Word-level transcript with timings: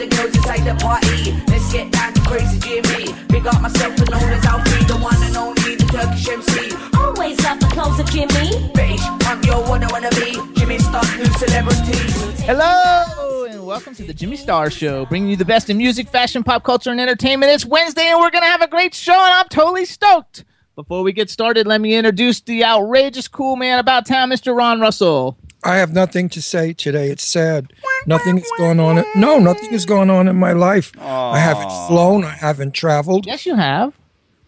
The 0.00 0.06
girls 0.16 0.34
inside 0.34 0.64
the 0.64 0.74
party. 0.80 1.36
Let's 1.48 1.70
get 1.70 1.92
down 1.92 2.14
to 2.14 2.20
crazy 2.22 2.58
Jimmy. 2.58 3.12
Big 3.28 3.46
up 3.46 3.60
myself 3.60 3.98
and 4.00 4.10
known 4.10 4.32
as 4.32 4.44
Alfie, 4.46 4.84
the 4.84 4.96
one 4.96 5.22
and 5.22 5.36
only, 5.36 5.76
the 5.76 5.84
Turkish 5.92 6.26
MC. 6.26 6.72
Always 6.96 7.36
love 7.44 7.60
the 7.60 7.66
clothes 7.66 8.00
of 8.00 8.06
Jimmy. 8.06 8.72
British, 8.72 9.02
I'm 9.28 9.42
your 9.44 9.60
one 9.68 9.84
I 9.84 9.92
wanna 9.92 10.08
be. 10.12 10.40
Jimmy 10.58 10.78
Star, 10.78 11.04
new 11.18 11.26
celebrity. 11.36 11.98
Hello 12.44 13.44
and 13.44 13.66
welcome 13.66 13.94
to 13.94 14.04
the 14.04 14.14
Jimmy 14.14 14.36
Star 14.36 14.70
Show, 14.70 15.04
bringing 15.04 15.28
you 15.28 15.36
the 15.36 15.44
best 15.44 15.68
in 15.68 15.76
music, 15.76 16.08
fashion, 16.08 16.42
pop 16.42 16.64
culture, 16.64 16.90
and 16.90 17.00
entertainment. 17.00 17.52
It's 17.52 17.66
Wednesday, 17.66 18.06
and 18.06 18.18
we're 18.18 18.30
gonna 18.30 18.46
have 18.46 18.62
a 18.62 18.68
great 18.68 18.94
show, 18.94 19.12
and 19.12 19.34
I'm 19.34 19.48
totally 19.48 19.84
stoked. 19.84 20.44
Before 20.76 21.02
we 21.02 21.12
get 21.12 21.28
started, 21.28 21.66
let 21.66 21.82
me 21.82 21.94
introduce 21.94 22.40
the 22.40 22.64
outrageous 22.64 23.28
cool 23.28 23.56
man 23.56 23.78
about 23.78 24.06
town, 24.06 24.30
Mr. 24.30 24.56
Ron 24.56 24.80
Russell. 24.80 25.36
I 25.64 25.76
have 25.76 25.92
nothing 25.92 26.28
to 26.30 26.40
say 26.42 26.72
today. 26.72 27.10
It's 27.10 27.26
sad. 27.26 27.72
Nothing 28.06 28.38
is 28.38 28.50
going 28.56 28.80
on. 28.80 29.04
No, 29.14 29.38
nothing 29.38 29.72
is 29.72 29.84
going 29.84 30.08
on 30.10 30.26
in 30.28 30.36
my 30.36 30.52
life. 30.52 30.92
I 30.98 31.38
haven't 31.38 31.70
flown. 31.88 32.24
I 32.24 32.30
haven't 32.30 32.72
traveled. 32.72 33.26
Yes, 33.26 33.44
you 33.46 33.54
have. 33.56 33.92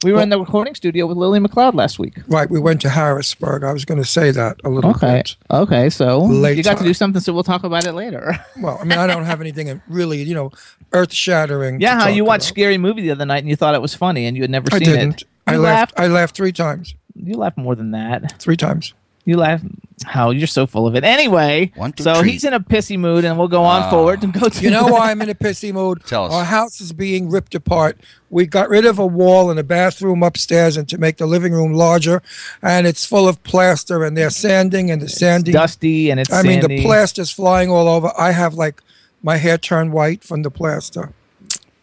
We 0.04 0.12
were 0.12 0.20
in 0.20 0.30
the 0.30 0.38
recording 0.40 0.74
studio 0.74 1.06
with 1.06 1.16
Lily 1.16 1.38
McLeod 1.38 1.74
last 1.74 1.96
week. 2.00 2.14
Right, 2.26 2.50
we 2.50 2.58
went 2.58 2.80
to 2.80 2.88
Harrisburg. 2.88 3.62
I 3.62 3.72
was 3.72 3.84
going 3.84 4.02
to 4.02 4.08
say 4.08 4.32
that 4.32 4.56
a 4.64 4.68
little 4.68 4.90
Okay. 4.90 5.18
bit. 5.18 5.36
Okay, 5.48 5.62
Okay, 5.82 5.90
so 5.90 6.18
Late 6.24 6.56
you 6.56 6.64
got 6.64 6.78
to 6.78 6.82
do 6.84 6.92
something, 6.92 7.20
so 7.20 7.32
we'll 7.32 7.44
talk 7.44 7.62
about 7.62 7.84
it 7.84 7.92
later. 7.92 8.36
Well, 8.58 8.78
I 8.80 8.84
mean, 8.84 8.98
I 8.98 9.06
don't 9.06 9.24
have 9.24 9.40
anything 9.40 9.80
really, 9.86 10.20
you 10.24 10.34
know, 10.34 10.50
earth 10.92 11.12
shattering. 11.12 11.80
yeah, 11.80 12.00
how 12.00 12.08
you 12.08 12.24
watched 12.24 12.46
Scary 12.46 12.78
Movie 12.78 13.02
the 13.02 13.12
other 13.12 13.24
night 13.26 13.38
and 13.44 13.48
you 13.48 13.54
thought 13.54 13.76
it 13.76 13.82
was 13.82 13.94
funny 13.94 14.26
and 14.26 14.36
you 14.36 14.42
had 14.42 14.50
never 14.50 14.68
I 14.72 14.78
seen 14.78 14.88
didn't. 14.88 15.22
it. 15.22 15.28
I 15.46 15.52
You 15.54 15.60
laughed. 15.60 15.92
laughed. 15.98 16.00
I 16.00 16.12
laughed 16.12 16.34
three 16.36 16.52
times. 16.52 16.96
You 17.14 17.34
laughed 17.36 17.58
more 17.58 17.76
than 17.76 17.92
that. 17.92 18.40
Three 18.40 18.56
times. 18.56 18.94
You 19.24 19.36
laugh. 19.36 19.60
How 20.04 20.30
you're 20.30 20.48
so 20.48 20.66
full 20.66 20.88
of 20.88 20.96
it. 20.96 21.04
Anyway, 21.04 21.70
One, 21.76 21.92
two, 21.92 22.02
so 22.02 22.14
three. 22.16 22.32
he's 22.32 22.42
in 22.42 22.52
a 22.54 22.58
pissy 22.58 22.98
mood, 22.98 23.24
and 23.24 23.38
we'll 23.38 23.46
go 23.46 23.62
on 23.62 23.82
Ah. 23.84 23.90
forward 23.90 24.24
and 24.24 24.32
go 24.32 24.48
to. 24.48 24.60
You 24.60 24.70
know 24.70 24.88
why 24.88 25.12
I'm 25.12 25.22
in 25.22 25.30
a 25.30 25.34
pissy 25.34 25.72
mood? 25.72 26.02
Tell 26.06 26.24
us. 26.24 26.32
Our 26.32 26.44
house 26.44 26.80
is 26.80 26.92
being 26.92 27.30
ripped 27.30 27.54
apart. 27.54 27.98
We 28.28 28.46
got 28.46 28.68
rid 28.68 28.84
of 28.84 28.98
a 28.98 29.06
wall 29.06 29.48
in 29.48 29.56
the 29.58 29.62
bathroom 29.62 30.24
upstairs 30.24 30.76
and 30.76 30.88
to 30.88 30.98
make 30.98 31.18
the 31.18 31.26
living 31.26 31.52
room 31.52 31.72
larger, 31.74 32.20
and 32.62 32.84
it's 32.84 33.04
full 33.06 33.28
of 33.28 33.40
plaster, 33.44 34.02
and 34.02 34.16
they're 34.16 34.30
sanding 34.30 34.90
and 34.90 35.00
the 35.00 35.08
sanding. 35.08 35.52
dusty 35.52 36.10
and 36.10 36.18
it's. 36.18 36.32
I 36.32 36.42
mean, 36.42 36.58
the 36.60 36.66
sandy. 36.66 36.82
plaster's 36.82 37.30
flying 37.30 37.70
all 37.70 37.86
over. 37.86 38.10
I 38.18 38.32
have 38.32 38.54
like 38.54 38.82
my 39.22 39.36
hair 39.36 39.56
turned 39.56 39.92
white 39.92 40.24
from 40.24 40.42
the 40.42 40.50
plaster. 40.50 41.12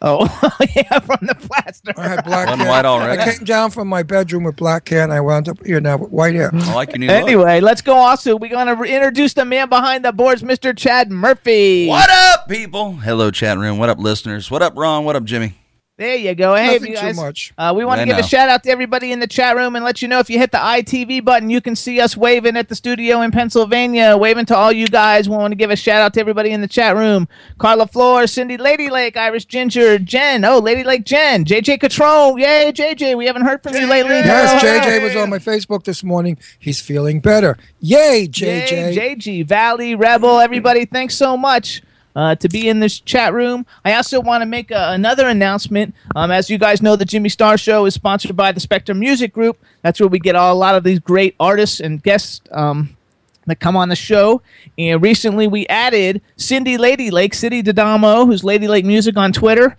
Oh, 0.02 0.24
yeah, 0.76 1.00
from 1.00 1.20
the 1.28 1.36
plaster. 1.36 1.94
I 1.98 2.08
had 2.08 2.24
black 2.24 2.48
One 2.48 2.60
hair. 2.60 2.70
white 2.70 2.86
already? 2.86 3.22
I 3.22 3.34
came 3.36 3.44
down 3.44 3.70
from 3.72 3.90
my 3.90 4.02
bedroom 4.02 4.46
with 4.46 4.56
black 4.56 4.88
hair, 4.88 5.04
and 5.04 5.12
I 5.12 5.20
wound 5.20 5.50
up 5.50 5.58
here 5.66 5.82
now 5.82 5.98
with 5.98 6.10
white 6.12 6.36
hair. 6.36 6.52
I 6.54 6.74
like 6.74 6.90
your 6.92 7.00
new 7.00 7.08
look. 7.08 7.16
Anyway, 7.16 7.60
let's 7.60 7.82
go. 7.82 7.96
Also, 7.96 8.38
we're 8.38 8.50
gonna 8.50 8.76
re- 8.76 8.96
introduce 8.96 9.34
the 9.34 9.44
man 9.44 9.68
behind 9.68 10.06
the 10.06 10.14
boards, 10.14 10.42
Mr. 10.42 10.76
Chad 10.78 11.12
Murphy. 11.12 11.88
What 11.88 12.10
up, 12.10 12.48
people? 12.48 12.94
Hello, 12.94 13.30
chat 13.30 13.58
room. 13.58 13.78
What 13.78 13.90
up, 13.90 14.00
listeners? 14.00 14.50
What 14.50 14.62
up, 14.62 14.78
Ron? 14.78 15.04
What 15.04 15.18
up, 15.18 15.26
Jimmy? 15.26 15.56
There 16.00 16.16
you 16.16 16.34
go. 16.34 16.56
Hey, 16.56 16.76
Nothing 16.76 16.94
you 16.94 16.98
too 16.98 17.14
much. 17.14 17.54
Uh, 17.58 17.74
we 17.76 17.84
want 17.84 17.98
to 17.98 18.04
I 18.04 18.06
give 18.06 18.18
a 18.18 18.24
shout 18.24 18.48
out 18.48 18.64
to 18.64 18.70
everybody 18.70 19.12
in 19.12 19.20
the 19.20 19.28
chat 19.28 19.58
room 19.58 19.76
and 19.76 19.84
let 19.84 20.02
you 20.02 20.08
know 20.08 20.20
if 20.20 20.30
you 20.30 20.40
hit 20.40 20.54
the 20.54 20.58
ITV 20.58 21.26
button, 21.26 21.50
you 21.50 21.60
can 21.60 21.76
see 21.76 22.00
us 22.00 22.16
waving 22.16 22.56
at 22.56 22.70
the 22.70 22.76
studio 22.76 23.20
in 23.20 23.32
Pennsylvania, 23.32 24.16
waving 24.16 24.46
to 24.46 24.56
all 24.56 24.72
you 24.72 24.88
guys. 24.88 25.28
We 25.28 25.36
want 25.36 25.52
to 25.52 25.58
give 25.58 25.72
a 25.72 25.76
shout 25.76 26.02
out 26.02 26.14
to 26.14 26.22
everybody 26.22 26.52
in 26.52 26.62
the 26.62 26.70
chat 26.70 26.96
room: 26.96 27.28
Carla 27.58 27.86
Floor, 27.86 28.28
Cindy 28.28 28.56
Lady 28.56 28.90
Lake, 28.90 29.18
Irish 29.18 29.44
Ginger, 29.44 30.00
Jen. 30.00 30.46
Oh, 30.46 30.60
Lady 30.60 30.86
Lake 30.86 31.04
Jen, 31.04 31.44
JJ 31.44 31.80
Catrone. 31.80 32.40
Yay, 32.40 32.72
JJ. 32.72 33.18
We 33.18 33.26
haven't 33.26 33.44
heard 33.44 33.62
from 33.62 33.76
you 33.76 33.86
lately. 33.86 34.12
Yes, 34.12 34.64
JJ 34.64 35.04
was 35.04 35.18
on 35.18 35.30
my 35.30 35.40
Facebook 35.40 35.84
this 35.84 36.02
morning. 36.02 36.38
He's 36.60 36.80
feeling 36.80 37.20
better. 37.20 37.58
Yay, 37.82 38.30
JJ. 38.30 38.72
Yay, 38.72 39.16
JG, 39.18 39.46
Valley, 39.46 39.96
Rebel, 39.96 40.40
everybody, 40.40 40.86
thanks 40.86 41.16
so 41.16 41.36
much 41.36 41.82
uh, 42.20 42.36
to 42.36 42.50
be 42.50 42.68
in 42.68 42.82
this 42.82 43.00
chat 43.00 43.34
room. 43.34 43.66
I 43.86 43.94
also 43.94 44.20
want 44.20 44.42
to 44.42 44.46
make 44.46 44.72
a, 44.72 44.92
another 44.92 45.30
announcement. 45.30 45.96
Um, 46.18 46.32
as 46.32 46.50
you 46.50 46.58
guys 46.58 46.82
know, 46.82 46.98
the 46.98 47.06
Jimmy 47.06 47.30
Star 47.30 47.58
Show 47.58 47.86
is 47.86 47.94
sponsored 47.94 48.36
by 48.36 48.52
the 48.52 48.60
Spectrum 48.60 49.00
Music 49.00 49.32
Group. 49.32 49.58
That's 49.84 50.02
where 50.02 50.10
we 50.10 50.20
get 50.20 50.36
all, 50.36 50.54
a 50.54 50.60
lot 50.60 50.76
of 50.76 50.84
these 50.84 51.00
great 51.00 51.34
artists 51.40 51.80
and 51.80 52.04
guests. 52.04 52.42
Um, 52.52 52.98
that 53.46 53.60
come 53.62 53.76
on 53.76 53.90
the 53.90 53.96
show. 53.96 54.44
And 54.78 55.02
recently 55.02 55.48
we 55.48 55.66
added 55.68 56.22
Cindy 56.36 56.78
Lady 56.78 57.10
Lake, 57.10 57.34
City 57.34 57.64
Didamo, 57.64 58.28
who's 58.28 58.44
Lady 58.44 58.68
Lake 58.68 58.86
Music 58.86 59.18
on 59.18 59.34
Twitter, 59.34 59.76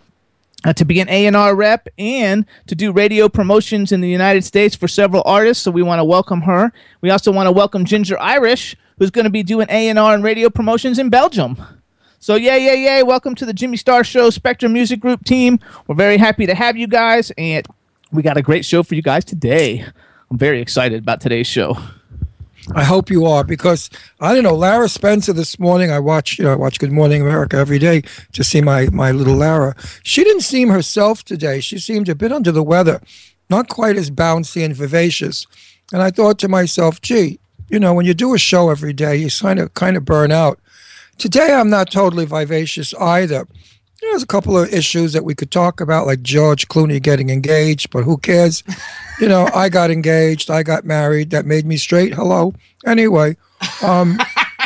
uh, 0.64 0.72
to 0.72 0.84
be 0.84 0.98
an 0.98 1.08
A&R 1.08 1.54
rep 1.54 1.86
and 1.96 2.46
to 2.66 2.74
do 2.74 2.90
radio 2.90 3.28
promotions 3.28 3.92
in 3.92 4.00
the 4.00 4.08
United 4.08 4.44
States 4.44 4.74
for 4.74 4.88
several 4.88 5.22
artists. 5.24 5.62
So 5.62 5.70
we 5.70 5.82
want 5.82 6.00
to 6.00 6.04
welcome 6.04 6.40
her. 6.40 6.72
We 7.00 7.10
also 7.10 7.30
want 7.30 7.46
to 7.46 7.52
welcome 7.52 7.84
Ginger 7.84 8.18
Irish, 8.18 8.74
who's 8.98 9.12
going 9.12 9.26
to 9.26 9.30
be 9.30 9.44
doing 9.44 9.68
A&R 9.70 10.14
and 10.14 10.24
radio 10.24 10.50
promotions 10.50 10.98
in 10.98 11.08
Belgium. 11.08 11.79
So 12.22 12.34
yeah, 12.34 12.56
yeah, 12.56 12.74
yeah. 12.74 13.00
Welcome 13.00 13.34
to 13.36 13.46
the 13.46 13.54
Jimmy 13.54 13.78
Star 13.78 14.04
Show 14.04 14.28
Spectrum 14.28 14.74
Music 14.74 15.00
Group 15.00 15.24
team. 15.24 15.58
We're 15.86 15.94
very 15.94 16.18
happy 16.18 16.44
to 16.44 16.54
have 16.54 16.76
you 16.76 16.86
guys, 16.86 17.32
and 17.38 17.66
we 18.12 18.22
got 18.22 18.36
a 18.36 18.42
great 18.42 18.66
show 18.66 18.82
for 18.82 18.94
you 18.94 19.00
guys 19.00 19.24
today. 19.24 19.86
I'm 20.30 20.36
very 20.36 20.60
excited 20.60 21.00
about 21.00 21.22
today's 21.22 21.46
show. 21.46 21.78
I 22.74 22.84
hope 22.84 23.08
you 23.08 23.24
are 23.24 23.42
because 23.42 23.88
I 24.20 24.34
don't 24.34 24.42
know 24.42 24.54
Lara 24.54 24.90
Spencer 24.90 25.32
this 25.32 25.58
morning. 25.58 25.90
I 25.90 25.98
watch 25.98 26.38
you 26.38 26.44
know 26.44 26.52
I 26.52 26.56
watch 26.56 26.78
Good 26.78 26.92
Morning 26.92 27.22
America 27.22 27.56
every 27.56 27.78
day 27.78 28.02
to 28.34 28.44
see 28.44 28.60
my 28.60 28.90
my 28.90 29.12
little 29.12 29.36
Lara. 29.36 29.74
She 30.02 30.22
didn't 30.22 30.42
seem 30.42 30.68
herself 30.68 31.24
today. 31.24 31.60
She 31.60 31.78
seemed 31.78 32.10
a 32.10 32.14
bit 32.14 32.32
under 32.32 32.52
the 32.52 32.62
weather, 32.62 33.00
not 33.48 33.70
quite 33.70 33.96
as 33.96 34.10
bouncy 34.10 34.62
and 34.62 34.76
vivacious. 34.76 35.46
And 35.90 36.02
I 36.02 36.10
thought 36.10 36.38
to 36.40 36.48
myself, 36.48 37.00
gee, 37.00 37.40
you 37.70 37.80
know, 37.80 37.94
when 37.94 38.04
you 38.04 38.12
do 38.12 38.34
a 38.34 38.38
show 38.38 38.68
every 38.68 38.92
day, 38.92 39.16
you 39.16 39.30
kind 39.30 39.58
of 39.58 39.72
kind 39.72 39.96
of 39.96 40.04
burn 40.04 40.30
out. 40.30 40.60
Today, 41.20 41.52
I'm 41.52 41.68
not 41.68 41.90
totally 41.90 42.24
vivacious 42.24 42.94
either. 42.94 43.46
There's 44.00 44.22
a 44.22 44.26
couple 44.26 44.56
of 44.56 44.72
issues 44.72 45.12
that 45.12 45.22
we 45.22 45.34
could 45.34 45.50
talk 45.50 45.82
about, 45.82 46.06
like 46.06 46.22
George 46.22 46.66
Clooney 46.68 47.00
getting 47.00 47.28
engaged, 47.28 47.90
but 47.90 48.04
who 48.04 48.16
cares? 48.16 48.64
You 49.20 49.28
know, 49.28 49.46
I 49.54 49.68
got 49.68 49.90
engaged, 49.90 50.50
I 50.50 50.62
got 50.62 50.86
married, 50.86 51.28
that 51.28 51.44
made 51.44 51.66
me 51.66 51.76
straight. 51.76 52.14
Hello. 52.14 52.54
Anyway, 52.86 53.36
um, 53.82 54.18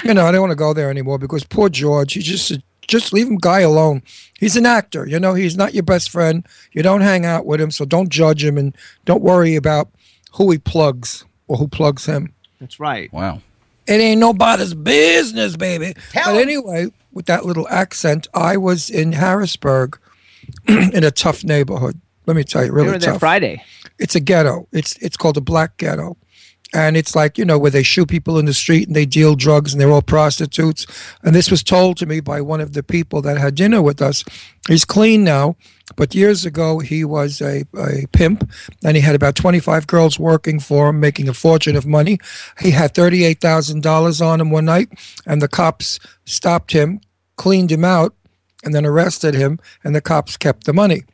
you 0.04 0.15
know, 0.15 0.25
I 0.26 0.31
don't 0.31 0.42
want 0.42 0.53
to 0.53 0.56
go 0.56 0.72
there 0.72 0.91
anymore 0.91 1.19
because 1.19 1.42
poor 1.42 1.69
George, 1.69 2.12
he 2.12 2.20
just 2.20 2.56
just 2.86 3.12
leave 3.12 3.26
him 3.26 3.38
guy 3.38 3.60
alone. 3.60 4.04
He's 4.38 4.54
an 4.54 4.65
actor, 4.65 5.09
you 5.09 5.19
know, 5.19 5.34
he's 5.34 5.56
not 5.56 5.75
your 5.75 5.82
best 5.82 6.09
friend. 6.09 6.47
You 6.71 6.84
don't 6.84 7.00
hang 7.00 7.26
out 7.26 7.47
with 7.47 7.60
him, 7.60 7.72
so 7.72 7.84
don't 7.84 8.10
judge 8.10 8.44
him 8.44 8.56
and 8.56 8.76
don't 9.06 9.25
worry 9.25 9.56
about 9.56 9.88
who 10.34 10.53
he 10.53 10.59
plugs 10.59 11.25
or 11.48 11.56
who 11.56 11.66
plugs 11.66 12.06
him. 12.06 12.32
That's 12.60 12.78
right. 12.78 13.12
Wow. 13.12 13.42
It 13.87 14.00
ain't 14.00 14.21
nobody's 14.21 14.75
business, 14.75 15.56
baby. 15.56 15.95
but 16.15 16.37
anyway, 16.37 16.89
with 17.12 17.27
that 17.27 17.45
little 17.45 17.69
accent, 17.69 18.27
I 18.34 18.57
was 18.57 18.91
in 18.91 19.13
Harrisburg 19.13 19.98
in 20.69 21.04
a 21.04 21.10
tough 21.10 21.45
neighborhood. 21.45 22.01
Let 22.27 22.36
me 22.36 22.45
tell 22.45 22.65
you, 22.65 22.72
really 22.72 22.89
were 22.89 22.98
there 22.98 23.13
tough. 23.13 23.21
Friday. 23.21 23.63
It's 23.98 24.15
a 24.15 24.21
ghetto. 24.21 24.66
It's 24.72 24.97
it's 24.97 25.16
called 25.16 25.36
a 25.36 25.41
black 25.41 25.77
ghetto. 25.77 26.16
And 26.74 26.97
it's 26.97 27.15
like, 27.15 27.38
you 27.38 27.44
know, 27.44 27.59
where 27.59 27.71
they 27.71 27.84
shoot 27.84 28.09
people 28.09 28.36
in 28.36 28.47
the 28.47 28.53
street 28.53 28.88
and 28.88 28.97
they 28.97 29.06
deal 29.06 29.36
drugs 29.36 29.72
and 29.72 29.80
they're 29.80 29.92
all 29.92 30.03
prostitutes. 30.03 30.86
And 31.22 31.34
this 31.34 31.48
was 31.50 31.62
told 31.62 31.97
to 31.98 32.06
me 32.06 32.18
by 32.18 32.41
one 32.41 32.60
of 32.60 32.72
the 32.72 32.82
people 32.82 33.22
that 33.22 33.38
had 33.38 33.54
dinner 33.54 33.80
with 33.80 34.03
us. 34.03 34.24
He's 34.66 34.84
clean 34.84 35.22
now, 35.22 35.54
but 35.94 36.15
years 36.15 36.44
ago 36.44 36.80
he 36.80 37.04
was 37.04 37.41
a, 37.41 37.65
a 37.78 38.06
pimp 38.12 38.50
and 38.84 38.97
he 38.97 39.03
had 39.03 39.15
about 39.15 39.36
25 39.36 39.86
girls 39.86 40.18
working 40.18 40.59
for 40.59 40.88
him, 40.88 40.98
making 40.98 41.28
a 41.28 41.34
fortune 41.34 41.76
of 41.76 41.86
money. 41.86 42.18
He 42.60 42.72
had 42.72 42.92
$38,000 42.92 44.26
on 44.26 44.41
him 44.41 44.50
one 44.50 44.65
night 44.65 44.88
and 45.26 45.41
the 45.41 45.48
cops 45.48 46.00
stopped 46.24 46.72
him, 46.72 47.00
cleaned 47.36 47.71
him 47.71 47.84
out, 47.84 48.15
and 48.65 48.74
then 48.74 48.86
arrested 48.86 49.34
him, 49.34 49.60
and 49.84 49.94
the 49.94 50.00
cops 50.00 50.36
kept 50.36 50.65
the 50.65 50.72
money. 50.72 51.04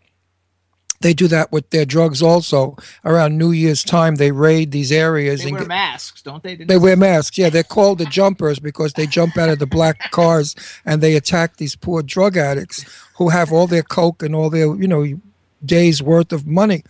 They 1.02 1.14
do 1.14 1.28
that 1.28 1.50
with 1.50 1.70
their 1.70 1.86
drugs 1.86 2.22
also. 2.22 2.76
Around 3.06 3.38
New 3.38 3.52
Year's 3.52 3.82
time, 3.82 4.16
they 4.16 4.32
raid 4.32 4.70
these 4.70 4.92
areas 4.92 5.40
They 5.40 5.46
and 5.46 5.52
wear 5.52 5.60
get- 5.62 5.68
masks, 5.68 6.20
don't 6.20 6.42
they? 6.42 6.56
they 6.56 6.76
wear 6.76 6.94
masks. 6.96 7.38
Yeah, 7.38 7.48
they're 7.48 7.62
called 7.62 7.98
the 7.98 8.04
jumpers 8.04 8.58
because 8.58 8.92
they 8.92 9.06
jump 9.06 9.38
out 9.38 9.48
of 9.48 9.58
the 9.58 9.66
black 9.66 9.98
cars 10.10 10.54
and 10.84 11.00
they 11.02 11.16
attack 11.16 11.56
these 11.56 11.74
poor 11.74 12.02
drug 12.02 12.36
addicts 12.36 12.84
who 13.16 13.30
have 13.30 13.50
all 13.50 13.66
their 13.66 13.82
coke 13.82 14.22
and 14.22 14.34
all 14.34 14.50
their, 14.50 14.74
you 14.76 14.86
know, 14.88 15.06
days 15.64 16.02
worth 16.02 16.32
of 16.32 16.46
money. 16.46 16.84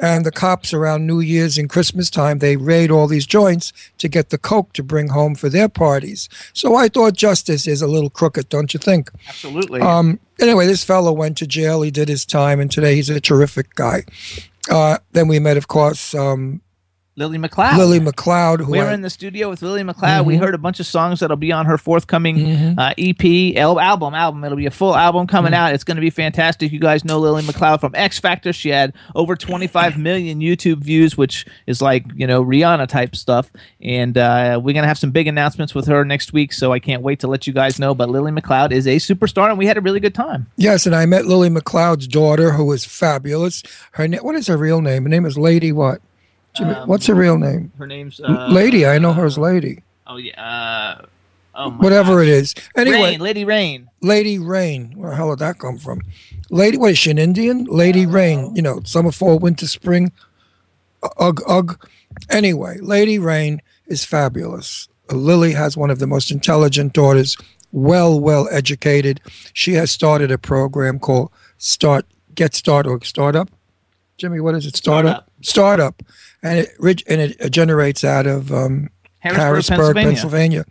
And 0.00 0.24
the 0.24 0.32
cops 0.32 0.72
around 0.72 1.06
New 1.06 1.20
Year's 1.20 1.58
and 1.58 1.68
Christmas 1.68 2.08
time, 2.08 2.38
they 2.38 2.56
raid 2.56 2.90
all 2.90 3.06
these 3.06 3.26
joints 3.26 3.72
to 3.98 4.08
get 4.08 4.30
the 4.30 4.38
coke 4.38 4.72
to 4.72 4.82
bring 4.82 5.08
home 5.08 5.34
for 5.34 5.48
their 5.48 5.68
parties. 5.68 6.28
So 6.54 6.74
I 6.74 6.88
thought 6.88 7.14
justice 7.14 7.66
is 7.66 7.82
a 7.82 7.86
little 7.86 8.10
crooked, 8.10 8.48
don't 8.48 8.72
you 8.72 8.78
think? 8.78 9.10
Absolutely. 9.28 9.80
Um, 9.80 10.18
anyway, 10.40 10.66
this 10.66 10.82
fellow 10.82 11.12
went 11.12 11.36
to 11.38 11.46
jail. 11.46 11.82
He 11.82 11.90
did 11.90 12.08
his 12.08 12.24
time, 12.24 12.60
and 12.60 12.70
today 12.70 12.94
he's 12.94 13.10
a 13.10 13.20
terrific 13.20 13.74
guy. 13.74 14.04
Uh, 14.70 14.98
then 15.12 15.28
we 15.28 15.38
met, 15.38 15.56
of 15.56 15.68
course, 15.68 16.14
um, 16.14 16.62
Lily 17.20 17.38
McLeod. 17.38 17.76
Lily 17.76 18.00
McLeod, 18.00 18.60
who 18.64 18.72
we 18.72 18.78
were 18.78 18.86
I- 18.88 18.94
in 18.94 19.02
the 19.02 19.10
studio 19.10 19.50
with 19.50 19.60
Lily 19.60 19.82
McLeod. 19.82 20.24
We 20.24 20.36
Mhm. 20.36 20.40
heard 20.40 20.54
a 20.54 20.58
bunch 20.58 20.80
of 20.80 20.86
songs 20.86 21.20
that'll 21.20 21.36
be 21.36 21.52
on 21.52 21.66
her 21.66 21.76
forthcoming 21.76 22.36
Mhm. 22.38 22.78
uh, 22.78 22.94
EP 22.96 23.56
al- 23.58 23.78
album. 23.78 24.14
Album. 24.14 24.42
It'll 24.42 24.56
be 24.56 24.64
a 24.66 24.70
full 24.70 24.96
album 24.96 25.26
coming 25.26 25.52
Mm-hmm. 25.52 25.60
out. 25.60 25.74
It's 25.74 25.84
going 25.84 25.96
to 25.98 26.00
be 26.00 26.08
fantastic. 26.10 26.72
You 26.72 26.80
guys 26.80 27.04
know 27.04 27.18
Lily 27.18 27.42
McLeod 27.42 27.80
from 27.80 27.92
X 27.94 28.18
Factor. 28.18 28.52
She 28.54 28.70
had 28.70 28.94
over 29.14 29.36
25 29.36 29.98
million 30.08 30.40
YouTube 30.40 30.78
views, 30.78 31.18
which 31.18 31.44
is 31.66 31.82
like 31.82 32.06
you 32.16 32.26
know 32.26 32.42
Rihanna 32.42 32.88
type 32.88 33.14
stuff. 33.14 33.50
And 33.82 34.16
uh, 34.16 34.58
we're 34.62 34.74
gonna 34.74 34.86
have 34.86 34.98
some 34.98 35.10
big 35.10 35.26
announcements 35.28 35.74
with 35.74 35.86
her 35.88 36.04
next 36.06 36.32
week. 36.32 36.54
So 36.54 36.72
I 36.72 36.78
can't 36.78 37.02
wait 37.02 37.20
to 37.20 37.26
let 37.28 37.46
you 37.46 37.52
guys 37.52 37.78
know. 37.78 37.94
But 37.94 38.08
Lily 38.08 38.32
McLeod 38.32 38.72
is 38.72 38.86
a 38.86 38.96
superstar, 38.96 39.50
and 39.50 39.58
we 39.58 39.66
had 39.66 39.76
a 39.76 39.82
really 39.82 40.00
good 40.00 40.14
time. 40.14 40.46
Yes, 40.56 40.86
and 40.86 40.96
I 40.96 41.04
met 41.04 41.26
Lily 41.26 41.50
McLeod's 41.50 42.06
daughter, 42.08 42.52
who 42.52 42.64
was 42.64 42.84
fabulous. 42.86 43.62
Her 43.92 44.08
na- 44.08 44.18
what 44.18 44.34
is 44.36 44.46
her 44.46 44.56
real 44.56 44.80
name? 44.80 45.02
Her 45.02 45.08
name 45.10 45.26
is 45.26 45.36
Lady 45.36 45.70
what? 45.72 46.00
Jimmy, 46.56 46.72
Um, 46.72 46.88
what's 46.88 47.06
her 47.06 47.14
real 47.14 47.38
name? 47.38 47.72
Her 47.78 47.86
name's 47.86 48.20
uh, 48.20 48.48
Lady. 48.50 48.86
I 48.86 48.98
know 48.98 49.12
her 49.12 49.24
as 49.24 49.38
Lady. 49.38 49.82
Oh 50.06 50.16
yeah. 50.16 50.40
Uh, 50.42 51.04
oh 51.54 51.70
Whatever 51.72 52.16
gosh. 52.16 52.22
it 52.22 52.28
is. 52.28 52.54
Anyway, 52.76 53.02
Rain, 53.02 53.20
Lady 53.20 53.44
Rain. 53.44 53.90
Lady 54.00 54.38
Rain. 54.38 54.92
Where 54.96 55.10
the 55.10 55.16
hell 55.16 55.30
did 55.30 55.38
that 55.40 55.58
come 55.58 55.78
from? 55.78 56.00
Lady, 56.50 56.76
what 56.76 56.90
is 56.92 56.98
she, 56.98 57.10
an 57.10 57.18
Indian? 57.18 57.64
Lady 57.64 58.06
Rain. 58.06 58.54
You 58.56 58.62
know, 58.62 58.80
summer, 58.84 59.12
fall, 59.12 59.38
winter, 59.38 59.66
spring. 59.68 60.10
Ugh, 61.18 61.40
ugh. 61.46 61.86
Anyway, 62.28 62.78
Lady 62.80 63.18
Rain 63.18 63.62
is 63.86 64.04
fabulous. 64.04 64.88
Lily 65.10 65.52
has 65.52 65.76
one 65.76 65.90
of 65.90 65.98
the 66.00 66.06
most 66.06 66.30
intelligent 66.30 66.92
daughters, 66.92 67.36
well, 67.72 68.18
well 68.20 68.48
educated. 68.50 69.20
She 69.52 69.74
has 69.74 69.90
started 69.90 70.30
a 70.30 70.38
program 70.38 70.98
called 70.98 71.30
Start, 71.58 72.04
Get 72.34 72.54
Start 72.54 72.86
or 72.86 73.00
Startup. 73.04 73.48
Jimmy, 74.18 74.40
what 74.40 74.54
is 74.54 74.66
it? 74.66 74.76
Startup. 74.76 75.29
Startup, 75.42 76.02
and 76.42 76.58
it 76.58 77.02
and 77.06 77.20
it 77.20 77.50
generates 77.50 78.04
out 78.04 78.26
of 78.26 78.52
um, 78.52 78.90
Harrisburg, 79.20 79.94
Pennsylvania. 79.96 80.04
Pennsylvania. 80.12 80.64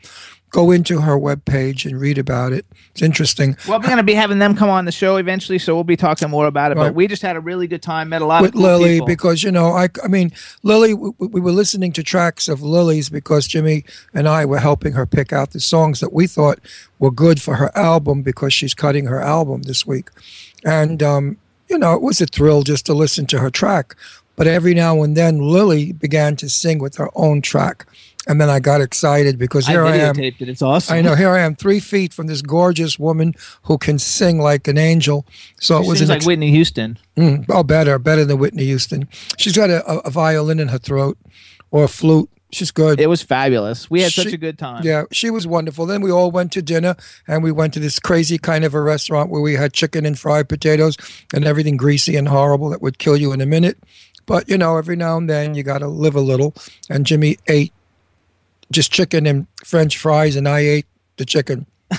Go 0.51 0.71
into 0.71 1.01
her 1.01 1.15
webpage 1.15 1.85
and 1.85 2.01
read 2.01 2.17
about 2.17 2.53
it. 2.53 2.65
It's 2.89 3.03
interesting. 3.03 3.55
Well, 3.67 3.79
we're 3.79 3.85
going 3.85 3.97
to 3.97 4.03
be 4.03 4.15
having 4.15 4.39
them 4.39 4.55
come 4.55 4.67
on 4.67 4.85
the 4.85 4.91
show 4.91 5.17
eventually, 5.17 5.59
so 5.59 5.75
we'll 5.75 5.83
be 5.83 5.95
talking 5.95 6.27
more 6.27 6.47
about 6.47 6.71
it. 6.71 6.75
But 6.75 6.95
we 6.95 7.05
just 7.05 7.21
had 7.21 7.35
a 7.35 7.39
really 7.39 7.67
good 7.67 7.83
time, 7.83 8.09
met 8.09 8.23
a 8.23 8.25
lot 8.25 8.41
with 8.41 8.49
of 8.49 8.53
cool 8.55 8.63
Lily 8.63 8.95
people. 8.95 9.07
because 9.07 9.43
you 9.43 9.51
know 9.51 9.67
I 9.73 9.89
I 10.03 10.07
mean 10.07 10.31
Lily 10.63 10.95
we, 10.95 11.11
we 11.19 11.39
were 11.39 11.51
listening 11.51 11.91
to 11.93 12.03
tracks 12.03 12.47
of 12.47 12.63
Lily's 12.63 13.09
because 13.09 13.47
Jimmy 13.47 13.85
and 14.11 14.27
I 14.27 14.43
were 14.43 14.57
helping 14.57 14.93
her 14.93 15.05
pick 15.05 15.31
out 15.31 15.51
the 15.51 15.59
songs 15.59 15.99
that 15.99 16.11
we 16.11 16.25
thought 16.25 16.57
were 16.97 17.11
good 17.11 17.39
for 17.39 17.57
her 17.57 17.71
album 17.77 18.23
because 18.23 18.51
she's 18.51 18.73
cutting 18.73 19.05
her 19.05 19.21
album 19.21 19.61
this 19.61 19.85
week 19.85 20.09
and 20.65 21.03
um 21.03 21.37
you 21.69 21.77
know 21.77 21.93
it 21.93 22.01
was 22.01 22.19
a 22.21 22.25
thrill 22.25 22.63
just 22.63 22.85
to 22.87 22.93
listen 22.93 23.25
to 23.27 23.39
her 23.39 23.51
track 23.51 23.95
but 24.39 24.47
every 24.47 24.73
now 24.73 25.03
and 25.03 25.17
then 25.17 25.39
Lily 25.39 25.91
began 25.91 26.37
to 26.37 26.47
sing 26.47 26.79
with 26.79 26.95
her 26.95 27.09
own 27.13 27.41
track 27.41 27.85
and 28.25 28.39
then 28.39 28.49
I 28.49 28.59
got 28.59 28.79
excited 28.79 29.37
because 29.37 29.67
here 29.67 29.83
I, 29.83 29.97
am 29.97 30.15
videotaped 30.15 30.41
it. 30.41 30.47
It's 30.47 30.61
awesome. 30.61 30.95
I 30.95 31.01
know 31.01 31.15
here 31.15 31.31
I 31.31 31.39
am 31.39 31.55
three 31.55 31.81
feet 31.81 32.13
from 32.13 32.27
this 32.27 32.41
gorgeous 32.41 32.97
woman 32.97 33.33
who 33.63 33.77
can 33.77 33.99
sing 33.99 34.39
like 34.39 34.69
an 34.69 34.77
angel 34.77 35.25
so 35.59 35.81
it 35.81 35.87
was 35.87 35.99
an 35.99 36.07
like 36.07 36.17
ex- 36.17 36.25
Whitney 36.25 36.51
Houston. 36.51 36.97
Mm, 37.17 37.47
oh, 37.49 37.63
better, 37.63 37.99
better 37.99 38.23
than 38.23 38.37
Whitney 38.37 38.63
Houston. 38.63 39.09
She's 39.37 39.57
got 39.57 39.69
a, 39.69 39.85
a, 39.91 39.97
a 39.99 40.09
violin 40.09 40.61
in 40.61 40.69
her 40.69 40.77
throat 40.77 41.17
or 41.71 41.83
a 41.83 41.89
flute. 41.89 42.29
She's 42.51 42.71
good. 42.71 42.99
It 42.99 43.07
was 43.07 43.21
fabulous. 43.21 43.91
We 43.91 44.01
had 44.01 44.11
such 44.11 44.33
a 44.33 44.37
good 44.37 44.57
time. 44.57 44.83
yeah, 44.83 45.03
she 45.11 45.29
was 45.29 45.45
wonderful. 45.45 45.85
Then 45.85 46.01
we 46.01 46.11
all 46.11 46.31
went 46.31 46.51
to 46.53 46.63
dinner 46.63 46.95
and 47.27 47.43
we 47.43 47.51
went 47.51 47.75
to 47.75 47.79
this 47.79 47.99
crazy 47.99 48.39
kind 48.39 48.63
of 48.63 48.73
a 48.73 48.81
restaurant 48.81 49.29
where 49.29 49.41
we 49.41 49.53
had 49.53 49.73
chicken 49.73 50.03
and 50.05 50.17
fried 50.17 50.49
potatoes 50.49 50.97
and 51.31 51.45
everything 51.45 51.77
greasy 51.77 52.15
and 52.15 52.27
horrible 52.27 52.69
that 52.69 52.81
would 52.81 52.97
kill 52.97 53.17
you 53.17 53.33
in 53.33 53.41
a 53.41 53.45
minute. 53.45 53.77
But, 54.29 54.47
you 54.47 54.59
know, 54.59 54.77
every 54.77 54.95
now 54.95 55.17
and 55.17 55.27
then 55.27 55.55
you 55.55 55.63
got 55.63 55.79
to 55.79 55.87
live 55.87 56.13
a 56.13 56.21
little. 56.21 56.53
And 56.87 57.03
Jimmy 57.03 57.39
ate 57.47 57.73
just 58.71 58.91
chicken 58.91 59.25
and 59.25 59.47
French 59.65 59.97
fries, 59.97 60.35
and 60.35 60.47
I 60.47 60.59
ate 60.59 60.85
the 61.17 61.25
chicken. 61.25 61.65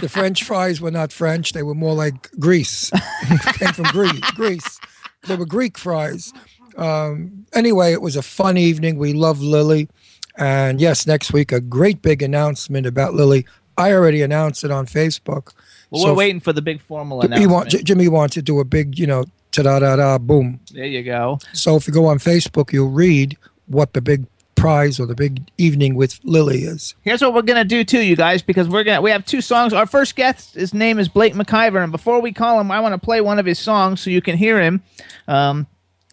the 0.00 0.08
French 0.08 0.42
fries 0.42 0.80
were 0.80 0.90
not 0.90 1.12
French; 1.12 1.52
they 1.52 1.62
were 1.62 1.76
more 1.76 1.94
like 1.94 2.32
Greece. 2.40 2.90
Came 3.52 3.72
from 3.72 3.84
Greece. 3.92 4.28
Greece. 4.32 4.80
They 5.28 5.36
were 5.36 5.46
Greek 5.46 5.78
fries. 5.78 6.32
Um, 6.76 7.46
anyway, 7.52 7.92
it 7.92 8.02
was 8.02 8.16
a 8.16 8.22
fun 8.22 8.58
evening. 8.58 8.98
We 8.98 9.12
love 9.12 9.40
Lily, 9.40 9.88
and 10.36 10.80
yes, 10.80 11.06
next 11.06 11.32
week 11.32 11.52
a 11.52 11.60
great 11.60 12.02
big 12.02 12.22
announcement 12.22 12.88
about 12.88 13.14
Lily. 13.14 13.46
I 13.78 13.92
already 13.92 14.20
announced 14.20 14.64
it 14.64 14.72
on 14.72 14.86
Facebook. 14.86 15.52
Well, 15.90 16.02
So 16.02 16.08
we're 16.08 16.18
waiting 16.18 16.40
for 16.40 16.52
the 16.52 16.62
big 16.62 16.82
formal 16.82 17.20
announcement. 17.20 17.52
want, 17.52 17.68
Jimmy 17.84 18.08
wants 18.08 18.34
to 18.34 18.42
do 18.42 18.58
a 18.58 18.64
big, 18.64 18.98
you 18.98 19.06
know, 19.06 19.26
ta 19.54 19.62
da 19.62 19.78
da 19.78 19.96
da 19.96 20.18
boom. 20.18 20.60
there 20.72 20.86
you 20.86 21.02
go. 21.02 21.38
So 21.52 21.76
if 21.76 21.86
you 21.86 21.92
go 21.92 22.06
on 22.06 22.18
Facebook, 22.18 22.72
you'll 22.72 22.90
read 22.90 23.36
what 23.66 23.92
the 23.92 24.00
big 24.00 24.26
prize 24.56 24.98
or 24.98 25.06
the 25.06 25.14
big 25.14 25.42
evening 25.58 25.94
with 25.94 26.20
Lily 26.24 26.62
is. 26.62 26.94
Here's 27.02 27.20
what 27.20 27.34
we're 27.34 27.42
gonna 27.42 27.64
do 27.64 27.84
too, 27.84 28.00
you 28.00 28.16
guys, 28.16 28.42
because 28.42 28.68
we're 28.68 28.84
gonna 28.84 29.02
we 29.02 29.10
have 29.10 29.24
two 29.24 29.40
songs. 29.40 29.72
Our 29.72 29.86
first 29.86 30.16
guest, 30.16 30.54
his 30.54 30.74
name 30.74 30.98
is 30.98 31.08
Blake 31.08 31.34
McIver, 31.34 31.82
and 31.82 31.92
before 31.92 32.20
we 32.20 32.32
call 32.32 32.60
him, 32.60 32.70
I 32.70 32.80
want 32.80 32.94
to 32.94 32.98
play 32.98 33.20
one 33.20 33.38
of 33.38 33.46
his 33.46 33.58
songs 33.58 34.00
so 34.00 34.10
you 34.10 34.22
can 34.22 34.36
hear 34.36 34.60
him. 34.60 34.82
Um, 35.28 35.66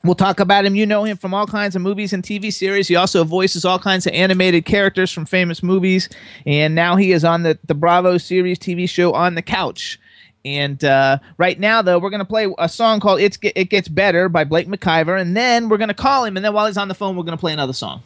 We'll 0.03 0.15
talk 0.15 0.39
about 0.39 0.65
him. 0.65 0.73
You 0.73 0.87
know 0.87 1.03
him 1.03 1.15
from 1.15 1.33
all 1.33 1.45
kinds 1.45 1.75
of 1.75 1.83
movies 1.83 2.11
and 2.11 2.23
TV 2.23 2.51
series. 2.51 2.87
He 2.87 2.95
also 2.95 3.23
voices 3.23 3.65
all 3.65 3.77
kinds 3.77 4.07
of 4.07 4.13
animated 4.13 4.65
characters 4.65 5.11
from 5.11 5.25
famous 5.25 5.61
movies. 5.61 6.09
And 6.47 6.73
now 6.73 6.95
he 6.95 7.11
is 7.11 7.23
on 7.23 7.43
the, 7.43 7.59
the 7.67 7.75
Bravo 7.75 8.17
series 8.17 8.57
TV 8.57 8.89
show 8.89 9.13
On 9.13 9.35
the 9.35 9.43
Couch. 9.43 9.99
And 10.43 10.83
uh, 10.83 11.19
right 11.37 11.59
now, 11.59 11.81
though, 11.81 11.99
we're 11.99 12.09
going 12.09 12.19
to 12.19 12.25
play 12.25 12.51
a 12.57 12.67
song 12.67 12.99
called 12.99 13.21
it's, 13.21 13.37
It 13.41 13.69
Gets 13.69 13.87
Better 13.87 14.27
by 14.27 14.43
Blake 14.43 14.67
McIver. 14.67 15.19
And 15.19 15.37
then 15.37 15.69
we're 15.69 15.77
going 15.77 15.89
to 15.89 15.93
call 15.93 16.25
him. 16.25 16.35
And 16.35 16.43
then 16.45 16.53
while 16.53 16.65
he's 16.65 16.77
on 16.77 16.87
the 16.87 16.95
phone, 16.95 17.15
we're 17.15 17.23
going 17.23 17.37
to 17.37 17.39
play 17.41 17.53
another 17.53 17.73
song. 17.73 18.01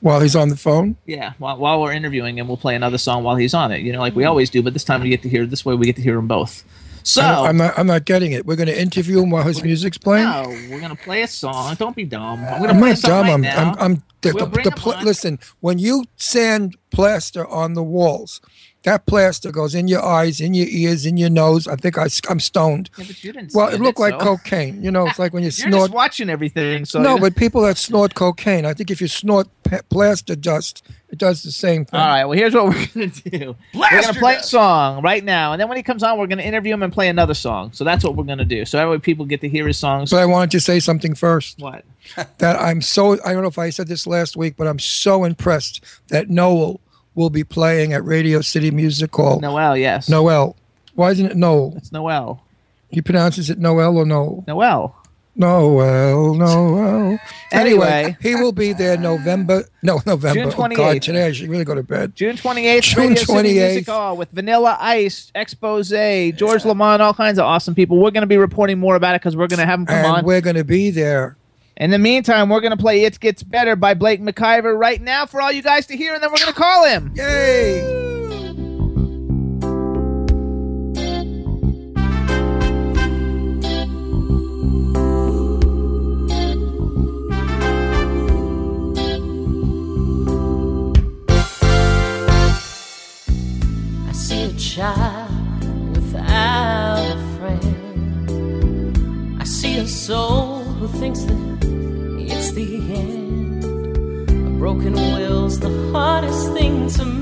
While 0.00 0.20
he's 0.20 0.34
on 0.34 0.48
the 0.48 0.56
phone, 0.56 0.96
Yeah, 1.06 1.34
while, 1.38 1.56
while 1.58 1.80
we're 1.80 1.92
interviewing 1.92 2.38
him, 2.38 2.48
we'll 2.48 2.56
play 2.56 2.74
another 2.74 2.98
song 2.98 3.22
while 3.22 3.36
he's 3.36 3.54
on 3.54 3.70
it. 3.70 3.82
You 3.82 3.92
know, 3.92 4.00
like 4.00 4.16
we 4.16 4.24
always 4.24 4.50
do. 4.50 4.60
But 4.62 4.72
this 4.72 4.82
time 4.84 5.00
we 5.00 5.08
get 5.08 5.22
to 5.22 5.28
hear. 5.28 5.46
This 5.46 5.64
way 5.64 5.74
we 5.76 5.86
get 5.86 5.94
to 5.96 6.02
hear 6.02 6.16
them 6.16 6.26
both. 6.26 6.64
So 7.04 7.22
I'm 7.22 7.56
not. 7.56 7.76
I'm 7.76 7.86
not 7.88 8.04
getting 8.04 8.30
it. 8.32 8.46
We're 8.46 8.54
going 8.56 8.68
to 8.68 8.80
interview 8.80 9.22
him 9.22 9.30
while 9.30 9.42
his 9.42 9.62
music's 9.62 9.98
playing. 9.98 10.24
no, 10.24 10.44
we're 10.70 10.80
gonna 10.80 10.94
play 10.94 11.22
a 11.22 11.26
song. 11.26 11.74
Don't 11.74 11.96
be 11.96 12.04
dumb. 12.04 12.44
I'm 12.44 12.62
I'm 12.64 12.78
play 12.78 12.90
a 12.90 12.92
not 12.92 12.98
song 12.98 13.10
dumb. 13.10 13.26
right 13.26 13.34
I'm, 13.34 13.40
now. 13.42 13.72
I'm, 13.72 13.78
I'm 13.80 14.02
the, 14.20 14.32
We'll 14.34 14.46
the, 14.46 14.62
the 14.62 14.70
pl- 14.70 14.94
listen. 15.02 15.40
When 15.58 15.80
you 15.80 16.04
sand 16.16 16.76
plaster 16.90 17.44
on 17.46 17.74
the 17.74 17.82
walls, 17.82 18.40
that 18.84 19.06
plaster 19.06 19.52
goes 19.52 19.74
in 19.74 19.86
your 19.88 20.02
eyes, 20.04 20.40
in 20.40 20.54
your 20.54 20.66
ears, 20.68 21.06
in 21.06 21.16
your 21.16 21.30
nose. 21.30 21.68
I 21.68 21.76
think 21.76 21.96
I, 21.98 22.08
am 22.28 22.40
stoned. 22.40 22.90
Yeah, 22.98 23.04
but 23.06 23.22
you 23.24 23.32
didn't 23.32 23.52
Well, 23.54 23.68
it 23.68 23.80
looked 23.80 24.00
like 24.00 24.14
so. 24.14 24.18
cocaine. 24.36 24.82
You 24.82 24.90
know, 24.90 25.06
it's 25.06 25.18
like 25.18 25.32
when 25.32 25.42
you 25.42 25.46
You're 25.56 25.70
snort. 25.70 25.82
just 25.82 25.92
watching 25.92 26.28
everything. 26.28 26.84
So 26.84 27.00
no, 27.00 27.18
but 27.18 27.36
people 27.36 27.62
that 27.62 27.78
snort 27.78 28.14
cocaine, 28.14 28.66
I 28.66 28.74
think 28.74 28.90
if 28.90 29.00
you 29.00 29.06
snort 29.08 29.46
pa- 29.62 29.82
plaster 29.88 30.34
dust, 30.34 30.84
it 31.10 31.18
does 31.18 31.42
the 31.42 31.52
same 31.52 31.84
thing. 31.84 32.00
All 32.00 32.06
right. 32.06 32.24
Well, 32.24 32.36
here's 32.36 32.54
what 32.54 32.64
we're 32.74 32.86
gonna 32.86 33.06
do. 33.06 33.54
we're 33.74 33.88
gonna 33.90 34.02
Blaster 34.02 34.18
play 34.18 34.34
a 34.36 34.42
song 34.42 35.02
right 35.02 35.22
now, 35.22 35.52
and 35.52 35.60
then 35.60 35.68
when 35.68 35.76
he 35.76 35.82
comes 35.82 36.02
on, 36.02 36.18
we're 36.18 36.26
gonna 36.26 36.42
interview 36.42 36.74
him 36.74 36.82
and 36.82 36.92
play 36.92 37.08
another 37.08 37.34
song. 37.34 37.70
So 37.72 37.84
that's 37.84 38.02
what 38.02 38.16
we're 38.16 38.24
gonna 38.24 38.44
do. 38.44 38.64
So 38.64 38.78
that 38.78 38.88
way 38.88 38.98
people 38.98 39.26
get 39.26 39.40
to 39.42 39.48
hear 39.48 39.66
his 39.66 39.78
songs. 39.78 40.10
But 40.10 40.18
I 40.20 40.26
wanted 40.26 40.50
to 40.52 40.60
say 40.60 40.80
something 40.80 41.14
first. 41.14 41.60
what? 41.60 41.84
that 42.38 42.60
I'm 42.60 42.80
so 42.82 43.12
I 43.24 43.32
don't 43.32 43.42
know 43.42 43.48
if 43.48 43.58
I 43.58 43.70
said 43.70 43.86
this 43.86 44.06
last 44.08 44.36
week, 44.36 44.54
but 44.56 44.66
I'm 44.66 44.78
so 44.80 45.22
impressed 45.24 45.84
that 46.08 46.28
Noel 46.28 46.80
will 47.14 47.30
be 47.30 47.44
playing 47.44 47.92
at 47.92 48.04
Radio 48.04 48.40
City 48.40 48.70
Music 48.70 49.14
Hall. 49.14 49.40
Noel. 49.40 49.76
Yes. 49.76 50.08
Noel. 50.08 50.56
Why 50.94 51.10
isn't 51.10 51.26
it 51.26 51.36
Noel? 51.36 51.74
It's 51.76 51.92
Noel. 51.92 52.44
He 52.90 53.00
pronounces 53.00 53.48
it 53.50 53.58
Noel 53.58 53.96
or 53.96 54.04
Noel? 54.06 54.44
Noel. 54.46 54.96
Noel, 55.34 56.34
Noel. 56.34 57.18
Anyway, 57.52 58.16
he 58.22 58.34
will 58.34 58.52
be 58.52 58.72
there 58.72 58.96
November. 58.96 59.64
No, 59.82 60.00
November. 60.06 60.40
June 60.40 60.52
Oh, 60.54 60.68
God, 60.68 60.70
28th. 60.96 61.00
today 61.02 61.26
I 61.26 61.32
should 61.32 61.48
really 61.50 61.64
go 61.66 61.74
to 61.74 61.82
bed. 61.82 62.14
June 62.16 62.36
28th, 62.36 62.82
June 62.82 63.08
Radio 63.10 63.24
City 63.24 63.52
Music 63.54 63.86
Hall 63.86 64.16
with 64.16 64.30
Vanilla 64.30 64.76
Ice, 64.80 65.30
Expose, 65.34 65.90
George 66.34 66.64
Lamond, 66.64 67.02
all 67.02 67.12
kinds 67.12 67.38
of 67.38 67.44
awesome 67.44 67.74
people. 67.74 67.98
We're 67.98 68.10
going 68.10 68.22
to 68.22 68.26
be 68.26 68.38
reporting 68.38 68.78
more 68.78 68.94
about 68.96 69.14
it 69.14 69.20
because 69.20 69.36
we're 69.36 69.48
going 69.48 69.58
to 69.60 69.66
have 69.66 69.80
them 69.80 69.86
come 69.86 69.96
And 69.96 70.06
on. 70.06 70.24
we're 70.24 70.40
going 70.40 70.56
to 70.56 70.64
be 70.64 70.90
there. 70.90 71.36
In 71.82 71.90
the 71.90 71.98
meantime, 71.98 72.48
we're 72.48 72.60
going 72.60 72.70
to 72.70 72.76
play 72.76 73.02
It 73.02 73.18
Gets 73.18 73.42
Better 73.42 73.74
by 73.74 73.94
Blake 73.94 74.20
McIver 74.20 74.78
right 74.78 75.02
now 75.02 75.26
for 75.26 75.42
all 75.42 75.50
you 75.50 75.62
guys 75.62 75.84
to 75.86 75.96
hear, 75.96 76.14
and 76.14 76.22
then 76.22 76.30
we're 76.30 76.38
going 76.38 76.52
to 76.52 76.56
call 76.56 76.84
him. 76.84 77.10
Yay! 77.16 77.82
Woo! 77.82 78.02
child 94.56 95.96
without 95.96 97.04
a 97.04 97.18
friend. 97.36 98.96
I 99.40 99.44
see 99.44 99.78
a 99.78 99.88
soul 99.88 100.60
who 100.60 100.86
thinks 100.86 101.24
that 101.24 101.41
broken 104.74 104.94
will's 104.94 105.60
the 105.60 105.68
hardest 105.92 106.52
thing 106.54 106.88
to 106.88 107.04
mend. 107.04 107.21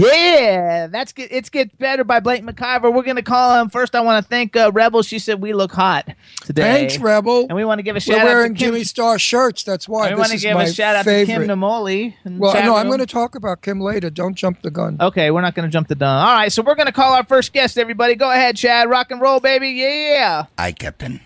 Yeah, 0.00 0.86
that's 0.86 1.12
get, 1.12 1.30
it's 1.32 1.48
get 1.50 1.76
better 1.78 2.04
by 2.04 2.20
Blake 2.20 2.42
McIver. 2.42 2.92
We're 2.92 3.02
gonna 3.02 3.22
call 3.22 3.60
him 3.60 3.68
first. 3.68 3.94
I 3.94 4.00
want 4.00 4.24
to 4.24 4.28
thank 4.28 4.56
uh, 4.56 4.70
Rebel. 4.72 5.02
She 5.02 5.18
said 5.18 5.40
we 5.40 5.52
look 5.52 5.72
hot 5.72 6.08
today. 6.42 6.62
Thanks, 6.62 6.98
Rebel. 6.98 7.46
And 7.48 7.54
we 7.54 7.64
want 7.64 7.78
to 7.78 7.82
give 7.82 7.96
a 7.96 7.98
We're 7.98 8.00
shout 8.00 8.18
out 8.18 8.24
wearing 8.24 8.54
to 8.54 8.58
Kim. 8.58 8.72
Jimmy 8.72 8.84
Star 8.84 9.18
shirts. 9.18 9.62
That's 9.64 9.88
why. 9.88 10.10
we 10.10 10.16
want 10.16 10.30
to 10.30 10.36
is 10.36 10.42
give 10.42 10.56
a 10.56 10.72
shout 10.72 10.96
out 10.96 11.04
to 11.04 11.26
Kim 11.26 11.42
Namoli. 11.42 12.14
Well, 12.24 12.54
no, 12.54 12.76
I'm 12.76 12.86
going 12.86 13.00
to 13.00 13.06
talk 13.06 13.34
about 13.34 13.62
Kim 13.62 13.80
later. 13.80 14.10
Don't 14.10 14.34
jump 14.34 14.62
the 14.62 14.70
gun. 14.70 14.96
Okay, 15.00 15.30
we're 15.30 15.40
not 15.42 15.54
going 15.54 15.68
to 15.68 15.72
jump 15.72 15.88
the 15.88 15.94
gun. 15.94 16.24
All 16.26 16.34
right, 16.34 16.50
so 16.52 16.62
we're 16.62 16.74
going 16.74 16.86
to 16.86 16.92
call 16.92 17.12
our 17.14 17.24
first 17.24 17.52
guest. 17.52 17.78
Everybody, 17.78 18.14
go 18.14 18.30
ahead, 18.30 18.56
Chad. 18.56 18.88
Rock 18.88 19.10
and 19.10 19.20
roll, 19.20 19.40
baby. 19.40 19.68
Yeah. 19.70 20.46
Aye, 20.58 20.72
Captain. 20.72 21.20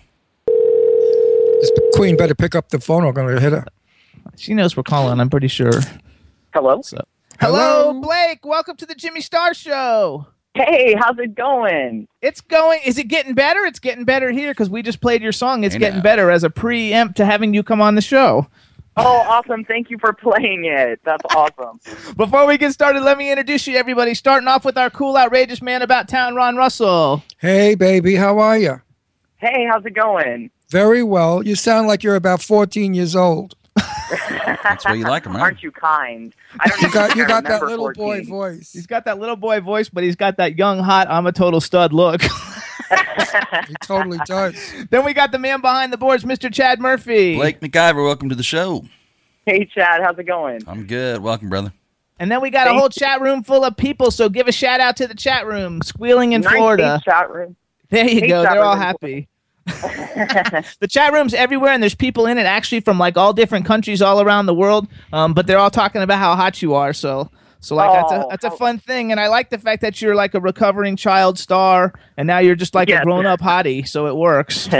This 0.47 1.71
Queen 1.95 2.17
better 2.17 2.35
pick 2.35 2.55
up 2.55 2.69
the 2.69 2.79
phone. 2.79 3.03
or 3.03 3.07
I'm 3.07 3.13
going 3.13 3.35
to 3.35 3.41
hit 3.41 3.53
her. 3.53 3.65
She 4.35 4.53
knows 4.53 4.75
we're 4.75 4.83
calling. 4.83 5.19
I'm 5.19 5.29
pretty 5.29 5.47
sure. 5.47 5.71
Hello. 6.53 6.81
So, 6.81 6.97
hello, 7.39 7.91
Hello? 7.91 8.01
Blake. 8.01 8.45
Welcome 8.45 8.75
to 8.77 8.85
the 8.85 8.95
Jimmy 8.95 9.21
Star 9.21 9.53
Show. 9.53 10.27
Hey, 10.53 10.95
how's 10.97 11.17
it 11.19 11.35
going? 11.35 12.07
It's 12.21 12.39
going. 12.41 12.79
Is 12.85 12.97
it 12.97 13.09
getting 13.09 13.33
better? 13.33 13.65
It's 13.65 13.79
getting 13.79 14.05
better 14.05 14.31
here 14.31 14.51
because 14.51 14.69
we 14.69 14.81
just 14.81 15.01
played 15.01 15.21
your 15.21 15.33
song. 15.33 15.63
It's 15.63 15.73
Hey, 15.75 15.79
getting 15.79 15.97
now. 15.97 16.03
better 16.03 16.31
as 16.31 16.43
a 16.43 16.49
preempt 16.49 17.17
to 17.17 17.25
having 17.25 17.53
you 17.53 17.61
come 17.63 17.81
on 17.81 17.95
the 17.95 18.01
show. 18.01 18.47
Oh, 18.97 19.17
awesome. 19.27 19.65
Thank 19.65 19.89
you 19.89 19.97
for 19.99 20.13
playing 20.13 20.63
it. 20.63 21.01
That's 21.03 21.23
awesome. 21.35 21.81
Before 22.15 22.45
we 22.47 22.57
get 22.57 22.71
started, 22.71 23.01
let 23.01 23.17
me 23.17 23.29
introduce 23.29 23.67
you, 23.67 23.75
everybody. 23.75 24.13
Starting 24.13 24.47
off 24.47 24.63
with 24.63 24.77
our 24.77 24.89
cool, 24.89 25.17
outrageous 25.17 25.61
man 25.61 25.81
about 25.81 26.07
town, 26.07 26.35
Ron 26.35 26.55
Russell. 26.55 27.21
Hey, 27.39 27.75
baby, 27.75 28.15
how 28.15 28.39
are 28.39 28.57
you? 28.57 28.81
Hey, 29.35 29.67
how's 29.69 29.85
it 29.85 29.93
going? 29.95 30.49
Very 30.69 31.03
well. 31.03 31.45
You 31.45 31.55
sound 31.55 31.87
like 31.87 32.03
you're 32.03 32.15
about 32.15 32.41
14 32.41 32.93
years 32.93 33.17
old. 33.17 33.55
That's 34.63 34.85
why 34.85 34.95
you 34.95 35.05
like 35.05 35.25
him, 35.25 35.33
right? 35.33 35.41
Aren't 35.41 35.63
you 35.63 35.71
kind? 35.71 36.33
I 36.59 36.67
don't 36.67 36.81
You 36.81 36.89
got 36.89 37.15
you 37.15 37.25
got 37.25 37.43
that 37.43 37.63
remember 37.63 37.69
little 37.69 37.91
boy 37.91 38.23
voice. 38.23 38.71
He's 38.73 38.87
got 38.87 39.05
that 39.05 39.19
little 39.19 39.35
boy 39.35 39.59
voice, 39.61 39.89
but 39.89 40.03
he's 40.03 40.15
got 40.15 40.37
that 40.37 40.57
young, 40.57 40.79
hot, 40.79 41.07
I'm 41.09 41.25
a 41.27 41.31
total 41.31 41.61
stud 41.61 41.93
look. 41.93 42.21
He 43.67 43.75
totally 43.77 44.19
does. 44.19 44.73
then 44.91 45.03
we 45.05 45.13
got 45.13 45.31
the 45.31 45.39
man 45.39 45.59
behind 45.59 45.91
the 45.91 45.97
boards, 45.97 46.23
Mr. 46.23 46.53
Chad 46.53 46.79
Murphy. 46.79 47.35
Blake 47.35 47.59
McIver, 47.59 48.03
welcome 48.05 48.29
to 48.29 48.35
the 48.35 48.43
show. 48.43 48.85
Hey, 49.47 49.65
Chad, 49.65 50.01
how's 50.03 50.17
it 50.19 50.25
going? 50.25 50.63
I'm 50.67 50.85
good. 50.85 51.21
Welcome, 51.21 51.49
brother. 51.49 51.73
And 52.19 52.31
then 52.31 52.41
we 52.41 52.49
got 52.49 52.67
a 52.67 52.69
Thank 52.69 52.79
whole 52.79 52.89
chat 52.89 53.21
room 53.21 53.43
full 53.43 53.63
of 53.63 53.75
people, 53.75 54.11
so 54.11 54.29
give 54.29 54.47
a 54.47 54.51
shout 54.51 54.79
out 54.79 54.97
to 54.97 55.07
the 55.07 55.15
chat 55.15 55.45
room, 55.47 55.81
squealing 55.81 56.33
in 56.33 56.41
Florida. 56.43 57.01
chat 57.03 57.29
room. 57.31 57.55
There 57.89 58.07
you 58.07 58.21
Hey, 58.21 58.27
go. 58.27 58.43
They're 58.45 58.63
all 58.63 58.75
room. 58.75 58.81
happy. 58.81 59.27
the 60.79 60.87
chat 60.89 61.11
room's 61.13 61.33
everywhere, 61.33 61.71
and 61.71 61.81
there's 61.81 61.95
people 61.95 62.25
in 62.27 62.37
it 62.37 62.45
actually 62.45 62.79
from 62.81 62.99
like 62.99 63.17
all 63.17 63.33
different 63.33 63.65
countries 63.65 64.01
all 64.01 64.21
around 64.21 64.45
the 64.45 64.53
world. 64.53 64.87
Um, 65.11 65.33
but 65.33 65.47
they're 65.47 65.57
all 65.57 65.71
talking 65.71 66.01
about 66.01 66.19
how 66.19 66.35
hot 66.35 66.61
you 66.61 66.73
are. 66.75 66.93
So, 66.93 67.31
so 67.59 67.75
like 67.75 67.91
that's 67.91 68.11
a 68.11 68.25
Oh, 68.25 68.27
that's 68.29 68.45
a 68.45 68.51
fun 68.51 68.77
thing, 68.77 69.11
and 69.11 69.19
I 69.19 69.27
like 69.27 69.49
the 69.49 69.57
fact 69.57 69.81
that 69.81 70.01
you're 70.01 70.15
like 70.15 70.33
a 70.35 70.39
recovering 70.39 70.95
child 70.95 71.39
star, 71.39 71.93
and 72.17 72.27
now 72.27 72.37
you're 72.39 72.55
just 72.55 72.75
like 72.75 72.89
Yes. 72.89 73.01
a 73.01 73.05
grown 73.05 73.25
up 73.25 73.39
hottie. 73.41 73.87
So 73.87 74.07
it 74.07 74.15
works. 74.15 74.69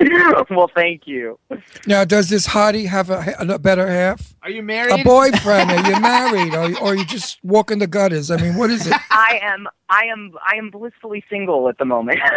well, 0.50 0.70
thank 0.74 1.06
you. 1.06 1.38
Now, 1.86 2.04
does 2.04 2.28
this 2.28 2.46
hottie 2.46 2.86
have 2.86 3.10
a, 3.10 3.34
a 3.38 3.58
better 3.58 3.86
half? 3.86 4.34
Are 4.42 4.50
you 4.50 4.62
married? 4.62 5.00
A 5.00 5.04
boyfriend? 5.04 5.70
Are 5.70 5.90
you 5.90 6.00
married? 6.00 6.54
Or, 6.54 6.78
or 6.80 6.92
are 6.92 6.94
you 6.94 7.04
just 7.04 7.38
walking 7.42 7.78
the 7.78 7.86
gutters? 7.86 8.30
I 8.30 8.36
mean, 8.38 8.56
what 8.56 8.70
is 8.70 8.86
it? 8.86 8.94
I 9.10 9.38
am, 9.42 9.66
I 9.88 10.04
am, 10.04 10.32
I 10.50 10.56
am 10.56 10.70
blissfully 10.70 11.22
single 11.28 11.68
at 11.68 11.78
the 11.78 11.84
moment. 11.84 12.18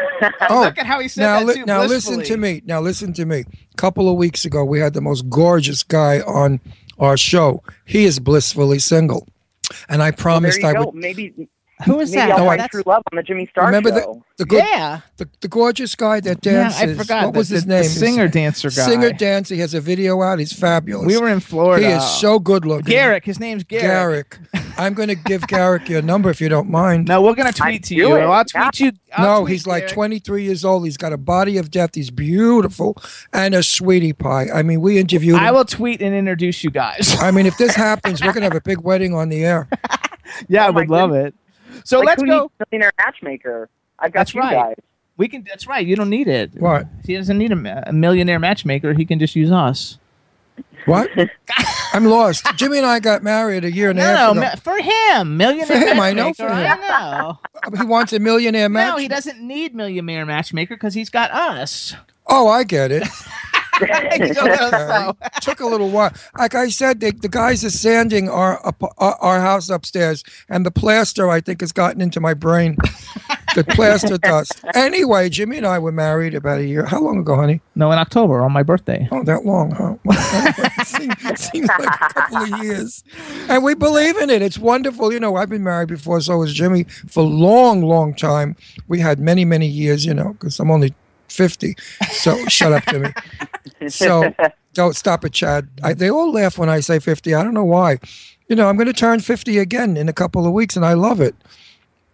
Oh, 0.50 0.62
Look 0.62 0.78
at 0.78 0.86
how 0.86 1.00
he 1.00 1.08
said 1.08 1.24
now, 1.24 1.40
that 1.40 1.46
li- 1.46 1.54
too, 1.56 1.66
now 1.66 1.84
listen 1.84 2.22
to 2.24 2.38
me. 2.38 2.62
Now 2.66 2.80
listen 2.82 3.14
to 3.14 3.26
me. 3.26 3.40
A 3.72 3.76
couple 3.78 4.10
of 4.10 4.18
weeks 4.18 4.46
ago, 4.46 4.64
we 4.64 4.80
had 4.80 4.94
the 4.94 5.02
most 5.02 5.30
gorgeous 5.30 5.84
guy 5.84 6.20
on 6.22 6.60
our 7.00 7.18
show. 7.18 7.64
He 7.86 8.04
is 8.06 8.20
blissfully 8.20 8.80
single, 8.80 9.28
and 9.90 10.02
I 10.04 10.12
there 10.12 10.18
promised 10.18 10.62
you 10.62 10.68
I 10.68 10.74
go. 10.74 10.86
would. 10.86 10.96
Maybe, 10.96 11.48
Who 11.86 12.00
is 12.00 12.12
maybe 12.12 12.22
that? 12.22 12.32
I'll 12.32 12.46
No, 12.46 12.58
find 12.58 12.72
true 12.72 12.84
love 12.86 13.04
on 13.12 13.16
the 13.18 13.24
Jimmy 13.24 13.48
Star 13.48 13.66
Remember 13.66 13.90
show. 13.90 13.96
the 13.96 14.22
the 14.38 14.46
good, 14.46 14.64
Yeah. 14.64 15.02
the, 15.18 15.30
the 15.42 15.48
gorgeous 15.48 15.94
guy 15.96 16.20
that 16.22 16.42
dances. 16.42 16.82
Yeah. 16.82 16.88
I 16.90 16.94
forgot. 16.96 17.26
What 17.26 17.36
was 17.36 17.50
the, 17.50 17.56
his 17.56 17.66
the- 17.66 17.70
name? 17.70 17.84
The 17.84 17.90
singer 17.90 18.28
dancer 18.28 18.70
guy. 18.70 18.86
Singer 18.86 19.12
dancer. 19.14 19.54
He 19.54 19.62
has 19.62 19.74
a 19.76 19.82
video 19.82 20.22
out. 20.24 20.40
He's 20.40 20.52
fabulous. 20.54 21.06
We 21.06 21.18
were 21.18 21.30
in 21.30 21.40
Florida. 21.40 21.86
He 21.86 21.92
is 21.94 22.04
so 22.20 22.40
good 22.40 22.66
looking. 22.66 22.86
Garrick. 22.86 23.26
His 23.26 23.40
name's 23.40 23.64
Garrick. 23.64 23.84
Garrick. 23.84 24.40
I'm 24.78 24.96
going 24.96 25.10
to 25.10 25.16
give 25.16 25.46
Garrick 25.48 25.88
your 25.88 26.02
number 26.02 26.32
if 26.32 26.42
you 26.42 26.50
don't 26.50 26.68
mind. 26.70 27.08
No, 27.08 27.22
we're 27.22 27.36
gonna 27.36 27.52
tweet 27.54 27.84
to 27.86 27.96
you. 27.96 28.16
it. 28.16 28.22
I'll 28.22 28.44
tweet 28.44 28.80
you. 28.80 28.92
I'll 29.16 29.26
no, 29.26 29.42
tweet 29.42 29.52
he's 29.54 29.68
like 29.68 29.82
Garrick. 29.84 29.94
23 29.94 30.44
years 30.46 30.66
old. 30.66 30.86
He's 30.86 30.98
got 30.98 31.14
a 31.14 31.18
body 31.18 31.58
of 31.60 31.70
death. 31.70 31.92
He's 31.94 32.10
beautiful 32.10 32.98
and 33.34 33.54
a 33.54 33.62
sweetie 33.62 34.14
pie. 34.14 34.48
I 34.52 34.64
mean, 34.64 34.82
we 34.82 34.98
interviewed 34.98 35.36
him. 35.38 35.44
I 35.44 35.52
will 35.52 35.66
tweet 35.66 36.02
and 36.02 36.16
introduce 36.16 36.64
you 36.64 36.72
guys. 36.72 37.16
I 37.20 37.30
mean, 37.30 37.46
if 37.46 37.56
this 37.58 37.76
happens, 37.76 38.20
we're 38.22 38.34
going 38.34 38.42
to 38.42 38.48
have 38.50 38.56
a 38.56 38.62
big 38.62 38.80
wedding 38.82 39.14
on 39.14 39.30
the 39.30 39.46
air. 39.46 39.70
yeah, 40.50 40.66
I 40.66 40.70
Oh 40.70 40.72
my 40.72 40.82
would 40.82 40.90
love 40.90 41.14
it. 41.14 41.36
So 41.86 42.00
like, 42.00 42.06
let's 42.08 42.22
who 42.22 42.28
go. 42.28 42.42
needs 42.42 42.54
a 42.60 42.66
millionaire 42.72 42.92
matchmaker? 42.98 43.70
I've 44.00 44.12
got 44.12 44.20
That's 44.22 44.34
you 44.36 44.42
right. 44.42 44.54
guys. 44.54 44.76
We 45.18 45.28
can. 45.28 45.44
That's 45.48 45.68
right. 45.68 45.86
You 45.86 45.96
don't 45.96 46.10
need 46.10 46.28
it. 46.28 46.52
What? 46.56 46.88
He 47.06 47.16
doesn't 47.16 47.38
need 47.38 47.52
a, 47.52 47.84
a 47.90 47.94
millionaire 47.94 48.40
matchmaker. 48.40 48.94
He 48.94 49.06
can 49.06 49.20
just 49.20 49.36
use 49.36 49.52
us. 49.52 50.00
What? 50.86 51.10
I'm 51.94 52.06
lost. 52.06 52.46
Jimmy 52.56 52.78
and 52.80 52.86
I 52.88 53.00
got 53.00 53.24
married 53.24 53.64
a 53.64 53.72
year 53.72 53.92
and 53.92 54.00
a 54.00 54.02
No, 54.02 54.08
half 54.08 54.20
no, 54.20 54.32
ago. 54.32 54.40
ma- 54.42 54.56
for 54.56 54.78
him, 54.82 55.38
millionaire 55.38 55.68
For 55.68 55.74
him, 55.78 56.00
I 56.00 56.12
know 56.14 56.34
for 56.34 56.48
him. 56.50 56.52
I 56.54 56.76
know. 56.76 57.40
he 57.78 57.86
wants 57.86 58.12
a 58.14 58.20
millionaire 58.20 58.70
match. 58.70 58.90
No, 58.92 58.98
he 58.98 59.08
doesn't 59.08 59.40
need 59.40 59.76
millionaire 59.76 60.26
matchmaker 60.26 60.76
because 60.76 60.94
he's 60.96 61.10
got 61.10 61.32
us. 61.32 61.96
Oh, 62.28 62.48
I 62.48 62.64
get 62.64 62.92
it. 62.92 63.04
So- 63.80 65.18
Took 65.42 65.60
a 65.60 65.66
little 65.66 65.90
while. 65.90 66.12
Like 66.38 66.56
I 66.56 66.70
said, 66.70 67.00
the, 67.00 67.12
the 67.12 67.28
guys 67.30 67.64
are 67.66 67.70
sanding 67.70 68.30
our, 68.30 68.58
uh, 68.66 68.70
up- 68.70 68.84
our 68.98 69.14
uh, 69.14 69.16
our 69.20 69.40
house 69.42 69.70
upstairs, 69.70 70.24
and 70.50 70.66
the 70.66 70.72
plaster 70.72 71.30
I 71.30 71.42
think 71.42 71.62
has 71.62 71.72
gotten 71.72 72.02
into 72.02 72.20
my 72.20 72.34
brain. 72.34 72.78
the 73.56 73.64
plaster 73.70 74.18
dust. 74.18 74.64
Anyway, 74.76 75.30
Jimmy 75.30 75.58
and 75.58 75.66
I 75.66 75.80
were 75.80 75.92
married 75.92 76.34
about 76.36 76.60
a 76.60 76.66
year. 76.66 76.86
How 76.86 77.02
long 77.02 77.20
ago, 77.20 77.36
honey? 77.36 77.62
no, 77.76 77.92
in 77.92 77.98
October 78.00 78.42
on 78.42 78.52
my 78.52 78.64
birthday. 78.64 79.08
Oh, 79.12 79.24
that 79.24 79.46
long, 79.46 79.72
huh? 79.72 80.84
seems, 80.84 81.40
seems 81.40 81.68
like 81.68 81.80
a 82.02 82.14
couple 82.14 82.38
of 82.38 82.64
years. 82.64 83.04
And 83.50 83.64
we 83.64 83.74
believe 83.76 84.18
in 84.18 84.30
it. 84.30 84.42
It's 84.42 84.58
wonderful. 84.60 85.12
You 85.12 85.20
know, 85.20 85.36
I've 85.36 85.50
been 85.50 85.64
married 85.64 85.90
before, 85.90 86.22
so 86.22 86.38
was 86.38 86.54
Jimmy 86.54 86.84
for 87.10 87.22
a 87.22 87.28
long, 87.28 87.82
long 87.82 88.14
time. 88.14 88.56
We 88.88 89.00
had 89.00 89.20
many, 89.20 89.46
many 89.46 89.68
years, 89.68 90.06
you 90.06 90.14
know, 90.14 90.34
because 90.34 90.60
I'm 90.60 90.70
only 90.72 90.94
50. 91.34 91.76
So 92.12 92.46
shut 92.48 92.72
up 92.74 92.84
to 92.86 93.00
me. 93.00 93.10
So 93.88 94.34
don't 94.74 94.96
stop 94.96 95.24
it, 95.26 95.34
Chad. 95.34 95.68
I, 95.84 95.94
they 95.94 96.10
all 96.10 96.32
laugh 96.32 96.58
when 96.58 96.70
I 96.70 96.80
say 96.80 97.00
50. 97.00 97.34
I 97.34 97.44
don't 97.44 97.54
know 97.54 97.64
why. 97.66 98.00
You 98.48 98.56
know, 98.56 98.68
I'm 98.70 98.76
going 98.76 98.88
to 98.88 98.94
turn 98.94 99.20
50 99.20 99.58
again 99.58 99.98
in 99.98 100.08
a 100.10 100.14
couple 100.14 100.46
of 100.46 100.54
weeks, 100.54 100.76
and 100.76 100.86
I 100.86 100.94
love 100.94 101.20
it. 101.22 101.36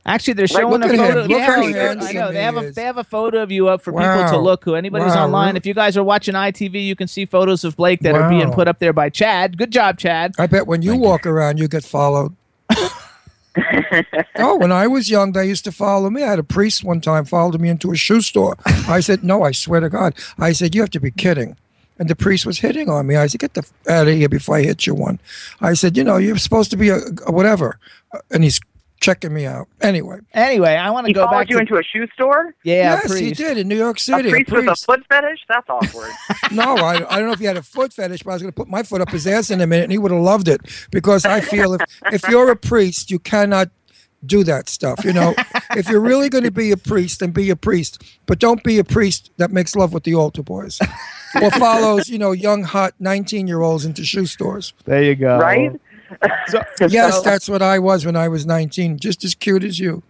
Actually, 0.06 0.34
they're 0.34 0.48
showing 0.48 0.82
look 0.82 0.92
a 0.92 0.94
at 0.94 1.00
him. 1.00 1.06
photo. 1.06 1.22
Look 1.22 1.30
yeah, 1.32 1.46
how 1.46 1.62
I 1.62 1.72
know. 1.72 1.80
handsome 1.80 2.08
I 2.08 2.20
know. 2.20 2.32
They 2.32 2.42
have 2.42 2.58
a 2.58 2.72
they 2.72 2.84
have 2.84 2.98
a 2.98 3.04
photo 3.04 3.44
of 3.44 3.52
you 3.52 3.68
up 3.68 3.82
for 3.82 3.92
people 3.92 4.26
to 4.30 4.38
look. 4.38 4.64
Who 4.64 4.74
anybody's 4.76 5.14
Wow, 5.14 5.26
online? 5.26 5.56
If 5.58 5.66
you 5.66 5.74
guys 5.74 5.98
are 5.98 6.04
watching 6.04 6.34
ITV, 6.36 6.84
you 6.84 6.96
can 6.96 7.08
see 7.08 7.26
photos 7.26 7.64
of 7.64 7.76
Blake 7.76 8.00
that 8.02 8.16
are 8.16 8.30
being 8.30 8.52
put 8.52 8.68
up 8.68 8.80
there 8.80 8.94
by 8.94 9.10
Chad. 9.10 9.58
Good 9.58 9.72
job, 9.72 9.98
Chad. 10.00 10.34
I 10.40 10.48
bet 10.48 10.66
when 10.68 10.82
you 10.82 10.96
walk 10.96 11.26
around, 11.26 11.60
you 11.60 11.68
get 11.68 11.84
followed. 11.84 12.36
Oh, 14.38 14.56
when 14.60 14.72
I 14.72 14.88
was 14.88 15.10
young, 15.10 15.32
they 15.32 15.48
used 15.48 15.64
to 15.66 15.72
follow 15.72 16.10
me. 16.10 16.24
I 16.24 16.30
had 16.30 16.40
a 16.40 16.44
priest 16.44 16.84
one 16.84 17.02
time 17.02 17.26
followed 17.26 17.60
me 17.60 17.70
into 17.70 17.92
a 17.92 17.96
shoe 17.96 18.22
store. 18.22 18.56
I 18.88 19.00
said, 19.00 19.24
"No, 19.24 19.44
I 19.44 19.52
swear 19.52 19.80
to 19.80 19.90
God." 19.90 20.16
I 20.38 20.52
said, 20.54 20.76
"You 20.76 20.82
have 20.82 20.92
to 20.92 21.00
be 21.00 21.12
kidding." 21.12 21.58
And 21.98 22.10
the 22.10 22.16
priest 22.16 22.46
was 22.46 22.60
hitting 22.60 22.90
on 22.90 23.08
me. 23.08 23.16
I 23.16 23.28
said, 23.28 23.42
"Get 23.42 23.54
the 23.56 23.62
f- 23.62 23.90
out 23.90 24.08
of 24.08 24.14
here 24.16 24.30
before 24.30 24.58
I 24.58 24.62
hit 24.62 24.86
you 24.88 24.94
one." 24.96 25.20
I 25.62 25.74
said, 25.74 25.98
"You 25.98 26.04
know, 26.04 26.18
you're 26.18 26.38
supposed 26.38 26.72
to 26.72 26.78
be 26.78 26.90
a, 26.90 27.00
a 27.26 27.32
whatever," 27.32 27.80
and 28.32 28.44
he's 28.44 28.60
checking 29.00 29.34
me 29.34 29.46
out. 29.46 29.68
Anyway, 29.82 30.20
Anyway, 30.34 30.76
I 30.76 30.90
want 30.90 31.06
to 31.06 31.10
He 31.10 31.14
go 31.14 31.26
followed 31.26 31.40
back 31.42 31.50
you 31.50 31.56
to 31.56 31.62
into 31.62 31.78
a 31.78 31.84
shoe 31.84 32.06
store? 32.14 32.54
yeah, 32.64 32.94
yes, 32.96 33.04
he 33.14 33.26
priest. 33.28 33.38
did 33.40 33.58
in 33.58 33.68
New 33.68 33.78
York 33.78 33.98
A 33.98 34.02
City. 34.02 34.30
priest 34.30 34.52
with 34.52 34.68
a 34.68 34.76
foot 34.76 35.06
fetish? 35.08 35.40
That's 35.48 35.70
awkward. 35.70 36.12
No, 36.52 36.76
I, 36.78 36.96
I 37.10 37.20
don't 37.20 37.28
know 37.28 37.34
if 37.34 37.40
he 37.40 37.46
had 37.46 37.58
a 37.58 37.62
foot 37.64 37.94
fetish, 37.94 38.24
but 38.24 38.32
I 38.32 38.34
was 38.34 38.42
going 38.42 38.52
to 38.52 38.56
put 38.56 38.68
my 38.68 38.82
foot 38.84 39.02
up 39.02 39.10
his 39.10 39.28
ass 39.28 39.52
in 39.52 39.62
a 39.62 39.68
minute, 39.68 39.84
and 39.84 39.92
he 39.92 39.98
would 40.00 40.12
have 40.12 40.20
loved 40.22 40.48
it 40.48 40.62
because 40.92 41.26
I 41.26 41.42
feel 41.42 41.74
if 41.76 41.82
if 42.12 42.28
you're 42.28 42.50
a 42.50 42.56
priest, 42.56 43.12
you 43.12 43.20
cannot 43.20 43.70
do 44.26 44.44
that 44.46 44.68
stuff. 44.68 45.06
You 45.06 45.14
know, 45.14 45.34
if 45.76 45.88
you're 45.88 46.02
really 46.02 46.28
going 46.28 46.44
to 46.44 46.52
be 46.52 46.72
a 46.72 46.78
priest, 46.78 47.20
then 47.20 47.32
be 47.32 47.50
a 47.52 47.56
priest, 47.56 48.04
but 48.26 48.40
don't 48.40 48.64
be 48.64 48.80
a 48.80 48.84
priest 48.84 49.32
that 49.38 49.52
makes 49.52 49.76
love 49.76 49.94
with 49.94 50.04
the 50.04 50.16
altar 50.16 50.42
boys 50.44 50.80
or 51.42 51.52
follows 51.52 52.10
you 52.10 52.18
know 52.18 52.32
young 52.32 52.64
hot 52.64 52.96
19 53.00 53.48
year 53.48 53.62
olds 53.62 53.86
into 53.86 54.04
shoe 54.04 54.26
stores. 54.26 54.74
There 54.86 55.04
you 55.04 55.16
go. 55.16 55.38
right? 55.38 55.80
Yes, 56.90 57.22
that's 57.22 57.48
what 57.48 57.62
I 57.62 57.80
was 57.80 58.06
when 58.06 58.16
I 58.16 58.28
was 58.28 58.46
19, 58.46 58.98
just 59.00 59.24
as 59.24 59.36
cute 59.36 59.64
as 59.64 59.80
you, 59.80 60.02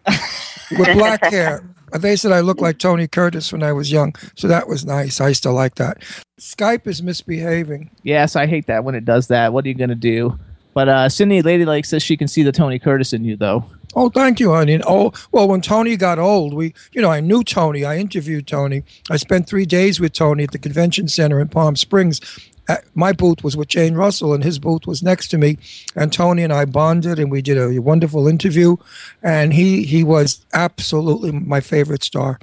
with 0.72 0.94
black 0.98 1.24
hair. 1.32 1.64
They 1.92 2.16
said 2.16 2.32
I 2.32 2.42
looked 2.42 2.62
like 2.62 2.78
Tony 2.78 3.08
Curtis 3.08 3.52
when 3.52 3.64
I 3.64 3.74
was 3.74 3.92
young, 3.92 4.14
so 4.36 4.48
that 4.48 4.68
was 4.68 4.86
nice. 4.86 5.20
I 5.20 5.30
used 5.30 5.44
to 5.44 5.52
like 5.52 5.76
that. 5.76 6.04
Skype 6.40 6.88
is 6.88 7.02
misbehaving. 7.02 7.90
Yes, 8.04 8.36
I 8.36 8.46
hate 8.46 8.68
that 8.68 8.84
when 8.84 8.96
it 8.96 9.06
does 9.06 9.28
that. 9.28 9.52
What 9.52 9.66
are 9.66 9.68
you 9.68 9.74
gonna 9.74 9.96
do? 9.96 10.38
But 10.74 10.88
uh, 10.88 11.10
Sydney 11.10 11.42
Ladylake 11.42 11.86
says 11.86 12.04
she 12.04 12.16
can 12.16 12.28
see 12.28 12.44
the 12.44 12.52
Tony 12.52 12.80
Curtis 12.80 13.12
in 13.12 13.24
you, 13.24 13.36
though. 13.36 13.66
Oh, 13.96 14.10
thank 14.10 14.40
you, 14.40 14.52
honey. 14.52 14.80
Oh, 14.86 15.12
well, 15.32 15.48
when 15.48 15.62
Tony 15.62 15.98
got 15.98 16.20
old, 16.20 16.54
we, 16.54 16.76
you 16.94 17.02
know, 17.02 17.10
I 17.10 17.22
knew 17.22 17.44
Tony. 17.44 17.84
I 17.84 17.98
interviewed 17.98 18.46
Tony. 18.46 18.84
I 19.10 19.18
spent 19.18 19.48
three 19.48 19.66
days 19.66 20.00
with 20.00 20.14
Tony 20.14 20.44
at 20.44 20.52
the 20.52 20.60
convention 20.60 21.08
center 21.08 21.40
in 21.40 21.48
Palm 21.48 21.76
Springs. 21.76 22.22
Uh, 22.70 22.78
my 22.96 23.12
booth 23.12 23.44
was 23.44 23.58
with 23.58 23.68
Jane 23.68 23.96
Russell, 23.96 24.34
and 24.34 24.44
his 24.44 24.60
booth 24.60 24.86
was 24.88 25.02
next 25.04 25.28
to 25.30 25.38
me. 25.38 25.58
And 25.96 26.14
Tony 26.14 26.44
and 26.44 26.54
I 26.54 26.66
bonded, 26.66 27.18
and 27.20 27.30
we 27.32 27.42
did 27.42 27.58
a 27.58 27.80
wonderful 27.82 28.28
interview. 28.28 28.78
And 29.24 29.54
he 29.54 29.84
he 29.84 30.04
was 30.04 30.46
absolutely 30.54 31.32
my 31.32 31.60
favorite 31.62 32.04
star. 32.04 32.40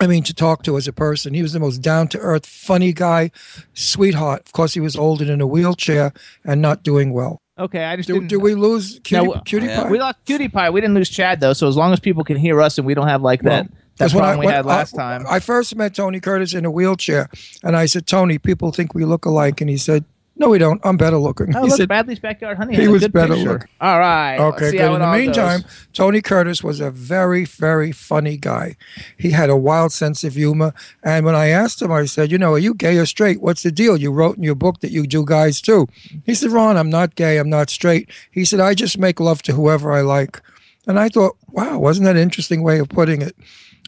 I 0.00 0.06
mean, 0.06 0.22
to 0.24 0.32
talk 0.34 0.62
to 0.62 0.76
as 0.76 0.86
a 0.88 0.92
person. 0.92 1.34
He 1.34 1.42
was 1.42 1.52
the 1.52 1.60
most 1.60 1.78
down 1.78 2.08
to 2.08 2.18
earth, 2.18 2.46
funny 2.46 2.92
guy, 2.92 3.30
sweetheart. 3.74 4.42
Of 4.46 4.52
course, 4.52 4.74
he 4.74 4.80
was 4.80 4.96
old 4.96 5.20
and 5.20 5.30
in 5.30 5.40
a 5.40 5.46
wheelchair 5.46 6.12
and 6.44 6.62
not 6.62 6.82
doing 6.82 7.12
well. 7.12 7.40
Okay, 7.58 7.84
I 7.84 7.96
just 7.96 8.06
Do, 8.06 8.14
didn't. 8.14 8.28
do 8.28 8.38
we 8.38 8.54
lose 8.54 9.00
cutie, 9.02 9.26
No, 9.26 9.40
cutie 9.44 9.66
Yeah. 9.66 9.82
pie? 9.82 9.90
we 9.90 9.98
lost 9.98 10.18
Cutie 10.24 10.46
Pie. 10.48 10.70
We 10.70 10.80
didn't 10.80 10.94
lose 10.94 11.08
Chad 11.10 11.40
though. 11.40 11.52
So 11.52 11.66
as 11.66 11.76
long 11.76 11.92
as 11.92 11.98
people 11.98 12.22
can 12.22 12.36
hear 12.36 12.62
us 12.62 12.78
and 12.78 12.86
we 12.86 12.94
don't 12.94 13.08
have 13.08 13.22
like 13.22 13.42
that 13.42 13.68
that 13.68 13.77
'Cause 13.98 14.14
what 14.14 14.22
problem 14.22 14.46
we 14.46 14.52
had 14.52 14.64
last 14.64 14.94
time. 14.94 15.24
I 15.28 15.40
first 15.40 15.74
met 15.76 15.94
Tony 15.94 16.20
Curtis 16.20 16.54
in 16.54 16.64
a 16.64 16.70
wheelchair, 16.70 17.28
and 17.62 17.76
I 17.76 17.86
said, 17.86 18.06
"Tony, 18.06 18.38
people 18.38 18.72
think 18.72 18.94
we 18.94 19.04
look 19.04 19.24
alike," 19.24 19.60
and 19.60 19.68
he 19.68 19.76
said, 19.76 20.04
"No, 20.36 20.50
we 20.50 20.58
don't. 20.58 20.80
I'm 20.84 20.96
better 20.96 21.18
looking." 21.18 21.54
oh, 21.56 21.62
he 21.64 21.68
look, 21.68 21.76
said, 21.76 21.88
Bradley's 21.88 22.20
backyard 22.20 22.58
honey. 22.58 22.76
he 22.76 22.86
was 22.86 23.08
better 23.08 23.34
picture. 23.34 23.52
look. 23.54 23.66
All 23.80 23.98
right. 23.98 24.38
Okay, 24.38 24.70
good. 24.70 24.92
In 24.92 25.00
the 25.00 25.12
meantime, 25.12 25.62
goes. 25.62 25.88
Tony 25.92 26.20
Curtis 26.22 26.62
was 26.62 26.78
a 26.80 26.92
very, 26.92 27.44
very 27.44 27.90
funny 27.90 28.36
guy. 28.36 28.76
He 29.18 29.30
had 29.30 29.50
a 29.50 29.56
wild 29.56 29.92
sense 29.92 30.22
of 30.22 30.34
humor. 30.34 30.74
And 31.02 31.26
when 31.26 31.34
I 31.34 31.48
asked 31.48 31.82
him, 31.82 31.90
I 31.90 32.04
said, 32.04 32.30
You 32.30 32.38
know, 32.38 32.52
are 32.52 32.58
you 32.58 32.74
gay 32.74 32.98
or 32.98 33.06
straight? 33.06 33.42
What's 33.42 33.64
the 33.64 33.72
deal? 33.72 33.96
You 33.96 34.12
wrote 34.12 34.36
in 34.36 34.44
your 34.44 34.54
book 34.54 34.78
that 34.80 34.92
you 34.92 35.08
do 35.08 35.24
guys 35.24 35.60
too. 35.60 35.88
He 36.24 36.34
said, 36.36 36.52
Ron, 36.52 36.76
I'm 36.76 36.90
not 36.90 37.16
gay. 37.16 37.38
I'm 37.38 37.50
not 37.50 37.68
straight. 37.68 38.08
He 38.30 38.44
said, 38.44 38.60
I 38.60 38.74
just 38.74 38.96
make 38.96 39.18
love 39.18 39.42
to 39.42 39.52
whoever 39.54 39.92
I 39.92 40.02
like. 40.02 40.40
And 40.86 40.98
I 40.98 41.08
thought, 41.08 41.36
wow, 41.48 41.78
wasn't 41.78 42.06
that 42.06 42.16
an 42.16 42.22
interesting 42.22 42.62
way 42.62 42.78
of 42.78 42.88
putting 42.88 43.20
it? 43.22 43.36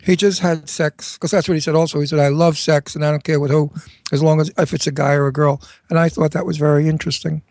He 0.04 0.16
just 0.16 0.40
had 0.40 0.68
sex 0.68 1.14
because 1.14 1.30
that's 1.30 1.48
what 1.48 1.54
he 1.54 1.60
said. 1.60 1.74
Also, 1.74 2.00
he 2.00 2.06
said, 2.06 2.18
"I 2.18 2.28
love 2.28 2.56
sex 2.58 2.94
and 2.94 3.04
I 3.04 3.10
don't 3.10 3.24
care 3.24 3.40
with 3.40 3.50
who, 3.50 3.70
as 4.12 4.22
long 4.22 4.40
as 4.40 4.50
if 4.58 4.72
it's 4.72 4.86
a 4.86 4.92
guy 4.92 5.12
or 5.12 5.26
a 5.26 5.32
girl." 5.32 5.60
And 5.88 5.98
I 5.98 6.08
thought 6.08 6.32
that 6.32 6.46
was 6.46 6.56
very 6.56 6.88
interesting. 6.88 7.42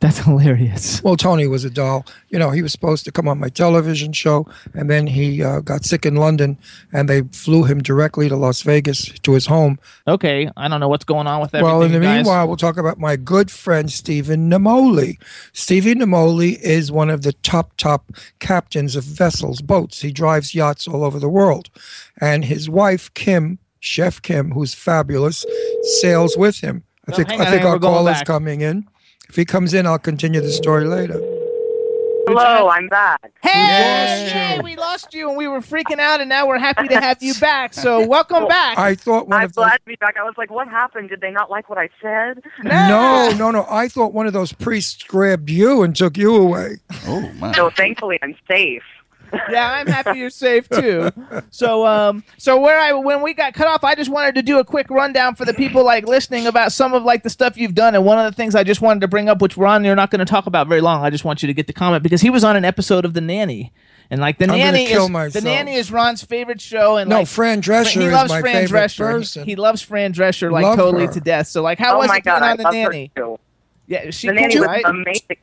That's 0.00 0.18
hilarious. 0.24 1.02
Well, 1.04 1.16
Tony 1.16 1.46
was 1.46 1.64
a 1.64 1.70
doll. 1.70 2.06
You 2.30 2.38
know, 2.38 2.50
he 2.50 2.62
was 2.62 2.72
supposed 2.72 3.04
to 3.04 3.12
come 3.12 3.28
on 3.28 3.38
my 3.38 3.50
television 3.50 4.12
show, 4.14 4.46
and 4.72 4.88
then 4.88 5.06
he 5.06 5.42
uh, 5.42 5.60
got 5.60 5.84
sick 5.84 6.06
in 6.06 6.16
London, 6.16 6.56
and 6.92 7.06
they 7.08 7.20
flew 7.32 7.64
him 7.64 7.82
directly 7.82 8.28
to 8.30 8.36
Las 8.36 8.62
Vegas 8.62 9.06
to 9.20 9.32
his 9.34 9.44
home. 9.46 9.78
Okay, 10.08 10.50
I 10.56 10.68
don't 10.68 10.80
know 10.80 10.88
what's 10.88 11.04
going 11.04 11.26
on 11.26 11.40
with 11.42 11.54
everything. 11.54 11.64
well, 11.64 11.82
in 11.82 11.92
the 11.92 12.00
guys. 12.00 12.16
meanwhile, 12.24 12.46
we'll 12.48 12.56
talk 12.56 12.78
about 12.78 12.98
my 12.98 13.16
good 13.16 13.50
friend 13.50 13.92
Stephen 13.92 14.50
Namoli. 14.50 15.20
Stephen 15.52 15.98
Namoli 15.98 16.58
is 16.60 16.90
one 16.90 17.10
of 17.10 17.20
the 17.22 17.34
top 17.34 17.76
top 17.76 18.10
captains 18.38 18.96
of 18.96 19.04
vessels, 19.04 19.60
boats. 19.60 20.00
He 20.00 20.12
drives 20.12 20.54
yachts 20.54 20.88
all 20.88 21.04
over 21.04 21.18
the 21.18 21.28
world, 21.28 21.68
and 22.20 22.46
his 22.46 22.70
wife 22.70 23.12
Kim, 23.12 23.58
Chef 23.80 24.22
Kim, 24.22 24.52
who's 24.52 24.72
fabulous, 24.72 25.44
sails 26.00 26.36
with 26.38 26.60
him. 26.60 26.84
I 27.06 27.12
Oh, 27.12 27.16
think 27.16 27.30
I 27.32 27.50
think 27.50 27.64
on, 27.64 27.70
our 27.72 27.78
call 27.78 28.08
is 28.08 28.22
coming 28.22 28.60
in. 28.62 28.86
If 29.30 29.36
he 29.36 29.44
comes 29.44 29.74
in, 29.74 29.86
I'll 29.86 29.96
continue 29.96 30.40
the 30.40 30.50
story 30.50 30.86
later. 30.86 31.20
Hello, 32.26 32.68
I'm 32.68 32.88
back. 32.88 33.30
Hey, 33.44 34.56
yay, 34.56 34.60
we 34.60 34.74
lost 34.74 35.14
you 35.14 35.28
and 35.28 35.38
we 35.38 35.46
were 35.46 35.60
freaking 35.60 36.00
out, 36.00 36.20
and 36.20 36.28
now 36.28 36.48
we're 36.48 36.58
happy 36.58 36.88
to 36.88 37.00
have 37.00 37.22
you 37.22 37.32
back. 37.34 37.72
So 37.72 38.04
welcome 38.04 38.48
back. 38.48 38.76
I 38.76 38.96
thought 38.96 39.28
one 39.28 39.38
I'm 39.38 39.44
of 39.44 39.52
those. 39.52 39.66
glad 39.66 39.76
to 39.76 39.84
be 39.86 39.94
back. 40.00 40.16
I 40.18 40.24
was 40.24 40.34
like, 40.36 40.50
what 40.50 40.66
happened? 40.66 41.10
Did 41.10 41.20
they 41.20 41.30
not 41.30 41.48
like 41.48 41.68
what 41.68 41.78
I 41.78 41.90
said? 42.02 42.42
No, 42.64 43.30
no, 43.38 43.52
no. 43.52 43.66
I 43.70 43.86
thought 43.86 44.12
one 44.12 44.26
of 44.26 44.32
those 44.32 44.52
priests 44.52 45.04
grabbed 45.04 45.48
you 45.48 45.82
and 45.82 45.94
took 45.94 46.18
you 46.18 46.34
away. 46.34 46.78
Oh 47.06 47.30
my. 47.34 47.52
So 47.52 47.70
thankfully, 47.70 48.18
I'm 48.22 48.34
safe. 48.50 48.82
yeah, 49.50 49.72
I'm 49.72 49.86
happy 49.86 50.18
you're 50.18 50.30
safe 50.30 50.68
too. 50.68 51.10
So, 51.50 51.86
um, 51.86 52.24
so 52.38 52.60
where 52.60 52.78
I 52.78 52.92
when 52.92 53.22
we 53.22 53.34
got 53.34 53.54
cut 53.54 53.68
off, 53.68 53.84
I 53.84 53.94
just 53.94 54.10
wanted 54.10 54.34
to 54.36 54.42
do 54.42 54.58
a 54.58 54.64
quick 54.64 54.90
rundown 54.90 55.34
for 55.34 55.44
the 55.44 55.54
people 55.54 55.84
like 55.84 56.06
listening 56.06 56.46
about 56.46 56.72
some 56.72 56.94
of 56.94 57.02
like 57.04 57.22
the 57.22 57.30
stuff 57.30 57.56
you've 57.56 57.74
done. 57.74 57.94
And 57.94 58.04
one 58.04 58.18
of 58.18 58.30
the 58.30 58.36
things 58.36 58.54
I 58.54 58.64
just 58.64 58.80
wanted 58.80 59.00
to 59.00 59.08
bring 59.08 59.28
up, 59.28 59.40
which 59.42 59.56
Ron, 59.56 59.84
you're 59.84 59.96
not 59.96 60.10
going 60.10 60.18
to 60.20 60.24
talk 60.24 60.46
about 60.46 60.66
very 60.68 60.80
long. 60.80 61.04
I 61.04 61.10
just 61.10 61.24
want 61.24 61.42
you 61.42 61.46
to 61.46 61.54
get 61.54 61.66
the 61.66 61.72
comment 61.72 62.02
because 62.02 62.20
he 62.20 62.30
was 62.30 62.44
on 62.44 62.56
an 62.56 62.64
episode 62.64 63.04
of 63.04 63.14
The 63.14 63.20
Nanny. 63.20 63.72
And 64.12 64.20
like 64.20 64.38
the 64.38 64.46
I'm 64.46 64.58
nanny 64.58 64.86
is 64.86 65.08
myself. 65.08 65.32
the 65.34 65.48
nanny 65.48 65.74
is 65.76 65.92
Ron's 65.92 66.24
favorite 66.24 66.60
show, 66.60 66.96
and 66.96 67.08
No, 67.08 67.18
like 67.18 67.28
Fran 67.28 67.62
Drescher 67.62 68.00
he 68.00 68.06
is 68.06 68.12
loves 68.12 68.28
my 68.30 68.40
Fran 68.40 68.66
Drescher. 68.66 68.98
person. 68.98 69.44
He 69.44 69.54
loves 69.54 69.82
Fran 69.82 70.12
Drescher 70.12 70.50
like 70.50 70.64
Love 70.64 70.76
totally 70.76 71.06
her. 71.06 71.12
to 71.12 71.20
death. 71.20 71.46
So 71.46 71.62
like, 71.62 71.78
how 71.78 71.94
oh 71.94 71.98
was 71.98 72.10
it 72.12 72.24
god, 72.24 72.40
being 72.40 72.42
I 72.42 72.50
on 72.50 72.56
the 72.56 72.70
nanny? 72.72 73.12
Yeah, 73.86 74.10
she 74.10 74.26
The 74.26 74.32
cool, 74.34 74.40
nanny 74.42 74.58
was 74.58 74.66
right? 74.66 74.84
amazing. 74.84 75.36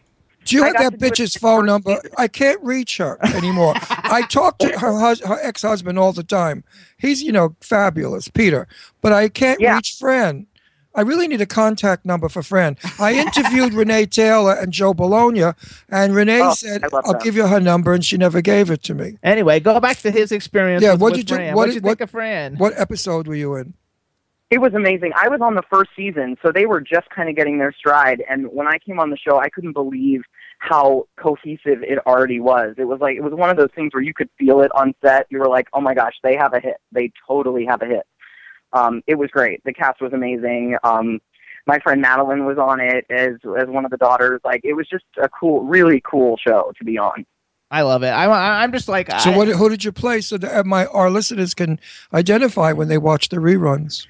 Do 0.47 0.55
you 0.57 0.63
I 0.63 0.67
have 0.67 0.75
that 0.77 0.91
to 0.93 0.97
do 0.97 1.05
it 1.05 1.13
bitch's 1.13 1.35
phone 1.35 1.65
number? 1.65 1.95
season. 1.95 2.11
I 2.17 2.27
can't 2.27 2.61
reach 2.63 2.97
her 2.97 3.17
anymore. 3.35 3.73
I 3.89 4.23
talk 4.29 4.57
to 4.59 4.79
her 4.79 4.97
hus- 4.99 5.21
her 5.21 5.39
ex 5.41 5.61
husband 5.61 5.99
all 5.99 6.13
the 6.13 6.23
time. 6.23 6.63
He's 6.97 7.21
you 7.21 7.31
know 7.31 7.55
fabulous, 7.61 8.27
Peter, 8.27 8.67
but 9.01 9.11
I 9.13 9.29
can't 9.29 9.59
Yeah. 9.59 9.75
reach 9.75 9.95
Fran. 9.99 10.47
I 10.95 11.01
really 11.01 11.27
need 11.27 11.41
a 11.41 11.45
contact 11.45 12.05
number 12.05 12.27
for 12.27 12.41
Fran. 12.41 12.75
I 12.99 13.13
interviewed 13.13 13.73
Renee 13.75 14.07
Taylor 14.07 14.53
and 14.55 14.73
Joe 14.73 14.95
Bologna, 14.95 15.51
and 15.89 16.15
Renee 16.15 16.41
Oh, 16.41 16.53
said, 16.55 16.83
I 16.83 16.87
love 16.87 17.03
"I'll 17.05 17.11
them. 17.13 17.21
give 17.23 17.35
you 17.35 17.45
her 17.45 17.59
number," 17.59 17.93
and 17.93 18.03
she 18.03 18.17
never 18.17 18.41
gave 18.41 18.71
it 18.71 18.81
to 18.83 18.95
me. 18.95 19.19
Anyway, 19.21 19.59
go 19.59 19.79
back 19.79 19.97
to 19.97 20.09
his 20.09 20.31
experience. 20.31 20.81
Yeah, 20.81 20.93
with, 20.93 21.01
what'd 21.01 21.13
with 21.13 21.17
you 21.19 21.23
do- 21.25 21.35
Fran. 21.35 21.47
what 21.53 21.55
What'd 21.57 21.73
did- 21.75 21.83
you 21.83 21.89
think 21.89 21.99
what- 21.99 22.03
of 22.03 22.09
Fran? 22.09 22.55
What 22.55 22.73
episode 22.79 23.27
were 23.27 23.35
you 23.35 23.55
in? 23.55 23.75
It 24.49 24.59
was 24.59 24.73
amazing. 24.73 25.11
I 25.21 25.27
was 25.27 25.41
on 25.41 25.55
the 25.55 25.61
first 25.69 25.89
season, 25.95 26.37
so 26.41 26.51
they 26.53 26.65
were 26.65 26.79
just 26.79 27.09
kind 27.09 27.27
of 27.29 27.35
getting 27.35 27.57
their 27.59 27.73
stride. 27.73 28.23
And 28.29 28.47
when 28.47 28.65
I 28.65 28.77
came 28.79 28.97
on 28.97 29.09
the 29.09 29.17
show, 29.17 29.37
I 29.37 29.49
couldn't 29.49 29.73
believe 29.73 30.21
how 30.59 31.07
cohesive 31.17 31.83
it 31.83 31.99
already 32.05 32.39
was. 32.39 32.75
It 32.77 32.85
was 32.85 32.99
like 32.99 33.15
it 33.15 33.23
was 33.23 33.33
one 33.33 33.49
of 33.49 33.57
those 33.57 33.69
things 33.75 33.93
where 33.93 34.03
you 34.03 34.13
could 34.13 34.29
feel 34.37 34.61
it 34.61 34.71
on 34.75 34.93
set. 35.03 35.27
You 35.29 35.39
were 35.39 35.47
like, 35.47 35.67
"Oh 35.73 35.81
my 35.81 35.93
gosh, 35.93 36.13
they 36.23 36.35
have 36.35 36.53
a 36.53 36.59
hit! 36.59 36.77
They 36.91 37.11
totally 37.27 37.65
have 37.65 37.81
a 37.81 37.85
hit." 37.85 38.05
Um, 38.73 39.01
it 39.07 39.15
was 39.15 39.29
great. 39.31 39.63
The 39.63 39.73
cast 39.73 40.01
was 40.01 40.13
amazing. 40.13 40.77
Um, 40.83 41.19
my 41.65 41.79
friend 41.79 42.01
Madeline 42.01 42.45
was 42.45 42.57
on 42.57 42.79
it 42.79 43.05
as 43.09 43.33
as 43.59 43.67
one 43.67 43.85
of 43.85 43.91
the 43.91 43.97
daughters. 43.97 44.41
Like 44.43 44.61
it 44.63 44.73
was 44.73 44.87
just 44.89 45.05
a 45.21 45.29
cool, 45.29 45.63
really 45.63 46.01
cool 46.09 46.37
show 46.37 46.71
to 46.77 46.83
be 46.83 46.97
on. 46.97 47.25
I 47.69 47.81
love 47.81 48.03
it. 48.03 48.09
I, 48.09 48.25
I, 48.25 48.63
I'm 48.63 48.71
just 48.71 48.87
like, 48.87 49.11
So 49.19 49.31
I, 49.31 49.37
what? 49.37 49.47
Who 49.49 49.69
did 49.69 49.83
you 49.83 49.91
play 49.91 50.21
so 50.21 50.37
that 50.37 50.65
my 50.65 50.85
our 50.87 51.09
listeners 51.09 51.53
can 51.53 51.79
identify 52.13 52.71
when 52.71 52.87
they 52.87 52.97
watch 52.97 53.29
the 53.29 53.37
reruns? 53.37 54.07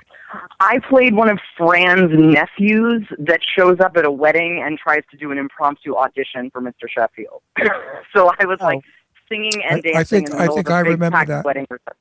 I 0.60 0.80
played 0.90 1.14
one 1.16 1.30
of 1.30 1.40
Fran's 1.58 2.12
nephews 2.14 3.08
that 3.20 3.40
shows 3.58 3.80
up 3.80 3.96
at 3.98 4.06
a 4.06 4.12
wedding 4.12 4.62
and 4.66 4.78
tries 4.78 5.04
to 5.12 5.18
do 5.18 5.32
an 5.32 5.38
impromptu 5.38 5.96
audition 5.96 6.50
for 6.52 6.62
Mr. 6.62 6.90
Sheffield. 6.90 7.42
so 8.14 8.32
I 8.40 8.46
was 8.46 8.60
like 8.60 8.80
oh. 8.80 9.20
singing 9.30 9.52
and 9.70 9.82
Oh. 9.86 9.90
I- 9.90 9.92
I 9.92 9.94
dancing 9.94 10.26
think- 10.26 10.30
in 10.30 10.32
the 10.36 10.38
I 10.38 10.42
middle 10.42 10.56
think 10.58 10.68
of 10.68 10.72
a 10.72 10.76
I 10.76 10.80
remember 10.82 11.18
packed 11.18 11.28
that. 11.30 11.46
wedding 11.46 11.68
reception. 11.70 11.94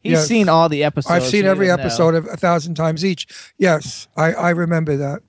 he's 0.00 0.12
Yes. 0.12 0.26
seen 0.28 0.48
all 0.48 0.68
the 0.68 0.84
episodes. 0.84 1.10
I've 1.12 1.24
seen 1.24 1.44
every 1.44 1.66
doesn't 1.66 1.78
know. 1.80 1.84
episode 1.86 2.14
of 2.14 2.26
a 2.26 2.36
thousand 2.36 2.74
times 2.74 3.04
each. 3.04 3.26
Yes, 3.58 4.06
I, 4.16 4.32
I 4.32 4.50
remember 4.50 4.96
that. 4.96 5.22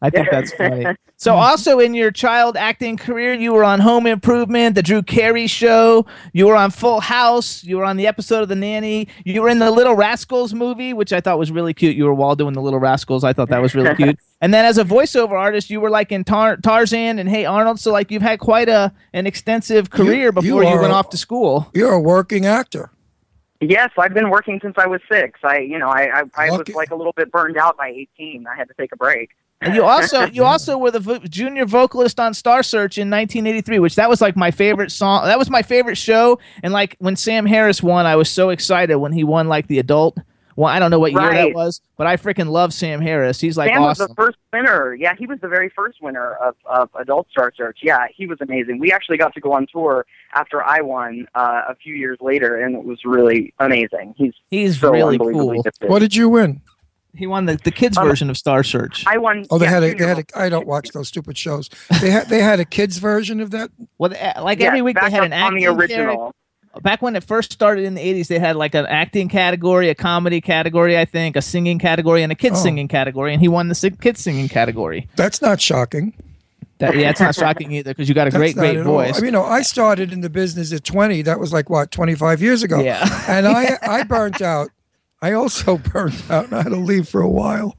I 0.00 0.10
think 0.10 0.28
that's 0.30 0.52
funny. 0.52 0.86
So, 1.20 1.34
also 1.34 1.80
in 1.80 1.94
your 1.94 2.12
child 2.12 2.56
acting 2.56 2.96
career, 2.96 3.34
you 3.34 3.52
were 3.52 3.64
on 3.64 3.80
Home 3.80 4.06
Improvement, 4.06 4.76
The 4.76 4.84
Drew 4.84 5.02
Carey 5.02 5.48
Show. 5.48 6.06
You 6.32 6.46
were 6.46 6.54
on 6.54 6.70
Full 6.70 7.00
House. 7.00 7.64
You 7.64 7.78
were 7.78 7.84
on 7.84 7.96
the 7.96 8.06
episode 8.06 8.42
of 8.44 8.48
The 8.48 8.54
Nanny. 8.54 9.08
You 9.24 9.42
were 9.42 9.48
in 9.48 9.58
the 9.58 9.72
Little 9.72 9.94
Rascals 9.94 10.54
movie, 10.54 10.92
which 10.92 11.12
I 11.12 11.20
thought 11.20 11.36
was 11.36 11.50
really 11.50 11.74
cute. 11.74 11.96
You 11.96 12.04
were 12.04 12.14
Waldo 12.14 12.46
in 12.46 12.54
the 12.54 12.62
Little 12.62 12.78
Rascals. 12.78 13.24
I 13.24 13.32
thought 13.32 13.48
that 13.48 13.60
was 13.60 13.74
really 13.74 13.96
cute. 13.96 14.16
And 14.40 14.54
then 14.54 14.64
as 14.64 14.78
a 14.78 14.84
voiceover 14.84 15.32
artist, 15.32 15.68
you 15.70 15.80
were 15.80 15.90
like 15.90 16.12
in 16.12 16.22
Tar- 16.22 16.58
Tarzan 16.58 17.18
and 17.18 17.28
Hey 17.28 17.44
Arnold. 17.44 17.80
So, 17.80 17.90
like, 17.90 18.12
you've 18.12 18.22
had 18.22 18.38
quite 18.38 18.68
a 18.68 18.92
an 19.12 19.26
extensive 19.26 19.90
career 19.90 20.26
you 20.26 20.32
before 20.32 20.62
you, 20.62 20.68
are 20.68 20.80
went 20.80 20.92
a- 20.92 20.94
off 20.94 21.10
to 21.10 21.16
school. 21.16 21.68
You're 21.74 21.94
a 21.94 22.00
working 22.00 22.46
actor. 22.46 22.92
Yes, 23.60 23.90
I've 23.98 24.14
been 24.14 24.30
working 24.30 24.60
since 24.62 24.76
I 24.78 24.86
was 24.86 25.00
six. 25.10 25.40
I, 25.42 25.58
you 25.58 25.78
know, 25.78 25.88
I, 25.88 26.20
I, 26.20 26.22
I 26.36 26.50
was 26.50 26.68
like 26.68 26.90
a 26.90 26.94
little 26.94 27.12
bit 27.16 27.32
burned 27.32 27.56
out 27.56 27.76
by 27.76 27.88
18. 27.88 28.46
I 28.46 28.54
had 28.54 28.68
to 28.68 28.74
take 28.74 28.92
a 28.92 28.96
break. 28.96 29.30
And 29.60 29.74
you 29.74 29.84
also 29.84 30.26
you 30.26 30.44
also 30.44 30.78
were 30.78 30.92
the 30.92 31.00
vo- 31.00 31.18
junior 31.18 31.64
vocalist 31.64 32.20
on 32.20 32.32
Star 32.32 32.62
Search 32.62 32.96
in 32.96 33.10
1983, 33.10 33.80
which 33.80 33.96
that 33.96 34.08
was 34.08 34.20
like 34.20 34.36
my 34.36 34.52
favorite 34.52 34.92
song. 34.92 35.24
That 35.24 35.38
was 35.38 35.50
my 35.50 35.62
favorite 35.62 35.96
show. 35.96 36.38
And 36.62 36.72
like 36.72 36.94
when 37.00 37.16
Sam 37.16 37.44
Harris 37.44 37.82
won, 37.82 38.06
I 38.06 38.14
was 38.14 38.30
so 38.30 38.50
excited 38.50 38.96
when 38.96 39.12
he 39.12 39.24
won 39.24 39.48
like 39.48 39.66
the 39.66 39.80
adult. 39.80 40.18
Well, 40.58 40.66
I 40.74 40.80
don't 40.80 40.90
know 40.90 40.98
what 40.98 41.12
year 41.12 41.20
that 41.20 41.54
was, 41.54 41.80
but 41.96 42.08
I 42.08 42.16
freaking 42.16 42.48
love 42.50 42.74
Sam 42.74 43.00
Harris. 43.00 43.40
He's 43.40 43.56
like 43.56 43.70
Sam 43.72 43.80
awesome. 43.80 44.02
was 44.02 44.08
the 44.08 44.14
first 44.16 44.38
winner. 44.52 44.92
Yeah, 44.92 45.14
he 45.16 45.24
was 45.24 45.38
the 45.40 45.46
very 45.46 45.68
first 45.68 46.02
winner 46.02 46.32
of, 46.34 46.56
of 46.64 46.90
Adult 46.98 47.28
Star 47.30 47.52
Search. 47.56 47.78
Yeah, 47.80 48.06
he 48.12 48.26
was 48.26 48.38
amazing. 48.40 48.80
We 48.80 48.90
actually 48.90 49.18
got 49.18 49.32
to 49.34 49.40
go 49.40 49.52
on 49.52 49.68
tour 49.72 50.04
after 50.34 50.60
I 50.64 50.80
won 50.80 51.28
uh, 51.36 51.62
a 51.68 51.76
few 51.76 51.94
years 51.94 52.18
later, 52.20 52.56
and 52.64 52.74
it 52.74 52.82
was 52.82 52.98
really 53.04 53.54
amazing. 53.60 54.14
He's 54.16 54.32
He's 54.50 54.80
so 54.80 54.90
really 54.90 55.14
unbelievably 55.14 55.54
cool. 55.58 55.62
gifted. 55.62 55.88
What 55.90 56.00
did 56.00 56.16
you 56.16 56.28
win? 56.28 56.60
He 57.14 57.28
won 57.28 57.46
the, 57.46 57.54
the 57.56 57.70
kids 57.70 57.96
Um, 57.96 58.08
version 58.08 58.28
of 58.28 58.36
Star 58.36 58.64
Search. 58.64 59.04
I 59.06 59.16
won. 59.18 59.46
Oh, 59.52 59.58
they 59.58 59.66
yeah, 59.66 59.70
had 59.70 59.82
a 59.84 59.94
they 59.94 60.06
had 60.06 60.18
a. 60.18 60.24
I 60.38 60.48
don't 60.48 60.66
watch 60.66 60.88
those 60.90 61.06
stupid 61.06 61.38
shows. 61.38 61.70
They 62.00 62.10
had 62.10 62.28
they 62.28 62.42
had 62.42 62.58
a 62.58 62.64
kids 62.64 62.98
version 62.98 63.40
of 63.40 63.52
that. 63.52 63.70
well, 63.96 64.12
uh, 64.12 64.42
like 64.42 64.58
Yes, 64.58 64.66
every 64.66 64.82
week 64.82 64.96
they 65.00 65.08
had 65.08 65.22
an 65.22 65.32
on 65.32 65.38
acting 65.54 65.60
the 65.60 65.66
original. 65.68 66.16
charac- 66.16 66.32
Back 66.82 67.02
when 67.02 67.16
it 67.16 67.24
first 67.24 67.52
started 67.52 67.84
in 67.84 67.94
the 67.94 68.00
80s, 68.00 68.28
they 68.28 68.38
had 68.38 68.56
like 68.56 68.74
an 68.74 68.86
acting 68.86 69.28
category, 69.28 69.88
a 69.88 69.94
comedy 69.94 70.40
category, 70.40 70.98
I 70.98 71.04
think, 71.04 71.36
a 71.36 71.42
singing 71.42 71.78
category, 71.78 72.22
and 72.22 72.30
a 72.32 72.34
kids 72.34 72.58
Oh. 72.58 72.62
singing 72.62 72.88
category. 72.88 73.32
And 73.32 73.40
he 73.40 73.48
won 73.48 73.68
the 73.68 73.74
si- 73.74 73.90
kids 73.90 74.20
singing 74.20 74.48
category. 74.48 75.08
That's 75.16 75.40
not 75.42 75.60
shocking. 75.60 76.14
That, 76.78 76.96
yeah, 76.96 77.10
it's 77.10 77.18
not 77.20 77.34
shocking 77.34 77.72
either 77.72 77.90
because 77.90 78.08
you 78.08 78.14
got 78.14 78.28
a 78.28 78.30
That's 78.32 78.54
great, 78.54 78.54
great 78.54 78.82
voice. 78.84 79.14
I 79.16 79.18
mean, 79.18 79.24
you 79.26 79.30
know, 79.32 79.42
I 79.44 79.62
started 79.62 80.12
in 80.12 80.20
the 80.20 80.30
business 80.30 80.72
at 80.72 80.84
20. 80.84 81.22
That 81.22 81.40
was 81.40 81.52
like 81.52 81.68
what 81.68 81.90
25 81.90 82.40
years 82.40 82.62
ago. 82.62 82.78
Yeah. 82.80 83.04
and 83.28 83.48
I 83.48 83.78
I 83.82 84.02
burnt 84.04 84.40
out. 84.40 84.68
I 85.20 85.32
also 85.32 85.78
burnt 85.92 86.30
out 86.30 86.44
and 86.44 86.54
I 86.54 86.62
had 86.62 86.68
to 86.70 86.76
leave 86.76 87.08
for 87.08 87.20
a 87.20 87.28
while. 87.28 87.76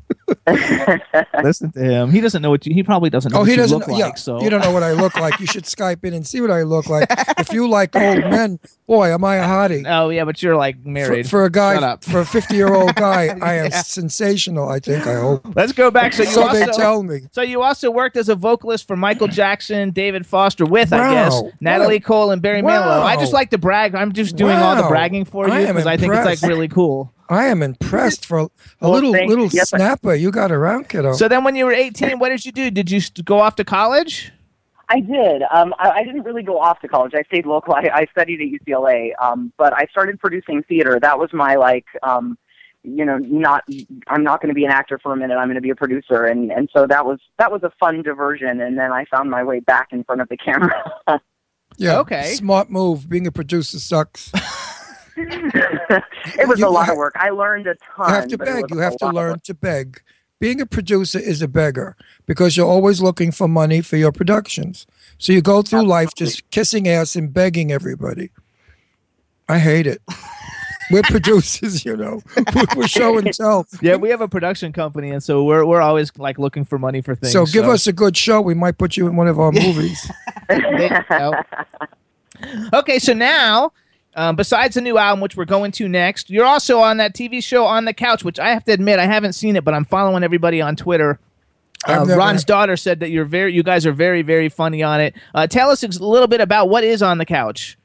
Listen 1.43 1.71
to 1.71 1.79
him. 1.79 2.11
He 2.11 2.21
doesn't 2.21 2.41
know 2.41 2.49
what 2.49 2.65
you. 2.65 2.73
He 2.73 2.83
probably 2.83 3.09
doesn't 3.09 3.31
know 3.31 3.39
Oh, 3.39 3.41
what 3.41 3.49
he 3.49 3.55
doesn't. 3.55 3.77
look 3.79 3.87
yeah, 3.89 4.05
like. 4.07 4.17
So 4.17 4.41
you 4.41 4.49
don't 4.49 4.61
know 4.61 4.71
what 4.71 4.83
I 4.83 4.91
look 4.93 5.15
like. 5.15 5.39
You 5.39 5.45
should 5.45 5.63
Skype 5.63 6.03
in 6.03 6.13
and 6.13 6.25
see 6.25 6.41
what 6.41 6.51
I 6.51 6.63
look 6.63 6.87
like. 6.87 7.07
if 7.37 7.51
you 7.53 7.67
like 7.69 7.95
old 7.95 8.19
men, 8.19 8.59
boy, 8.87 9.13
am 9.13 9.23
I 9.23 9.37
a 9.37 9.43
hottie. 9.47 9.85
Oh 9.87 10.09
yeah, 10.09 10.25
but 10.25 10.41
you're 10.41 10.55
like 10.55 10.83
married. 10.85 11.29
for 11.29 11.43
a 11.43 11.47
Shut 11.47 11.53
guy, 11.53 11.95
for 12.01 12.19
a 12.21 12.25
50 12.25 12.55
year 12.55 12.73
old 12.73 12.95
guy, 12.95 13.37
I 13.41 13.55
am 13.55 13.71
sensational. 13.71 14.67
I 14.69 14.79
think. 14.79 15.05
I 15.07 15.15
hope. 15.19 15.45
Let's 15.55 15.71
go 15.73 15.91
back. 15.91 16.13
So 16.13 16.23
you 16.23 16.29
So 16.29 16.43
also 16.43 16.59
they 16.65 16.65
tell 16.71 17.03
me. 17.03 17.21
so 17.31 17.41
you 17.41 17.61
also 17.61 17.91
worked 17.91 18.17
as 18.17 18.29
a 18.29 18.35
vocalist 18.35 18.87
for 18.87 18.95
Michael 18.95 19.27
Jackson, 19.27 19.91
David 19.91 20.25
Foster, 20.25 20.65
with 20.65 20.91
I 20.93 21.13
guess 21.13 21.41
Natalie 21.61 21.97
a- 21.97 21.99
Cole 21.99 22.31
and 22.31 22.41
Barry 22.41 22.61
Manilow. 22.61 23.01
I 23.03 23.15
just 23.15 23.33
like 23.33 23.49
to 23.51 23.57
brag. 23.57 23.95
I'm 23.95 24.11
just 24.13 24.35
doing 24.35 24.57
all 24.57 24.75
the 24.75 24.87
bragging 24.87 25.25
for 25.25 25.47
you 25.47 25.67
because 25.67 25.85
I 25.85 25.97
think 25.97 26.13
it's 26.13 26.25
like 26.25 26.41
really 26.49 26.67
cool. 26.67 27.13
I 27.29 27.45
am 27.45 27.61
impressed 27.61 28.25
for 28.25 28.39
a, 28.39 28.43
a 28.45 28.49
Well, 28.81 28.91
little 28.91 29.13
thank- 29.13 29.29
little 29.29 29.47
yes, 29.47 29.69
snapper 29.69 30.15
you 30.15 30.31
got 30.31 30.51
around, 30.51 30.89
kiddo. 30.89 31.13
So 31.13 31.27
then, 31.27 31.43
when 31.43 31.55
you 31.55 31.65
were 31.65 31.71
18, 31.71 32.17
what 32.19 32.29
did 32.29 32.43
you 32.45 32.51
do? 32.51 32.71
Did 32.71 32.89
you 32.89 32.99
go 33.23 33.39
off 33.39 33.55
to 33.57 33.63
college? 33.63 34.31
I 34.91 35.01
did. 35.01 35.43
Um, 35.51 35.75
I, 35.77 35.91
I 35.91 36.03
didn't 36.03 36.23
really 36.23 36.41
go 36.41 36.59
off 36.59 36.79
to 36.81 36.87
college. 36.87 37.13
I 37.13 37.21
stayed 37.23 37.45
local. 37.45 37.75
I, 37.75 37.89
I 37.93 38.05
studied 38.11 38.41
at 38.41 38.59
UCLA, 38.65 39.11
um, 39.21 39.53
but 39.57 39.71
I 39.71 39.85
started 39.91 40.19
producing 40.19 40.63
theater. 40.63 40.99
That 40.99 41.19
was 41.19 41.31
my 41.31 41.53
like, 41.55 41.85
um, 42.01 42.39
you 42.83 43.05
know, 43.05 43.19
not. 43.19 43.63
I'm 44.07 44.23
not 44.23 44.41
going 44.41 44.49
to 44.49 44.55
be 44.55 44.65
an 44.65 44.71
actor 44.71 44.97
for 44.97 45.13
a 45.13 45.15
minute. 45.15 45.35
I'm 45.35 45.45
going 45.47 45.55
to 45.55 45.61
be 45.61 45.69
a 45.69 45.75
producer, 45.75 46.25
and 46.25 46.51
and 46.51 46.69
so 46.73 46.87
that 46.87 47.05
was 47.05 47.19
that 47.37 47.51
was 47.51 47.61
a 47.61 47.71
fun 47.79 48.01
diversion. 48.01 48.59
And 48.61 48.79
then 48.79 48.91
I 48.91 49.05
found 49.05 49.29
my 49.29 49.43
way 49.43 49.59
back 49.59 49.89
in 49.91 50.03
front 50.03 50.21
of 50.21 50.29
the 50.29 50.37
camera. 50.37 50.73
yeah. 51.77 51.99
okay. 51.99 52.33
Smart 52.33 52.71
move. 52.71 53.07
Being 53.07 53.27
a 53.27 53.31
producer 53.31 53.77
sucks. 53.79 54.31
it 56.39 56.47
was 56.47 56.59
You 56.59 56.67
a 56.67 56.69
lot 56.69 56.89
of 56.89 56.97
work. 56.97 57.13
I 57.15 57.29
learned 57.29 57.67
a 57.67 57.75
ton. 57.75 58.09
You 58.09 58.15
have 58.15 58.27
to 58.27 58.37
beg. 58.37 58.65
You 58.69 58.77
have 58.77 58.97
to 58.97 59.09
learn 59.09 59.39
to 59.41 59.53
beg. 59.53 60.01
Being 60.39 60.61
a 60.61 60.65
producer 60.65 61.19
is 61.19 61.41
a 61.41 61.47
beggar 61.49 61.97
because 62.25 62.55
you're 62.55 62.67
always 62.67 63.01
looking 63.01 63.31
for 63.31 63.47
money 63.47 63.81
for 63.81 63.97
your 63.97 64.13
productions. 64.13 64.87
So 65.17 65.33
you 65.33 65.41
go 65.41 65.61
through 65.61 65.83
life 65.83 66.11
just 66.15 66.49
kissing 66.49 66.87
ass 66.87 67.17
and 67.17 67.33
begging 67.33 67.71
everybody. 67.71 68.31
I 69.49 69.59
hate 69.59 69.85
it. 69.85 70.01
We're 70.91 71.03
producers, 71.03 71.85
you 71.85 71.95
know. 71.95 72.21
We're, 72.75 72.87
show 72.87 73.17
and 73.17 73.31
tell. 73.33 73.67
Yeah, 73.81 73.97
we 73.97 74.09
have 74.09 74.21
a 74.21 74.27
production 74.27 74.73
company, 74.73 75.11
and 75.11 75.21
so 75.21 75.43
we're 75.43 75.65
we're 75.65 75.81
always 75.81 76.11
like 76.17 76.39
looking 76.39 76.65
for 76.65 76.79
money 76.79 77.01
for 77.01 77.15
things. 77.15 77.31
So 77.31 77.45
give 77.45 77.65
us 77.65 77.85
a 77.85 77.93
good 77.93 78.17
show. 78.17 78.41
We 78.41 78.55
might 78.55 78.77
put 78.77 78.97
you 78.97 79.07
in 79.07 79.15
one 79.15 79.27
of 79.27 79.39
our 79.39 79.51
movies. 79.51 80.09
There 80.47 80.81
you 80.81 80.89
go. 81.09 81.33
Okay, 82.73 82.97
so 82.99 83.13
now, 83.13 83.73
um, 84.15 84.35
besides 84.35 84.75
the 84.75 84.81
new 84.81 84.97
album, 84.97 85.21
which 85.21 85.35
we're 85.37 85.45
going 85.45 85.71
to 85.73 85.87
next, 85.87 86.29
you're 86.29 86.45
also 86.45 86.79
on 86.79 86.97
that 86.97 87.13
TV 87.13 87.43
show 87.43 87.65
On 87.65 87.85
the 87.85 87.93
Couch, 87.93 88.23
which 88.23 88.39
I 88.39 88.49
have 88.49 88.63
to 88.65 88.71
admit 88.71 88.99
I 88.99 89.05
haven't 89.05 89.33
seen 89.33 89.55
it, 89.55 89.63
but 89.63 89.73
I'm 89.73 89.85
following 89.85 90.23
everybody 90.23 90.61
on 90.61 90.75
Twitter. 90.75 91.19
Uh, 91.85 92.03
never- 92.03 92.17
Ron's 92.17 92.43
daughter 92.43 92.75
said 92.75 92.99
that 92.99 93.09
you're 93.09 93.25
very, 93.25 93.53
you 93.53 93.63
guys 93.63 93.85
are 93.85 93.93
very, 93.93 94.21
very 94.21 94.49
funny 94.49 94.83
on 94.83 94.99
it. 94.99 95.15
Uh, 95.33 95.47
tell 95.47 95.69
us 95.69 95.83
a 95.83 95.87
little 96.03 96.27
bit 96.27 96.41
about 96.41 96.69
what 96.69 96.83
is 96.83 97.01
on 97.01 97.17
the 97.19 97.25
couch. 97.25 97.77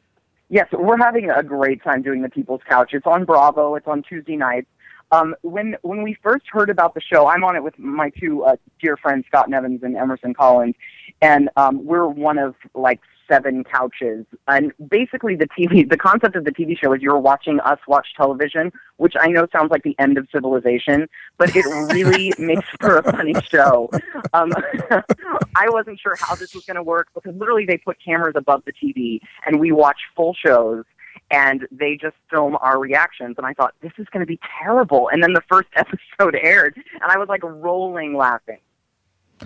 Yes, 0.50 0.68
we're 0.72 0.98
having 0.98 1.30
a 1.30 1.42
great 1.42 1.82
time 1.82 2.02
doing 2.02 2.22
the 2.22 2.28
People's 2.28 2.60
Couch. 2.68 2.90
It's 2.92 3.06
on 3.06 3.24
Bravo. 3.24 3.74
It's 3.76 3.86
on 3.88 4.02
Tuesday 4.02 4.36
nights. 4.36 4.66
Um, 5.10 5.34
when 5.42 5.76
when 5.82 6.02
we 6.02 6.16
first 6.22 6.44
heard 6.48 6.70
about 6.70 6.94
the 6.94 7.00
show, 7.00 7.26
I'm 7.26 7.44
on 7.44 7.56
it 7.56 7.62
with 7.62 7.78
my 7.78 8.10
two 8.10 8.44
uh, 8.44 8.56
dear 8.80 8.96
friends 8.96 9.26
Scott 9.26 9.48
Nevins 9.48 9.82
and 9.82 9.96
Emerson 9.96 10.34
Collins, 10.34 10.74
and 11.22 11.48
um, 11.56 11.84
we're 11.84 12.06
one 12.06 12.38
of 12.38 12.54
like 12.74 13.00
seven 13.28 13.64
couches. 13.64 14.26
And 14.48 14.72
basically, 14.88 15.36
the 15.36 15.48
TV, 15.48 15.88
the 15.88 15.96
concept 15.96 16.36
of 16.36 16.44
the 16.44 16.50
TV 16.50 16.76
show 16.78 16.92
is 16.92 17.02
you're 17.02 17.18
watching 17.18 17.60
us 17.60 17.78
watch 17.88 18.08
television, 18.16 18.72
which 18.96 19.14
I 19.18 19.28
know 19.28 19.46
sounds 19.52 19.70
like 19.70 19.82
the 19.82 19.96
end 19.98 20.18
of 20.18 20.28
civilization, 20.32 21.08
but 21.38 21.54
it 21.54 21.64
really 21.92 22.32
makes 22.38 22.66
for 22.80 22.98
a 22.98 23.12
funny 23.12 23.34
show. 23.48 23.90
Um, 24.32 24.52
I 25.56 25.68
wasn't 25.68 26.00
sure 26.00 26.16
how 26.18 26.34
this 26.34 26.54
was 26.54 26.64
going 26.64 26.76
to 26.76 26.82
work 26.82 27.08
because 27.14 27.34
literally 27.36 27.66
they 27.66 27.78
put 27.78 27.96
cameras 28.04 28.34
above 28.36 28.62
the 28.64 28.72
TV 28.72 29.20
and 29.46 29.60
we 29.60 29.72
watch 29.72 29.98
full 30.16 30.34
shows 30.34 30.84
and 31.30 31.66
they 31.70 31.96
just 31.96 32.16
film 32.30 32.56
our 32.60 32.78
reactions 32.78 33.36
and 33.38 33.46
I 33.46 33.54
thought 33.54 33.74
this 33.80 33.92
is 33.98 34.06
going 34.12 34.20
to 34.20 34.26
be 34.26 34.38
terrible 34.62 35.08
and 35.08 35.22
then 35.22 35.32
the 35.32 35.42
first 35.48 35.68
episode 35.76 36.36
aired 36.40 36.76
and 36.76 37.10
I 37.10 37.18
was 37.18 37.28
like 37.28 37.42
rolling 37.42 38.16
laughing. 38.16 38.58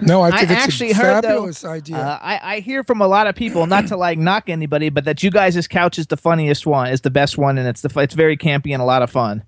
No, 0.01 0.23
I 0.23 0.31
think 0.31 0.51
it's 0.51 0.53
actually 0.53 0.91
a 0.91 0.95
heard 0.95 1.25
though. 1.25 1.29
fabulous 1.29 1.65
idea. 1.65 1.97
Uh, 1.97 2.19
I, 2.21 2.41
I 2.57 2.61
hear 2.61 2.85
from 2.85 3.01
a 3.01 3.07
lot 3.07 3.27
of 3.27 3.35
people, 3.35 3.67
not 3.67 3.87
to 3.89 3.97
like 3.97 4.19
knock 4.19 4.49
anybody, 4.49 4.91
but 4.91 5.05
that 5.05 5.23
you 5.23 5.31
guys' 5.31 5.67
couch 5.69 5.99
is 5.99 6.07
the 6.07 6.17
funniest 6.17 6.67
one, 6.67 6.91
is 6.91 7.01
the 7.01 7.11
best 7.11 7.39
one, 7.39 7.59
and 7.59 7.67
it's 7.69 7.83
the 7.83 8.01
it's 8.01 8.15
very 8.15 8.37
campy 8.37 8.73
and 8.73 8.83
a 8.83 8.85
lot 8.85 9.03
of 9.03 9.11
fun. 9.11 9.43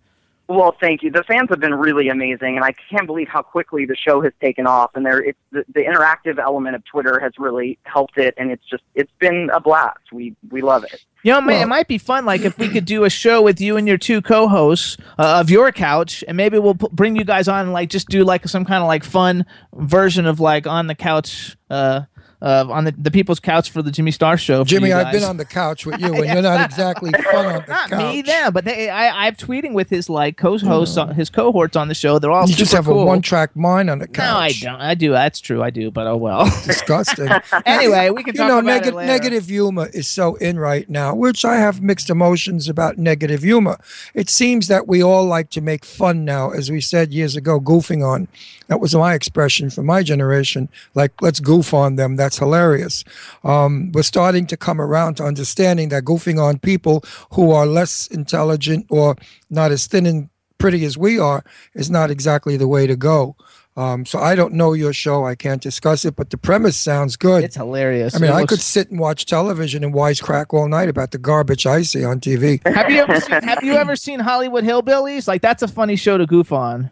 Well, 0.51 0.75
thank 0.81 1.05
you. 1.05 1.13
The 1.13 1.23
fans 1.23 1.49
have 1.51 1.61
been 1.61 1.77
really 1.77 2.09
amazing, 2.09 2.57
and 2.57 2.65
I 2.65 2.73
can't 2.91 3.07
believe 3.07 3.29
how 3.29 3.41
quickly 3.41 3.87
the 3.87 3.95
show 3.95 4.21
has 4.23 4.33
taken 4.41 4.67
off. 4.67 4.91
And 4.97 5.07
there, 5.07 5.21
it's 5.23 5.39
the, 5.53 5.65
the 5.73 5.83
interactive 5.83 6.41
element 6.41 6.75
of 6.75 6.85
Twitter 6.85 7.21
has 7.21 7.31
really 7.39 7.79
helped 7.85 8.19
it, 8.19 8.35
and 8.37 8.51
it's 8.51 8.65
just 8.69 8.83
it's 8.97 9.13
been 9.21 9.49
a 9.55 9.61
blast. 9.61 10.01
We 10.13 10.35
we 10.51 10.61
love 10.61 10.83
it. 10.83 11.05
You 11.23 11.31
know, 11.31 11.39
it, 11.39 11.43
might, 11.43 11.53
Well- 11.53 11.63
it 11.63 11.69
might 11.69 11.87
be 11.87 11.99
fun, 11.99 12.25
like 12.25 12.41
if 12.41 12.59
we 12.59 12.69
could 12.69 12.85
do 12.85 13.05
a 13.05 13.11
show 13.11 13.43
with 13.43 13.61
you 13.61 13.77
and 13.77 13.87
your 13.87 13.97
two 13.99 14.21
co-hosts 14.23 14.97
uh, 15.21 15.39
of 15.41 15.51
your 15.51 15.71
couch, 15.71 16.25
and 16.27 16.37
maybe 16.37 16.59
we'll 16.59 16.75
p- 16.75 16.89
bring 16.91 17.15
you 17.15 17.23
guys 17.25 17.47
on 17.47 17.61
and 17.67 17.73
like 17.73 17.89
just 17.89 18.09
do 18.09 18.25
like 18.25 18.49
some 18.49 18.65
kind 18.65 18.83
of 18.83 18.89
like 18.89 19.05
fun 19.05 19.47
version 19.77 20.27
of 20.27 20.41
like 20.41 20.67
on 20.67 20.89
the 20.89 20.97
couch, 20.97 21.57
uh, 21.69 22.01
uh, 22.43 22.67
on 22.69 22.85
the, 22.85 22.93
the 22.93 23.11
people's 23.11 23.41
couch 23.41 23.71
for 23.71 23.83
the 23.83 23.91
Jimmy 23.91 24.11
Star 24.11 24.37
show. 24.39 24.65
Jimmy, 24.65 24.93
I've 24.93 25.13
been 25.13 25.25
on 25.25 25.37
the 25.37 25.45
couch 25.45 25.85
with 25.87 26.01
you, 26.01 26.15
and 26.15 26.27
you're 26.27 26.43
not 26.43 26.65
exactly 26.65 27.11
fun 27.33 27.47
on 27.47 27.63
the 27.63 27.65
Not 27.69 27.91
couch. 27.91 28.15
me, 28.15 28.23
them, 28.23 28.53
but 28.53 28.65
they, 28.65 28.89
I, 28.89 29.27
I'm 29.27 29.35
tweeting 29.37 29.73
with 29.75 29.91
his 29.91 30.09
like 30.09 30.37
co-hosts, 30.37 30.97
on 30.97 31.15
his 31.15 31.29
cohorts 31.31 31.77
on 31.77 31.89
the 31.89 31.95
show. 31.95 32.19
They're 32.19 32.31
all 32.31 32.49
You 32.49 32.55
just 32.55 32.73
have 32.73 32.87
cool. 32.87 33.01
a 33.03 33.05
one-track 33.07 33.55
mind 33.57 33.91
on 33.91 33.99
the 33.99 34.09
couch. 34.09 34.63
No, 34.63 34.71
I 34.71 34.73
don't. 34.73 34.81
I 34.81 34.95
do. 34.95 35.11
That's 35.13 35.41
true. 35.41 35.63
I 35.63 35.71
do. 35.71 35.91
But 35.91 36.07
oh 36.07 36.17
well. 36.17 36.45
Disgusting. 36.67 37.29
anyway, 37.67 38.11
we 38.11 38.23
can 38.23 38.35
you 38.35 38.39
talk 38.39 38.49
know, 38.49 38.59
about 38.59 38.85
neg- 38.85 38.95
negative 38.95 39.47
humor 39.47 39.89
is 39.93 40.09
so 40.09 40.37
in 40.37 40.59
right 40.59 40.89
now, 40.89 41.15
which 41.15 41.45
I 41.45 41.57
have 41.57 41.83
mixed 41.83 42.11
emotions 42.11 42.69
about 42.69 42.99
negative 42.99 43.43
humor. 43.43 43.79
It 44.15 44.31
seems 44.31 44.69
that 44.69 44.89
we 44.89 45.03
all 45.03 45.25
like 45.25 45.51
to 45.51 45.61
make 45.61 45.85
fun 45.85 46.25
now, 46.25 46.51
as 46.51 46.71
we 46.71 46.81
said 46.81 47.13
years 47.13 47.37
ago, 47.37 47.61
goofing 47.61 48.07
on. 48.07 48.29
That 48.71 48.79
was 48.81 48.95
my 48.95 49.15
expression 49.15 49.69
for 49.69 49.83
my 49.83 50.05
generation. 50.05 50.69
Like, 50.95 51.11
let's 51.21 51.41
goof 51.41 51.75
on 51.75 51.97
them. 51.97 52.15
That's 52.15 52.39
hilarious. 52.39 53.03
Um, 53.43 53.91
we're 53.93 54.03
starting 54.05 54.47
to 54.47 54.57
come 54.57 54.81
around 54.81 55.17
to 55.17 55.25
understanding 55.25 55.89
that 55.89 56.05
goofing 56.05 56.41
on 56.41 56.61
people 56.61 57.03
who 57.33 57.51
are 57.51 57.67
less 57.67 58.07
intelligent 58.07 58.87
or 58.89 59.17
not 59.51 59.73
as 59.73 59.89
thin 59.89 60.07
and 60.07 60.29
pretty 60.59 60.85
as 60.85 60.97
we 60.97 61.19
are 61.19 61.43
is 61.75 61.91
not 61.91 62.13
exactly 62.13 62.57
the 62.57 62.69
way 62.69 62.87
to 62.87 62.95
go. 62.95 63.35
Um, 63.77 64.07
so 64.07 64.21
I 64.21 64.37
don't 64.37 64.55
know 64.55 64.73
your 64.73 64.93
show. 64.93 65.25
I 65.27 65.35
can't 65.35 65.61
discuss 65.63 66.05
it, 66.05 66.15
but 66.15 66.31
the 66.31 66.37
premise 66.39 66.77
sounds 66.77 67.17
good. 67.17 67.43
It's 67.43 67.57
hilarious. 67.57 68.15
I 68.15 68.19
mean, 68.19 68.31
It 68.31 68.35
I 68.35 68.41
looks- 68.41 68.51
could 68.53 68.61
sit 68.61 68.91
and 68.91 69.01
watch 69.01 69.27
television 69.27 69.83
and 69.83 69.93
wisecrack 69.93 70.55
all 70.55 70.69
night 70.69 70.89
about 70.89 71.11
the 71.11 71.19
garbage 71.19 71.67
I 71.67 71.83
see 71.83 72.05
on 72.05 72.21
TV. 72.21 72.61
Have 72.73 72.89
you 72.91 72.99
ever 73.01 73.19
seen, 73.21 73.43
have 73.43 73.65
you 73.65 73.73
ever 73.73 73.97
seen 73.97 74.21
Hollywood 74.21 74.63
Hillbillies? 74.63 75.27
Like 75.27 75.43
that's 75.43 75.63
a 75.65 75.69
funny 75.69 75.97
show 75.97 76.19
to 76.19 76.27
goof 76.27 76.53
on. 76.53 76.91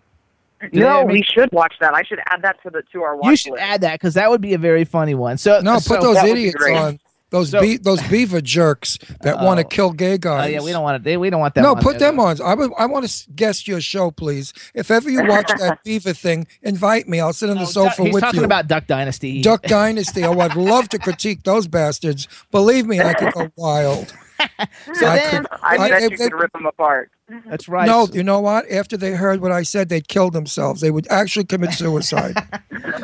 Do 0.73 0.81
no, 0.81 1.05
we 1.05 1.23
should 1.23 1.51
watch 1.53 1.75
that. 1.81 1.95
I 1.95 2.03
should 2.03 2.19
add 2.27 2.43
that 2.43 2.61
to 2.65 2.71
the 2.71 2.83
to 2.93 3.03
our 3.03 3.17
watch 3.17 3.31
you 3.31 3.37
should 3.37 3.53
list. 3.53 3.63
add 3.65 3.81
that 3.83 3.93
because 3.95 4.15
that 4.15 4.29
would 4.31 4.41
be 4.41 4.55
a 4.55 4.59
very 4.59 4.85
funny 4.85 5.15
one. 5.15 5.39
So 5.39 5.61
No, 5.61 5.79
so, 5.79 5.95
put 5.95 6.03
those 6.03 6.17
that 6.17 6.25
would 6.25 6.35
be 6.35 6.49
idiots 6.49 6.65
on. 6.75 6.99
Those 7.31 7.51
So- 7.51 7.61
be- 7.61 7.77
those 7.77 8.01
beaver 8.09 8.41
jerks 8.41 8.97
that 9.21 9.39
want 9.41 9.61
to 9.61 9.67
Oh. 9.67 9.69
kill 9.69 9.91
gay 9.93 10.15
Oh 10.15 10.19
guys. 10.19 10.51
yeah, 10.51 10.63
we 10.63 10.73
don't 10.73 10.83
want 10.83 11.05
to. 11.05 11.17
We 11.19 11.29
don't 11.29 11.41
want 11.41 11.55
that. 11.57 11.61
No, 11.61 11.73
on 11.75 11.81
put 11.83 11.99
there, 11.99 12.09
them 12.09 12.17
though. 12.17 12.25
on. 12.25 12.41
I 12.43 12.55
would. 12.55 12.71
I 12.79 12.87
want 12.87 13.07
to 13.07 13.31
guest 13.33 13.69
your 13.69 13.83
show, 13.83 14.11
please. 14.11 14.55
If 14.75 14.91
ever 14.91 15.11
you 15.11 15.23
watch 15.27 15.47
that 15.59 15.81
beaver 15.85 16.15
thing, 16.15 16.47
invite 16.63 17.07
me. 17.07 17.21
I'll 17.21 17.35
sit 17.35 17.51
on 17.51 17.57
the 17.57 17.63
Oh, 17.63 17.67
sofa 17.67 17.97
Duck- 17.99 18.07
he's 18.07 18.15
with 18.15 18.25
talking 18.25 18.41
you. 18.41 18.47
about 18.47 18.67
Duck 18.67 18.87
Dynasty. 18.87 19.43
Duck 19.43 19.63
Dynasty. 19.65 20.25
Oh, 20.25 20.41
I'd 20.41 20.57
love 20.57 20.89
to 20.89 20.99
critique 20.99 21.43
those 21.45 21.67
bastards. 21.69 22.27
Believe 22.51 22.87
me, 22.87 22.99
I 23.01 23.13
could 23.13 23.35
go 23.35 23.49
wild. 23.57 24.13
So 24.95 25.07
I 25.07 25.17
then, 25.17 25.45
could- 25.45 25.59
I 25.63 25.75
I- 25.77 25.89
bet 25.91 26.03
if 26.03 26.11
you 26.13 26.17
they- 26.19 26.25
could 26.29 26.35
rip 26.41 26.53
them 26.53 26.67
apart. 26.67 27.11
that's 27.47 27.69
right. 27.69 27.87
No, 27.87 28.07
you 28.13 28.23
know 28.23 28.41
what? 28.41 28.71
After 28.71 28.97
they 28.97 29.13
heard 29.13 29.41
what 29.41 29.53
I 29.53 29.63
said, 29.63 29.89
they'd 29.89 30.09
kill 30.09 30.31
themselves. 30.31 30.81
They 30.81 30.91
would 30.91 31.07
actually 31.09 31.45
commit 31.45 31.73
suicide. 31.75 32.37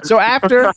So 0.05 0.18
after, 0.18 0.73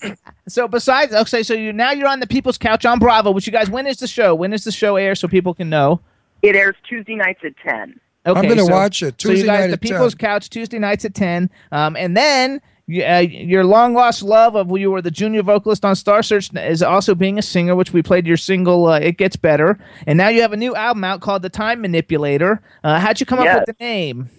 so 0.47 0.67
besides, 0.67 1.13
okay, 1.13 1.43
so 1.43 1.53
you 1.53 1.71
now 1.73 1.91
you're 1.91 2.07
on 2.07 2.19
the 2.19 2.27
People's 2.27 2.57
Couch 2.57 2.85
on 2.85 2.99
Bravo. 2.99 3.31
Which 3.31 3.45
you 3.47 3.53
guys, 3.53 3.69
when 3.69 3.87
is 3.87 3.97
the 3.97 4.07
show? 4.07 4.33
When 4.35 4.51
is 4.53 4.63
the 4.63 4.71
show 4.71 4.95
air 4.95 5.15
so 5.15 5.27
people 5.27 5.53
can 5.53 5.69
know? 5.69 6.01
It 6.41 6.55
airs 6.55 6.75
Tuesday 6.87 7.15
nights 7.15 7.39
at 7.43 7.53
ten. 7.57 7.99
Okay, 8.25 8.37
I'm 8.39 8.45
going 8.45 8.57
to 8.57 8.65
so- 8.65 8.71
watch 8.73 9.01
it 9.03 9.21
So 9.21 9.29
you 9.29 9.45
guys, 9.45 9.61
night 9.61 9.67
the 9.71 9.77
People's 9.77 10.13
10. 10.13 10.17
Couch 10.19 10.49
Tuesday 10.49 10.79
nights 10.79 11.05
at 11.05 11.13
ten, 11.13 11.49
um, 11.71 11.95
and 11.95 12.15
then 12.17 12.61
you, 12.87 13.03
uh, 13.03 13.19
your 13.19 13.65
long 13.65 13.93
lost 13.93 14.23
love 14.23 14.55
of 14.55 14.75
you 14.77 14.89
were 14.89 15.01
the 15.01 15.11
junior 15.11 15.43
vocalist 15.43 15.83
on 15.83 15.95
Star 15.95 16.23
Search 16.23 16.53
is 16.55 16.81
also 16.81 17.13
being 17.13 17.37
a 17.37 17.41
singer, 17.41 17.75
which 17.75 17.91
we 17.93 18.01
played 18.01 18.25
your 18.25 18.37
single 18.37 18.87
uh, 18.87 18.99
"It 18.99 19.17
Gets 19.17 19.35
Better," 19.35 19.77
and 20.07 20.17
now 20.17 20.29
you 20.29 20.41
have 20.41 20.53
a 20.53 20.57
new 20.57 20.73
album 20.73 21.03
out 21.03 21.21
called 21.21 21.41
"The 21.41 21.49
Time 21.49 21.81
Manipulator." 21.81 22.61
Uh, 22.83 22.99
how'd 22.99 23.19
you 23.19 23.25
come 23.25 23.39
Yes. 23.43 23.57
up 23.57 23.67
with 23.67 23.77
the 23.77 23.83
name? 23.83 24.29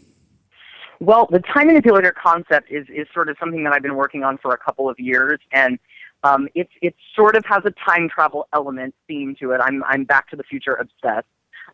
Well, 1.00 1.28
the 1.30 1.38
time 1.40 1.68
manipulator 1.68 2.12
concept 2.12 2.70
is 2.72 2.86
is 2.88 3.06
sort 3.14 3.28
of 3.28 3.36
something 3.38 3.62
that 3.64 3.72
I've 3.72 3.82
been 3.82 3.94
working 3.96 4.24
on 4.24 4.38
for 4.38 4.52
a 4.52 4.58
couple 4.58 4.88
of 4.88 4.98
years, 4.98 5.38
and 5.52 5.78
um, 6.24 6.48
it's 6.54 6.72
it 6.82 6.94
sort 7.14 7.36
of 7.36 7.44
has 7.44 7.62
a 7.66 7.72
time 7.88 8.08
travel 8.08 8.48
element 8.52 8.94
theme 9.06 9.36
to 9.40 9.52
it. 9.52 9.60
I'm 9.62 9.84
I'm 9.84 10.04
Back 10.04 10.28
to 10.30 10.36
the 10.36 10.42
Future 10.42 10.74
obsessed, 10.74 11.28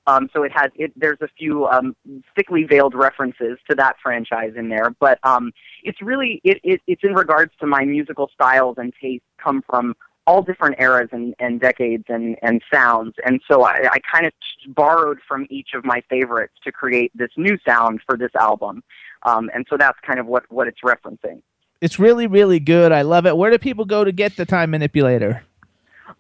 um, 0.06 0.28
so 0.32 0.42
it 0.42 0.52
has 0.52 0.70
it. 0.74 0.92
There's 0.96 1.20
a 1.20 1.28
few 1.38 1.66
um, 1.66 1.96
thickly 2.36 2.64
veiled 2.64 2.94
references 2.94 3.58
to 3.68 3.76
that 3.76 3.96
franchise 4.02 4.52
in 4.56 4.68
there, 4.68 4.94
but 5.00 5.18
um, 5.22 5.52
it's 5.82 6.00
really 6.02 6.40
it, 6.44 6.58
it 6.62 6.80
it's 6.86 7.02
in 7.04 7.14
regards 7.14 7.52
to 7.60 7.66
my 7.66 7.84
musical 7.84 8.30
styles 8.34 8.76
and 8.78 8.92
tastes 9.00 9.26
come 9.42 9.62
from 9.68 9.94
all 10.26 10.42
different 10.42 10.76
eras 10.78 11.08
and, 11.12 11.34
and 11.38 11.60
decades 11.60 12.04
and, 12.08 12.36
and 12.42 12.62
sounds. 12.72 13.14
And 13.26 13.40
so 13.50 13.62
I, 13.62 13.88
I 13.92 13.98
kind 14.10 14.26
of 14.26 14.32
borrowed 14.74 15.18
from 15.26 15.46
each 15.50 15.70
of 15.74 15.84
my 15.84 16.02
favorites 16.08 16.54
to 16.64 16.72
create 16.72 17.12
this 17.14 17.30
new 17.36 17.58
sound 17.66 18.00
for 18.06 18.16
this 18.16 18.30
album. 18.38 18.82
Um, 19.24 19.50
and 19.54 19.66
so 19.68 19.76
that's 19.76 19.98
kind 20.00 20.18
of 20.18 20.26
what, 20.26 20.50
what 20.50 20.66
it's 20.66 20.80
referencing. 20.84 21.42
It's 21.80 21.98
really, 21.98 22.26
really 22.26 22.60
good. 22.60 22.92
I 22.92 23.02
love 23.02 23.26
it. 23.26 23.36
Where 23.36 23.50
do 23.50 23.58
people 23.58 23.84
go 23.84 24.04
to 24.04 24.12
get 24.12 24.36
the 24.36 24.46
Time 24.46 24.70
Manipulator? 24.70 25.44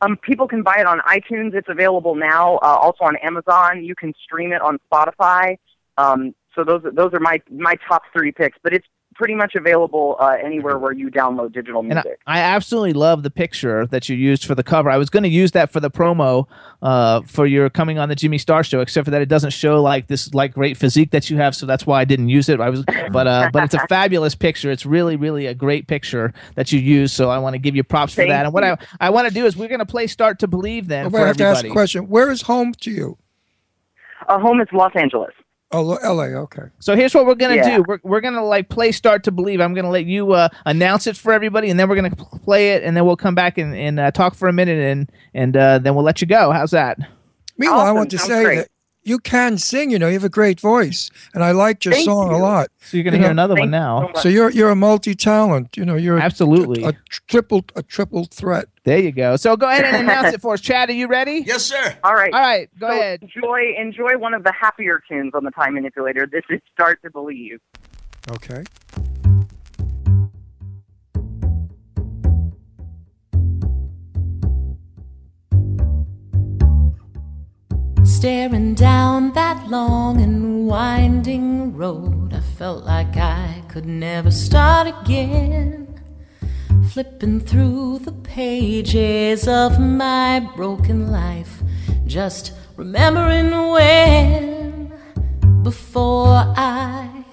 Um, 0.00 0.16
people 0.16 0.48
can 0.48 0.62
buy 0.62 0.76
it 0.78 0.86
on 0.86 1.00
iTunes. 1.00 1.54
It's 1.54 1.68
available 1.68 2.14
now. 2.14 2.56
Uh, 2.56 2.76
also 2.80 3.04
on 3.04 3.16
Amazon. 3.16 3.84
You 3.84 3.94
can 3.94 4.12
stream 4.22 4.52
it 4.52 4.62
on 4.62 4.78
Spotify. 4.90 5.58
Um, 5.96 6.34
so 6.54 6.64
those 6.64 6.82
those 6.92 7.12
are 7.12 7.20
my 7.20 7.40
my 7.50 7.76
top 7.88 8.02
three 8.12 8.32
picks. 8.32 8.58
But 8.62 8.72
it's 8.74 8.86
pretty 9.14 9.34
much 9.34 9.54
available 9.54 10.16
uh, 10.18 10.36
anywhere 10.42 10.78
where 10.78 10.92
you 10.92 11.10
download 11.10 11.52
digital 11.52 11.80
And 11.80 11.92
I, 11.92 12.02
music. 12.02 12.20
I 12.26 12.40
absolutely 12.40 12.92
love 12.92 13.22
the 13.22 13.30
picture 13.30 13.86
that 13.86 14.08
you 14.08 14.16
used 14.16 14.44
for 14.44 14.54
the 14.54 14.62
cover. 14.62 14.90
I 14.90 14.96
was 14.96 15.10
going 15.10 15.22
to 15.22 15.28
use 15.28 15.52
that 15.52 15.70
for 15.70 15.80
the 15.80 15.90
promo 15.90 16.46
uh, 16.82 17.22
for 17.22 17.46
your 17.46 17.70
coming 17.70 17.98
on 17.98 18.08
the 18.08 18.14
Jimmy 18.14 18.38
Star 18.38 18.62
show, 18.64 18.80
except 18.80 19.06
for 19.06 19.10
that 19.10 19.22
it 19.22 19.28
doesn't 19.28 19.50
show 19.50 19.82
like 19.82 20.06
this 20.06 20.32
like 20.34 20.52
great 20.52 20.76
physique 20.76 21.10
that 21.12 21.30
you 21.30 21.36
have, 21.36 21.54
so 21.54 21.66
that's 21.66 21.86
why 21.86 22.00
I 22.00 22.04
didn't 22.04 22.28
use 22.28 22.48
it. 22.48 22.60
I 22.60 22.70
was, 22.70 22.84
but 23.12 23.26
uh, 23.26 23.50
but 23.52 23.64
it's 23.64 23.74
a 23.74 23.86
fabulous 23.88 24.34
picture. 24.34 24.70
It's 24.70 24.84
really 24.84 25.16
really 25.16 25.46
a 25.46 25.54
great 25.54 25.86
picture 25.86 26.32
that 26.56 26.72
you 26.72 26.80
use. 26.80 27.12
So 27.12 27.30
I 27.30 27.38
want 27.38 27.54
to 27.54 27.58
give 27.58 27.74
you 27.74 27.84
props 27.84 28.14
for 28.14 28.22
Thank 28.22 28.30
that. 28.30 28.44
And 28.44 28.54
what 28.54 28.64
you. 28.64 28.76
I 29.00 29.06
I 29.06 29.10
want 29.10 29.28
to 29.28 29.34
do 29.34 29.46
is 29.46 29.56
we're 29.56 29.68
going 29.68 29.78
to 29.78 29.86
play 29.86 30.06
Start 30.06 30.38
to 30.40 30.48
Believe 30.48 30.88
then 30.88 31.10
for 31.10 31.20
I 31.20 31.26
have 31.26 31.36
to 31.38 31.44
ask 31.44 31.64
a 31.64 31.70
question. 31.70 32.08
Where 32.08 32.30
is 32.30 32.42
home 32.42 32.72
to 32.80 32.90
you? 32.90 33.18
uh, 34.28 34.38
home 34.38 34.60
is 34.60 34.68
Los 34.72 34.92
Angeles. 34.94 35.32
Oh, 35.74 35.94
L.A. 35.96 36.26
Okay. 36.34 36.62
So 36.78 36.94
here's 36.94 37.14
what 37.14 37.26
we're 37.26 37.34
gonna 37.34 37.56
Yeah. 37.56 37.76
do. 37.78 37.84
We're, 37.86 37.98
we're 38.04 38.20
gonna 38.20 38.44
like 38.44 38.68
play 38.68 38.92
"Start 38.92 39.24
to 39.24 39.32
Believe." 39.32 39.60
I'm 39.60 39.74
gonna 39.74 39.90
let 39.90 40.06
you 40.06 40.32
uh, 40.32 40.48
announce 40.66 41.06
it 41.06 41.16
for 41.16 41.32
everybody, 41.32 41.68
and 41.70 41.78
then 41.80 41.88
we're 41.88 41.96
gonna 41.96 42.14
play 42.14 42.70
it, 42.74 42.82
and 42.84 42.96
then 42.96 43.04
we'll 43.04 43.16
come 43.16 43.34
back 43.34 43.58
and, 43.58 43.74
and 43.74 43.98
uh, 43.98 44.10
talk 44.10 44.34
for 44.34 44.48
a 44.48 44.52
minute, 44.52 44.78
and 44.78 45.10
and 45.34 45.56
uh, 45.56 45.78
then 45.78 45.94
we'll 45.94 46.04
let 46.04 46.20
you 46.20 46.26
go. 46.26 46.52
How's 46.52 46.70
that? 46.70 46.98
Meanwhile, 47.58 47.80
I 47.80 47.92
want 47.92 48.10
to 48.12 48.18
Sounds 48.18 48.28
say 48.30 48.42
great. 48.44 48.56
that 48.58 48.68
you 49.04 49.18
can 49.18 49.58
sing. 49.58 49.90
You 49.90 49.98
know, 49.98 50.06
you 50.08 50.14
have 50.14 50.24
a 50.24 50.28
great 50.28 50.60
voice, 50.60 51.10
and 51.34 51.44
I 51.44 51.52
liked 51.52 51.84
your 51.84 51.92
Thank 51.94 52.06
song 52.06 52.32
a 52.32 52.38
lot. 52.38 52.68
So 52.80 52.96
you're 52.96 53.04
gonna 53.04 53.16
You 53.16 53.22
hear 53.22 53.28
know, 53.28 53.42
another 53.42 53.54
one 53.54 53.70
Thank 53.70 53.82
you 53.82 54.08
now. 54.08 54.10
so. 54.16 54.20
So 54.22 54.28
you're 54.28 54.50
you're 54.50 54.70
a 54.70 54.76
multi-talent. 54.76 55.76
You 55.76 55.84
know, 55.84 55.94
you're 55.94 56.18
Absolutely. 56.18 56.82
a, 56.84 56.92
tr- 56.92 57.20
triple 57.28 57.64
a 57.76 57.82
triple 57.82 58.24
threat. 58.26 58.66
There 58.84 58.98
you 58.98 59.12
go. 59.12 59.36
So 59.36 59.56
go 59.56 59.68
ahead 59.68 59.84
and 59.84 59.96
announce 60.08 60.34
it 60.34 60.40
for 60.40 60.54
us. 60.54 60.60
Chad, 60.60 60.90
are 60.90 60.92
you 60.92 61.06
ready? 61.06 61.44
Yes, 61.46 61.62
sir. 61.64 61.96
All 62.04 62.14
right. 62.14 62.32
All 62.32 62.40
right, 62.40 62.68
go 62.78 62.88
So 62.88 62.92
ahead. 62.94 63.22
Enjoy 63.22 63.60
enjoy 63.78 64.18
one 64.18 64.34
of 64.34 64.44
the 64.44 64.52
happier 64.52 65.00
tunes 65.08 65.32
on 65.34 65.44
the 65.44 65.50
Time 65.50 65.74
Manipulator. 65.74 66.26
This 66.26 66.44
is 66.50 66.60
"Start 66.72 67.00
to 67.02 67.10
Believe." 67.10 67.60
Okay. 68.30 68.64
Staring 78.24 78.72
down 78.72 79.34
that 79.34 79.68
long 79.68 80.22
and 80.22 80.66
winding 80.66 81.76
road, 81.76 82.32
I 82.32 82.40
felt 82.40 82.82
like 82.82 83.18
I 83.18 83.62
could 83.68 83.84
never 83.84 84.30
start 84.30 84.86
again. 84.86 86.00
Flipping 86.88 87.40
through 87.40 87.98
the 87.98 88.12
pages 88.12 89.46
of 89.46 89.78
my 89.78 90.40
broken 90.56 91.12
life, 91.12 91.62
just 92.06 92.54
remembering 92.78 93.50
when, 93.50 94.94
before 95.62 96.54
I 96.56 97.26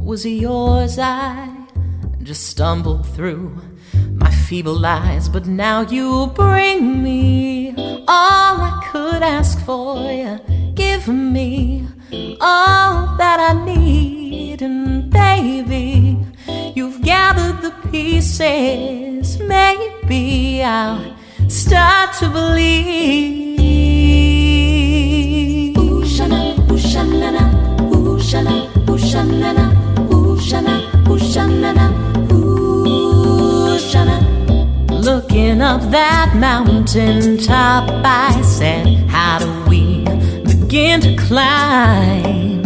was 0.00 0.24
yours, 0.24 0.98
I 0.98 1.54
just 2.22 2.46
stumbled 2.46 3.06
through 3.08 3.60
feeble 4.48 4.78
lies. 4.78 5.28
But 5.28 5.46
now 5.46 5.82
you 5.82 6.32
bring 6.34 7.02
me 7.02 7.74
all 8.08 8.54
I 8.70 8.82
could 8.90 9.22
ask 9.22 9.60
for. 9.66 10.10
You 10.10 10.40
give 10.74 11.06
me 11.06 11.86
all 12.40 13.16
that 13.18 13.38
I 13.50 13.52
need, 13.66 14.62
and 14.62 15.10
baby, 15.10 16.16
you've 16.74 17.02
gathered 17.02 17.60
the 17.60 17.72
pieces. 17.90 19.38
Maybe 19.38 20.62
I'll 20.62 21.14
start 21.48 22.14
to 22.20 22.30
believe. 22.30 23.58
Ooh, 25.76 26.04
shana, 26.14 26.56
ooh, 26.70 26.78
shanana, 26.92 27.44
ooh, 27.92 28.16
shana, 28.18 28.54
ooh, 28.88 28.96
shanana, 28.96 29.66
ooh, 30.10 30.36
shana, 30.48 30.74
ooh, 31.06 31.18
shanana, 31.18 31.86
ooh, 32.32 33.78
shana. 33.90 34.27
Looking 34.98 35.62
up 35.62 35.80
that 35.92 36.34
mountain 36.34 37.38
top, 37.38 37.88
I 38.04 38.42
said, 38.42 39.08
How 39.08 39.38
do 39.38 39.70
we 39.70 40.04
begin 40.42 41.00
to 41.02 41.16
climb? 41.16 42.64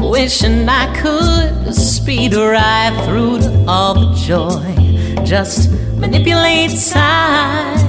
Wishing 0.00 0.66
I 0.66 0.90
could 0.96 1.74
speed 1.74 2.34
right 2.34 3.04
through 3.04 3.40
to 3.40 3.64
all 3.68 3.94
the 3.94 4.14
joy, 4.14 5.24
just 5.26 5.70
manipulate 5.98 6.70
time. 6.90 7.84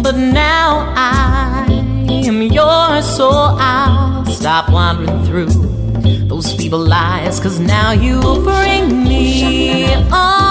But 0.00 0.16
now 0.16 0.94
I 0.96 1.66
am 2.08 2.40
yours, 2.40 3.04
so 3.16 3.30
I'll 3.32 4.24
stop 4.26 4.70
wandering 4.70 5.24
through 5.24 5.48
those 6.28 6.54
feeble 6.54 6.78
lies. 6.78 7.40
Cause 7.40 7.58
now 7.58 7.90
you 7.90 8.20
will 8.20 8.44
bring 8.44 9.02
me 9.02 9.92
all 10.12 10.43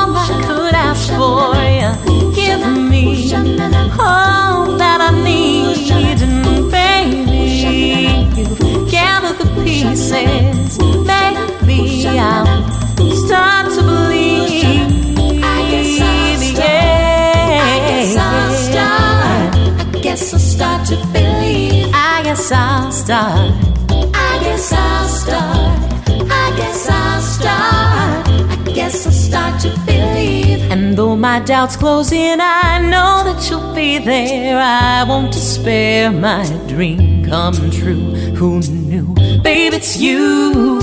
I 1.10 1.16
for. 1.18 1.56
You 2.12 2.32
give 2.34 2.66
me 2.68 3.34
all 4.00 4.78
that 4.78 5.00
I 5.02 5.12
need, 5.24 6.22
and 6.22 6.72
baby, 6.72 8.44
you 8.64 8.90
gather 8.90 9.34
the 9.34 9.46
pieces. 9.64 10.78
Maybe 11.06 12.08
I'll 12.08 12.46
start 13.26 13.72
to 13.76 13.82
believe. 13.84 15.18
I 15.44 15.60
guess 15.70 16.00
I'll 18.20 18.54
start. 18.62 19.56
I 19.96 20.00
guess 20.02 20.34
I'll 20.34 20.40
start 20.40 20.88
to 20.88 20.96
believe. 21.12 21.90
I 21.94 22.22
guess 22.24 22.52
I'll 22.52 22.92
start. 22.92 23.52
I 24.14 24.40
guess 24.42 24.74
I'll 24.74 25.08
start. 25.08 25.93
And 30.94 31.00
though 31.00 31.16
my 31.16 31.40
doubts 31.40 31.76
close 31.76 32.12
in, 32.12 32.40
I 32.40 32.80
know 32.80 33.24
that 33.26 33.50
you'll 33.50 33.74
be 33.74 33.98
there. 33.98 34.60
I 34.60 35.04
won't 35.04 35.34
despair. 35.34 36.12
My 36.12 36.46
dream 36.68 37.26
come 37.26 37.56
true. 37.72 38.14
Who 38.38 38.60
knew? 38.60 39.16
Babe, 39.42 39.74
it's 39.74 39.98
you. 39.98 40.78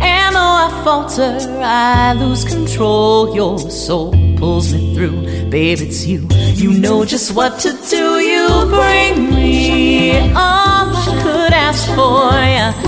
And 0.00 0.36
though 0.36 0.54
I 0.66 0.82
falter, 0.84 1.36
I 1.60 2.12
lose 2.12 2.44
control. 2.44 3.34
Your 3.34 3.58
soul 3.58 4.12
pulls 4.36 4.72
me 4.72 4.94
through. 4.94 5.50
Babe, 5.50 5.80
it's 5.80 6.06
you. 6.06 6.28
You 6.54 6.70
know 6.78 7.04
just 7.04 7.34
what 7.34 7.58
to 7.62 7.72
do. 7.90 8.20
You 8.20 8.46
bring 8.66 9.34
me 9.34 10.16
all 10.30 10.94
I 10.94 11.20
could 11.24 11.52
ask 11.52 11.88
for. 11.96 12.30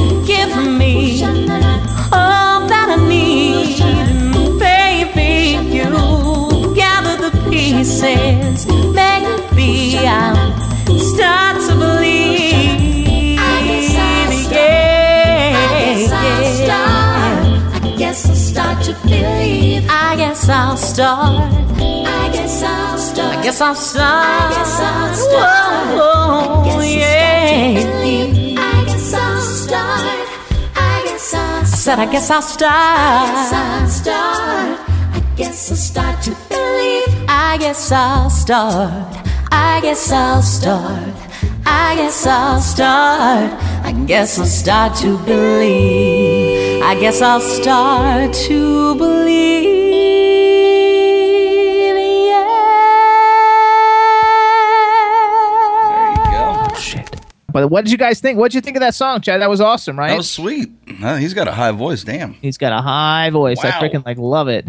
You 0.01 0.25
give 0.25 0.57
me 0.79 1.25
all 1.25 2.69
that 2.69 2.97
I 2.97 3.09
need. 3.09 4.06
Pieces. 8.07 8.67
Maybe 8.67 9.99
I'll 10.07 10.99
start 10.99 11.57
to 11.69 11.75
believe. 11.77 13.39
I 13.39 13.41
guess 17.99 18.27
I'll 18.27 18.37
start 18.37 18.83
to 18.85 18.93
believe. 19.03 19.87
I 19.89 20.17
guess 20.17 20.49
I'll 20.49 20.77
start. 20.77 21.53
I 21.81 22.31
guess 22.33 22.63
I'll 22.63 22.99
start. 22.99 23.37
I 23.37 23.43
guess 23.43 23.61
I'll 23.61 23.75
start. 23.75 24.17
I 24.17 24.55
guess 24.55 24.81
I'll 24.81 25.15
start. 25.15 25.87
Whoa, 25.97 26.81
yeah. 26.81 27.83
I 28.59 28.85
guess 28.87 29.15
I'll 29.15 29.41
start. 29.41 30.01
I 30.77 31.03
guess 31.05 31.35
I'll 31.35 31.65
start. 31.65 31.73
I 31.73 31.77
said 31.77 31.99
I 31.99 32.07
guess 32.13 32.31
I'll 32.31 32.43
start. 32.43 32.73
I 32.73 33.27
guess 33.27 33.53
I'll 33.53 33.89
start. 33.89 34.79
I 35.15 35.35
guess 35.37 35.71
I'll 35.71 35.77
start 35.77 36.23
to. 36.23 36.56
I 37.49 37.59
guess 37.59 37.93
I'll 37.93 38.29
start. 38.29 39.17
I 39.53 39.81
guess 39.81 40.11
I'll 40.11 40.43
start. 40.43 41.15
I 41.65 41.95
guess 41.95 42.27
I'll 42.27 42.61
start. 42.61 43.53
I 43.85 43.93
guess 44.07 44.39
I'll 44.39 44.47
start 44.47 44.97
to 44.99 45.17
believe. 45.25 46.83
I 46.83 46.99
guess 46.99 47.23
I'll 47.23 47.41
start 47.41 48.35
to 48.49 48.95
believe. 48.97 49.65
Yeah. 52.27 52.45
There 55.95 56.11
you 56.11 56.17
go. 56.31 56.67
Oh, 56.69 56.75
shit. 56.77 57.09
But 57.53 57.69
what 57.71 57.85
did 57.85 57.93
you 57.93 57.99
guys 57.99 58.21
think? 58.21 58.39
What 58.39 58.51
did 58.51 58.57
you 58.57 58.61
think 58.61 58.77
of 58.77 58.81
that 58.81 58.95
song, 58.95 59.21
Chad? 59.21 59.41
That 59.41 59.49
was 59.51 59.61
awesome, 59.61 59.99
right? 59.99 60.09
That 60.09 60.17
was 60.19 60.31
sweet. 60.31 60.71
Uh, 61.03 61.17
he's 61.17 61.35
got 61.35 61.49
a 61.49 61.53
high 61.53 61.73
voice. 61.73 62.05
Damn. 62.05 62.35
He's 62.35 62.59
got 62.59 62.73
a 62.73 62.81
high 62.83 63.31
voice. 63.31 63.59
I 63.65 63.71
freaking 63.73 64.05
like 64.07 64.19
love 64.19 64.49
it. 64.49 64.67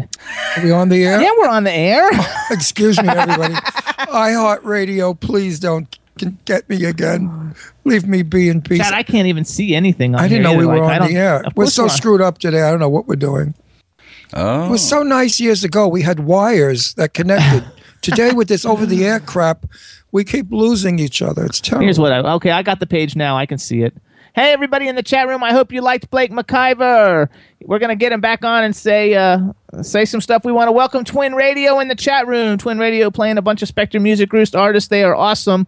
Are 0.56 0.62
we 0.62 0.70
on 0.70 0.88
the 0.88 1.04
air? 1.04 1.20
Yeah, 1.20 1.30
we're 1.38 1.48
on 1.48 1.64
the 1.64 1.72
air. 1.72 2.08
Excuse 2.50 3.00
me, 3.02 3.08
everybody. 3.08 3.54
iHeartRadio, 3.54 5.18
please 5.18 5.58
don't 5.58 5.98
can 6.18 6.38
get 6.44 6.68
me 6.68 6.84
again. 6.84 7.54
Leave 7.84 8.06
me 8.06 8.22
be 8.22 8.48
in 8.48 8.60
peace. 8.60 8.78
Chad, 8.78 8.92
I 8.92 9.02
can't 9.02 9.28
even 9.28 9.44
see 9.44 9.74
anything. 9.74 10.14
On 10.14 10.20
I 10.20 10.28
didn't 10.28 10.44
here 10.44 10.52
know 10.52 10.58
we 10.58 10.66
were 10.66 10.84
Like, 10.84 11.00
on 11.00 11.08
the 11.08 11.16
air. 11.16 11.42
We're 11.54 11.64
course 11.64 11.74
so 11.74 11.84
on. 11.84 11.90
screwed 11.90 12.20
up 12.20 12.38
today. 12.38 12.62
I 12.62 12.70
don't 12.70 12.80
know 12.80 12.88
what 12.88 13.06
we're 13.06 13.16
doing. 13.16 13.54
Oh. 14.34 14.66
It 14.66 14.70
was 14.70 14.86
so 14.86 15.02
nice 15.02 15.40
years 15.40 15.64
ago. 15.64 15.88
We 15.88 16.02
had 16.02 16.20
wires 16.20 16.94
that 16.94 17.14
connected. 17.14 17.64
Today, 18.02 18.30
with 18.32 18.46
this 18.46 18.64
over 18.64 18.86
the 18.86 19.04
air 19.04 19.18
crap, 19.18 19.66
we 20.12 20.22
keep 20.22 20.52
losing 20.52 21.00
each 21.00 21.20
other. 21.20 21.44
It's 21.44 21.60
terrible. 21.60 21.84
Here's 21.84 21.98
what 21.98 22.12
I 22.12 22.18
okay. 22.34 22.52
I 22.52 22.62
got 22.62 22.78
the 22.78 22.86
page 22.86 23.16
now. 23.16 23.36
I 23.36 23.44
can 23.44 23.58
see 23.58 23.82
it. 23.82 23.92
Hey, 24.34 24.52
everybody 24.52 24.88
in 24.88 24.94
the 24.94 25.02
chat 25.02 25.26
room. 25.26 25.42
I 25.42 25.52
hope 25.52 25.72
you 25.72 25.80
liked 25.80 26.10
Blake 26.10 26.30
McIver. 26.30 27.28
We're 27.62 27.78
gonna 27.78 27.96
get 27.96 28.12
him 28.12 28.20
back 28.20 28.44
on 28.44 28.62
and 28.64 28.74
say 28.76 29.14
uh, 29.14 29.52
say 29.82 30.04
some 30.04 30.20
stuff. 30.20 30.44
We 30.44 30.52
want 30.52 30.68
to 30.68 30.72
welcome 30.72 31.04
Twin 31.04 31.34
Radio 31.34 31.80
in 31.80 31.88
the 31.88 31.94
chat 31.94 32.26
room. 32.26 32.58
Twin 32.58 32.78
Radio 32.78 33.10
playing 33.10 33.38
a 33.38 33.42
bunch 33.42 33.62
of 33.62 33.68
Spectre 33.68 33.98
Music 34.00 34.32
Roost 34.32 34.54
artists. 34.54 34.88
They 34.88 35.02
are 35.02 35.14
awesome. 35.14 35.66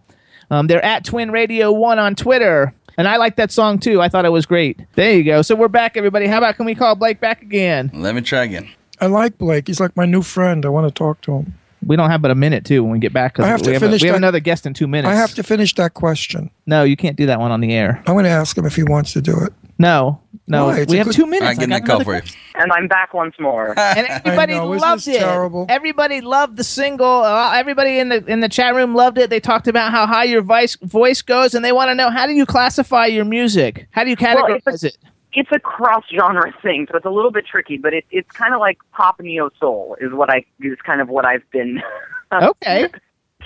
Um, 0.49 0.67
they're 0.67 0.83
at 0.83 1.03
Twin 1.05 1.31
Radio 1.31 1.71
One 1.71 1.99
on 1.99 2.15
Twitter. 2.15 2.73
And 2.97 3.07
I 3.07 3.17
like 3.17 3.37
that 3.37 3.51
song 3.51 3.79
too. 3.79 4.01
I 4.01 4.09
thought 4.09 4.25
it 4.25 4.31
was 4.31 4.45
great. 4.45 4.79
There 4.95 5.13
you 5.13 5.23
go. 5.23 5.41
So 5.41 5.55
we're 5.55 5.67
back, 5.69 5.97
everybody. 5.97 6.27
How 6.27 6.37
about 6.37 6.57
can 6.57 6.65
we 6.65 6.75
call 6.75 6.95
Blake 6.95 7.19
back 7.19 7.41
again? 7.41 7.89
Let 7.93 8.15
me 8.15 8.21
try 8.21 8.43
again. 8.43 8.69
I 8.99 9.07
like 9.07 9.37
Blake. 9.37 9.67
He's 9.67 9.79
like 9.79 9.95
my 9.97 10.05
new 10.05 10.21
friend. 10.21 10.65
I 10.65 10.69
want 10.69 10.87
to 10.87 10.93
talk 10.93 11.21
to 11.21 11.37
him. 11.37 11.53
We 11.85 11.95
don't 11.95 12.09
have 12.09 12.21
but 12.21 12.31
a 12.31 12.35
minute 12.35 12.65
too 12.65 12.83
when 12.83 12.91
we 12.91 12.99
get 12.99 13.13
back. 13.13 13.35
'cause 13.35 13.45
I 13.45 13.49
have 13.49 13.61
to 13.63 13.69
we 13.69 13.73
have, 13.73 13.81
finish 13.81 14.01
a, 14.01 14.05
we 14.05 14.07
have 14.07 14.17
another 14.17 14.39
guest 14.39 14.65
in 14.65 14.73
two 14.73 14.87
minutes. 14.87 15.11
I 15.11 15.15
have 15.15 15.33
to 15.35 15.43
finish 15.43 15.73
that 15.75 15.93
question. 15.93 16.49
No, 16.67 16.83
you 16.83 16.95
can't 16.95 17.15
do 17.17 17.25
that 17.25 17.39
one 17.39 17.51
on 17.51 17.59
the 17.61 17.73
air. 17.73 18.01
I'm 18.07 18.13
going 18.13 18.25
to 18.25 18.29
ask 18.29 18.57
him 18.57 18.65
if 18.65 18.75
he 18.75 18.83
wants 18.83 19.13
to 19.13 19.21
do 19.21 19.35
it. 19.41 19.53
No, 19.79 20.21
no. 20.47 20.67
Why? 20.67 20.83
We 20.87 20.97
have 20.97 21.07
good- 21.07 21.15
two 21.15 21.25
minutes. 21.25 21.41
All 21.41 21.47
right, 21.47 21.57
I 21.57 21.59
get 21.59 21.69
got 21.69 21.81
that 21.87 21.91
call 21.91 22.03
for 22.03 22.15
you. 22.15 22.21
And 22.53 22.71
I'm 22.71 22.87
back 22.87 23.15
once 23.15 23.33
more. 23.39 23.69
and 23.79 24.05
everybody 24.07 24.53
know, 24.53 24.67
loved 24.67 25.07
it. 25.07 25.17
terrible? 25.19 25.65
Everybody 25.69 26.21
loved 26.21 26.57
the 26.57 26.63
single. 26.63 27.23
Uh, 27.23 27.53
everybody 27.55 27.97
in 27.97 28.09
the 28.09 28.23
in 28.27 28.41
the 28.41 28.49
chat 28.49 28.75
room 28.75 28.93
loved 28.93 29.17
it. 29.17 29.31
They 29.31 29.39
talked 29.39 29.67
about 29.67 29.91
how 29.91 30.05
high 30.05 30.25
your 30.25 30.43
voice 30.43 30.75
voice 30.83 31.23
goes, 31.23 31.55
and 31.55 31.65
they 31.65 31.71
want 31.71 31.89
to 31.89 31.95
know 31.95 32.11
how 32.11 32.27
do 32.27 32.33
you 32.33 32.45
classify 32.45 33.07
your 33.07 33.25
music? 33.25 33.87
How 33.89 34.03
do 34.03 34.11
you 34.11 34.17
Well, 34.21 34.35
categorize 34.35 34.61
it's 34.67 34.83
a- 34.83 34.87
it? 34.87 34.97
It's 35.33 35.49
a 35.53 35.59
cross 35.59 36.03
genre 36.13 36.53
thing, 36.61 36.87
so 36.91 36.97
it's 36.97 37.05
a 37.05 37.09
little 37.09 37.31
bit 37.31 37.45
tricky, 37.45 37.77
but 37.77 37.93
it, 37.93 38.05
it's 38.11 38.29
kind 38.31 38.53
of 38.53 38.59
like 38.59 38.77
pop 38.91 39.19
neo 39.21 39.49
soul 39.59 39.95
is 40.01 40.11
what 40.11 40.29
I 40.29 40.43
is 40.59 40.77
kind 40.85 40.99
of 41.01 41.07
what 41.09 41.25
I've 41.25 41.49
been 41.51 41.81
uh, 42.31 42.49
Okay, 42.51 42.87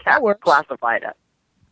that 0.06 0.22
works. 0.24 0.42
classified 0.44 1.04
as. 1.04 1.14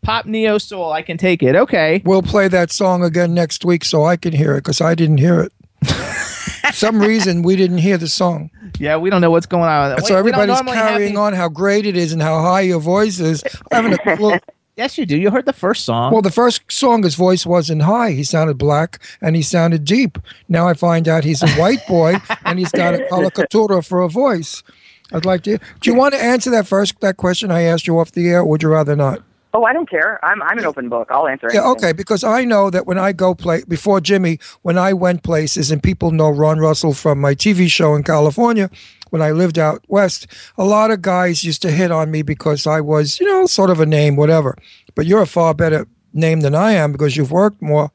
Pop 0.04 0.26
neo 0.26 0.58
soul. 0.58 0.92
I 0.92 1.02
can 1.02 1.18
take 1.18 1.42
it. 1.42 1.56
Okay. 1.56 2.02
We'll 2.06 2.22
play 2.22 2.48
that 2.50 2.72
song 2.72 3.04
again 3.04 3.34
next 3.34 3.64
week 3.66 3.86
so 3.86 4.04
I 4.04 4.18
can 4.18 4.34
hear 4.34 4.54
it 4.56 4.60
because 4.60 4.82
I 4.82 4.96
didn't 4.96 5.18
hear 5.20 5.40
it. 5.40 5.52
Some 6.74 7.00
reason 7.00 7.42
we 7.42 7.56
didn't 7.56 7.78
hear 7.80 7.98
the 7.98 8.08
song. 8.08 8.50
Yeah, 8.80 8.98
we 8.98 9.10
don't 9.10 9.22
know 9.22 9.32
what's 9.32 9.46
going 9.46 9.64
on. 9.70 9.92
And 9.94 10.02
We- 10.02 10.08
so 10.08 10.18
everybody's 10.18 10.60
carrying 10.62 11.12
these- 11.14 11.18
on 11.18 11.34
how 11.34 11.48
great 11.50 11.86
it 11.86 11.96
is 11.96 12.12
and 12.14 12.22
how 12.22 12.42
high 12.42 12.62
your 12.62 12.80
voice 12.80 13.20
is. 13.20 13.44
I 13.72 13.76
haven't 13.78 13.94
a 13.94 13.98
clue. 14.18 14.38
Yes, 14.76 14.98
you 14.98 15.06
do. 15.06 15.16
You 15.16 15.30
heard 15.30 15.46
the 15.46 15.54
first 15.54 15.86
song. 15.86 16.12
Well, 16.12 16.24
the 16.24 16.32
first 16.32 16.72
song, 16.72 17.04
his 17.04 17.16
voice 17.16 17.46
wasn't 17.46 17.84
high. 17.84 18.12
He 18.12 18.24
sounded 18.24 18.58
black 18.58 19.00
and 19.22 19.36
he 19.36 19.44
sounded 19.44 19.86
deep. 19.86 20.18
Now 20.50 20.68
I 20.68 20.74
find 20.74 21.08
out 21.08 21.24
he's 21.24 21.44
a 21.44 21.50
white 21.52 21.86
boy 21.88 22.16
and 22.46 22.58
he's 22.58 22.72
got 22.72 22.96
a 22.96 23.00
coloratura 23.12 23.86
for 23.86 24.02
a 24.02 24.10
voice. 24.10 24.64
I'd 25.12 25.26
like 25.26 25.44
to. 25.44 25.60
Do 25.82 25.92
you 25.92 25.96
want 25.96 26.16
to 26.16 26.24
answer 26.24 26.50
that 26.50 26.66
first 26.66 27.00
that 27.02 27.18
question 27.18 27.52
I 27.52 27.62
asked 27.62 27.86
you 27.86 28.00
off 28.00 28.14
the 28.14 28.28
air, 28.28 28.40
or 28.40 28.46
would 28.46 28.64
you 28.64 28.70
rather 28.70 28.96
not? 28.96 29.22
Oh, 29.56 29.66
I 29.66 29.74
don't 29.74 29.88
care. 29.88 30.24
I'm 30.26 30.42
I'm 30.42 30.58
an 30.58 30.66
open 30.66 30.90
book. 30.90 31.10
I'll 31.12 31.28
answer. 31.28 31.48
Anything. 31.48 31.64
Yeah, 31.64 31.72
okay, 31.72 31.92
because 31.94 32.24
I 32.24 32.44
know 32.44 32.72
that 32.72 32.88
when 32.88 32.98
I 32.98 33.12
go 33.12 33.36
play 33.36 33.64
before 33.68 34.02
Jimmy, 34.02 34.40
when 34.64 34.80
I 34.80 34.94
went 34.94 35.22
places 35.22 35.70
and 35.72 35.82
people 35.82 36.10
know 36.10 36.30
Ron 36.30 36.60
Russell 36.60 36.94
from 36.94 37.22
my 37.22 37.36
TV 37.36 37.70
show 37.70 37.94
in 37.94 38.02
California, 38.04 38.72
when 39.12 39.22
I 39.22 39.30
lived 39.30 39.60
out 39.60 39.84
west, 39.88 40.26
a 40.58 40.66
lot 40.66 40.90
of 40.90 41.04
guys 41.04 41.44
used 41.44 41.62
to 41.62 41.72
hit 41.72 41.92
on 41.92 42.10
me 42.10 42.24
because 42.24 42.66
I 42.66 42.82
was, 42.82 43.20
you 43.20 43.28
know, 43.28 43.46
sort 43.46 43.70
of 43.70 43.80
a 43.80 43.86
name, 43.86 44.16
whatever. 44.16 44.58
But 44.96 45.06
you're 45.06 45.22
a 45.22 45.28
far 45.28 45.54
better 45.54 45.88
name 46.14 46.42
than 46.42 46.56
I 46.56 46.72
am 46.72 46.92
because 46.92 47.16
you've 47.16 47.32
worked 47.32 47.62
more. 47.62 47.92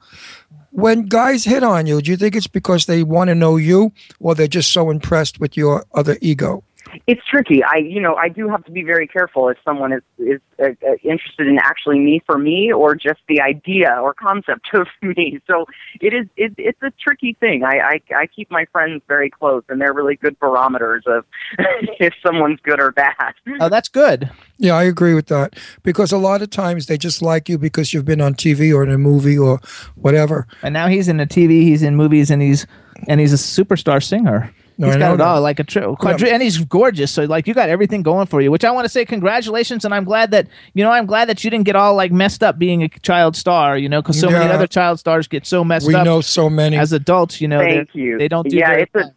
When 0.71 1.07
guys 1.07 1.45
hit 1.45 1.65
on 1.65 1.87
you, 1.87 2.01
do 2.01 2.13
you 2.13 2.17
think 2.17 2.37
it's 2.37 2.47
because 2.47 2.87
they 2.87 3.03
want 3.03 3.29
to 3.29 3.35
know 3.35 3.57
you 3.57 3.93
or 4.21 4.37
they're 4.37 4.47
just 4.47 4.71
so 4.71 4.91
impressed 4.91 5.41
with 5.41 5.57
your 5.57 5.85
other 5.93 6.19
ego? 6.21 6.63
It's 7.07 7.25
tricky. 7.27 7.63
I, 7.63 7.79
you 7.79 8.01
know, 8.01 8.15
I 8.15 8.29
do 8.29 8.49
have 8.49 8.65
to 8.65 8.71
be 8.71 8.83
very 8.83 9.07
careful 9.07 9.49
if 9.49 9.59
someone 9.65 9.93
is 9.93 10.03
is 10.19 10.41
uh, 10.59 10.69
uh, 10.87 10.95
interested 11.05 11.47
in 11.47 11.59
actually 11.59 11.99
me 11.99 12.23
for 12.27 12.39
me 12.39 12.73
or 12.73 12.95
just 12.95 13.21
the 13.29 13.41
idea 13.41 13.99
or 14.01 14.15
concept 14.15 14.69
of 14.75 14.87
me. 15.03 15.41
So 15.47 15.67
it 16.01 16.15
is. 16.15 16.27
It, 16.37 16.55
it's 16.59 16.83
a 16.83 16.93
tricky 17.01 17.35
thing. 17.35 17.65
I, 17.65 17.79
I 17.79 18.15
I 18.15 18.27
keep 18.27 18.51
my 18.51 18.67
friends 18.73 19.03
very 19.09 19.31
close, 19.31 19.63
and 19.69 19.81
they're 19.81 19.93
really 19.93 20.17
good 20.17 20.39
barometers 20.39 21.05
of 21.07 21.25
if 22.01 22.15
someone's 22.25 22.61
good 22.63 22.81
or 22.81 22.93
bad. 22.93 23.35
oh, 23.61 23.69
that's 23.69 23.89
good. 23.89 24.31
Yeah, 24.59 24.75
I 24.75 24.85
agree 24.85 25.15
with 25.15 25.27
that 25.27 25.57
because 25.83 26.13
a 26.13 26.19
lot 26.19 26.43
of 26.43 26.51
times 26.51 26.87
they 26.87 26.99
just 26.99 27.23
like 27.23 27.49
you 27.49 27.59
because 27.59 27.95
you've 27.95 28.05
been 28.05 28.21
on 28.21 28.35
TV 28.35 28.75
or 28.75 28.83
in 28.83 28.91
a 28.91 28.99
movie 28.99 29.39
or 29.39 29.61
whatever. 29.95 30.47
And 30.63 30.73
now 30.73 30.89
he's 30.89 31.09
in 31.09 31.21
a 31.21 31.27
TV, 31.27 31.63
he's 31.63 31.83
in 31.83 31.97
movies, 31.97 32.31
and 32.31 32.43
he's 32.43 32.67
and 33.07 33.21
he's 33.21 33.33
a 33.33 33.37
superstar 33.37 34.03
singer. 34.03 34.53
No, 34.81 34.87
he's 34.87 34.95
I 34.97 34.99
got 35.01 35.15
it 35.15 35.21
all, 35.21 35.41
like 35.41 35.59
a 35.59 35.65
tri- 35.65 35.83
quadri- 35.97 36.31
and 36.31 36.41
he's 36.41 36.59
gorgeous. 36.65 37.11
So 37.11 37.25
like 37.25 37.49
you 37.49 37.55
got 37.55 37.69
everything 37.69 38.03
going 38.05 38.27
for 38.27 38.41
you, 38.41 38.53
which 38.53 38.65
I 38.65 38.71
want 38.71 38.85
to 38.85 38.89
say 38.89 39.05
congratulations. 39.05 39.85
And 39.85 39.93
I'm 39.93 40.05
glad 40.05 40.31
that 40.31 40.47
you 40.75 40.85
know 40.85 40.93
I'm 40.93 41.05
glad 41.05 41.29
that 41.29 41.43
you 41.43 41.51
didn't 41.51 41.65
get 41.65 41.75
all 41.75 41.95
like 41.97 42.13
messed 42.13 42.45
up 42.45 42.59
being 42.61 42.85
a 42.85 42.89
child 42.89 43.35
star. 43.35 43.77
You 43.77 43.89
know, 43.89 44.01
because 44.01 44.21
so 44.21 44.31
many 44.31 44.49
other 44.51 44.69
child 44.69 45.01
stars 45.01 45.27
get 45.27 45.45
so 45.47 45.65
messed 45.65 45.87
We 45.89 45.95
up 45.97 46.03
We 46.03 46.05
know 46.05 46.21
so 46.21 46.49
many. 46.49 46.77
as 46.77 46.93
adults. 46.93 47.41
You 47.41 47.49
know, 47.49 47.59
Thank 47.59 47.93
they're- 47.93 48.03
you. 48.03 48.19
They 48.19 48.29
don't 48.29 48.49
do 48.49 48.57
that. 48.57 48.61
Yeah, 48.61 48.69
very 48.71 48.83
it's 48.83 48.95
a 48.95 49.15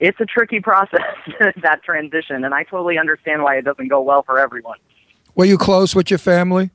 it's 0.00 0.20
a 0.20 0.24
tricky 0.24 0.60
process 0.60 1.00
that 1.62 1.82
transition, 1.82 2.42
and 2.44 2.54
I 2.54 2.62
totally 2.62 2.96
understand 2.96 3.42
why 3.42 3.56
it 3.56 3.66
doesn't 3.66 3.88
go 3.88 4.00
well 4.00 4.22
for 4.22 4.38
everyone. 4.38 4.78
Were 5.34 5.44
you 5.44 5.58
close 5.58 5.94
with 5.94 6.10
your 6.10 6.18
family? 6.18 6.70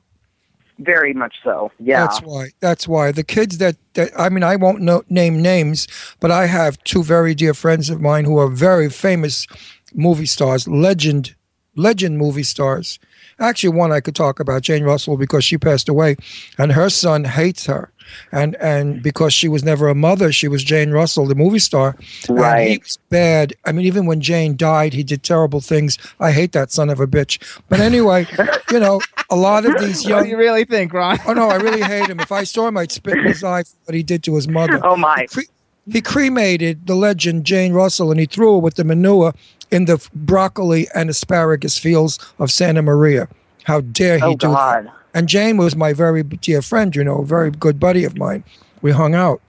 Very 0.78 1.14
much 1.14 1.36
so. 1.42 1.72
Yeah. 1.78 2.06
That's 2.06 2.20
why. 2.20 2.50
That's 2.60 2.86
why 2.86 3.12
the 3.12 3.24
kids 3.24 3.58
that, 3.58 3.76
that 3.94 4.10
I 4.18 4.28
mean, 4.28 4.42
I 4.42 4.56
won't 4.56 4.80
know, 4.80 5.02
name 5.08 5.40
names, 5.40 5.88
but 6.20 6.30
I 6.30 6.46
have 6.46 6.82
two 6.84 7.02
very 7.02 7.34
dear 7.34 7.54
friends 7.54 7.88
of 7.88 8.00
mine 8.00 8.24
who 8.24 8.38
are 8.38 8.48
very 8.48 8.90
famous 8.90 9.46
movie 9.94 10.26
stars, 10.26 10.68
legend, 10.68 11.34
legend 11.76 12.18
movie 12.18 12.42
stars. 12.42 12.98
Actually, 13.38 13.76
one 13.76 13.92
I 13.92 14.00
could 14.00 14.14
talk 14.14 14.40
about, 14.40 14.62
Jane 14.62 14.84
Russell, 14.84 15.16
because 15.16 15.44
she 15.44 15.58
passed 15.58 15.88
away, 15.88 16.16
and 16.58 16.72
her 16.72 16.88
son 16.88 17.24
hates 17.24 17.66
her, 17.66 17.92
and 18.32 18.56
and 18.56 19.02
because 19.02 19.32
she 19.32 19.48
was 19.48 19.64
never 19.64 19.88
a 19.88 19.94
mother, 19.94 20.32
she 20.32 20.48
was 20.48 20.62
Jane 20.62 20.90
Russell, 20.90 21.26
the 21.26 21.34
movie 21.34 21.58
star. 21.58 21.96
And 22.28 22.70
he 22.70 22.78
was 22.78 22.98
bad. 23.10 23.54
I 23.64 23.72
mean, 23.72 23.86
even 23.86 24.06
when 24.06 24.20
Jane 24.20 24.56
died, 24.56 24.92
he 24.92 25.02
did 25.02 25.22
terrible 25.22 25.60
things. 25.60 25.98
I 26.20 26.32
hate 26.32 26.52
that 26.52 26.70
son 26.70 26.90
of 26.90 27.00
a 27.00 27.06
bitch. 27.06 27.38
But 27.68 27.80
anyway, 27.80 28.26
you 28.70 28.80
know, 28.80 29.00
a 29.30 29.36
lot 29.36 29.64
of 29.64 29.78
these 29.78 30.04
What 30.04 30.10
young 30.10 30.22
do 30.24 30.30
you 30.30 30.36
really 30.36 30.64
think, 30.64 30.92
Ron? 30.92 31.18
Oh 31.26 31.32
no, 31.32 31.48
I 31.48 31.56
really 31.56 31.82
hate 31.82 32.08
him. 32.08 32.20
If 32.20 32.32
I 32.32 32.44
saw 32.44 32.68
him, 32.68 32.76
I'd 32.76 32.92
spit 32.92 33.18
in 33.18 33.24
his 33.24 33.44
eye 33.44 33.62
for 33.62 33.76
what 33.84 33.94
he 33.94 34.02
did 34.02 34.22
to 34.24 34.34
his 34.34 34.48
mother. 34.48 34.80
Oh 34.84 34.96
my. 34.96 35.26
Cre- 35.26 35.42
he 35.90 36.00
cremated 36.00 36.86
the 36.86 36.96
legend 36.96 37.44
Jane 37.44 37.72
Russell, 37.72 38.10
and 38.10 38.18
he 38.18 38.26
threw 38.26 38.54
her 38.54 38.58
with 38.58 38.74
the 38.74 38.84
manure 38.84 39.32
in 39.70 39.84
the 39.84 40.04
broccoli 40.14 40.88
and 40.94 41.10
asparagus 41.10 41.78
fields 41.78 42.18
of 42.38 42.50
Santa 42.50 42.82
Maria. 42.82 43.28
How 43.64 43.80
dare 43.80 44.18
he 44.18 44.24
Oh 44.24 44.36
do 44.36 44.48
that? 44.48 44.86
And 45.16 45.30
Jane 45.30 45.56
was 45.56 45.74
my 45.74 45.94
very 45.94 46.22
dear 46.22 46.60
friend, 46.60 46.94
you 46.94 47.02
know, 47.02 47.20
a 47.20 47.24
very 47.24 47.50
good 47.50 47.80
buddy 47.80 48.04
of 48.04 48.18
mine. 48.18 48.44
We 48.82 48.92
hung 48.92 49.14
out. 49.14 49.40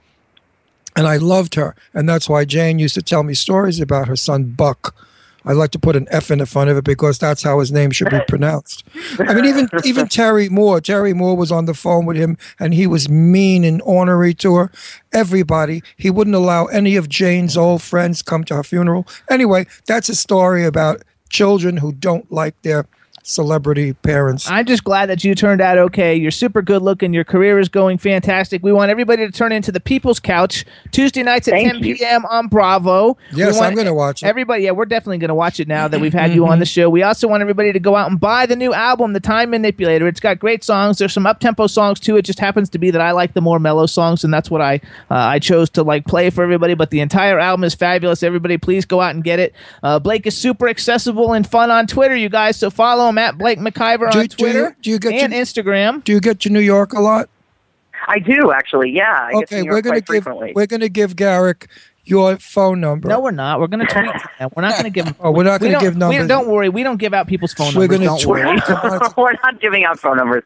And 0.95 1.05
I 1.05 1.17
loved 1.17 1.55
her. 1.55 1.75
And 1.93 2.07
that's 2.07 2.29
why 2.29 2.45
Jane 2.45 2.79
used 2.79 2.95
to 2.95 3.01
tell 3.01 3.21
me 3.21 3.33
stories 3.33 3.81
about 3.81 4.07
her 4.07 4.15
son, 4.15 4.45
Buck. 4.45 4.95
I 5.43 5.51
like 5.51 5.71
to 5.71 5.79
put 5.79 5.97
an 5.97 6.07
F 6.09 6.31
in 6.31 6.39
the 6.39 6.45
front 6.45 6.69
of 6.69 6.77
it 6.77 6.85
because 6.85 7.19
that's 7.19 7.43
how 7.43 7.59
his 7.59 7.69
name 7.69 7.91
should 7.91 8.09
be 8.09 8.21
pronounced. 8.29 8.85
I 9.19 9.33
mean, 9.33 9.43
even 9.43 9.67
even 9.83 10.07
Terry 10.07 10.47
Moore. 10.47 10.79
Terry 10.79 11.13
Moore 11.13 11.35
was 11.35 11.51
on 11.51 11.65
the 11.65 11.73
phone 11.73 12.05
with 12.05 12.15
him, 12.15 12.37
and 12.61 12.73
he 12.73 12.87
was 12.87 13.09
mean 13.09 13.65
and 13.65 13.81
ornery 13.81 14.33
to 14.35 14.55
her. 14.55 14.71
Everybody. 15.11 15.83
He 15.97 16.09
wouldn't 16.09 16.35
allow 16.35 16.67
any 16.67 16.95
of 16.95 17.09
Jane's 17.09 17.57
old 17.57 17.81
friends 17.81 18.21
come 18.21 18.45
to 18.45 18.55
her 18.55 18.63
funeral. 18.63 19.05
Anyway, 19.29 19.67
that's 19.85 20.07
a 20.07 20.15
story 20.15 20.63
about 20.63 21.03
children 21.29 21.75
who 21.75 21.91
don't 21.91 22.31
like 22.31 22.61
their 22.61 22.87
celebrity 23.27 23.91
parents. 23.91 24.49
I'm 24.49 24.65
just 24.65 24.85
glad 24.85 25.07
that 25.07 25.23
you 25.23 25.35
turned 25.35 25.59
out 25.59 25.77
okay. 25.77 26.15
You're 26.15 26.31
super 26.31 26.61
good 26.61 26.81
looking. 26.81 27.13
Your 27.13 27.25
career 27.25 27.59
is 27.59 27.67
going 27.67 27.97
fantastic. 27.97 28.63
We 28.63 28.71
want 28.71 28.89
everybody 28.89 29.25
to 29.25 29.31
turn 29.31 29.51
into 29.51 29.71
the 29.71 29.81
People's 29.81 30.19
Couch 30.19 30.63
Tuesday 30.91 31.23
nights 31.23 31.47
at 31.49 31.51
Thank 31.51 31.73
10 31.73 31.83
you. 31.83 31.95
p.m. 31.97 32.25
on 32.25 32.47
Bravo. 32.47 33.17
We 33.33 33.39
Yes, 33.39 33.59
I'm 33.59 33.75
going 33.75 33.85
to 33.85 33.93
watch 33.93 34.23
it. 34.23 34.27
Everybody, 34.27 34.63
yeah, 34.63 34.71
we're 34.71 34.85
definitely 34.85 35.17
going 35.17 35.27
to 35.27 35.35
watch 35.35 35.59
it 35.59 35.67
now 35.67 35.87
that 35.89 35.99
we've 35.99 36.13
had 36.13 36.33
you 36.33 36.47
on 36.47 36.59
the 36.59 36.65
show. 36.65 36.89
We 36.89 37.03
also 37.03 37.27
want 37.27 37.41
everybody 37.41 37.73
to 37.73 37.79
go 37.79 37.95
out 37.95 38.09
and 38.09 38.19
buy 38.19 38.45
the 38.45 38.55
new 38.55 38.73
album, 38.73 39.11
The 39.11 39.19
Time 39.19 39.49
Manipulator. 39.49 40.07
It's 40.07 40.21
got 40.21 40.39
great 40.39 40.63
songs. 40.63 40.97
There's 40.97 41.13
some 41.13 41.25
up 41.25 41.41
tempo 41.41 41.67
songs 41.67 41.99
too. 41.99 42.15
It 42.15 42.21
just 42.23 42.39
happens 42.39 42.69
to 42.69 42.79
be 42.79 42.91
that 42.91 43.01
I 43.01 43.11
like 43.11 43.33
the 43.33 43.41
more 43.41 43.59
mellow 43.59 43.87
songs, 43.87 44.23
and 44.23 44.33
that's 44.33 44.49
what 44.49 44.61
I 44.61 44.75
uh, 45.11 45.15
I 45.15 45.39
chose 45.39 45.69
to 45.71 45.83
like 45.83 46.05
play 46.05 46.29
for 46.29 46.43
everybody. 46.43 46.75
But 46.75 46.91
the 46.91 47.01
entire 47.01 47.39
album 47.39 47.65
is 47.65 47.75
fabulous. 47.75 48.23
Everybody, 48.23 48.57
please 48.57 48.85
go 48.85 49.01
out 49.01 49.13
and 49.13 49.23
get 49.23 49.39
it. 49.39 49.53
Uh, 49.83 49.99
Blake 49.99 50.25
is 50.25 50.37
super 50.37 50.69
accessible 50.69 51.33
and 51.33 51.45
fun 51.45 51.71
on 51.71 51.87
Twitter, 51.87 52.15
you 52.15 52.29
guys. 52.29 52.55
So 52.55 52.69
follow 52.69 53.09
him 53.09 53.16
at 53.17 53.37
Blake 53.37 53.59
McIver 53.59 53.99
Do- 53.99 54.05
on 54.05 54.11
do 54.11 54.19
you- 54.21 54.27
Twitter 54.27 54.75
do 54.81 54.89
you 54.89 54.99
get 54.99 55.13
and 55.13 55.33
your- 55.33 55.41
Instagram. 55.43 56.03
Do 56.03 56.11
you 56.11 56.19
get 56.19 56.39
to 56.41 56.49
New 56.49 56.59
York 56.59 56.93
a 56.93 56.99
lot? 57.01 57.29
I 58.07 58.19
do 58.19 58.51
actually. 58.51 58.91
Yeah. 58.91 59.11
I 59.27 59.31
get 59.33 59.49
to 59.49 59.55
okay, 59.55 59.61
New 59.63 59.71
we're 59.71 59.81
gonna 59.81 59.95
give 60.01 60.05
frequently. 60.07 60.53
we're 60.55 60.65
gonna 60.67 60.87
give 60.89 61.15
Garrick 61.15 61.67
your 62.09 62.37
phone 62.37 62.79
number. 62.81 63.07
No, 63.09 63.19
we're 63.19 63.31
not. 63.31 63.59
We're 63.59 63.67
going 63.67 63.85
to 63.85 63.93
tweet 63.93 64.05
to 64.11 64.29
them. 64.39 64.49
We're 64.55 64.61
not 64.63 64.71
going 64.73 64.83
to 64.85 64.89
give. 64.89 65.13
Oh, 65.19 65.31
we're 65.31 65.43
not 65.43 65.59
gonna 65.59 65.73
don't- 65.73 65.81
give 65.81 65.93
we- 65.95 65.99
numbers. 65.99 66.27
don't 66.27 66.47
worry. 66.47 66.69
We 66.69 66.83
don't 66.83 66.97
give 66.97 67.13
out 67.13 67.27
people's 67.27 67.53
phone 67.53 67.73
We're 67.75 67.87
numbers. 67.87 67.97
gonna 67.97 68.05
Don't 68.05 68.21
tweet. 68.21 68.45
worry. 68.45 69.13
We're 69.17 69.33
not 69.43 69.59
giving 69.61 69.83
out 69.85 69.99
phone 69.99 70.17
numbers. 70.17 70.43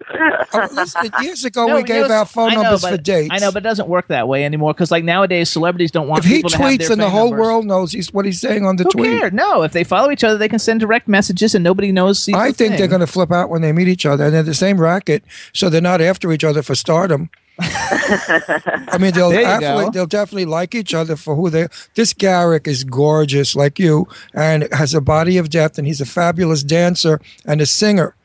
Oh, 0.53 0.67
listen, 0.73 1.09
years 1.21 1.45
ago 1.45 1.67
No, 1.67 1.75
we 1.75 1.83
gave 1.83 2.07
know, 2.07 2.13
out 2.15 2.29
phone 2.29 2.53
know, 2.53 2.61
numbers 2.63 2.81
but- 2.81 2.91
for 2.91 2.97
dates. 2.97 3.29
I 3.31 3.37
know, 3.39 3.51
but 3.51 3.63
it 3.63 3.67
doesn't 3.69 3.87
work 3.87 4.07
that 4.07 4.27
way 4.27 4.43
anymore 4.45 4.73
because, 4.73 4.91
like 4.91 5.03
nowadays, 5.03 5.49
celebrities 5.49 5.91
don't 5.91 6.07
want 6.07 6.23
if 6.25 6.29
he 6.29 6.37
people 6.37 6.49
to 6.51 6.57
have 6.57 6.65
tweets 6.71 6.77
their 6.79 6.91
and 6.93 7.01
the 7.01 7.09
whole 7.09 7.29
numbers. 7.29 7.39
world 7.45 7.65
knows 7.65 7.91
he's 7.91 8.13
what 8.13 8.25
he's 8.25 8.39
saying 8.41 8.65
on 8.65 8.75
the 8.77 8.83
Who 8.85 8.89
tweet. 8.91 9.19
cares? 9.19 9.33
No, 9.33 9.63
if 9.63 9.71
they 9.73 9.83
follow 9.83 10.11
each 10.11 10.23
other, 10.23 10.37
they 10.37 10.49
can 10.49 10.59
send 10.59 10.79
direct 10.79 11.07
messages, 11.07 11.53
and 11.55 11.63
nobody 11.63 11.91
knows. 11.91 12.27
I 12.33 12.47
the 12.49 12.53
think 12.53 12.55
thing. 12.71 12.77
they're 12.79 12.87
going 12.87 13.01
to 13.01 13.07
flip 13.07 13.31
out 13.31 13.49
when 13.49 13.61
they 13.61 13.71
meet 13.71 13.87
each 13.87 14.05
other, 14.05 14.25
and 14.25 14.33
they're 14.33 14.43
the 14.43 14.53
same 14.53 14.79
racket, 14.81 15.23
so 15.53 15.69
they're 15.69 15.81
not 15.81 16.01
after 16.01 16.31
each 16.31 16.43
other 16.43 16.61
for 16.61 16.75
stardom. 16.75 17.29
I 17.63 18.97
mean, 18.99 19.11
they'll 19.13 19.31
definitely, 19.59 19.89
they'll 19.91 20.05
definitely 20.05 20.45
like 20.45 20.75
each 20.75 20.93
other 20.93 21.15
for 21.15 21.35
who 21.35 21.49
they. 21.49 21.67
This 21.95 22.13
Garrick 22.13 22.67
is 22.67 22.83
gorgeous, 22.83 23.55
like 23.55 23.79
you, 23.79 24.07
and 24.33 24.67
has 24.71 24.93
a 24.93 25.01
body 25.01 25.37
of 25.37 25.49
depth, 25.49 25.77
and 25.77 25.87
he's 25.87 26.01
a 26.01 26.05
fabulous 26.05 26.63
dancer 26.63 27.19
and 27.45 27.61
a 27.61 27.65
singer, 27.65 28.15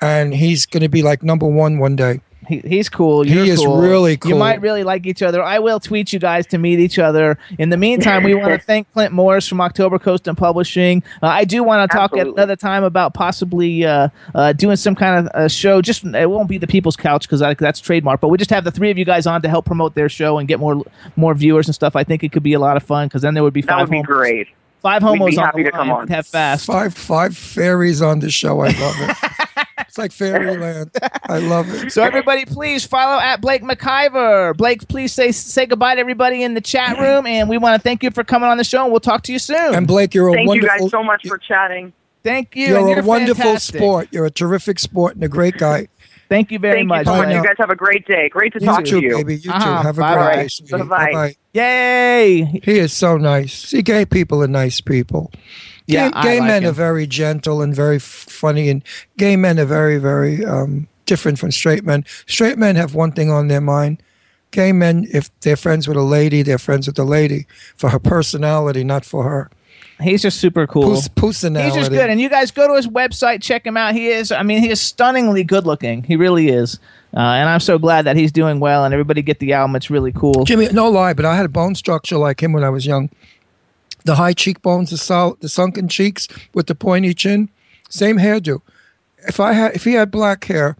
and 0.00 0.34
he's 0.34 0.66
going 0.66 0.82
to 0.82 0.88
be 0.88 1.02
like 1.02 1.22
number 1.22 1.46
one 1.46 1.78
one 1.78 1.96
day. 1.96 2.20
He, 2.48 2.58
he's 2.58 2.88
cool. 2.88 3.22
He 3.22 3.34
You're 3.34 3.44
is 3.44 3.60
cool. 3.60 3.80
really 3.80 4.16
cool. 4.16 4.30
You 4.32 4.36
might 4.36 4.60
really 4.60 4.82
like 4.82 5.06
each 5.06 5.22
other. 5.22 5.42
I 5.42 5.58
will 5.60 5.78
tweet 5.78 6.12
you 6.12 6.18
guys 6.18 6.44
to 6.48 6.58
meet 6.58 6.80
each 6.80 6.98
other. 6.98 7.38
In 7.58 7.68
the 7.68 7.76
meantime, 7.76 8.24
we 8.24 8.34
want 8.34 8.52
to 8.52 8.58
thank 8.58 8.92
Clint 8.92 9.12
Morris 9.12 9.46
from 9.46 9.60
October 9.60 9.98
Coast 9.98 10.26
and 10.26 10.36
Publishing. 10.36 11.02
Uh, 11.22 11.26
I 11.28 11.44
do 11.44 11.62
want 11.62 11.88
to 11.88 11.96
talk 11.96 12.16
at 12.16 12.26
another 12.26 12.56
time 12.56 12.82
about 12.82 13.14
possibly 13.14 13.84
uh, 13.84 14.08
uh, 14.34 14.52
doing 14.54 14.76
some 14.76 14.94
kind 14.96 15.26
of 15.26 15.32
uh 15.34 15.48
show. 15.48 15.80
Just 15.80 16.04
it 16.04 16.28
won't 16.30 16.48
be 16.48 16.58
the 16.58 16.66
People's 16.66 16.96
Couch 16.96 17.28
because 17.28 17.40
that's 17.58 17.80
trademark, 17.80 18.20
but 18.20 18.28
we 18.28 18.38
just 18.38 18.50
have 18.50 18.64
the 18.64 18.72
three 18.72 18.90
of 18.90 18.98
you 18.98 19.04
guys 19.04 19.26
on 19.26 19.40
to 19.42 19.48
help 19.48 19.64
promote 19.64 19.94
their 19.94 20.08
show 20.08 20.38
and 20.38 20.48
get 20.48 20.58
more 20.58 20.82
more 21.16 21.34
viewers 21.34 21.68
and 21.68 21.74
stuff. 21.74 21.94
I 21.94 22.02
think 22.04 22.24
it 22.24 22.32
could 22.32 22.42
be 22.42 22.54
a 22.54 22.58
lot 22.60 22.76
of 22.76 22.82
fun 22.82 23.06
because 23.06 23.22
then 23.22 23.34
there 23.34 23.42
would 23.44 23.54
be 23.54 23.62
that 23.62 23.68
five 23.68 23.88
would 23.88 23.90
be 23.90 23.96
homos, 23.98 24.06
great. 24.06 24.48
five 24.80 25.02
We'd 25.02 25.08
homos 25.08 25.30
be 25.36 25.38
on 25.38 25.50
the 25.54 25.62
to 25.64 25.70
come 25.70 25.88
line. 25.88 25.98
on. 26.00 26.08
Have 26.08 26.26
fast. 26.26 26.66
Five 26.66 26.94
five 26.94 27.36
fairies 27.36 28.02
on 28.02 28.18
the 28.18 28.30
show. 28.30 28.60
I 28.60 28.70
love 28.70 28.96
it. 28.98 29.16
it's 29.92 29.98
like 29.98 30.10
fairyland. 30.10 30.90
I 31.28 31.36
love 31.36 31.68
it. 31.68 31.92
So 31.92 32.02
everybody, 32.02 32.46
please 32.46 32.82
follow 32.86 33.20
at 33.20 33.42
Blake 33.42 33.62
McIver. 33.62 34.56
Blake, 34.56 34.88
please 34.88 35.12
say 35.12 35.32
say 35.32 35.66
goodbye 35.66 35.96
to 35.96 36.00
everybody 36.00 36.42
in 36.42 36.54
the 36.54 36.62
chat 36.62 36.98
room, 36.98 37.26
and 37.26 37.46
we 37.46 37.58
want 37.58 37.78
to 37.78 37.82
thank 37.86 38.02
you 38.02 38.10
for 38.10 38.24
coming 38.24 38.48
on 38.48 38.56
the 38.56 38.64
show. 38.64 38.84
and 38.84 38.90
We'll 38.90 39.00
talk 39.00 39.22
to 39.24 39.32
you 39.32 39.38
soon. 39.38 39.74
And 39.74 39.86
Blake, 39.86 40.14
you're 40.14 40.30
a 40.30 40.32
Thank 40.32 40.44
you 40.46 40.48
wonderful. 40.48 40.78
guys 40.86 40.90
so 40.92 41.02
much 41.02 41.28
for 41.28 41.36
chatting. 41.36 41.92
thank 42.22 42.56
you. 42.56 42.68
You're, 42.68 42.88
and 42.88 43.00
a 43.00 43.02
wonderful 43.06 43.44
fantastic. 43.44 43.76
sport. 43.80 44.08
You're 44.12 44.24
a 44.24 44.30
terrific 44.30 44.78
sport 44.78 45.14
and 45.14 45.24
a 45.24 45.28
great 45.28 45.58
guy. 45.58 45.88
Thank 46.30 46.50
you 46.50 46.58
very 46.58 46.78
Thank 46.78 46.88
much. 46.88 47.06
you 47.06 47.12
so 47.12 47.16
much. 47.18 47.34
You 47.34 47.44
guys 47.44 47.56
have 47.58 47.68
a 47.68 47.76
great 47.76 48.06
day. 48.06 48.30
Great 48.30 48.54
to 48.54 48.60
You 48.60 48.64
talk 48.64 48.84
too, 48.86 48.98
to 49.02 49.06
you. 49.06 49.16
baby. 49.18 49.34
You 49.34 49.42
too. 49.42 49.50
Uh-huh. 49.50 49.82
Have 49.82 49.98
a 49.98 50.00
Bye-bye. 50.00 50.24
great 50.34 50.42
day. 50.44 50.48
sweetie. 50.48 50.72
Bye-bye. 50.78 51.12
Bye-bye. 51.12 51.36
Yay! 51.52 52.44
He 52.64 52.78
is 52.78 52.94
so 52.94 53.18
nice. 53.18 53.52
See, 53.52 53.82
gay 53.82 54.06
people 54.06 54.42
are 54.42 54.48
nice 54.48 54.80
people. 54.80 55.30
Yeah, 55.86 56.10
gay, 56.10 56.22
gay 56.22 56.40
like 56.40 56.48
men 56.48 56.66
are 56.66 56.72
very 56.72 57.06
gentle 57.06 57.62
and 57.62 57.74
very 57.74 57.98
funny, 57.98 58.68
and 58.68 58.82
gay 59.18 59.36
men 59.36 59.58
are 59.58 59.64
very, 59.64 59.98
very 59.98 60.44
um, 60.44 60.88
different 61.06 61.38
from 61.38 61.50
straight 61.50 61.84
men. 61.84 62.04
Straight 62.26 62.58
men 62.58 62.76
have 62.76 62.94
one 62.94 63.12
thing 63.12 63.30
on 63.30 63.48
their 63.48 63.60
mind. 63.60 64.02
Gay 64.50 64.72
men, 64.72 65.08
if 65.12 65.30
they're 65.40 65.56
friends 65.56 65.88
with 65.88 65.96
a 65.96 66.02
lady, 66.02 66.42
they're 66.42 66.58
friends 66.58 66.86
with 66.86 66.96
the 66.96 67.04
lady 67.04 67.46
for 67.74 67.88
her 67.88 67.98
personality, 67.98 68.84
not 68.84 69.04
for 69.04 69.24
her 69.24 69.50
He's 70.02 70.22
just 70.22 70.40
super 70.40 70.66
cool. 70.66 70.90
pus-. 71.08 71.08
He's 71.64 71.74
just 71.74 71.90
good. 71.90 72.10
And 72.10 72.20
you 72.20 72.28
guys 72.28 72.50
go 72.50 72.66
to 72.66 72.74
his 72.74 72.88
website, 72.88 73.42
check 73.42 73.66
him 73.66 73.76
out. 73.76 73.94
He 73.94 74.08
is, 74.08 74.32
I 74.32 74.42
mean, 74.42 74.58
he 74.58 74.70
is 74.70 74.80
stunningly 74.80 75.44
good 75.44 75.66
looking. 75.66 76.02
He 76.02 76.16
really 76.16 76.48
is. 76.48 76.78
Uh, 77.14 77.20
and 77.20 77.48
I'm 77.48 77.60
so 77.60 77.78
glad 77.78 78.06
that 78.06 78.16
he's 78.16 78.32
doing 78.32 78.58
well 78.58 78.84
and 78.84 78.92
everybody 78.92 79.22
get 79.22 79.38
the 79.38 79.52
album. 79.52 79.76
It's 79.76 79.90
really 79.90 80.12
cool. 80.12 80.44
Jimmy, 80.44 80.68
no 80.72 80.90
lie, 80.90 81.12
but 81.12 81.24
I 81.24 81.36
had 81.36 81.46
a 81.46 81.50
bone 81.50 81.74
structure 81.74 82.16
like 82.16 82.42
him 82.42 82.52
when 82.52 82.64
I 82.64 82.70
was 82.70 82.86
young. 82.86 83.10
The 84.04 84.16
high 84.16 84.32
cheekbones, 84.32 84.90
the 84.90 84.98
sol- 84.98 85.36
the 85.40 85.48
sunken 85.48 85.88
cheeks 85.88 86.28
with 86.54 86.66
the 86.66 86.74
pointy 86.74 87.14
chin, 87.14 87.48
same 87.88 88.18
hairdo. 88.18 88.60
If 89.28 89.38
I 89.38 89.52
had, 89.52 89.74
if 89.74 89.84
he 89.84 89.92
had 89.94 90.10
black 90.10 90.44
hair, 90.44 90.76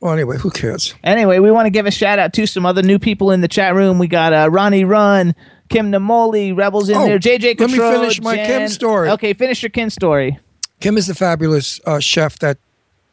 well, 0.00 0.12
anyway, 0.12 0.38
who 0.38 0.50
cares? 0.50 0.94
Anyway, 1.04 1.38
we 1.38 1.50
want 1.50 1.66
to 1.66 1.70
give 1.70 1.86
a 1.86 1.90
shout 1.90 2.18
out 2.18 2.32
to 2.34 2.46
some 2.46 2.64
other 2.66 2.82
new 2.82 2.98
people 2.98 3.30
in 3.30 3.40
the 3.40 3.48
chat 3.48 3.74
room. 3.74 3.98
We 3.98 4.08
got 4.08 4.32
uh, 4.32 4.48
Ronnie 4.50 4.84
Run, 4.84 5.34
Kim 5.68 5.90
Namoli, 5.90 6.56
Rebels 6.56 6.88
in 6.88 6.96
Oh, 6.96 7.06
there, 7.06 7.18
JJ 7.18 7.60
let 7.60 7.70
me 7.70 7.78
finish 7.78 8.20
my 8.20 8.36
Kim 8.36 8.68
story. 8.68 9.10
Okay, 9.10 9.32
finish 9.34 9.62
your 9.62 9.70
Kim 9.70 9.90
story. 9.90 10.38
Kim 10.80 10.96
is 10.96 11.06
the 11.06 11.14
fabulous 11.14 11.80
uh, 11.86 12.00
chef 12.00 12.38
that 12.38 12.56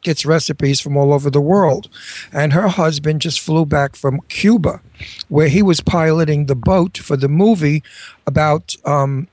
gets 0.02 0.24
recipes 0.24 0.80
from 0.80 0.96
all 0.96 1.12
over 1.12 1.28
the 1.28 1.40
world. 1.40 1.88
And 2.32 2.52
her 2.52 2.68
husband 2.68 3.20
just 3.20 3.40
flew 3.40 3.66
back 3.66 3.96
from 3.96 4.20
Cuba, 4.28 4.80
where 5.28 5.48
he 5.48 5.62
was 5.62 5.80
piloting 5.80 6.46
the 6.46 6.54
boat 6.54 6.98
for 6.98 7.16
the 7.16 7.28
movie 7.28 7.82
about, 8.26 8.76
um, 8.84 9.28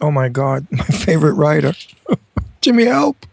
oh 0.00 0.10
my 0.10 0.28
God, 0.28 0.66
my 0.70 0.84
favorite 0.84 1.34
writer, 1.34 1.74
Jimmy 2.60 2.84
Help. 2.84 3.26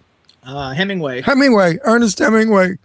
Uh, 0.44 0.72
Hemingway. 0.74 1.22
Hemingway, 1.22 1.78
Ernest 1.84 2.20
Hemingway. 2.20 2.78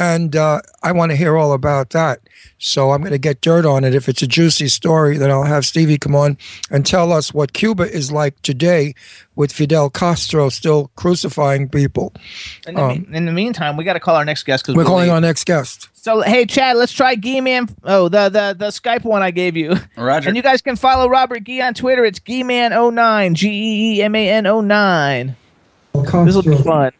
And 0.00 0.34
uh, 0.34 0.62
I 0.82 0.92
want 0.92 1.10
to 1.12 1.16
hear 1.16 1.36
all 1.36 1.52
about 1.52 1.90
that. 1.90 2.20
So 2.56 2.92
I'm 2.92 3.00
going 3.02 3.12
to 3.12 3.18
get 3.18 3.42
dirt 3.42 3.66
on 3.66 3.84
it. 3.84 3.94
If 3.94 4.08
it's 4.08 4.22
a 4.22 4.26
juicy 4.26 4.68
story, 4.68 5.18
then 5.18 5.30
I'll 5.30 5.44
have 5.44 5.66
Stevie 5.66 5.98
come 5.98 6.14
on 6.16 6.38
and 6.70 6.86
tell 6.86 7.12
us 7.12 7.34
what 7.34 7.52
Cuba 7.52 7.82
is 7.82 8.10
like 8.10 8.40
today 8.40 8.94
with 9.36 9.52
Fidel 9.52 9.90
Castro 9.90 10.48
still 10.48 10.90
crucifying 10.96 11.68
people. 11.68 12.14
In 12.66 12.74
the, 12.76 12.88
me- 12.88 13.06
in 13.12 13.26
the 13.26 13.32
meantime, 13.32 13.76
we 13.76 13.84
got 13.84 13.92
to 13.92 14.00
call 14.00 14.16
our 14.16 14.24
next 14.24 14.44
guest 14.44 14.64
because 14.64 14.72
Um, 14.74 14.78
We're 14.78 14.84
calling 14.86 15.10
our 15.10 15.20
next 15.20 15.44
guest. 15.44 15.90
So 15.92 16.22
hey, 16.22 16.46
Chad, 16.46 16.78
let's 16.78 16.92
try 16.92 17.14
Gee 17.14 17.42
Man. 17.42 17.68
Oh, 17.84 18.08
the 18.08 18.30
the 18.30 18.56
the 18.58 18.68
Skype 18.68 19.04
one 19.04 19.22
I 19.22 19.30
gave 19.30 19.54
you. 19.54 19.74
Roger. 19.98 20.28
And 20.30 20.36
you 20.36 20.42
guys 20.42 20.62
can 20.62 20.76
follow 20.76 21.08
Robert 21.10 21.44
Gee 21.44 21.60
on 21.60 21.74
Twitter. 21.74 22.06
It's 22.06 22.20
Gee 22.20 22.42
Man 22.42 22.70
09 22.94 23.34
G 23.34 23.48
E 23.50 23.98
E 23.98 24.02
M 24.02 24.14
A 24.14 24.28
N 24.30 24.44
09. 24.66 25.36
This 26.24 26.34
will 26.34 26.42
be 26.42 26.56
fun. 26.56 26.92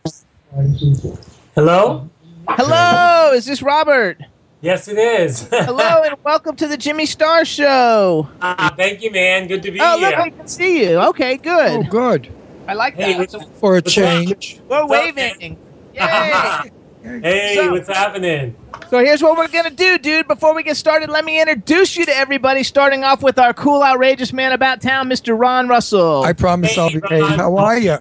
Hello? 1.54 2.10
Hello, 2.56 3.32
is 3.32 3.46
this 3.46 3.62
Robert? 3.62 4.18
Yes, 4.60 4.88
it 4.88 4.98
is. 4.98 5.48
Hello, 5.52 6.02
and 6.02 6.16
welcome 6.24 6.56
to 6.56 6.66
the 6.66 6.76
Jimmy 6.76 7.06
Star 7.06 7.44
Show. 7.44 8.28
Ah, 8.42 8.74
thank 8.76 9.02
you, 9.02 9.10
man. 9.12 9.46
Good 9.46 9.62
to 9.62 9.70
be 9.70 9.78
Oh, 9.80 9.98
here. 9.98 10.08
Oh, 10.14 10.16
look, 10.16 10.24
we 10.24 10.30
can 10.32 10.48
see 10.48 10.82
you. 10.84 10.98
Okay, 10.98 11.36
good. 11.36 11.70
Oh, 11.70 11.82
good. 11.84 12.28
I 12.66 12.74
like 12.74 12.94
Hey, 12.96 13.14
that. 13.24 13.46
For 13.60 13.76
a 13.76 13.82
change. 13.82 14.60
we're 14.68 14.84
what's 14.84 14.92
up, 15.08 15.16
waving. 15.16 15.58
Yay! 15.94 16.70
hey, 17.02 17.52
So- 17.54 17.70
what's 17.72 17.88
happening? 17.88 18.56
So 18.88 18.98
here's 18.98 19.22
what 19.22 19.36
we're 19.38 19.46
gonna 19.48 19.70
do, 19.70 19.98
dude. 19.98 20.26
Before 20.26 20.52
we 20.52 20.64
get 20.64 20.76
started, 20.76 21.10
let 21.10 21.24
me 21.24 21.40
introduce 21.40 21.96
you 21.96 22.04
to 22.06 22.16
everybody. 22.16 22.64
Starting 22.64 23.04
off 23.04 23.22
with 23.22 23.38
our 23.38 23.54
cool, 23.54 23.84
outrageous 23.84 24.32
man 24.32 24.50
about 24.50 24.80
town, 24.82 25.08
Mr. 25.08 25.38
Ron 25.38 25.68
Russell. 25.68 26.24
I 26.24 26.32
promise 26.32 26.74
Hey, 26.74 26.80
I'll 26.80 26.90
be. 26.90 27.00
Hey, 27.08 27.20
Ron. 27.22 27.38
how 27.38 27.56
are 27.56 27.78
you? 27.78 27.98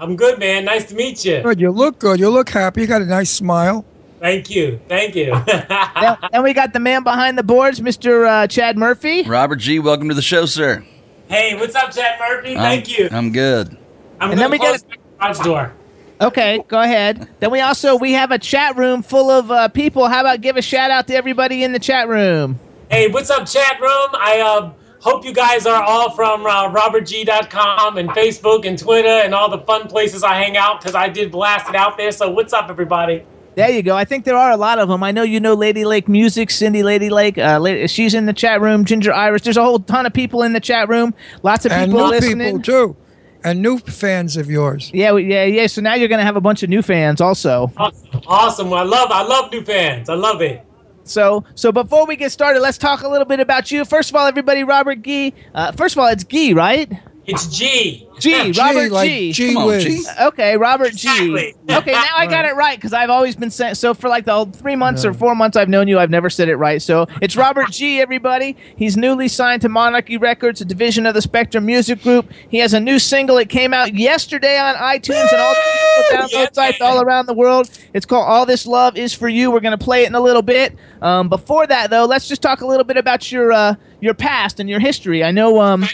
I'm 0.00 0.14
good, 0.14 0.38
man. 0.38 0.64
Nice 0.64 0.84
to 0.86 0.94
meet 0.94 1.24
you. 1.24 1.42
Good. 1.42 1.60
You 1.60 1.72
look 1.72 1.98
good. 1.98 2.20
You 2.20 2.30
look 2.30 2.48
happy. 2.48 2.82
You 2.82 2.86
got 2.86 3.02
a 3.02 3.06
nice 3.06 3.30
smile. 3.30 3.84
Thank 4.20 4.48
you. 4.48 4.80
Thank 4.88 5.16
you. 5.16 5.32
then, 5.46 6.16
then 6.32 6.42
we 6.42 6.52
got 6.54 6.72
the 6.72 6.78
man 6.78 7.02
behind 7.02 7.36
the 7.36 7.42
boards, 7.42 7.80
Mr. 7.80 8.26
Uh, 8.26 8.46
Chad 8.46 8.76
Murphy. 8.76 9.22
Robert 9.22 9.56
Gee, 9.56 9.80
welcome 9.80 10.08
to 10.08 10.14
the 10.14 10.22
show, 10.22 10.46
sir. 10.46 10.84
hey, 11.28 11.56
what's 11.56 11.74
up, 11.74 11.90
Chad 11.90 12.18
Murphy? 12.20 12.54
Thank 12.54 12.88
I'm, 12.88 12.94
you. 12.94 13.08
I'm 13.10 13.32
good. 13.32 13.76
I'm 14.20 14.30
And 14.30 14.40
then 14.40 14.50
we 14.50 14.58
to 14.58 14.64
close 14.64 14.82
got 14.82 14.90
the 14.90 14.96
garage 15.18 15.38
door. 15.40 15.72
Okay, 16.20 16.64
go 16.68 16.80
ahead. 16.80 17.28
Then 17.40 17.50
we 17.50 17.60
also 17.60 17.96
we 17.96 18.12
have 18.12 18.32
a 18.32 18.38
chat 18.38 18.76
room 18.76 19.02
full 19.02 19.30
of 19.30 19.50
uh, 19.50 19.68
people. 19.68 20.08
How 20.08 20.20
about 20.20 20.40
give 20.40 20.56
a 20.56 20.62
shout 20.62 20.90
out 20.90 21.06
to 21.08 21.14
everybody 21.14 21.62
in 21.62 21.72
the 21.72 21.78
chat 21.78 22.08
room? 22.08 22.58
Hey, 22.90 23.08
what's 23.08 23.30
up, 23.30 23.46
chat 23.46 23.80
room? 23.80 24.08
I 24.14 24.40
uh, 24.40 24.72
hope 25.00 25.24
you 25.24 25.32
guys 25.32 25.66
are 25.66 25.82
all 25.82 26.10
from 26.10 26.44
uh, 26.46 26.70
robertgee.com 26.72 27.98
and 27.98 28.08
Facebook 28.10 28.66
and 28.66 28.78
Twitter 28.78 29.08
and 29.08 29.34
all 29.34 29.48
the 29.50 29.58
fun 29.60 29.88
places 29.88 30.22
I 30.22 30.34
hang 30.34 30.56
out 30.56 30.80
because 30.80 30.94
I 30.94 31.08
did 31.08 31.30
blast 31.30 31.68
it 31.68 31.74
out 31.74 31.96
there. 31.96 32.12
So, 32.12 32.30
what's 32.30 32.52
up, 32.52 32.68
everybody? 32.70 33.24
There 33.54 33.70
you 33.70 33.82
go. 33.82 33.96
I 33.96 34.04
think 34.04 34.24
there 34.24 34.36
are 34.36 34.52
a 34.52 34.56
lot 34.56 34.78
of 34.78 34.88
them. 34.88 35.02
I 35.02 35.10
know 35.10 35.22
you 35.24 35.40
know 35.40 35.54
Lady 35.54 35.84
Lake 35.84 36.06
Music, 36.08 36.48
Cindy 36.50 36.84
Lady 36.84 37.10
Lake. 37.10 37.38
Uh, 37.38 37.58
La- 37.60 37.86
she's 37.88 38.14
in 38.14 38.26
the 38.26 38.32
chat 38.32 38.60
room. 38.60 38.84
Ginger 38.84 39.12
Iris. 39.12 39.42
There's 39.42 39.56
a 39.56 39.64
whole 39.64 39.80
ton 39.80 40.06
of 40.06 40.12
people 40.12 40.42
in 40.44 40.52
the 40.52 40.60
chat 40.60 40.88
room. 40.88 41.12
Lots 41.42 41.66
of 41.66 41.72
And 41.72 41.90
people 41.90 42.04
new 42.06 42.10
listening. 42.10 42.62
people, 42.62 42.94
too. 42.94 42.96
And 43.42 43.60
new 43.62 43.78
fans 43.78 44.36
of 44.36 44.48
yours. 44.50 44.90
Yeah, 44.94 45.16
yeah, 45.16 45.44
yeah. 45.44 45.66
So 45.68 45.80
now 45.80 45.94
you're 45.94 46.08
gonna 46.08 46.24
have 46.24 46.36
a 46.36 46.40
bunch 46.40 46.62
of 46.62 46.70
new 46.70 46.82
fans 46.82 47.20
also. 47.20 47.72
Awesome. 47.76 48.20
awesome. 48.26 48.72
I 48.72 48.82
love 48.82 49.10
I 49.12 49.22
love 49.22 49.50
new 49.52 49.64
fans. 49.64 50.08
I 50.08 50.14
love 50.14 50.40
it. 50.42 50.64
So, 51.08 51.44
so 51.54 51.72
before 51.72 52.06
we 52.06 52.16
get 52.16 52.32
started, 52.32 52.60
let's 52.60 52.78
talk 52.78 53.02
a 53.02 53.08
little 53.08 53.24
bit 53.24 53.40
about 53.40 53.70
you. 53.70 53.84
First 53.84 54.10
of 54.10 54.16
all, 54.16 54.26
everybody, 54.26 54.64
Robert 54.64 55.02
Gee. 55.02 55.34
Uh, 55.54 55.72
first 55.72 55.94
of 55.94 56.00
all, 56.00 56.08
it's 56.08 56.24
Gee, 56.24 56.52
right? 56.52 56.90
It's 57.28 57.46
G. 57.46 58.08
G, 58.18 58.52
Gee, 58.52 58.58
Robert 58.58 58.90
like 58.90 59.08
G. 59.10 59.32
Gee 59.32 59.52
Come 59.52 59.64
on. 59.64 59.80
G. 59.80 60.02
Okay, 60.18 60.56
Robert 60.56 60.94
G. 60.94 61.52
Okay, 61.70 61.92
now 61.92 62.06
I 62.16 62.26
got 62.26 62.46
it 62.46 62.56
right 62.56 62.78
because 62.78 62.94
I've 62.94 63.10
always 63.10 63.36
been 63.36 63.50
saying. 63.50 63.74
So 63.74 63.92
for 63.92 64.08
like 64.08 64.24
the 64.24 64.32
whole 64.32 64.46
three 64.46 64.74
months 64.74 65.04
or 65.04 65.12
four 65.12 65.34
months 65.34 65.54
I've 65.54 65.68
known 65.68 65.88
you, 65.88 65.98
I've 65.98 66.08
never 66.08 66.30
said 66.30 66.48
it 66.48 66.56
right. 66.56 66.80
So 66.80 67.06
it's 67.20 67.36
Robert 67.36 67.70
G. 67.70 68.00
Everybody, 68.00 68.56
he's 68.76 68.96
newly 68.96 69.28
signed 69.28 69.60
to 69.62 69.68
Monarchy 69.68 70.16
Records, 70.16 70.62
a 70.62 70.64
division 70.64 71.04
of 71.04 71.12
the 71.12 71.20
Spectrum 71.20 71.66
Music 71.66 72.02
Group. 72.02 72.32
He 72.48 72.58
has 72.58 72.72
a 72.72 72.80
new 72.80 72.98
single. 72.98 73.36
It 73.36 73.50
came 73.50 73.74
out 73.74 73.94
yesterday 73.94 74.58
on 74.58 74.74
iTunes 74.76 75.30
and 75.30 75.40
all 75.40 75.54
the 75.54 76.16
download 76.16 76.32
Yeah, 76.32 76.48
sites 76.52 76.80
all 76.80 77.02
around 77.02 77.26
the 77.26 77.34
world. 77.34 77.68
It's 77.92 78.06
called 78.06 78.24
"All 78.26 78.46
This 78.46 78.66
Love 78.66 78.96
Is 78.96 79.12
for 79.12 79.28
You." 79.28 79.50
We're 79.50 79.60
gonna 79.60 79.76
play 79.76 80.04
it 80.04 80.06
in 80.06 80.14
a 80.14 80.20
little 80.20 80.42
bit. 80.42 80.74
Um, 81.02 81.28
before 81.28 81.66
that, 81.66 81.90
though, 81.90 82.06
let's 82.06 82.26
just 82.26 82.40
talk 82.40 82.62
a 82.62 82.66
little 82.66 82.84
bit 82.84 82.96
about 82.96 83.30
your 83.30 83.52
uh, 83.52 83.74
your 84.00 84.14
past 84.14 84.60
and 84.60 84.68
your 84.70 84.80
history. 84.80 85.22
I 85.22 85.30
know. 85.30 85.60
Um, 85.60 85.84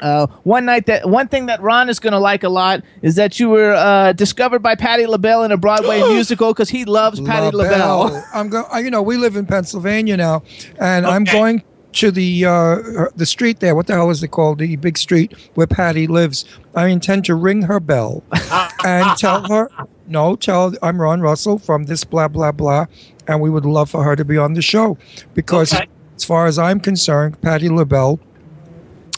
uh, 0.00 0.26
one 0.42 0.64
night 0.64 0.86
that 0.86 1.08
one 1.08 1.28
thing 1.28 1.46
that 1.46 1.60
Ron 1.62 1.88
is 1.88 1.98
gonna 2.00 2.18
like 2.18 2.42
a 2.42 2.48
lot 2.48 2.82
is 3.02 3.14
that 3.14 3.38
you 3.38 3.48
were 3.48 3.72
uh, 3.74 4.12
discovered 4.12 4.60
by 4.60 4.74
Patti 4.74 5.06
LaBelle 5.06 5.44
in 5.44 5.52
a 5.52 5.56
Broadway 5.56 6.00
musical 6.08 6.52
because 6.52 6.68
he 6.70 6.84
loves 6.84 7.20
Patti 7.20 7.54
LaBelle. 7.56 8.04
LaBelle. 8.04 8.24
I'm 8.34 8.48
going. 8.48 8.84
You 8.84 8.90
know, 8.90 9.02
we 9.02 9.16
live 9.16 9.36
in 9.36 9.46
Pennsylvania 9.46 10.16
now, 10.16 10.42
and 10.80 11.06
I'm 11.06 11.24
going 11.24 11.62
to 11.92 12.10
the 12.10 12.44
uh, 12.44 12.76
the 13.14 13.24
street 13.24 13.60
there. 13.60 13.74
What 13.76 13.86
the 13.86 13.92
hell 13.94 14.10
is 14.10 14.22
it 14.22 14.28
called? 14.28 14.58
The 14.58 14.76
big 14.76 14.98
street 14.98 15.32
where 15.54 15.66
Patti 15.66 16.06
lives. 16.06 16.44
I 16.74 16.88
intend 16.88 17.24
to 17.26 17.36
ring 17.36 17.62
her 17.62 17.78
bell 17.78 18.24
and 18.84 19.16
tell 19.16 19.46
her, 19.48 19.70
no, 20.08 20.34
tell 20.34 20.74
I'm 20.82 21.00
Ron 21.00 21.20
Russell 21.20 21.58
from 21.58 21.84
this 21.84 22.02
blah 22.02 22.26
blah 22.26 22.50
blah, 22.50 22.86
and 23.28 23.40
we 23.40 23.48
would 23.48 23.64
love 23.64 23.90
for 23.90 24.02
her 24.02 24.16
to 24.16 24.24
be 24.24 24.36
on 24.36 24.54
the 24.54 24.62
show 24.62 24.98
because, 25.34 25.72
Okay. 25.72 25.86
as 26.16 26.24
far 26.24 26.46
as 26.46 26.58
I'm 26.58 26.80
concerned, 26.80 27.40
Patti 27.42 27.68
LaBelle 27.68 28.18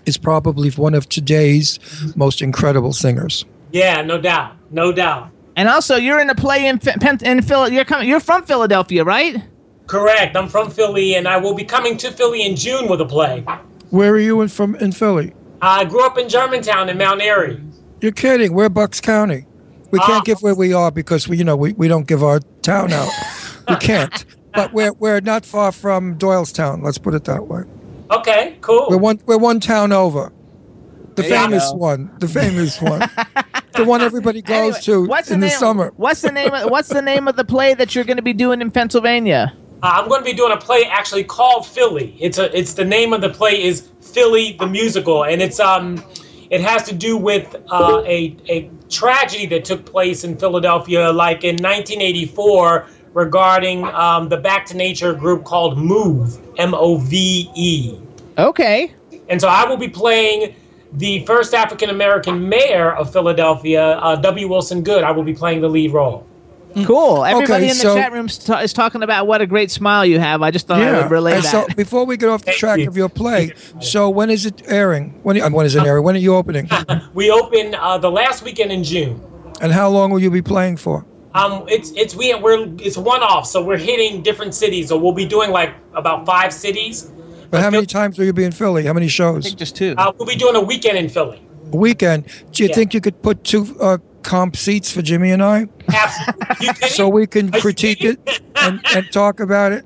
is 0.06 0.16
probably 0.16 0.70
one 0.70 0.94
of 0.94 1.08
today's 1.08 1.78
most 2.16 2.40
incredible 2.42 2.92
singers. 2.92 3.44
Yeah, 3.72 4.02
no 4.02 4.18
doubt. 4.20 4.56
No 4.70 4.92
doubt. 4.92 5.30
And 5.56 5.68
also, 5.68 5.96
you're 5.96 6.20
in 6.20 6.30
a 6.30 6.34
play 6.34 6.66
in 6.66 6.78
Ph- 6.78 7.22
in 7.22 7.42
Phil. 7.42 7.70
You're 7.72 7.84
coming. 7.84 8.08
You're 8.08 8.20
from 8.20 8.44
Philadelphia, 8.44 9.04
right? 9.04 9.42
Correct. 9.86 10.36
I'm 10.36 10.48
from 10.48 10.70
Philly, 10.70 11.14
and 11.14 11.26
I 11.28 11.36
will 11.38 11.54
be 11.54 11.64
coming 11.64 11.96
to 11.98 12.10
Philly 12.10 12.44
in 12.44 12.56
June 12.56 12.88
with 12.88 13.00
a 13.00 13.06
play. 13.06 13.44
Where 13.90 14.12
are 14.12 14.18
you 14.18 14.40
in, 14.40 14.48
from 14.48 14.74
in 14.76 14.92
Philly? 14.92 15.32
I 15.62 15.84
grew 15.84 16.04
up 16.04 16.18
in 16.18 16.28
Germantown 16.28 16.88
in 16.88 16.98
Mount 16.98 17.22
Airy. 17.22 17.60
You're 18.00 18.12
kidding. 18.12 18.52
We're 18.52 18.68
Bucks 18.68 19.00
County. 19.00 19.46
We 19.90 19.98
can't 20.00 20.20
Ah. 20.20 20.22
give 20.24 20.42
where 20.42 20.54
we 20.54 20.72
are 20.74 20.90
because 20.90 21.28
we, 21.28 21.38
you 21.38 21.44
know, 21.44 21.56
we, 21.56 21.72
we 21.74 21.88
don't 21.88 22.06
give 22.06 22.22
our 22.22 22.40
town 22.62 22.92
out. 22.92 23.10
we 23.68 23.76
can't. 23.76 24.24
But 24.56 24.72
we're 24.72 24.92
we're 24.94 25.20
not 25.20 25.44
far 25.44 25.70
from 25.70 26.16
Doylestown. 26.16 26.82
Let's 26.82 26.96
put 26.96 27.12
it 27.12 27.24
that 27.24 27.46
way. 27.46 27.64
Okay, 28.10 28.58
cool. 28.60 28.86
We're 28.88 28.98
one 28.98 29.20
we're 29.26 29.38
one 29.38 29.60
town 29.60 29.92
over. 29.92 30.32
The 31.16 31.22
There 31.22 31.30
famous 31.30 31.72
one. 31.72 32.10
The 32.18 32.28
famous 32.28 32.80
one. 32.80 33.00
the 33.74 33.84
one 33.84 34.00
everybody 34.02 34.42
goes 34.42 34.76
Anyway, 34.76 34.80
to 34.82 35.06
what's 35.06 35.30
in 35.30 35.40
the 35.40 35.48
name, 35.48 35.58
summer. 35.58 35.92
What's 35.96 36.20
the 36.22 36.32
name? 36.32 36.52
Of, 36.54 36.70
what's 36.70 36.88
the 36.88 37.02
name 37.02 37.26
of 37.28 37.36
the 37.36 37.44
play 37.44 37.74
that 37.74 37.94
you're 37.94 38.04
going 38.04 38.18
to 38.18 38.22
be 38.22 38.32
doing 38.34 38.60
in 38.60 38.70
Pennsylvania? 38.70 39.56
Uh, 39.82 39.92
I'm 39.94 40.08
going 40.08 40.20
to 40.20 40.24
be 40.24 40.32
doing 40.34 40.52
a 40.52 40.56
play 40.56 40.84
actually 40.84 41.24
called 41.24 41.66
Philly. 41.66 42.16
It's 42.20 42.38
a 42.38 42.56
it's 42.56 42.74
the 42.74 42.84
name 42.84 43.12
of 43.12 43.20
the 43.22 43.30
play 43.30 43.62
is 43.62 43.90
Philly 44.00 44.56
the 44.58 44.66
musical, 44.66 45.24
and 45.24 45.42
it's 45.42 45.58
um 45.60 46.04
it 46.50 46.60
has 46.60 46.82
to 46.84 46.94
do 46.94 47.16
with 47.16 47.54
uh, 47.70 48.02
a 48.06 48.36
a 48.48 48.70
tragedy 48.90 49.46
that 49.46 49.64
took 49.64 49.84
place 49.84 50.24
in 50.24 50.36
Philadelphia, 50.38 51.10
like 51.12 51.44
in 51.44 51.56
1984, 51.56 52.86
regarding 53.16 53.82
um, 53.86 54.28
the 54.28 54.36
Back 54.36 54.66
to 54.66 54.76
Nature 54.76 55.14
group 55.14 55.44
called 55.44 55.78
Move 55.78 56.38
M 56.58 56.74
O 56.74 56.98
V 56.98 57.50
E. 57.56 57.98
Okay. 58.38 58.94
And 59.30 59.40
so 59.40 59.48
I 59.48 59.66
will 59.66 59.78
be 59.78 59.88
playing 59.88 60.54
the 60.92 61.24
first 61.24 61.54
African 61.54 61.88
American 61.90 62.48
mayor 62.48 62.92
of 62.92 63.10
Philadelphia, 63.12 63.92
uh, 63.98 64.16
W. 64.16 64.48
Wilson 64.48 64.82
Goode. 64.82 65.02
I 65.02 65.10
will 65.10 65.22
be 65.24 65.32
playing 65.34 65.62
the 65.62 65.68
lead 65.68 65.92
role. 65.94 66.26
Cool. 66.84 67.24
Everybody 67.24 67.64
Okay, 67.64 67.70
in 67.70 67.76
the 67.78 67.82
so- 67.82 67.94
chat 67.96 68.12
room 68.12 68.28
st- 68.28 68.62
is 68.62 68.74
talking 68.74 69.02
about 69.02 69.26
what 69.26 69.40
a 69.40 69.46
great 69.46 69.70
smile 69.70 70.04
you 70.04 70.20
have. 70.20 70.42
I 70.42 70.50
just 70.50 70.66
thought 70.66 70.82
I 70.82 71.00
would 71.00 71.10
relay 71.10 71.36
and 71.36 71.42
that. 71.42 71.50
so 71.50 71.66
before 71.76 72.04
we 72.04 72.18
get 72.18 72.28
off 72.28 72.44
the 72.44 72.52
track 72.52 72.80
of 72.80 72.98
your 72.98 73.08
play, 73.08 73.54
so 73.80 74.10
when 74.10 74.28
is 74.28 74.44
it 74.44 74.60
airing? 74.66 75.18
When, 75.22 75.40
uh, 75.40 75.48
when 75.48 75.64
is 75.64 75.74
it 75.74 75.84
airing? 75.84 76.04
When 76.04 76.14
are 76.16 76.18
you 76.18 76.34
opening? 76.36 76.68
We 77.14 77.30
open 77.30 77.74
uh, 77.74 77.96
the 77.96 78.10
last 78.10 78.42
weekend 78.44 78.72
in 78.72 78.84
June. 78.84 79.18
And 79.62 79.72
how 79.72 79.88
long 79.88 80.10
will 80.10 80.20
you 80.20 80.30
be 80.30 80.42
playing 80.42 80.76
for? 80.76 81.06
Um, 81.36 81.64
it's 81.68 81.90
it's 81.92 82.14
we 82.16 82.34
we're 82.34 82.66
it's 82.78 82.96
one 82.96 83.22
off, 83.22 83.46
so 83.46 83.62
we're 83.62 83.76
hitting 83.78 84.22
different 84.22 84.54
cities. 84.54 84.88
So 84.88 84.96
we'll 84.96 85.12
be 85.12 85.26
doing 85.26 85.50
like 85.50 85.74
about 85.94 86.24
five 86.26 86.52
cities. 86.52 87.10
But 87.50 87.62
how 87.62 87.70
many 87.70 87.86
times 87.86 88.18
will 88.18 88.24
you 88.26 88.32
be 88.32 88.44
in 88.44 88.52
Philly? 88.52 88.84
How 88.84 88.92
many 88.92 89.08
shows? 89.08 89.52
just 89.54 89.76
two. 89.76 89.94
Uh, 89.96 90.12
we'll 90.18 90.26
be 90.26 90.34
doing 90.36 90.56
a 90.56 90.60
weekend 90.60 90.98
in 90.98 91.08
Philly. 91.08 91.40
A 91.72 91.76
weekend. 91.76 92.26
Do 92.52 92.62
you 92.62 92.68
Yeah. 92.68 92.74
think 92.74 92.94
you 92.94 93.00
could 93.00 93.20
put 93.22 93.44
two 93.44 93.76
uh, 93.80 93.98
comp 94.22 94.56
seats 94.56 94.90
for 94.90 95.02
Jimmy 95.02 95.30
and 95.30 95.42
I, 95.42 95.66
Absolutely. 95.88 96.88
So 96.88 97.08
we 97.08 97.26
can 97.28 97.54
Are 97.54 97.60
critique 97.60 98.02
it 98.04 98.18
and, 98.56 98.80
and 98.94 99.06
talk 99.12 99.38
about 99.38 99.70
it? 99.72 99.84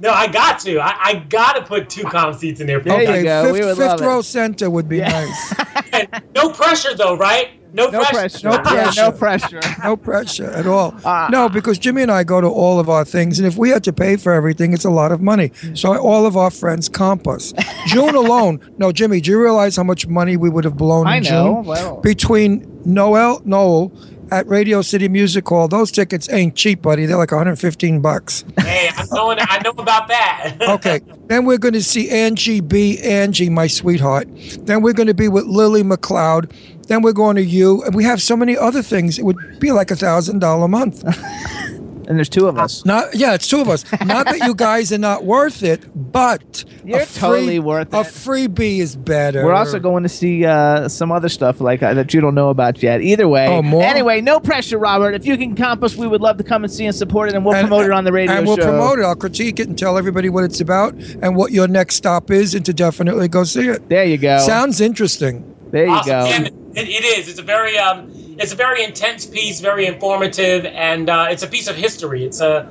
No, 0.00 0.10
I 0.10 0.28
got 0.28 0.60
to. 0.60 0.78
I, 0.78 0.94
I 1.00 1.14
got 1.28 1.54
to 1.56 1.62
put 1.62 1.90
two 1.90 2.04
comp 2.04 2.38
seats 2.38 2.60
in 2.60 2.66
there. 2.66 2.80
There 2.80 3.16
you 3.18 3.24
go. 3.24 3.44
fifth, 3.44 3.52
We 3.52 3.60
would 3.64 3.76
fifth 3.76 3.86
love 3.86 4.00
it. 4.00 4.04
row 4.04 4.22
center 4.22 4.70
would 4.70 4.88
be 4.88 5.00
nice. 5.00 5.54
no 6.34 6.50
pressure 6.50 6.94
though, 6.96 7.16
right? 7.16 7.50
No, 7.74 7.90
no 7.90 8.02
pressure. 8.04 8.48
No 8.48 8.52
Yeah, 8.54 8.90
no 8.96 9.12
pressure. 9.12 9.60
pressure. 9.60 9.60
No 9.84 9.96
pressure 9.96 10.50
at 10.52 10.66
all. 10.66 10.94
Uh, 11.04 11.28
no, 11.30 11.48
because 11.50 11.78
Jimmy 11.78 12.00
and 12.02 12.10
I 12.10 12.24
go 12.24 12.40
to 12.40 12.46
all 12.46 12.80
of 12.80 12.88
our 12.88 13.04
things, 13.04 13.38
and 13.38 13.46
if 13.46 13.56
we 13.58 13.68
had 13.70 13.84
to 13.84 13.92
pay 13.92 14.16
for 14.16 14.32
everything, 14.32 14.72
it's 14.72 14.86
a 14.86 14.90
lot 14.90 15.12
of 15.12 15.20
money. 15.20 15.52
So 15.74 15.94
all 15.98 16.24
of 16.26 16.34
our 16.36 16.50
friends 16.50 16.88
comp 16.88 17.28
us. 17.28 17.52
June 17.86 18.14
alone. 18.14 18.58
No, 18.78 18.90
Jimmy, 18.90 19.20
do 19.20 19.30
you 19.32 19.40
realize 19.42 19.76
how 19.76 19.82
much 19.82 20.06
money 20.06 20.36
we 20.38 20.48
would 20.48 20.64
have 20.64 20.76
blown 20.78 21.06
I 21.06 21.16
in 21.16 21.24
know. 21.24 21.56
June? 21.56 21.64
Well. 21.64 22.00
Between 22.00 22.80
Noel 22.86 23.42
Noel 23.44 23.92
at 24.30 24.46
Radio 24.46 24.82
City 24.82 25.08
Music 25.08 25.48
Hall, 25.48 25.68
those 25.68 25.90
tickets 25.90 26.28
ain't 26.30 26.54
cheap, 26.54 26.82
buddy. 26.82 27.06
They're 27.06 27.16
like 27.16 27.30
115 27.30 28.00
bucks. 28.00 28.44
Hey, 28.58 28.90
I 28.94 29.06
know. 29.12 29.30
I 29.38 29.60
know 29.64 29.70
about 29.70 30.08
that. 30.08 30.56
Okay. 30.68 31.00
then 31.26 31.44
we're 31.44 31.58
going 31.58 31.74
to 31.74 31.82
see 31.82 32.10
Angie 32.10 32.60
B. 32.60 32.98
Angie, 33.00 33.48
my 33.48 33.66
sweetheart. 33.66 34.28
Then 34.60 34.82
we're 34.82 34.92
going 34.92 35.06
to 35.06 35.14
be 35.14 35.28
with 35.28 35.44
Lily 35.46 35.82
McLeod. 35.82 36.52
Then 36.86 37.02
we're 37.02 37.12
going 37.12 37.36
to 37.36 37.42
you, 37.44 37.82
and 37.84 37.94
we 37.94 38.04
have 38.04 38.22
so 38.22 38.36
many 38.36 38.56
other 38.56 38.82
things. 38.82 39.18
It 39.18 39.24
would 39.24 39.58
be 39.60 39.72
like 39.72 39.90
a 39.90 39.96
thousand 39.96 40.38
dollar 40.40 40.66
a 40.66 40.68
month. 40.68 41.02
And 42.08 42.16
there's 42.16 42.30
two 42.30 42.48
of 42.48 42.58
us. 42.58 42.86
Not 42.86 43.14
yeah, 43.14 43.34
it's 43.34 43.46
two 43.46 43.60
of 43.60 43.68
us. 43.68 43.84
Not 44.04 44.24
that 44.26 44.38
you 44.40 44.54
guys 44.54 44.90
are 44.94 44.98
not 44.98 45.24
worth 45.24 45.62
it, 45.62 45.84
but 45.94 46.64
You're 46.82 47.00
free- 47.00 47.20
totally 47.20 47.58
worth 47.58 47.88
it. 47.88 47.94
A 47.94 48.00
freebie 48.00 48.78
is 48.78 48.96
better. 48.96 49.44
We're 49.44 49.52
also 49.52 49.78
going 49.78 50.04
to 50.04 50.08
see 50.08 50.46
uh, 50.46 50.88
some 50.88 51.12
other 51.12 51.28
stuff 51.28 51.60
like 51.60 51.82
uh, 51.82 51.92
that 51.92 52.14
you 52.14 52.22
don't 52.22 52.34
know 52.34 52.48
about 52.48 52.82
yet. 52.82 53.02
Either 53.02 53.28
way. 53.28 53.46
Oh, 53.46 53.60
more? 53.60 53.82
Anyway, 53.82 54.22
no 54.22 54.40
pressure, 54.40 54.78
Robert. 54.78 55.14
If 55.14 55.26
you 55.26 55.36
can 55.36 55.54
comp 55.54 55.82
us, 55.84 55.96
we 55.96 56.06
would 56.08 56.22
love 56.22 56.38
to 56.38 56.44
come 56.44 56.64
and 56.64 56.72
see 56.72 56.86
and 56.86 56.94
support 56.96 57.28
it, 57.28 57.34
and 57.34 57.44
we'll 57.44 57.54
And- 57.54 57.68
promote 57.68 57.84
it 57.84 57.92
on 57.92 58.04
the 58.04 58.12
radio 58.12 58.36
and 58.36 58.46
we'll 58.46 58.56
show. 58.56 58.64
promote 58.64 58.98
it. 58.98 59.02
I'll 59.04 59.14
critique 59.14 59.60
it 59.60 59.68
and 59.68 59.78
tell 59.78 59.98
everybody 59.98 60.30
what 60.30 60.44
it's 60.44 60.60
about 60.62 60.94
and 61.20 61.36
what 61.36 61.52
your 61.52 61.68
next 61.68 61.96
stop 61.96 62.30
is, 62.30 62.54
and 62.54 62.64
to 62.64 62.72
definitely 62.72 63.28
go 63.28 63.44
see 63.44 63.68
it. 63.68 63.86
There 63.90 64.04
you 64.04 64.16
go. 64.16 64.38
Sounds 64.38 64.80
interesting. 64.80 65.44
there 65.72 65.84
you 65.84 65.92
awesome. 65.92 66.08
go. 66.10 66.24
Yeah, 66.26 66.40
it, 66.82 66.88
it 66.88 67.04
is. 67.18 67.28
It's 67.28 67.38
a 67.38 67.42
very 67.42 67.76
um, 67.76 68.10
it's 68.38 68.52
a 68.52 68.56
very 68.56 68.84
intense 68.84 69.26
piece, 69.26 69.60
very 69.60 69.86
informative, 69.86 70.64
and 70.66 71.10
uh, 71.10 71.26
it's 71.30 71.42
a 71.42 71.46
piece 71.46 71.68
of 71.68 71.76
history. 71.76 72.24
It's 72.24 72.40
a 72.40 72.68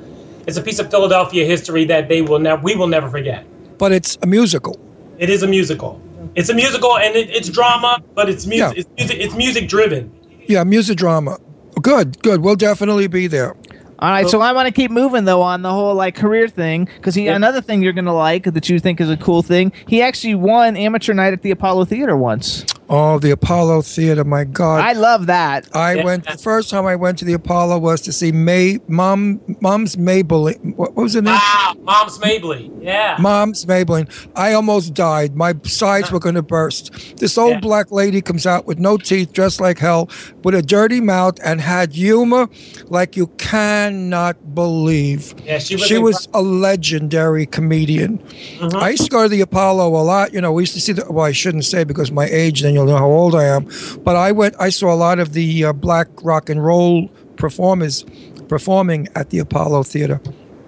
it's 0.48 0.58
a 0.58 0.62
piece 0.62 0.80
of 0.80 0.90
Philadelphia 0.90 1.46
history 1.46 1.84
that 1.86 2.08
they 2.08 2.22
will 2.22 2.40
never 2.40 2.62
we 2.62 2.76
will 2.76 2.88
never 2.88 3.10
forget. 3.10 3.46
But 3.78 3.92
it's 3.92 4.18
a 4.22 4.28
musical. 4.28 4.80
It 5.20 5.30
is 5.30 5.44
a 5.44 5.48
musical. 5.48 6.02
It's 6.36 6.50
a 6.50 6.54
musical, 6.54 6.98
and 6.98 7.16
it, 7.16 7.30
it's 7.30 7.50
drama, 7.50 8.02
but 8.14 8.30
it's 8.30 8.46
music. 8.46 8.78
Yeah. 8.78 8.82
It's 8.82 8.90
music. 8.98 9.18
It's 9.20 9.36
music 9.36 9.70
driven. 9.70 10.12
Yeah, 10.48 10.64
music 10.64 10.98
drama. 10.98 11.38
Good, 11.82 12.22
good. 12.22 12.42
We'll 12.42 12.56
definitely 12.56 13.08
be 13.08 13.28
there. 13.28 13.56
All 14.00 14.12
right, 14.12 14.30
so 14.30 14.42
I 14.42 14.54
want 14.54 14.68
to 14.68 14.72
keep 14.72 14.92
moving 14.92 15.26
though 15.26 15.42
on 15.42 15.64
the 15.64 15.72
whole 15.72 15.96
like 15.96 16.16
career 16.16 16.48
thing 16.48 16.86
because 16.86 17.16
he 17.16 17.28
another 17.28 17.62
thing 17.62 17.82
you're 17.82 17.94
gonna 17.94 18.14
like 18.14 18.44
that 18.44 18.70
you 18.70 18.78
think 18.80 19.02
is 19.02 19.10
a 19.10 19.18
cool 19.18 19.42
thing. 19.42 19.72
He 19.88 20.04
actually 20.04 20.36
won 20.36 20.78
amateur 20.78 21.14
night 21.14 21.34
at 21.34 21.42
the 21.42 21.50
Apollo 21.50 21.86
Theater 21.86 22.16
once. 22.16 22.64
Oh, 22.90 23.20
the 23.20 23.32
Apollo 23.32 23.82
Theater, 23.82 24.24
my 24.24 24.46
God. 24.46 24.80
I 24.80 24.94
love 24.94 25.26
that. 25.26 25.68
I 25.76 25.96
Yeah. 25.96 26.06
went 26.06 26.26
the 26.26 26.38
first 26.38 26.70
time 26.70 26.86
I 26.86 26.96
went 26.96 27.18
to 27.18 27.26
the 27.26 27.34
Apollo 27.34 27.80
was 27.80 28.00
to 28.02 28.14
see 28.14 28.32
May 28.32 28.80
Mom 28.88 29.42
Mom's 29.60 29.98
Maybelline. 29.98 30.76
What, 30.78 30.96
what 30.96 31.04
was 31.04 31.14
the 31.14 31.22
name? 31.22 31.34
Wow, 31.34 31.74
Moms 31.82 32.18
Mabley. 32.22 32.72
Yeah. 32.82 33.18
Mom's 33.20 33.66
Maybelline. 33.66 34.08
I 34.38 34.54
almost 34.54 34.94
died. 34.94 35.36
My 35.36 35.54
sides 35.64 36.12
were 36.12 36.20
going 36.20 36.36
to 36.36 36.42
burst. 36.42 37.18
This 37.18 37.38
old 37.38 37.56
Yeah. 37.56 37.60
black 37.60 37.92
lady 37.92 38.22
comes 38.22 38.46
out 38.48 38.66
with 38.66 38.80
no 38.80 38.96
teeth, 38.96 39.34
dressed 39.34 39.60
like 39.60 39.80
hell, 39.80 40.10
with 40.44 40.56
a 40.56 40.62
dirty 40.62 41.02
mouth, 41.02 41.40
and 41.44 41.60
had 41.60 41.92
humor 41.92 42.48
like 42.88 43.18
you 43.18 43.28
cannot 43.38 44.56
believe. 44.56 45.36
Yeah, 45.46 45.60
she 45.60 45.76
was 45.76 45.84
She 45.88 45.98
was 45.98 46.28
a 46.34 46.42
legendary 46.42 47.46
comedian. 47.46 48.20
Mm-hmm. 48.60 48.78
I 48.78 48.90
used 48.92 49.04
to 49.06 49.10
go 49.10 49.24
to 49.24 49.30
the 49.30 49.42
Apollo 49.42 49.90
a 49.90 50.04
lot. 50.04 50.34
You 50.34 50.40
know, 50.42 50.52
we 50.54 50.62
used 50.64 50.74
to 50.76 50.82
see 50.82 50.94
the. 50.94 51.06
Well, 51.12 51.26
I 51.26 51.32
shouldn't 51.34 51.66
say 51.66 51.84
because 51.84 52.12
my 52.12 52.26
age, 52.26 52.62
then 52.62 52.77
you'll 52.78 52.86
know 52.86 52.98
how 52.98 53.08
old 53.08 53.36
I 53.36 53.46
am. 53.46 53.68
But 54.04 54.16
I 54.16 54.32
went. 54.32 54.56
I 54.60 54.70
saw 54.70 54.94
a 54.94 54.96
lot 54.96 55.20
of 55.20 55.34
the 55.34 55.66
uh, 55.66 55.74
black 55.74 56.08
rock 56.24 56.50
and 56.50 56.64
roll 56.64 57.08
performers 57.36 58.06
performing 58.48 59.08
at 59.16 59.30
the 59.30 59.40
Apollo 59.40 59.84
Theater 59.84 60.22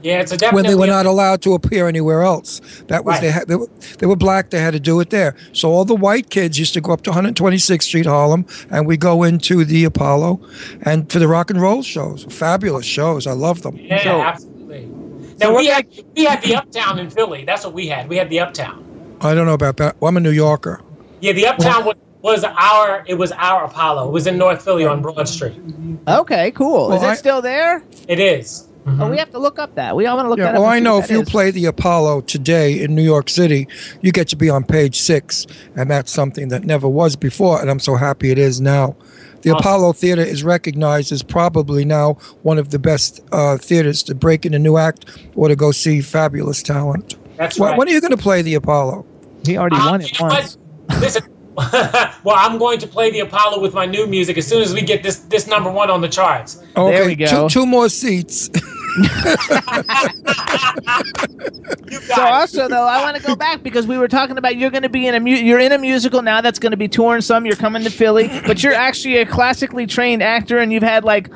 Yeah, 0.03 0.19
it's 0.21 0.31
a 0.33 0.49
when 0.51 0.65
they 0.65 0.75
were 0.75 0.87
not 0.87 1.05
allowed 1.05 1.41
to 1.43 1.53
appear 1.53 1.87
anywhere 1.87 2.21
else. 2.23 2.59
That 2.87 3.05
was 3.05 3.13
Right. 3.15 3.21
they 3.21 3.31
had 3.31 3.47
they 3.47 3.55
were, 3.55 3.67
they 3.99 4.05
were 4.07 4.15
black. 4.17 4.49
They 4.49 4.59
had 4.59 4.73
to 4.73 4.79
do 4.79 4.99
it 4.99 5.09
there. 5.11 5.35
So 5.53 5.69
all 5.71 5.85
the 5.85 5.95
white 5.95 6.29
kids 6.29 6.57
used 6.59 6.73
to 6.73 6.81
go 6.81 6.91
up 6.91 7.01
to 7.03 7.11
126th 7.11 7.83
Street, 7.83 8.05
Harlem, 8.05 8.45
and 8.69 8.85
we 8.87 8.97
go 8.97 9.23
into 9.23 9.63
the 9.65 9.83
Apollo, 9.85 10.39
and 10.81 11.09
for 11.11 11.19
the 11.19 11.27
rock 11.27 11.49
and 11.49 11.61
roll 11.61 11.81
shows, 11.83 12.25
fabulous 12.29 12.85
shows. 12.85 13.25
I 13.27 13.31
love 13.33 13.61
them. 13.61 13.77
Yeah, 13.77 14.03
So- 14.03 14.21
absolutely. 14.21 14.87
Now 15.39 15.55
we 15.55 15.67
had 15.67 15.85
we 16.17 16.25
had 16.25 16.41
the 16.43 16.55
Uptown 16.55 16.99
in 16.99 17.09
Philly. 17.09 17.45
That's 17.45 17.63
what 17.63 17.73
we 17.73 17.87
had. 17.87 18.09
We 18.09 18.17
had 18.17 18.29
the 18.29 18.41
Uptown. 18.41 18.83
I 19.21 19.33
don't 19.33 19.45
know 19.45 19.53
about 19.53 19.77
that. 19.77 19.95
Well, 20.01 20.09
I'm 20.09 20.17
a 20.17 20.19
New 20.19 20.31
Yorker. 20.31 20.81
Yeah, 21.21 21.33
the 21.33 21.47
Uptown 21.47 21.85
was, 21.85 21.95
was 22.21 22.43
our 22.43 23.03
it 23.07 23.15
was 23.15 23.31
our 23.33 23.65
Apollo. 23.65 24.07
It 24.09 24.11
was 24.11 24.27
in 24.27 24.37
North 24.37 24.61
Philly 24.63 24.85
on 24.85 25.01
Broad 25.01 25.27
Street. 25.27 25.59
Okay, 26.07 26.51
cool. 26.51 26.93
is 26.93 27.01
Well, 27.01 27.09
it 27.09 27.13
I- 27.13 27.15
still 27.15 27.41
there? 27.41 27.83
It 28.07 28.19
is. 28.19 28.65
Oh, 28.99 29.07
we 29.07 29.17
have 29.17 29.29
to 29.31 29.37
look 29.39 29.59
up 29.59 29.75
that. 29.75 29.95
We 29.95 30.07
all 30.07 30.15
want 30.15 30.25
to 30.25 30.29
look 30.29 30.39
Yeah, 30.39 30.45
that 30.45 30.55
up. 30.55 30.61
well, 30.61 30.69
and 30.71 30.75
I 30.75 30.79
see 30.79 30.83
know 30.83 30.95
what 30.95 31.03
if 31.03 31.07
that 31.09 31.13
you 31.13 31.21
is. 31.21 31.29
play 31.29 31.51
the 31.51 31.65
Apollo 31.65 32.21
today 32.21 32.81
in 32.81 32.95
New 32.95 33.03
York 33.03 33.29
City, 33.29 33.67
you 34.01 34.11
get 34.11 34.27
to 34.29 34.35
be 34.35 34.49
on 34.49 34.63
page 34.63 34.99
six, 34.99 35.45
and 35.75 35.91
that's 35.91 36.11
something 36.11 36.47
that 36.47 36.63
never 36.63 36.87
was 36.87 37.15
before, 37.15 37.61
and 37.61 37.69
I'm 37.69 37.77
so 37.79 37.97
happy 37.97 38.31
it 38.31 38.39
is 38.39 38.59
now. 38.59 38.95
The 39.41 39.51
Apollo 39.51 39.93
Theater 39.93 40.23
is 40.23 40.43
recognized 40.43 41.11
as 41.11 41.21
probably 41.21 41.85
now 41.85 42.13
one 42.41 42.57
of 42.57 42.71
the 42.71 42.79
best 42.79 43.21
uh, 43.31 43.57
theaters 43.57 44.01
to 44.03 44.15
break 44.15 44.43
in 44.43 44.55
a 44.55 44.59
new 44.59 44.77
act 44.77 45.05
or 45.35 45.49
to 45.49 45.55
go 45.55 45.71
see 45.71 46.01
fabulous 46.01 46.63
talent. 46.63 47.15
That's 47.37 47.59
When- 47.59 47.69
right. 47.71 47.77
When 47.77 47.87
are 47.89 47.91
you 47.91 48.01
going 48.01 48.11
to 48.11 48.17
play 48.17 48.41
the 48.41 48.55
Apollo? 48.55 49.05
he 49.45 49.55
already 49.55 49.75
Um, 49.75 49.85
won 49.85 50.01
you 50.01 50.07
it 50.07 50.19
know 50.19 50.27
once. 50.29 50.57
What? 50.89 51.01
Listen. 51.01 51.23
well, 52.23 52.35
I'm 52.37 52.57
going 52.57 52.79
to 52.79 52.87
play 52.87 53.11
the 53.11 53.19
Apollo 53.19 53.59
with 53.59 53.73
my 53.73 53.85
new 53.85 54.07
music 54.07 54.37
as 54.37 54.47
soon 54.47 54.61
as 54.61 54.73
we 54.73 54.81
get 54.81 55.03
this 55.03 55.17
this 55.19 55.45
number 55.45 55.69
one 55.69 55.89
on 55.89 55.99
the 55.99 56.07
charts. 56.07 56.63
Okay, 56.77 57.05
we 57.05 57.15
go. 57.15 57.47
Two, 57.47 57.61
two 57.61 57.65
more 57.65 57.89
seats. 57.89 58.49
So 62.01 62.15
got 62.15 62.33
also 62.33 62.67
though, 62.67 62.87
I 62.87 63.01
want 63.01 63.17
to 63.17 63.23
go 63.23 63.35
back 63.35 63.63
because 63.63 63.87
we 63.87 63.97
were 63.97 64.07
talking 64.07 64.37
about 64.37 64.55
you're 64.57 64.69
going 64.69 64.83
to 64.83 64.89
be 64.89 65.07
in 65.07 65.15
a 65.15 65.19
mu- 65.19 65.29
you're 65.29 65.59
in 65.59 65.71
a 65.71 65.77
musical 65.77 66.21
now 66.21 66.41
that's 66.41 66.59
going 66.59 66.71
to 66.71 66.77
be 66.77 66.87
touring 66.87 67.21
some. 67.21 67.45
You're 67.45 67.55
coming 67.55 67.83
to 67.83 67.89
Philly, 67.89 68.27
but 68.45 68.63
you're 68.63 68.73
actually 68.73 69.17
a 69.17 69.25
classically 69.25 69.85
trained 69.85 70.23
actor, 70.23 70.57
and 70.59 70.73
you've 70.73 70.83
had 70.83 71.03
like 71.03 71.29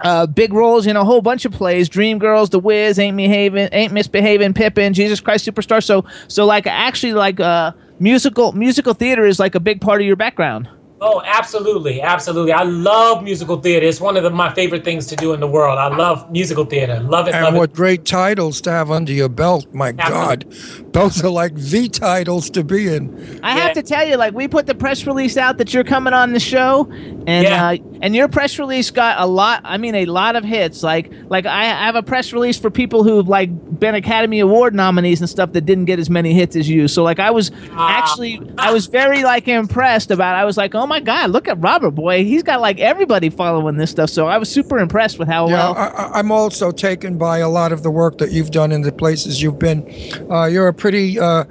uh, 0.00 0.26
big 0.26 0.52
roles 0.52 0.86
in 0.86 0.96
a 0.96 1.04
whole 1.04 1.22
bunch 1.22 1.44
of 1.44 1.52
plays: 1.52 1.88
Dreamgirls, 1.88 2.50
The 2.50 2.58
Wiz, 2.58 2.98
Ain't 2.98 3.16
Misbehaving, 3.16 3.68
Ain't 3.72 3.92
Misbehaving, 3.92 4.54
Pippin, 4.54 4.94
Jesus 4.94 5.20
Christ 5.20 5.46
Superstar. 5.46 5.82
So 5.82 6.04
so 6.28 6.44
like 6.46 6.66
actually 6.66 7.12
like 7.12 7.40
uh, 7.40 7.72
musical 7.98 8.52
musical 8.52 8.94
theater 8.94 9.24
is 9.24 9.38
like 9.38 9.54
a 9.54 9.60
big 9.60 9.80
part 9.80 10.00
of 10.00 10.06
your 10.06 10.16
background. 10.16 10.68
Oh, 11.04 11.20
absolutely, 11.24 12.00
absolutely. 12.00 12.52
I 12.52 12.62
love 12.62 13.24
musical 13.24 13.60
theater. 13.60 13.84
It's 13.86 14.00
one 14.00 14.16
of 14.16 14.22
the, 14.22 14.30
my 14.30 14.54
favorite 14.54 14.84
things 14.84 15.06
to 15.06 15.16
do 15.16 15.32
in 15.32 15.40
the 15.40 15.48
world. 15.48 15.76
I 15.76 15.88
love 15.88 16.30
musical 16.30 16.64
theater. 16.64 17.00
Love 17.00 17.26
it, 17.26 17.32
love 17.32 17.44
and 17.48 17.56
it. 17.56 17.58
what 17.58 17.72
great 17.74 18.04
titles 18.04 18.60
to 18.62 18.70
have 18.70 18.90
under 18.92 19.12
your 19.12 19.28
belt. 19.28 19.66
My 19.74 19.90
God. 19.90 20.44
Those 20.92 21.24
are 21.24 21.28
like 21.30 21.54
the 21.56 21.88
titles 21.88 22.50
to 22.50 22.62
be 22.62 22.94
in. 22.94 23.40
I 23.42 23.56
Yeah. 23.56 23.62
have 23.64 23.72
to 23.74 23.82
tell 23.82 24.06
you, 24.06 24.16
like 24.16 24.32
we 24.32 24.46
put 24.46 24.66
the 24.66 24.74
press 24.76 25.04
release 25.06 25.36
out 25.36 25.58
that 25.58 25.74
you're 25.74 25.82
coming 25.84 26.12
on 26.12 26.32
the 26.34 26.40
show, 26.40 26.86
and 27.26 27.44
Yeah. 27.44 27.66
uh, 27.70 27.76
and 28.00 28.14
your 28.14 28.28
press 28.28 28.58
release 28.58 28.90
got 28.90 29.18
a 29.20 29.26
lot. 29.26 29.62
I 29.64 29.78
mean, 29.78 29.94
a 29.94 30.06
lot 30.06 30.36
of 30.36 30.44
hits. 30.44 30.82
Like 30.84 31.10
like 31.28 31.46
I 31.46 31.64
have 31.64 31.96
a 31.96 32.02
press 32.02 32.32
release 32.32 32.58
for 32.58 32.70
people 32.70 33.02
who've 33.04 33.26
like 33.28 33.50
been 33.80 33.94
Academy 33.94 34.38
Award 34.40 34.74
nominees 34.74 35.20
and 35.20 35.28
stuff 35.30 35.52
that 35.54 35.62
didn't 35.62 35.86
get 35.86 35.98
as 35.98 36.10
many 36.10 36.32
hits 36.34 36.54
as 36.54 36.68
you. 36.68 36.86
So 36.88 37.02
like 37.02 37.18
I 37.18 37.30
was 37.32 37.50
actually 37.72 38.40
I 38.58 38.70
was 38.72 38.86
very 38.86 39.24
like 39.24 39.48
impressed 39.48 40.10
about. 40.10 40.36
It. 40.36 40.40
I 40.40 40.44
was 40.44 40.56
like, 40.56 40.74
oh 40.74 40.86
my 40.92 41.00
god, 41.00 41.30
look 41.30 41.48
at 41.48 41.58
Robert 41.58 41.92
boy, 41.92 42.22
he's 42.22 42.42
got 42.42 42.60
like 42.60 42.78
everybody 42.78 43.30
following 43.30 43.78
this 43.78 43.90
stuff. 43.90 44.10
So 44.10 44.26
I 44.26 44.36
was 44.36 44.50
super 44.50 44.78
impressed 44.78 45.18
with 45.18 45.26
how 45.26 45.48
Yeah, 45.48 45.54
well. 45.54 45.74
I, 45.74 45.86
I- 45.86 46.18
I'm 46.18 46.30
also 46.30 46.70
taken 46.70 47.16
by 47.16 47.38
a 47.38 47.48
lot 47.48 47.72
of 47.72 47.82
the 47.82 47.90
work 47.90 48.18
that 48.18 48.30
you've 48.30 48.50
done 48.50 48.72
in 48.72 48.82
the 48.82 48.92
places 48.92 49.40
you've 49.40 49.58
been. 49.58 49.86
Uh, 50.30 50.44
you're 50.44 50.68
a 50.68 50.74
pretty 50.74 51.18
uh, 51.18 51.44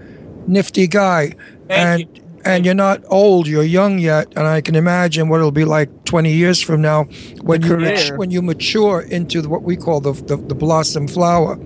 nifty 0.45 0.85
guy, 0.85 1.33
Thank 1.67 2.07
and 2.07 2.17
you. 2.17 2.20
And 2.45 2.65
you're 2.65 2.73
not 2.75 3.01
old, 3.07 3.47
you're 3.47 3.63
young 3.63 3.99
yet, 3.99 4.27
and 4.35 4.47
I 4.47 4.61
can 4.61 4.75
imagine 4.75 5.29
what 5.29 5.37
it'll 5.37 5.51
be 5.51 5.65
like 5.65 5.89
20 6.05 6.31
years 6.33 6.61
from 6.61 6.81
now 6.81 7.05
when 7.41 7.61
you 7.61 7.77
mat- 7.77 7.97
career. 7.97 8.17
when 8.17 8.31
you 8.31 8.41
mature 8.41 9.01
into 9.01 9.41
what 9.49 9.63
we 9.63 9.75
call 9.75 9.99
the 10.01 10.13
the, 10.13 10.37
the 10.37 10.55
blossom 10.55 11.07
flower. 11.07 11.57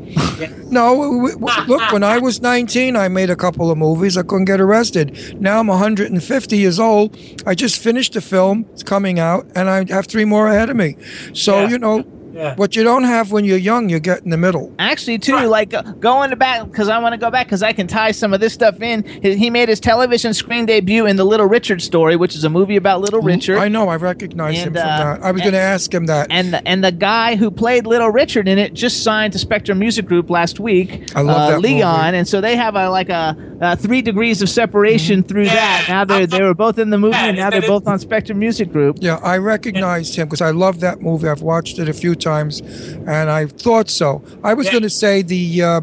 No, 0.69 0.95
w- 0.95 1.33
w- 1.39 1.61
look, 1.67 1.91
when 1.91 2.03
I 2.03 2.17
was 2.17 2.41
19, 2.41 2.95
I 2.95 3.07
made 3.07 3.29
a 3.29 3.35
couple 3.35 3.71
of 3.71 3.77
movies. 3.77 4.17
I 4.17 4.23
couldn't 4.23 4.45
get 4.45 4.59
arrested. 4.59 5.39
Now 5.41 5.59
I'm 5.59 5.67
150 5.67 6.57
years 6.57 6.79
old. 6.79 7.17
I 7.45 7.55
just 7.55 7.81
finished 7.81 8.15
a 8.15 8.21
film. 8.21 8.65
It's 8.73 8.83
coming 8.83 9.19
out, 9.19 9.45
and 9.55 9.69
I 9.69 9.85
have 9.93 10.07
three 10.07 10.25
more 10.25 10.47
ahead 10.47 10.69
of 10.69 10.75
me. 10.75 10.97
So 11.33 11.61
Yeah. 11.61 11.69
you 11.69 11.79
know. 11.79 12.03
Yeah. 12.35 12.55
What 12.55 12.75
you 12.75 12.83
don't 12.83 13.03
have 13.05 13.31
when 13.31 13.45
you're 13.45 13.57
young, 13.57 13.87
you 13.89 13.99
get 13.99 14.23
in 14.23 14.29
the 14.29 14.37
middle. 14.37 14.73
Actually, 14.77 15.17
too, 15.19 15.37
like 15.47 15.73
uh, 15.73 15.81
going 15.93 16.29
to 16.31 16.35
back 16.35 16.65
because 16.69 16.89
I 16.89 16.99
want 16.99 17.13
to 17.13 17.17
go 17.17 17.31
back 17.31 17.47
because 17.47 17.63
I 17.63 17.71
can 17.73 17.87
tie 17.87 18.11
some 18.11 18.33
of 18.33 18.39
this 18.41 18.53
stuff 18.53 18.81
in. 18.81 19.03
He, 19.21 19.35
he 19.37 19.49
made 19.49 19.69
his 19.69 19.79
television 19.79 20.33
screen 20.33 20.65
debut 20.65 21.05
in 21.05 21.15
the 21.15 21.23
Little 21.23 21.45
Richard 21.47 21.81
story, 21.81 22.15
which 22.15 22.35
is 22.35 22.43
a 22.43 22.49
movie 22.49 22.75
about 22.75 22.99
Little 23.01 23.21
Richard. 23.21 23.57
I 23.57 23.69
know. 23.69 23.87
I 23.87 23.95
recognize 23.95 24.57
him 24.57 24.73
from 24.73 24.81
uh, 24.83 24.97
that. 25.15 25.23
I 25.23 25.31
was 25.31 25.41
going 25.41 25.53
to 25.53 25.59
ask 25.59 25.93
him 25.93 26.07
that. 26.07 26.27
and 26.29 26.53
the, 26.53 26.67
and 26.67 26.83
the 26.83 26.91
guy 26.91 27.35
who 27.35 27.49
played 27.49 27.87
Little 27.87 28.09
Richard 28.09 28.47
in 28.47 28.57
it 28.59 28.73
just 28.73 29.01
signed 29.03 29.31
to 29.33 29.39
Spectrum 29.39 29.79
Music 29.79 30.05
Group 30.05 30.29
last 30.29 30.59
week. 30.59 31.11
I 31.15 31.21
love 31.21 31.37
uh, 31.37 31.49
that 31.51 31.61
Leon, 31.61 32.05
movie. 32.05 32.17
and 32.17 32.27
so 32.27 32.41
they 32.41 32.55
have 32.57 32.75
a 32.75 32.89
like 32.89 33.09
a, 33.09 33.35
uh 33.61 33.75
three 33.77 34.01
degrees 34.01 34.41
of 34.41 34.49
separation 34.49 34.95
Mm-hmm. 35.19 35.27
through 35.27 35.45
that. 35.45 35.85
Now 35.87 36.03
they 36.03 36.25
they 36.25 36.41
were 36.41 36.53
both 36.53 36.77
in 36.79 36.89
the 36.89 36.97
movie, 36.97 37.15
and 37.15 37.37
now 37.37 37.49
they're 37.49 37.61
both 37.61 37.87
on 37.87 37.99
Spectrum 37.99 38.39
Music 38.39 38.71
Group. 38.71 38.97
Yeah, 38.99 39.15
I 39.17 39.37
recognized 39.37 40.15
him 40.15 40.27
because 40.27 40.41
I 40.41 40.51
love 40.51 40.79
that 40.81 41.01
movie. 41.01 41.27
I've 41.27 41.41
watched 41.41 41.79
it 41.79 41.87
a 41.87 41.93
few 41.93 42.15
times, 42.25 42.59
and 43.07 43.29
I 43.29 43.45
thought 43.45 43.89
so. 43.89 44.21
I 44.43 44.53
was 44.53 44.65
Yeah. 44.65 44.71
going 44.73 44.83
to 44.83 44.89
say 45.03 45.21
the 45.21 45.61
uh, 45.61 45.81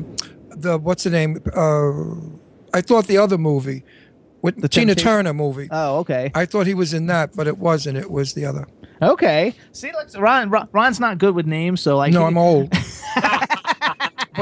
the 0.50 0.76
what's 0.78 1.04
the 1.04 1.10
name? 1.10 1.38
Uh, 1.56 2.76
I 2.78 2.80
thought 2.82 3.06
the 3.06 3.16
other 3.18 3.38
movie 3.38 3.82
with 4.42 4.60
the 4.60 4.68
Tina 4.68 4.94
Temptation- 4.94 5.10
Turner 5.24 5.32
movie. 5.34 5.68
Oh, 5.70 5.98
okay, 6.00 6.30
I 6.34 6.44
thought 6.46 6.66
he 6.66 6.74
was 6.74 6.92
in 6.92 7.06
that, 7.06 7.34
but 7.34 7.46
it 7.46 7.56
wasn't. 7.58 7.96
It 7.96 8.10
was 8.10 8.34
the 8.34 8.44
other. 8.44 8.66
okay. 9.00 9.54
See, 9.72 9.90
look, 9.92 10.08
Ron, 10.18 10.50
Ron 10.50 10.68
Ron's 10.72 11.00
not 11.00 11.16
good 11.18 11.34
with 11.34 11.46
names, 11.46 11.80
so 11.80 11.96
like 11.96 12.12
No, 12.12 12.20
he- 12.20 12.26
I'm 12.26 12.36
old. 12.38 12.72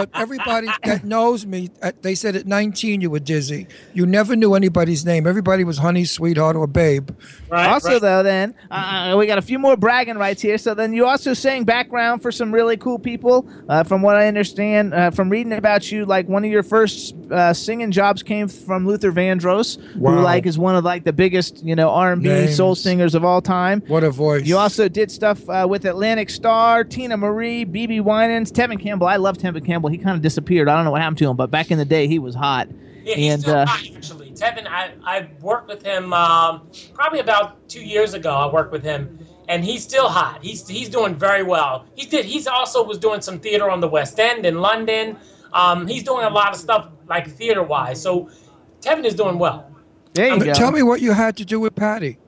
but 0.06 0.10
everybody 0.20 0.68
that 0.84 1.04
knows 1.04 1.46
me, 1.46 1.70
uh, 1.82 1.92
they 2.02 2.14
said 2.14 2.36
at 2.36 2.46
19 2.46 3.00
you 3.00 3.10
were 3.10 3.18
dizzy. 3.18 3.66
You 3.94 4.06
never 4.06 4.36
knew 4.36 4.54
anybody's 4.54 5.04
name. 5.04 5.26
Everybody 5.26 5.64
was 5.64 5.78
honey, 5.78 6.04
sweetheart, 6.04 6.56
or 6.56 6.66
babe. 6.66 7.10
Right. 7.48 7.68
also, 7.68 7.92
right. 7.92 8.00
though, 8.02 8.22
then 8.22 8.54
uh, 8.70 9.14
we 9.18 9.26
got 9.26 9.38
a 9.38 9.42
few 9.42 9.58
more 9.58 9.76
bragging 9.76 10.16
rights 10.16 10.40
here. 10.42 10.58
So 10.58 10.74
then 10.74 10.92
you 10.92 11.06
also 11.06 11.34
sang 11.34 11.64
background 11.64 12.22
for 12.22 12.30
some 12.32 12.52
really 12.52 12.76
cool 12.76 12.98
people. 12.98 13.48
Uh, 13.68 13.84
from 13.84 14.02
what 14.02 14.16
I 14.16 14.26
understand, 14.28 14.94
uh, 14.94 15.10
from 15.10 15.28
reading 15.30 15.52
about 15.52 15.90
you, 15.90 16.04
like 16.06 16.28
one 16.28 16.44
of 16.44 16.50
your 16.50 16.62
first 16.62 17.14
uh, 17.30 17.52
singing 17.52 17.90
jobs 17.90 18.22
came 18.22 18.48
from 18.48 18.86
Luther 18.86 19.12
Vandross, 19.12 19.78
Wow. 19.96 20.12
who 20.12 20.20
like 20.20 20.46
is 20.46 20.58
one 20.58 20.76
of 20.76 20.84
like 20.84 21.04
the 21.04 21.12
biggest 21.12 21.62
you 21.64 21.74
know 21.76 21.90
R 21.90 22.12
and 22.12 22.22
B 22.22 22.28
Names. 22.28 22.56
soul 22.56 22.74
singers 22.74 23.14
of 23.14 23.24
all 23.24 23.40
time. 23.42 23.82
What 23.88 24.04
a 24.04 24.10
voice. 24.10 24.46
You 24.46 24.56
also 24.58 24.88
did 24.88 25.10
stuff 25.10 25.48
uh, 25.48 25.66
with 25.68 25.84
Atlantic 25.84 26.30
Starr, 26.30 26.84
Teena 26.84 27.18
Marie, 27.18 27.64
BeBe 27.64 28.00
Winans, 28.00 28.50
Tevin 28.52 28.80
Campbell. 28.80 29.06
I 29.06 29.16
love 29.16 29.36
Tevin 29.38 29.64
Campbell. 29.64 29.89
He 29.90 29.98
kind 29.98 30.16
of 30.16 30.22
disappeared. 30.22 30.68
I 30.68 30.76
don't 30.76 30.84
know 30.84 30.90
what 30.90 31.00
happened 31.02 31.18
to 31.18 31.28
him, 31.28 31.36
but 31.36 31.50
back 31.50 31.70
in 31.70 31.78
the 31.78 31.84
day, 31.84 32.06
he 32.06 32.18
was 32.18 32.34
hot. 32.34 32.68
Yeah, 33.04 33.14
he's 33.14 33.32
and 33.32 33.42
still 33.42 33.56
uh, 33.56 33.66
hot, 33.66 33.86
actually. 33.96 34.30
Tevin, 34.32 34.66
I, 34.66 34.92
I 35.04 35.28
worked 35.40 35.68
with 35.68 35.82
him 35.82 36.12
um, 36.12 36.68
probably 36.94 37.20
about 37.20 37.68
two 37.68 37.82
years 37.84 38.14
ago. 38.14 38.30
I 38.30 38.52
worked 38.52 38.72
with 38.72 38.82
him, 38.82 39.18
and 39.48 39.64
he's 39.64 39.82
still 39.82 40.08
hot. 40.08 40.42
He's 40.42 40.66
he's 40.68 40.88
doing 40.88 41.14
very 41.14 41.42
well. 41.42 41.86
He 41.94 42.06
did. 42.06 42.24
He's 42.24 42.46
also 42.46 42.84
was 42.84 42.98
doing 42.98 43.20
some 43.20 43.38
theater 43.40 43.70
on 43.70 43.80
the 43.80 43.88
West 43.88 44.18
End 44.20 44.44
in 44.46 44.60
London. 44.60 45.16
Um, 45.52 45.86
he's 45.86 46.02
doing 46.02 46.24
a 46.24 46.30
lot 46.30 46.50
of 46.54 46.56
stuff 46.56 46.88
like 47.08 47.28
theater 47.28 47.62
wise. 47.62 48.00
So 48.00 48.30
Tevin 48.80 49.04
is 49.04 49.14
doing 49.14 49.38
well. 49.38 49.70
there 50.14 50.28
you 50.28 50.38
But 50.38 50.44
go. 50.46 50.52
Tell 50.54 50.70
me 50.70 50.82
what 50.82 51.00
you 51.00 51.12
had 51.12 51.36
to 51.38 51.44
do 51.44 51.58
with 51.58 51.74
Patti. 51.74 52.18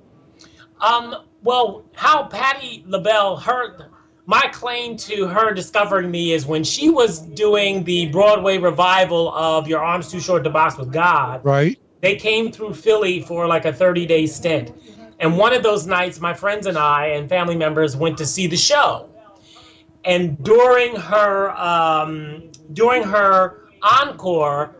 Um, 0.81 1.15
well, 1.43 1.85
how 1.95 2.25
Patti 2.25 2.83
LaBelle 2.87 3.37
heard 3.37 3.85
my 4.27 4.43
claim 4.53 4.97
to 4.97 5.27
her 5.27 5.53
discovering 5.53 6.11
me 6.11 6.33
is 6.33 6.47
when 6.47 6.63
she 6.63 6.91
was 6.91 7.19
doing 7.21 7.83
the 7.85 8.07
Broadway 8.07 8.59
revival 8.59 9.33
of 9.33 9.67
Your 9.67 9.81
Arms 9.81 10.11
Too 10.11 10.21
Short 10.21 10.45
to 10.45 10.51
Box 10.51 10.79
with 10.79 10.93
God. 10.93 11.45
Right? 11.45 11.79
They 12.01 12.17
came 12.17 12.53
through 12.53 12.75
Philly 12.75 13.21
for 13.21 13.47
like 13.47 13.65
a 13.65 13.73
30 13.73 14.07
day 14.07 14.27
stint. 14.27 14.73
And 15.19 15.39
one 15.39 15.53
of 15.53 15.63
those 15.63 15.87
nights, 15.87 16.21
my 16.21 16.35
friends 16.35 16.67
and 16.67 16.77
I 16.77 17.07
and 17.09 17.29
family 17.29 17.57
members 17.57 17.97
went 17.97 18.19
to 18.19 18.27
see 18.27 18.47
the 18.47 18.57
show. 18.57 19.09
And 20.05 20.43
during 20.43 20.97
her 20.97 21.51
um, 21.53 22.51
during 22.73 23.05
her 23.05 23.69
encore 23.83 24.75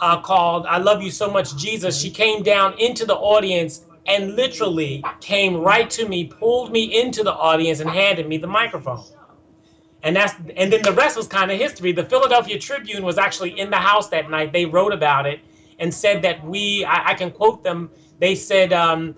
uh, 0.00 0.20
called 0.22 0.64
"I 0.66 0.78
Love 0.78 1.02
You 1.02 1.10
So 1.10 1.30
Much, 1.30 1.54
Jesus," 1.56 2.00
she 2.00 2.10
came 2.10 2.42
down 2.42 2.78
into 2.78 3.04
the 3.04 3.14
audience 3.14 3.84
and 4.06 4.34
literally 4.36 5.04
came 5.20 5.56
right 5.56 5.88
to 5.90 6.08
me, 6.08 6.24
pulled 6.26 6.72
me 6.72 7.00
into 7.00 7.22
the 7.22 7.32
audience, 7.32 7.80
and 7.80 7.88
handed 7.88 8.28
me 8.28 8.36
the 8.38 8.46
microphone. 8.46 9.04
And 10.02 10.16
that's 10.16 10.34
and 10.56 10.72
then 10.72 10.82
the 10.82 10.92
rest 10.92 11.16
was 11.16 11.28
kind 11.28 11.50
of 11.52 11.58
history. 11.58 11.92
The 11.92 12.04
Philadelphia 12.04 12.58
Tribune 12.58 13.04
was 13.04 13.18
actually 13.18 13.58
in 13.58 13.70
the 13.70 13.76
house 13.76 14.08
that 14.08 14.28
night. 14.30 14.52
They 14.52 14.66
wrote 14.66 14.92
about 14.92 15.26
it 15.26 15.40
and 15.78 15.92
said 15.94 16.22
that 16.22 16.44
we, 16.44 16.84
I, 16.84 17.10
I 17.10 17.14
can 17.14 17.30
quote 17.30 17.62
them. 17.62 17.90
They 18.18 18.34
said, 18.34 18.72
um, 18.72 19.14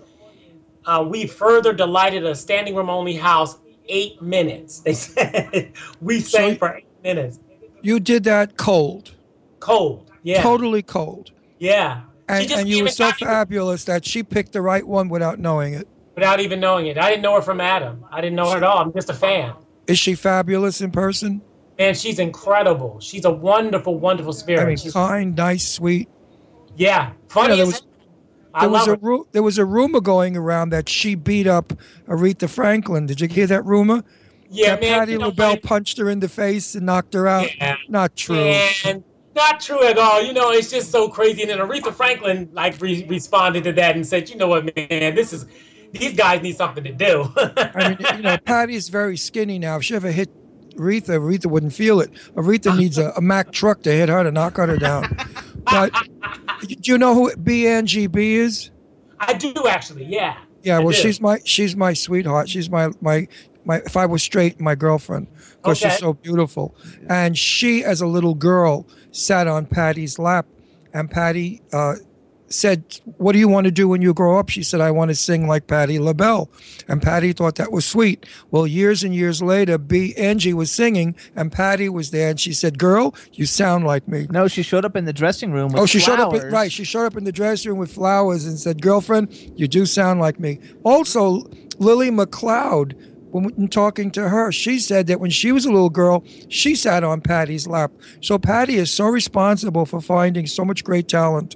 uh, 0.85 1.03
"We 1.07 1.25
further 1.25 1.73
delighted 1.73 2.23
a 2.25 2.35
standing 2.35 2.75
room 2.75 2.89
only 2.91 3.15
house 3.15 3.57
eight 3.87 4.21
minutes." 4.21 4.81
They 4.81 4.93
said 5.05 5.73
we 6.01 6.19
sang 6.19 6.53
So- 6.53 6.57
for 6.59 6.75
eight 6.77 6.85
minutes, 7.03 7.39
You 7.81 7.99
did 7.99 8.23
that 8.25 8.55
cold. 8.57 9.15
cold. 9.59 10.11
Yeah, 10.21 10.41
Totally 10.43 10.81
cold. 10.83 11.31
yeah. 11.59 12.01
She 12.27 12.33
And, 12.33 12.51
and 12.51 12.69
you 12.69 12.83
were 12.83 12.89
so 12.89 13.11
fabulous 13.11 13.83
that 13.85 14.05
she 14.05 14.23
picked 14.23 14.51
the 14.53 14.61
right 14.61 14.85
one 14.85 15.09
without 15.09 15.39
knowing 15.39 15.73
it. 15.75 15.87
without 16.15 16.39
even 16.39 16.59
knowing 16.59 16.87
it. 16.87 16.97
I 16.97 17.09
didn't 17.09 17.23
know 17.23 17.35
her 17.35 17.41
from 17.41 17.59
Adam. 17.61 18.03
I 18.11 18.21
didn't 18.21 18.35
know 18.35 18.49
her 18.51 18.57
at 18.57 18.63
all. 18.63 18.79
I'm 18.79 18.93
just 18.93 19.09
a 19.09 19.13
fan. 19.13 19.53
Is 19.87 19.99
she 19.99 20.15
fabulous 20.15 20.81
in 20.81 20.89
person? 20.91 21.41
Man, 21.77 21.93
she's 21.93 22.19
incredible. 22.19 22.99
She's 23.01 23.25
a 23.25 23.31
wonderful, 23.31 23.99
wonderful 23.99 24.31
spirit. 24.33 24.61
I 24.63 24.65
mean, 24.65 24.77
She's- 24.77 24.93
kind, 24.93 25.35
nice, 25.35 25.67
sweet. 25.67 26.07
yeah, 26.77 27.11
funny. 27.27 27.49
You 27.49 27.49
know, 27.49 27.55
there 27.57 27.65
as 27.65 27.73
was- 27.73 27.83
There 28.61 28.69
was 28.69 28.87
a 28.87 28.95
ru- 28.95 29.27
there 29.33 29.43
was 29.43 29.57
a 29.57 29.65
rumor 29.65 29.99
going 29.99 30.37
around 30.37 30.69
that 30.69 30.87
she 30.87 31.15
beat 31.15 31.45
up 31.47 31.73
Aretha 32.07 32.49
Franklin. 32.49 33.05
Did 33.05 33.19
you 33.19 33.27
hear 33.27 33.47
that 33.47 33.65
rumor? 33.65 34.01
Yeah, 34.49 34.69
that 34.69 34.81
man. 34.81 34.99
Patti 34.99 35.11
you 35.11 35.17
know 35.17 35.27
LaBelle 35.27 35.57
punched 35.57 35.97
her 35.97 36.09
in 36.09 36.21
the 36.21 36.29
face 36.29 36.73
and 36.75 36.85
knocked 36.85 37.13
her 37.13 37.27
out. 37.27 37.53
Yeah. 37.57 37.75
Not 37.89 38.15
true. 38.15 38.55
Not 39.35 39.59
true 39.59 39.83
at 39.83 39.97
all. 39.97 40.21
You 40.21 40.31
know, 40.33 40.51
it's 40.51 40.69
just 40.71 40.91
so 40.91 41.09
crazy. 41.09 41.41
And 41.41 41.51
then 41.51 41.59
Aretha 41.59 41.93
Franklin 41.93 42.49
like 42.53 42.79
re- 42.81 43.05
responded 43.09 43.63
to 43.65 43.73
that 43.73 43.95
and 43.95 44.05
said, 44.07 44.29
"You 44.29 44.37
know 44.37 44.47
what, 44.47 44.65
man? 44.75 45.13
This 45.15 45.33
is 45.33 45.45
these 45.91 46.13
guys 46.13 46.41
need 46.41 46.55
something 46.55 46.83
to 46.85 46.93
do." 46.93 47.31
I 47.35 47.89
mean, 47.89 47.97
you 48.17 48.23
know, 48.23 48.37
Patti's 48.45 48.87
very 48.89 49.17
skinny 49.17 49.59
now. 49.59 49.75
If 49.77 49.83
she 49.83 49.95
ever 49.95 50.11
hit 50.11 50.29
Aretha, 50.75 51.19
Aretha 51.19 51.47
wouldn't 51.47 51.73
feel 51.73 51.99
it. 51.99 52.11
Aretha 52.35 52.77
needs 52.77 52.97
a, 52.97 53.11
a 53.17 53.21
Mack 53.21 53.51
truck 53.51 53.81
to 53.83 53.91
hit 53.91 54.07
her 54.09 54.23
to 54.23 54.31
knock 54.31 54.55
her 54.57 54.77
down. 54.77 55.17
But 55.65 55.91
do 56.61 56.75
you 56.83 56.97
know 56.97 57.13
who 57.13 57.31
BNGB 57.31 58.15
is? 58.15 58.71
I 59.19 59.33
do 59.33 59.53
actually. 59.67 60.05
Yeah. 60.05 60.37
Yeah, 60.63 60.77
I 60.77 60.79
well, 60.79 60.89
do. 60.89 60.97
she's 60.97 61.19
my 61.21 61.39
she's 61.43 61.75
my 61.75 61.93
sweetheart. 61.93 62.49
She's 62.49 62.69
my 62.69 62.89
my 63.01 63.27
my. 63.65 63.77
If 63.85 63.97
I 63.97 64.05
was 64.05 64.23
straight, 64.23 64.59
my 64.59 64.75
girlfriend, 64.75 65.27
because 65.57 65.81
Okay. 65.81 65.89
she's 65.89 65.99
so 65.99 66.13
beautiful. 66.13 66.75
And 67.09 67.37
she, 67.37 67.83
as 67.83 68.01
a 68.01 68.07
little 68.07 68.33
girl, 68.33 68.87
sat 69.15 69.47
on 69.47 69.65
Patti's 69.65 70.19
lap, 70.19 70.45
and 70.93 71.09
Patti 71.09 71.61
uh, 71.71 71.95
said, 72.47 72.83
"What 73.17 73.31
do 73.33 73.39
you 73.39 73.47
want 73.47 73.65
to 73.65 73.71
do 73.71 73.87
when 73.87 74.01
you 74.01 74.13
grow 74.13 74.37
up?" 74.37 74.49
She 74.49 74.61
said, 74.61 74.81
"I 74.81 74.91
want 74.91 75.09
to 75.09 75.15
sing 75.15 75.47
like 75.47 75.67
Patti 75.67 75.99
LaBelle." 75.99 76.49
And 76.87 77.01
Patti 77.01 77.33
thought 77.33 77.55
that 77.55 77.71
was 77.71 77.85
sweet. 77.85 78.25
Well, 78.51 78.67
years 78.67 79.03
and 79.03 79.15
years 79.15 79.41
later, 79.41 79.77
B. 79.77 80.13
Angie 80.15 80.53
was 80.53 80.71
singing, 80.71 81.15
and 81.35 81.51
Patti 81.51 81.89
was 81.89 82.11
there, 82.11 82.29
and 82.29 82.39
she 82.39 82.53
said, 82.53 82.77
"Girl, 82.77 83.15
you 83.33 83.45
sound 83.45 83.85
like 83.85 84.07
me." 84.07 84.27
no, 84.29 84.47
she 84.47 84.61
showed 84.63 84.85
up 84.85 84.95
in 84.95 85.05
the 85.05 85.13
dressing 85.13 85.51
room. 85.51 85.71
With 85.71 85.81
Oh, 85.81 85.85
she 85.85 85.99
showed 85.99 86.19
up 86.19 86.33
in, 86.33 86.49
right. 86.49 86.71
She 86.71 86.83
showed 86.83 87.05
up 87.05 87.15
in 87.15 87.23
the 87.23 87.31
dressing 87.31 87.71
room 87.71 87.79
with 87.79 87.93
flowers 87.93 88.45
and 88.45 88.59
said, 88.59 88.81
"Girlfriend, 88.81 89.33
you 89.55 89.67
do 89.67 89.85
sound 89.85 90.19
like 90.19 90.39
me." 90.39 90.59
Also, 90.83 91.49
Lily 91.79 92.11
McLeod, 92.11 92.93
when 93.35 93.51
we- 93.57 93.67
talking 93.67 94.11
to 94.11 94.29
her, 94.29 94.51
she 94.51 94.79
said 94.79 95.07
that 95.07 95.19
when 95.19 95.29
she 95.31 95.51
was 95.51 95.65
a 95.65 95.71
little 95.71 95.89
girl, 95.89 96.23
she 96.49 96.73
sat 96.75 97.03
on 97.03 97.21
Patti's 97.21 97.67
lap. 97.67 97.91
So 98.21 98.37
Patti 98.39 98.75
is 98.75 98.89
so 98.91 99.05
responsible 99.07 99.85
for 99.85 99.99
finding 100.01 100.47
so 100.47 100.63
much 100.63 100.83
great 100.83 101.07
talent. 101.07 101.55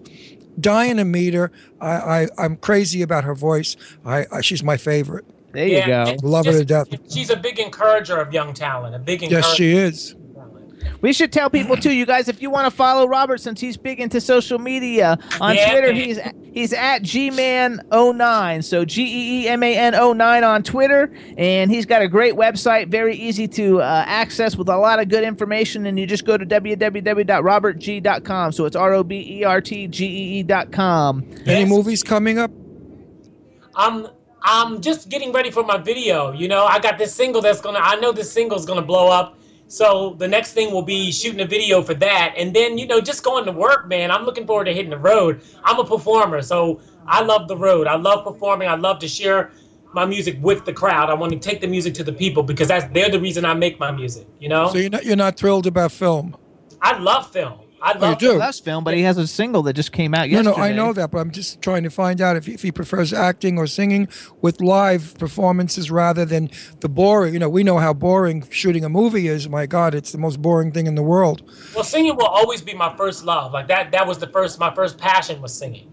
Dying 0.59 0.97
to 0.97 1.05
meet 1.05 1.34
her. 1.34 1.51
I, 1.80 1.89
I 2.23 2.27
I'm 2.38 2.57
crazy 2.57 3.01
about 3.01 3.23
her 3.23 3.34
voice. 3.36 3.77
I, 4.05 4.25
I 4.32 4.41
she's 4.41 4.61
my 4.61 4.75
favorite. 4.75 5.23
There 5.53 5.65
you 5.67 5.86
go. 5.86 6.03
and 6.09 6.23
Love 6.23 6.45
her 6.47 6.51
to 6.51 6.65
death. 6.65 6.88
She's 7.11 7.30
a 7.30 7.38
big 7.38 7.59
encourager 7.59 8.17
of 8.17 8.34
young 8.34 8.53
talent. 8.53 8.93
A 8.93 8.99
big 8.99 9.23
encourager. 9.23 9.47
Yes, 9.47 9.55
she 9.55 9.71
is. 9.71 10.15
We 11.02 11.14
should 11.14 11.32
tell 11.32 11.50
people 11.50 11.78
too, 11.78 11.93
you 11.93 12.06
guys, 12.06 12.28
if 12.28 12.41
you 12.41 12.50
want 12.50 12.66
to 12.66 12.72
follow 12.76 13.08
Robert, 13.08 13.39
since 13.39 13.62
he's 13.62 13.78
big 13.78 14.02
into 14.02 14.20
social 14.20 14.60
media 14.60 15.18
on 15.39 15.56
Yeah, 15.56 15.72
Twitter, 15.72 15.88
man. 15.88 15.95
he's 15.95 16.20
he's 16.52 16.74
at 16.74 17.04
gman09. 17.04 18.64
So 18.64 18.84
G 18.84 19.04
E 19.04 19.43
E 19.43 19.47
M 19.47 19.64
A 19.64 19.78
N 19.78 19.93
09 20.18 20.43
on 20.43 20.62
Twitter, 20.64 21.10
and 21.38 21.72
he's 21.72 21.86
got 21.86 22.02
a 22.02 22.08
great 22.10 22.34
website, 22.36 22.89
very 22.89 23.16
easy 23.16 23.47
to 23.50 23.82
uh, 23.82 24.04
access 24.08 24.58
with 24.58 24.68
a 24.68 24.76
lot 24.78 25.00
of 25.00 25.08
good 25.08 25.24
information. 25.24 25.86
And 25.86 25.97
you 25.97 26.06
just 26.06 26.26
go 26.26 26.36
to 26.38 26.45
www.robertgee.com. 26.45 28.52
So 28.52 28.66
it's 28.66 28.76
R 28.76 28.93
O 28.93 29.04
B 29.04 29.39
E 29.39 29.43
R 29.45 29.62
T 29.62 29.88
G 29.88 30.06
E 30.06 30.39
E.com. 30.39 31.24
Any 31.45 31.62
Yes. 31.62 31.70
movies 31.70 32.04
coming 32.04 32.39
up? 32.39 32.52
I'm 33.76 34.08
I'm 34.43 34.82
just 34.82 35.08
getting 35.10 35.32
ready 35.32 35.50
for 35.52 35.64
my 35.64 35.78
video. 35.78 36.32
You 36.34 36.47
know, 36.50 36.66
I 36.66 36.80
got 36.80 36.97
this 36.97 37.14
single 37.14 37.41
that's 37.41 37.62
gonna. 37.62 37.80
I 37.82 37.95
know 38.02 38.12
this 38.12 38.30
single's 38.32 38.66
gonna 38.66 38.82
blow 38.82 39.08
up. 39.10 39.38
So 39.70 40.15
the 40.17 40.28
next 40.28 40.53
thing 40.53 40.74
will 40.74 40.82
be 40.82 41.11
shooting 41.11 41.41
a 41.41 41.45
video 41.45 41.84
for 41.84 41.93
that, 41.93 42.34
and 42.36 42.55
then 42.55 42.80
you 42.80 42.88
know, 42.88 42.99
just 42.99 43.24
going 43.24 43.45
to 43.45 43.51
work, 43.51 43.88
man. 43.88 44.09
I'm 44.09 44.26
looking 44.26 44.47
forward 44.47 44.65
to 44.65 44.74
hitting 44.74 44.89
the 44.89 44.97
road. 44.97 45.41
I'm 45.63 45.80
a 45.80 45.86
performer, 45.86 46.41
so 46.41 46.82
I 47.05 47.22
love 47.22 47.47
the 47.47 47.55
road. 47.55 47.86
I 47.86 47.95
love 47.95 48.26
performing. 48.26 48.67
I 48.67 48.74
love 48.74 48.97
to 48.99 49.07
share 49.07 49.51
my 49.93 50.05
music 50.05 50.39
with 50.41 50.65
the 50.65 50.74
crowd. 50.74 51.11
I 51.11 51.13
want 51.13 51.34
to 51.34 51.39
take 51.39 51.61
the 51.61 51.67
music 51.67 51.93
to 51.95 52.03
the 52.03 52.11
people 52.11 52.41
because 52.41 52.67
that's 52.67 52.91
they're 52.93 53.11
the 53.11 53.20
reason 53.20 53.45
I 53.45 53.53
make 53.53 53.80
my 53.80 53.91
music. 53.91 54.28
You 54.39 54.49
know, 54.49 54.72
So 54.72 54.80
you're 54.80 54.89
not 54.89 55.05
you're 55.05 55.15
not 55.15 55.38
thrilled 55.38 55.67
about 55.67 55.91
film? 55.91 56.36
I 56.82 56.97
love 56.97 57.32
film. 57.32 57.59
I 57.82 57.91
Oh, 57.91 57.95
you 57.95 58.01
love 58.01 58.17
do? 58.17 58.38
Loves 58.38 58.59
film, 58.59 58.84
but 58.84 58.93
he 58.93 59.01
has 59.03 59.17
a 59.17 59.25
single 59.27 59.63
that 59.63 59.73
just 59.73 59.91
came 59.91 60.13
out 60.13 60.30
No, 60.30 60.38
yesterday. 60.38 60.57
no, 60.57 60.63
I 60.63 60.71
know 60.73 60.93
that, 60.93 61.11
but 61.11 61.19
I'm 61.19 61.32
just 61.32 61.61
trying 61.61 61.84
to 61.84 61.89
find 61.89 62.19
out 62.21 62.36
if 62.36 62.45
he, 62.45 62.53
if 62.53 62.61
he 62.61 62.71
prefers 62.71 63.13
acting 63.13 63.57
or 63.57 63.67
singing 63.67 64.07
with 64.41 64.61
live 64.61 65.17
performances 65.17 65.89
rather 65.89 66.25
than 66.25 66.49
the 66.82 66.89
boring. 66.89 67.34
You 67.34 67.39
know, 67.39 67.49
we 67.49 67.63
know 67.63 67.77
how 67.77 67.93
boring 67.93 68.45
shooting 68.49 68.84
a 68.84 68.89
movie 68.89 69.27
is. 69.27 69.47
My 69.47 69.65
God, 69.65 69.95
it's 69.95 70.11
the 70.11 70.17
most 70.17 70.41
boring 70.41 70.71
thing 70.71 70.88
in 70.88 70.95
the 70.95 71.03
world. 71.03 71.41
Well, 71.73 71.84
singing 71.84 72.15
will 72.15 72.25
always 72.27 72.61
be 72.61 72.73
my 72.73 72.95
first 72.97 73.23
love. 73.23 73.53
Like 73.53 73.67
that. 73.69 73.91
That 73.91 74.05
was 74.05 74.17
the 74.17 74.27
first. 74.27 74.59
My 74.59 74.73
first 74.73 74.97
passion 74.97 75.41
was 75.41 75.53
singing. 75.53 75.91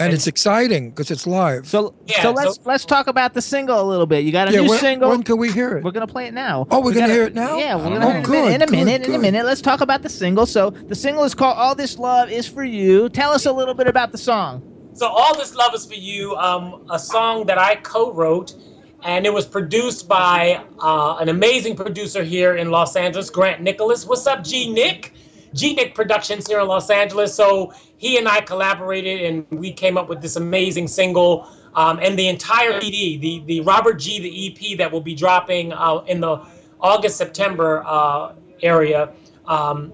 And 0.00 0.12
it's 0.12 0.26
exciting 0.26 0.90
because 0.90 1.10
it's 1.10 1.26
live. 1.26 1.66
So, 1.66 1.94
Yeah, 2.06 2.22
so 2.22 2.30
let's 2.30 2.56
so- 2.56 2.62
let's 2.64 2.84
talk 2.84 3.06
about 3.08 3.34
the 3.34 3.42
single 3.42 3.80
a 3.80 3.82
little 3.82 4.06
bit. 4.06 4.24
You 4.24 4.32
got 4.32 4.48
a 4.48 4.52
yeah, 4.52 4.60
new 4.60 4.68
when, 4.70 4.78
single. 4.78 5.10
when 5.10 5.22
can 5.24 5.38
we 5.38 5.50
hear 5.50 5.76
it? 5.76 5.84
We're 5.84 5.90
gonna 5.90 6.06
play 6.06 6.26
it 6.26 6.34
now. 6.34 6.66
Oh, 6.70 6.78
we're 6.80 6.86
We 6.86 6.94
gonna 6.94 7.06
gotta- 7.08 7.12
hear 7.14 7.22
it 7.24 7.34
now? 7.34 7.56
Yeah, 7.58 7.74
we're 7.76 7.86
Oh, 7.86 7.90
gonna 7.90 8.10
hear 8.10 8.18
it 8.20 8.24
good, 8.24 8.52
in 8.52 8.62
a 8.62 8.66
minute. 8.66 8.66
In 8.66 8.66
a 8.66 8.66
good, 8.68 8.84
minute. 8.84 9.08
In 9.08 9.14
a 9.14 9.18
minute. 9.18 9.44
Let's 9.46 9.60
talk 9.60 9.80
about 9.80 10.02
the 10.02 10.08
single. 10.08 10.46
So 10.46 10.70
the 10.70 10.94
single 10.94 11.24
is 11.24 11.34
called 11.34 11.56
"All 11.58 11.74
This 11.74 11.98
Love 11.98 12.30
Is 12.30 12.46
For 12.46 12.62
You." 12.64 13.08
Tell 13.08 13.32
us 13.32 13.46
a 13.46 13.52
little 13.52 13.74
bit 13.74 13.86
about 13.88 14.12
the 14.12 14.18
song. 14.18 14.62
So 14.94 15.06
all 15.06 15.36
this 15.36 15.54
love 15.54 15.74
is 15.74 15.84
for 15.86 15.94
you. 15.94 16.34
Um, 16.36 16.82
a 16.90 16.98
song 16.98 17.46
that 17.46 17.58
I 17.58 17.76
co-wrote, 17.76 18.54
and 19.04 19.26
it 19.26 19.32
was 19.32 19.46
produced 19.46 20.08
by 20.08 20.60
uh, 20.80 21.16
an 21.20 21.28
amazing 21.28 21.76
producer 21.76 22.22
here 22.24 22.56
in 22.56 22.70
Los 22.70 22.96
Angeles, 22.96 23.30
Grant 23.30 23.62
Nicholas. 23.62 24.06
What's 24.06 24.26
up, 24.26 24.44
G 24.44 24.72
Nick? 24.72 25.12
G 25.54 25.74
Nick 25.74 25.94
Productions 25.94 26.46
here 26.46 26.60
in 26.60 26.66
Los 26.66 26.90
Angeles. 26.90 27.34
So 27.34 27.72
he 27.96 28.18
and 28.18 28.28
I 28.28 28.40
collaborated, 28.40 29.22
and 29.22 29.46
we 29.50 29.72
came 29.72 29.96
up 29.96 30.08
with 30.08 30.20
this 30.20 30.36
amazing 30.36 30.88
single. 30.88 31.48
Um, 31.74 32.00
and 32.02 32.18
the 32.18 32.28
entire 32.28 32.80
CD, 32.80 33.18
the 33.18 33.42
the 33.46 33.60
Robert 33.60 33.98
Gee, 33.98 34.20
the 34.20 34.72
EP 34.72 34.78
that 34.78 34.90
will 34.90 35.00
be 35.00 35.14
dropping 35.14 35.72
uh, 35.72 36.02
in 36.06 36.20
the 36.20 36.44
August 36.80 37.16
September 37.16 37.82
uh, 37.86 38.34
area. 38.62 39.12
Um, 39.46 39.92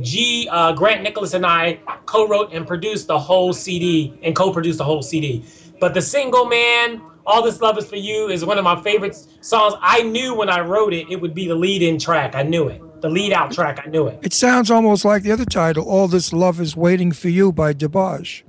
G 0.00 0.48
uh, 0.50 0.72
Grant 0.72 1.02
Nicholas 1.02 1.34
and 1.34 1.44
I 1.44 1.80
co-wrote 2.06 2.52
and 2.52 2.66
produced 2.66 3.06
the 3.06 3.18
whole 3.18 3.52
CD 3.52 4.18
and 4.22 4.36
co-produced 4.36 4.78
the 4.78 4.84
whole 4.84 5.02
CD. 5.02 5.44
But 5.80 5.94
the 5.94 6.02
single, 6.02 6.44
man, 6.46 7.02
"All 7.26 7.42
This 7.42 7.60
Love 7.60 7.78
Is 7.78 7.88
For 7.88 7.96
You" 7.96 8.28
is 8.28 8.44
one 8.44 8.58
of 8.58 8.64
my 8.64 8.80
favorite 8.82 9.16
songs. 9.40 9.74
I 9.80 10.02
knew 10.02 10.34
when 10.34 10.50
I 10.50 10.60
wrote 10.60 10.92
it, 10.92 11.10
it 11.10 11.20
would 11.20 11.34
be 11.34 11.48
the 11.48 11.54
lead-in 11.54 11.98
track. 11.98 12.34
I 12.34 12.42
knew 12.42 12.68
it, 12.68 12.82
the 13.00 13.08
lead-out 13.08 13.52
track. 13.52 13.80
I 13.84 13.88
knew 13.88 14.06
it. 14.06 14.18
It 14.22 14.32
sounds 14.32 14.70
almost 14.70 15.04
like 15.04 15.22
the 15.22 15.32
other 15.32 15.44
title, 15.44 15.84
"All 15.84 16.08
This 16.08 16.32
Love 16.32 16.60
Is 16.60 16.76
Waiting 16.76 17.12
for 17.12 17.28
You" 17.28 17.52
by 17.52 17.72
DeBarge. 17.72 18.42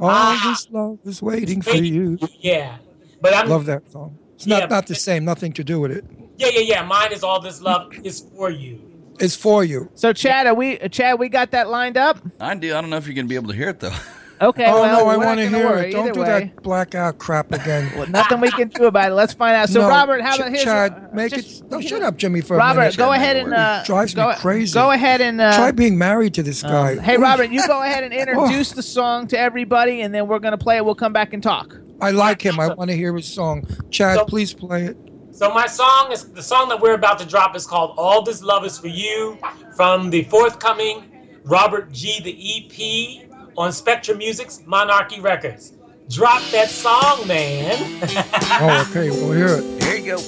All 0.00 0.08
Ah. 0.10 0.40
this 0.50 0.68
love 0.70 0.98
is 1.04 1.20
waiting 1.20 1.60
for 1.60 1.76
you. 1.76 2.18
Yeah, 2.40 2.76
but 3.20 3.34
I'm 3.34 3.48
Love 3.48 3.66
that 3.66 3.90
song. 3.90 4.16
It's 4.36 4.46
Yeah, 4.46 4.60
not 4.60 4.70
not 4.70 4.86
the 4.86 4.94
same. 4.94 5.24
Nothing 5.24 5.52
to 5.54 5.64
do 5.64 5.80
with 5.80 5.90
it. 5.90 6.04
yeah, 6.36 6.48
yeah, 6.52 6.60
yeah. 6.60 6.82
Mine 6.84 7.12
is 7.12 7.24
"All 7.24 7.40
This 7.40 7.60
Love 7.60 7.92
Is 8.04 8.24
For 8.36 8.50
You." 8.50 8.78
It's 9.18 9.34
for 9.34 9.64
you. 9.64 9.90
So 9.96 10.12
Chad, 10.12 10.46
are 10.46 10.54
we 10.54 10.78
uh, 10.78 10.86
Chad? 10.86 11.18
We 11.18 11.28
got 11.28 11.50
that 11.50 11.68
lined 11.68 11.96
up. 11.96 12.18
I 12.38 12.54
do. 12.54 12.76
I 12.76 12.80
don't 12.80 12.90
know 12.90 12.96
if 12.98 13.06
you're 13.08 13.14
going 13.16 13.24
to 13.26 13.28
be 13.28 13.34
able 13.34 13.48
to 13.48 13.54
hear 13.56 13.70
it 13.70 13.80
though. 13.80 13.90
Okay. 14.40 14.66
oh 14.66 14.80
well, 14.82 15.04
no, 15.04 15.10
I 15.10 15.16
want 15.16 15.40
to 15.40 15.48
hear 15.48 15.78
it. 15.78 15.90
Don't 15.92 16.12
do 16.14 16.20
way. 16.20 16.26
that 16.26 16.62
blackout 16.62 17.18
crap 17.18 17.52
again. 17.52 17.90
Well, 17.98 18.06
nothing 18.08 18.40
we 18.40 18.50
can 18.50 18.68
do 18.68 18.84
about 18.84 19.10
it. 19.10 19.14
Let's 19.14 19.32
find 19.32 19.56
out. 19.56 19.68
So 19.68 19.80
No, 19.80 19.88
Robert, 19.88 20.20
how 20.20 20.36
Ch- 20.36 20.40
about 20.40 20.52
his? 20.52 20.62
Chad, 20.62 21.14
make 21.14 21.32
just- 21.32 21.62
it. 21.62 21.70
No, 21.70 21.80
shut 21.80 22.02
up, 22.02 22.16
Jimmy. 22.16 22.40
For 22.40 22.54
a 22.54 22.58
Robert, 22.58 22.80
minute. 22.80 22.96
go 22.96 23.12
ahead 23.12 23.36
and 23.36 23.52
uh, 23.52 23.82
drives 23.84 24.14
me 24.14 24.24
crazy. 24.38 24.74
Go 24.74 24.90
ahead 24.92 25.20
and 25.20 25.40
uh, 25.40 25.56
Try 25.56 25.70
being 25.72 25.98
married 25.98 26.34
to 26.34 26.42
this 26.42 26.62
guy. 26.62 26.98
Hey, 27.00 27.16
Robert, 27.16 27.50
you 27.50 27.66
go 27.66 27.82
ahead 27.82 28.04
and 28.04 28.12
introduce 28.14 28.70
the 28.72 28.82
song 28.82 29.26
to 29.28 29.38
everybody, 29.38 30.02
and 30.02 30.14
then 30.14 30.28
we're 30.28 30.38
gonna 30.38 30.58
play 30.58 30.76
it. 30.76 30.84
We'll 30.84 30.94
come 30.94 31.12
back 31.12 31.32
and 31.32 31.42
talk. 31.42 31.76
I 32.00 32.10
like 32.12 32.40
him. 32.40 32.60
I 32.60 32.72
want 32.74 32.90
to 32.90 32.96
hear 32.96 33.14
his 33.16 33.26
song. 33.26 33.66
Chad, 33.90 34.18
So- 34.18 34.24
please 34.26 34.54
play 34.54 34.84
it. 34.84 34.96
So 35.32 35.52
my 35.54 35.66
song 35.66 36.10
is 36.12 36.24
the 36.32 36.42
song 36.42 36.68
that 36.68 36.80
we're 36.80 36.94
about 36.94 37.18
to 37.20 37.24
drop 37.24 37.54
is 37.56 37.64
called 37.66 37.94
"All 37.96 38.22
This 38.22 38.42
Love 38.42 38.64
Is 38.64 38.76
For 38.78 38.88
You" 38.88 39.38
from 39.76 40.10
the 40.10 40.24
forthcoming 40.24 41.04
Robert 41.44 41.92
Gee 41.92 42.20
the 42.20 43.22
EP 43.22 43.27
on 43.58 43.72
Spectrum 43.72 44.18
Music's 44.18 44.62
Monarchy 44.66 45.20
Records. 45.20 45.72
Drop 46.08 46.40
that 46.52 46.70
song, 46.70 47.26
man. 47.26 48.00
Oh, 48.60 48.86
okay. 48.90 49.10
We'll 49.10 49.32
hear 49.32 49.58
it. 49.58 49.82
Here 49.82 49.96
you 49.96 50.16
go. 50.16 50.22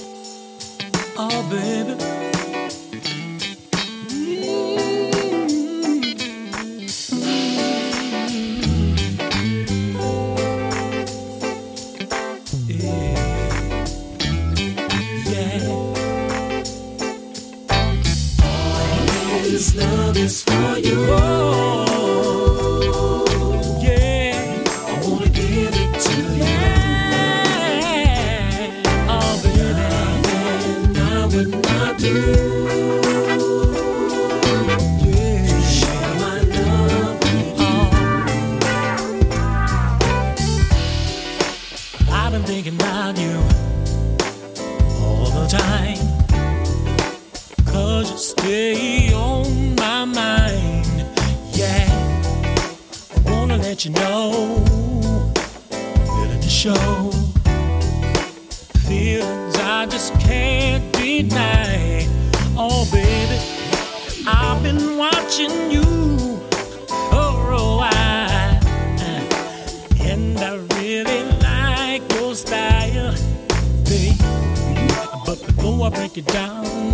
Oh, 1.16 1.48
baby. 1.50 1.94
Mm. 4.10 4.60
This 19.50 19.74
love 19.76 20.16
is 20.16 20.42
for 20.44 20.78
you. 20.78 21.89
Let 53.80 53.86
you 53.86 53.92
know. 53.92 54.62
Willing 55.70 56.40
to 56.42 56.48
show. 56.50 57.10
Feelings 58.86 59.56
I 59.56 59.86
just 59.88 60.12
can't 60.20 60.92
deny. 60.92 62.06
Oh, 62.58 62.86
baby. 62.92 63.40
I've 64.26 64.62
been 64.62 64.98
watching 64.98 65.70
you 65.70 65.82
for 67.08 67.52
a 67.52 67.64
while. 67.80 68.60
And 69.98 70.38
I 70.38 70.56
really 70.76 71.22
like 71.38 72.02
your 72.16 72.34
style, 72.34 73.14
babe. 73.86 74.12
But 75.24 75.40
before 75.46 75.86
I 75.86 75.88
break 75.88 76.18
it 76.18 76.26
down, 76.26 76.89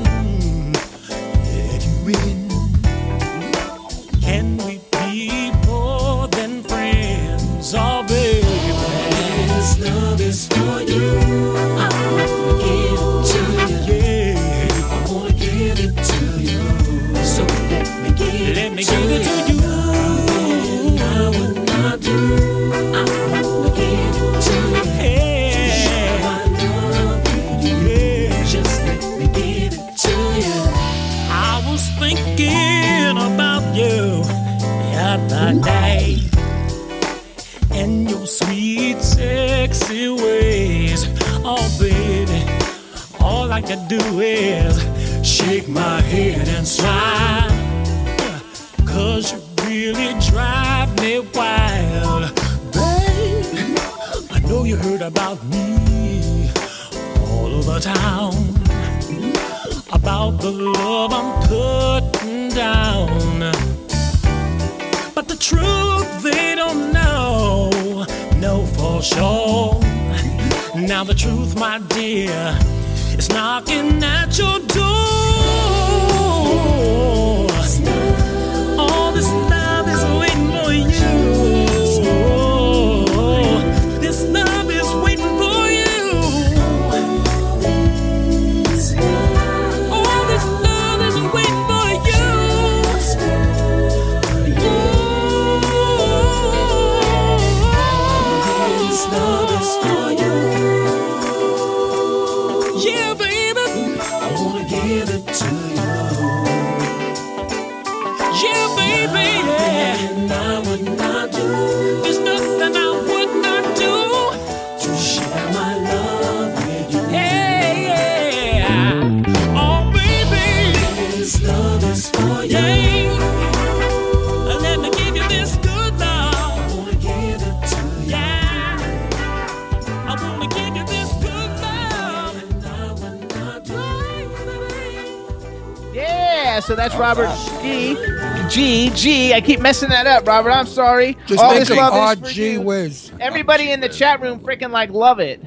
I 139.37 139.43
keep 139.43 139.61
messing 139.61 139.91
that 139.91 140.07
up, 140.07 140.27
Robert. 140.27 140.51
I'm 140.51 140.65
sorry. 140.67 141.15
Just 141.27 141.45
All 141.45 141.51
make 141.51 141.67
this 141.67 141.77
love 141.77 142.23
is 142.23 142.29
for 142.31 142.35
G 142.35 142.53
you. 142.53 142.63
whiz. 142.63 143.13
Everybody 143.21 143.71
in 143.71 143.81
the 143.81 143.89
chat 143.91 144.23
room 144.23 144.41
freaking 144.41 144.71
like 144.71 144.89
love 144.89 145.21
it. 145.21 145.43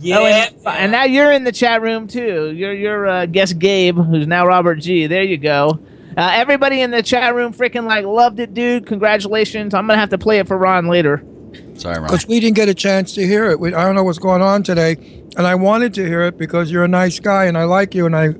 Yeah. 0.00 0.18
Oh, 0.18 0.26
and, 0.26 0.54
and 0.66 0.92
now 0.92 1.04
you're 1.04 1.32
in 1.32 1.44
the 1.44 1.52
chat 1.52 1.80
room 1.80 2.06
too. 2.06 2.52
You're 2.52 2.74
you're 2.74 3.06
uh, 3.06 3.24
guest 3.24 3.58
Gabe, 3.58 3.96
who's 3.96 4.26
now 4.26 4.46
Robert 4.46 4.74
Gee. 4.74 5.06
There 5.06 5.22
you 5.22 5.38
go. 5.38 5.80
Uh, 6.18 6.32
everybody 6.34 6.82
in 6.82 6.90
the 6.90 7.02
chat 7.02 7.34
room 7.34 7.54
freaking 7.54 7.86
like 7.86 8.04
loved 8.04 8.40
it, 8.40 8.52
dude. 8.52 8.86
Congratulations. 8.86 9.72
I'm 9.72 9.86
gonna 9.86 9.98
have 9.98 10.10
to 10.10 10.18
play 10.18 10.38
it 10.38 10.46
for 10.46 10.58
Ron 10.58 10.88
later. 10.88 11.24
Sorry, 11.76 11.96
Ron. 11.96 12.08
Because 12.08 12.28
we 12.28 12.40
didn't 12.40 12.56
get 12.56 12.68
a 12.68 12.74
chance 12.74 13.14
to 13.14 13.26
hear 13.26 13.46
it. 13.46 13.58
We, 13.58 13.72
I 13.72 13.86
don't 13.86 13.94
know 13.94 14.04
what's 14.04 14.18
going 14.18 14.42
on 14.42 14.64
today, 14.64 14.96
and 15.38 15.46
I 15.46 15.54
wanted 15.54 15.94
to 15.94 16.04
hear 16.04 16.24
it 16.24 16.36
because 16.36 16.70
you're 16.70 16.84
a 16.84 16.88
nice 16.88 17.18
guy 17.20 17.46
and 17.46 17.56
I 17.56 17.64
like 17.64 17.94
you, 17.94 18.04
and 18.04 18.14
I, 18.14 18.34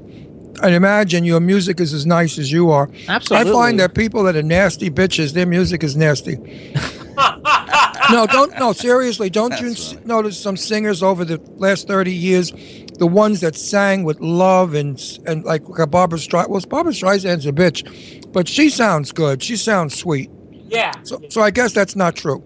I 0.64 0.70
imagine 0.70 1.24
your 1.24 1.40
music 1.40 1.78
is 1.78 1.92
as 1.92 2.06
nice 2.06 2.38
as 2.38 2.50
you 2.50 2.70
are. 2.70 2.88
Absolutely. 3.08 3.50
I 3.50 3.52
find 3.52 3.78
that 3.80 3.94
people 3.94 4.22
that 4.24 4.34
are 4.34 4.42
nasty 4.42 4.88
bitches, 4.90 5.34
their 5.34 5.44
music 5.46 5.84
is 5.84 5.94
nasty. 5.96 6.36
no, 8.10 8.26
don't. 8.26 8.58
No, 8.58 8.72
seriously, 8.72 9.30
don't 9.30 9.58
you 9.60 9.72
s- 9.72 9.94
notice 10.04 10.38
some 10.38 10.56
singers 10.56 11.02
over 11.02 11.24
the 11.24 11.38
last 11.56 11.86
thirty 11.86 12.14
years, 12.14 12.50
the 12.98 13.06
ones 13.06 13.40
that 13.40 13.54
sang 13.56 14.04
with 14.04 14.20
love 14.20 14.74
and 14.74 15.00
and 15.26 15.44
like 15.44 15.62
Barbra 15.90 16.18
Streisand. 16.18 16.48
Well, 16.48 16.62
Barbra 16.68 16.92
Streisand's 16.92 17.46
a 17.46 17.52
bitch, 17.52 18.32
but 18.32 18.48
she 18.48 18.70
sounds 18.70 19.12
good. 19.12 19.42
She 19.42 19.56
sounds 19.56 19.94
sweet. 19.98 20.30
Yeah. 20.66 20.92
So, 21.02 21.20
so 21.28 21.42
I 21.42 21.50
guess 21.50 21.72
that's 21.72 21.94
not 21.94 22.16
true. 22.16 22.42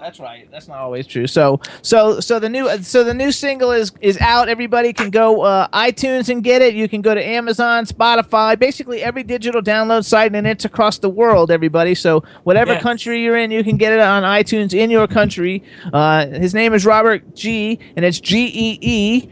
That's 0.00 0.20
right. 0.20 0.48
That's 0.50 0.68
not 0.68 0.78
always 0.78 1.06
true. 1.06 1.26
So 1.26 1.60
so 1.82 2.20
so 2.20 2.38
the 2.38 2.48
new 2.48 2.68
so 2.82 3.04
the 3.04 3.14
new 3.14 3.32
single 3.32 3.72
is 3.72 3.92
is 4.00 4.18
out. 4.20 4.48
Everybody 4.48 4.92
can 4.92 5.10
go 5.10 5.42
uh, 5.42 5.68
iTunes 5.68 6.28
and 6.28 6.42
get 6.42 6.62
it. 6.62 6.74
You 6.74 6.88
can 6.88 7.02
go 7.02 7.14
to 7.14 7.24
Amazon, 7.24 7.84
Spotify, 7.84 8.58
basically 8.58 9.02
every 9.02 9.22
digital 9.22 9.60
download 9.60 10.04
site, 10.04 10.34
and 10.34 10.46
it's 10.46 10.64
across 10.64 10.98
the 10.98 11.08
world. 11.08 11.50
Everybody. 11.50 11.94
So 11.94 12.22
whatever 12.44 12.78
country 12.78 13.22
you're 13.22 13.36
in, 13.36 13.50
you 13.50 13.64
can 13.64 13.76
get 13.76 13.92
it 13.92 14.00
on 14.00 14.22
iTunes 14.22 14.72
in 14.72 14.90
your 14.90 15.06
country. 15.06 15.62
Uh, 15.92 16.26
his 16.26 16.54
name 16.54 16.74
is 16.74 16.86
Robert 16.86 17.34
Gee, 17.34 17.78
and 17.96 18.04
it's 18.04 18.20
G 18.20 18.46
E 18.46 18.78
E. 18.80 19.28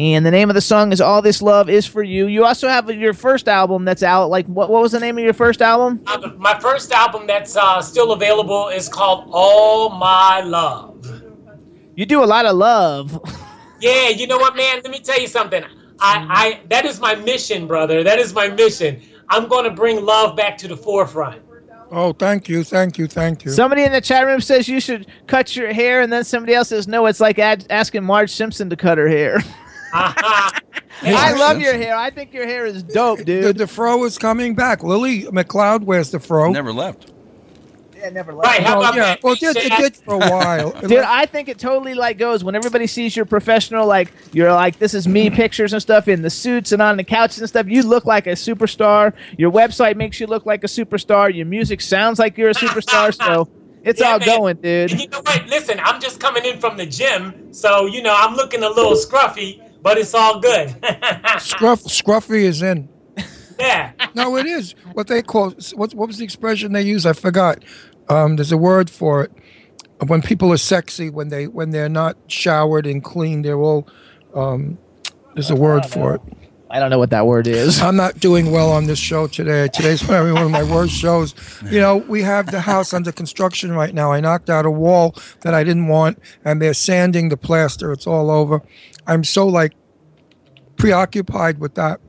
And 0.00 0.24
the 0.24 0.30
name 0.30 0.48
of 0.48 0.54
the 0.54 0.62
song 0.62 0.92
is 0.92 1.00
"All 1.02 1.20
This 1.20 1.42
Love 1.42 1.68
Is 1.68 1.86
for 1.86 2.02
You." 2.02 2.26
You 2.26 2.46
also 2.46 2.68
have 2.68 2.90
your 2.90 3.12
first 3.12 3.48
album 3.48 3.84
that's 3.84 4.02
out. 4.02 4.30
Like, 4.30 4.46
what, 4.46 4.70
what 4.70 4.80
was 4.80 4.92
the 4.92 4.98
name 4.98 5.18
of 5.18 5.24
your 5.24 5.34
first 5.34 5.60
album? 5.60 6.00
Uh, 6.06 6.30
my 6.38 6.58
first 6.58 6.90
album 6.90 7.26
that's 7.26 7.54
uh, 7.54 7.82
still 7.82 8.12
available 8.12 8.68
is 8.68 8.88
called 8.88 9.28
All 9.30 9.90
My 9.90 10.40
Love. 10.40 11.06
You 11.96 12.06
do 12.06 12.24
a 12.24 12.26
lot 12.26 12.46
of 12.46 12.56
love. 12.56 13.20
Yeah, 13.82 14.10
you 14.10 14.26
know 14.26 14.36
what, 14.36 14.56
man? 14.56 14.82
Let 14.84 14.90
me 14.90 15.00
tell 15.00 15.18
you 15.18 15.26
something. 15.26 15.64
I, 16.00 16.26
I 16.28 16.60
that 16.68 16.84
is 16.84 17.00
my 17.00 17.14
mission, 17.14 17.66
brother. 17.66 18.04
That 18.04 18.18
is 18.18 18.34
my 18.34 18.48
mission. 18.48 19.00
I'm 19.30 19.48
going 19.48 19.64
to 19.64 19.70
bring 19.70 20.04
love 20.04 20.36
back 20.36 20.58
to 20.58 20.68
the 20.68 20.76
forefront. 20.76 21.40
Oh, 21.90 22.12
thank 22.12 22.46
you, 22.46 22.62
thank 22.62 22.98
you, 22.98 23.06
thank 23.06 23.42
you. 23.42 23.50
Somebody 23.52 23.84
in 23.84 23.92
the 23.92 24.02
chat 24.02 24.26
room 24.26 24.42
says 24.42 24.68
you 24.68 24.80
should 24.80 25.06
cut 25.28 25.56
your 25.56 25.72
hair, 25.72 26.02
and 26.02 26.12
then 26.12 26.24
somebody 26.24 26.52
else 26.52 26.68
says 26.68 26.86
no. 26.86 27.06
It's 27.06 27.20
like 27.20 27.38
ad- 27.38 27.64
asking 27.70 28.04
Marge 28.04 28.30
Simpson 28.30 28.68
to 28.68 28.76
cut 28.76 28.98
her 28.98 29.08
hair. 29.08 29.42
I 31.02 31.32
love 31.38 31.58
your 31.60 31.74
hair. 31.74 31.96
I 31.96 32.10
think 32.10 32.32
your 32.32 32.46
hair 32.46 32.66
is 32.66 32.82
dope, 32.82 33.24
dude. 33.24 33.56
the 33.58 33.66
fro 33.66 34.04
is 34.04 34.18
coming 34.18 34.54
back. 34.54 34.82
Lily 34.82 35.22
McLeod 35.24 35.82
wears 35.84 36.10
the 36.10 36.20
fro. 36.20 36.50
Never 36.52 36.72
left. 36.72 37.10
Yeah, 37.96 38.08
never 38.10 38.32
left. 38.32 38.46
Right? 38.46 38.62
How 38.66 38.76
Oh, 38.76 38.80
about 38.80 38.94
yeah. 38.94 39.02
that? 39.02 39.22
Well, 39.22 39.34
it 39.34 39.40
did, 39.40 39.56
it 39.56 39.72
did 39.76 39.96
for 39.96 40.14
a 40.14 40.18
while. 40.18 40.70
Dude, 40.80 40.98
I 40.98 41.26
think 41.26 41.48
it 41.50 41.58
totally 41.58 41.92
like 41.94 42.16
goes 42.16 42.42
when 42.42 42.54
everybody 42.54 42.86
sees 42.86 43.14
your 43.14 43.26
professional, 43.26 43.86
like 43.86 44.10
you're 44.32 44.52
like 44.52 44.78
this 44.78 44.94
is 44.94 45.06
me 45.06 45.28
pictures 45.28 45.72
and 45.74 45.82
stuff 45.82 46.08
in 46.08 46.22
the 46.22 46.30
suits 46.30 46.72
and 46.72 46.80
on 46.80 46.96
the 46.96 47.04
couches 47.04 47.40
and 47.40 47.48
stuff. 47.48 47.66
You 47.66 47.82
look 47.82 48.06
like 48.06 48.26
a 48.26 48.30
superstar. 48.32 49.12
Your 49.36 49.50
website 49.52 49.96
makes 49.96 50.18
you 50.18 50.26
look 50.26 50.46
like 50.46 50.64
a 50.64 50.68
superstar. 50.68 51.34
Your 51.34 51.46
music 51.46 51.80
sounds 51.82 52.18
like 52.18 52.38
you're 52.38 52.50
a 52.50 52.54
superstar. 52.54 53.14
So 53.26 53.48
it's 53.82 54.00
Yeah, 54.00 54.12
all 54.12 54.18
man. 54.18 54.26
going, 54.28 54.56
dude. 54.56 54.90
And 54.92 55.00
you 55.00 55.08
know 55.08 55.20
what? 55.20 55.46
Listen, 55.46 55.78
I'm 55.82 56.00
just 56.00 56.20
coming 56.20 56.44
in 56.46 56.58
from 56.58 56.76
the 56.78 56.86
gym, 56.86 57.52
so 57.52 57.86
you 57.86 58.02
know 58.02 58.14
I'm 58.16 58.34
looking 58.34 58.62
a 58.62 58.68
little 58.68 58.92
scruffy, 58.92 59.60
but 59.82 59.98
it's 59.98 60.14
all 60.14 60.40
good. 60.40 60.70
Scruff, 61.38 61.82
scruffy 61.84 62.42
is 62.42 62.62
in. 62.62 62.88
yeah. 63.58 63.92
No, 64.14 64.36
it 64.36 64.46
is 64.46 64.74
what 64.92 65.06
they 65.06 65.22
call. 65.22 65.50
What, 65.74 65.94
what 65.94 66.08
was 66.08 66.18
the 66.18 66.24
expression 66.24 66.72
they 66.72 66.82
use? 66.82 67.06
I 67.06 67.12
forgot. 67.12 67.64
Um, 68.08 68.36
there's 68.36 68.52
a 68.52 68.56
word 68.58 68.90
for 68.90 69.22
it. 69.24 69.32
When 70.06 70.22
people 70.22 70.52
are 70.52 70.56
sexy, 70.58 71.10
when 71.10 71.28
they 71.28 71.46
when 71.46 71.70
they're 71.70 71.88
not 71.88 72.16
showered 72.26 72.86
and 72.86 73.02
clean, 73.04 73.42
they're 73.42 73.58
all. 73.60 73.86
Um, 74.34 74.78
there's 75.34 75.50
a 75.50 75.56
word 75.56 75.86
for 75.86 76.14
it. 76.14 76.20
I 76.72 76.78
don't 76.78 76.90
know 76.90 76.98
what 77.00 77.10
that 77.10 77.26
word 77.26 77.48
is. 77.48 77.80
I'm 77.82 77.96
not 77.96 78.20
doing 78.20 78.52
well 78.52 78.70
on 78.70 78.86
this 78.86 78.98
show 78.98 79.26
today. 79.26 79.66
Today's 79.74 80.02
probably 80.04 80.32
one 80.32 80.44
of 80.44 80.50
my 80.52 80.62
worst 80.62 80.92
shows. 80.94 81.34
You 81.68 81.80
know, 81.80 81.96
we 81.96 82.22
have 82.22 82.46
the 82.52 82.60
house 82.60 82.94
under 82.94 83.10
construction 83.10 83.72
right 83.72 83.92
now. 83.92 84.12
I 84.12 84.20
knocked 84.20 84.48
out 84.48 84.64
a 84.66 84.70
wall 84.70 85.16
that 85.40 85.52
I 85.52 85.64
didn't 85.64 85.88
want, 85.88 86.20
and 86.44 86.62
they're 86.62 86.74
sanding 86.74 87.28
the 87.28 87.36
plaster. 87.36 87.90
It's 87.92 88.06
all 88.06 88.30
over. 88.30 88.62
I'm 89.10 89.24
so 89.24 89.46
like 89.46 89.72
preoccupied 90.76 91.58
with 91.58 91.74
that. 91.74 92.00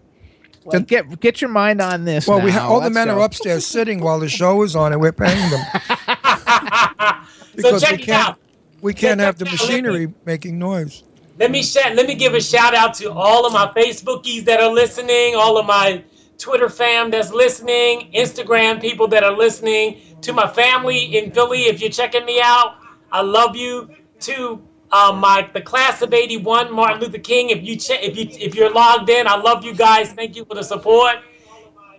Well, 0.64 0.82
get 0.82 1.20
get 1.20 1.42
your 1.42 1.50
mind 1.50 1.82
on 1.82 2.06
this. 2.06 2.28
Well, 2.28 2.40
we 2.42 2.52
ha- 2.52 2.68
all 2.68 2.80
the 2.80 2.86
Let's 2.86 2.94
men 2.94 3.08
go. 3.08 3.18
are 3.20 3.26
upstairs 3.26 3.66
sitting 3.66 4.00
while 4.02 4.20
the 4.20 4.30
show 4.30 4.62
is 4.62 4.76
on, 4.76 4.92
and 4.94 5.02
we're 5.02 5.12
paying 5.12 5.50
them 5.50 5.66
So 7.54 7.56
because 7.56 7.82
check 7.82 7.98
we 7.98 8.04
it 8.04 8.06
can't 8.06 8.28
out. 8.30 8.40
we 8.82 8.94
can't 8.94 9.20
Check 9.20 9.26
have 9.26 9.38
the 9.40 9.46
it 9.46 9.48
out. 9.48 9.52
machinery 9.54 10.14
making 10.26 10.60
noise. 10.60 11.04
Let 11.40 11.50
me 11.52 11.64
shout. 11.64 11.96
Let 11.96 12.06
me 12.08 12.14
give 12.16 12.34
a 12.36 12.42
shout 12.42 12.76
out 12.76 12.94
to 12.96 13.12
all 13.12 13.46
of 13.48 13.54
my 13.54 13.72
Facebookies 13.76 14.46
that 14.46 14.60
are 14.62 14.72
listening, 14.72 15.34
all 15.36 15.58
of 15.58 15.66
my 15.66 16.04
Twitter 16.38 16.70
fam 16.70 17.10
that's 17.10 17.32
listening, 17.32 18.12
Instagram 18.16 18.80
people 18.80 19.08
that 19.08 19.24
are 19.24 19.36
listening, 19.36 20.00
to 20.22 20.32
my 20.34 20.48
family 20.48 21.18
in 21.18 21.32
Philly. 21.32 21.64
If 21.64 21.82
you're 21.82 21.90
checking 21.90 22.26
me 22.26 22.40
out, 22.44 22.76
I 23.12 23.22
love 23.22 23.56
you. 23.56 23.90
To 24.22 24.62
um, 24.92 25.20
my 25.20 25.50
the 25.54 25.62
class 25.62 26.02
of 26.02 26.14
'81, 26.14 26.74
Martin 26.74 27.00
Luther 27.02 27.20
King. 27.20 27.50
If 27.50 27.64
you 27.64 27.78
che- 27.78 28.02
if 28.02 28.18
you 28.18 28.28
if 28.40 28.56
you're 28.56 28.72
logged 28.72 29.10
in, 29.10 29.28
I 29.28 29.36
love 29.38 29.64
you 29.64 29.74
guys. 29.74 30.12
Thank 30.14 30.36
you 30.36 30.46
for 30.46 30.56
the 30.56 30.64
support. 30.64 31.16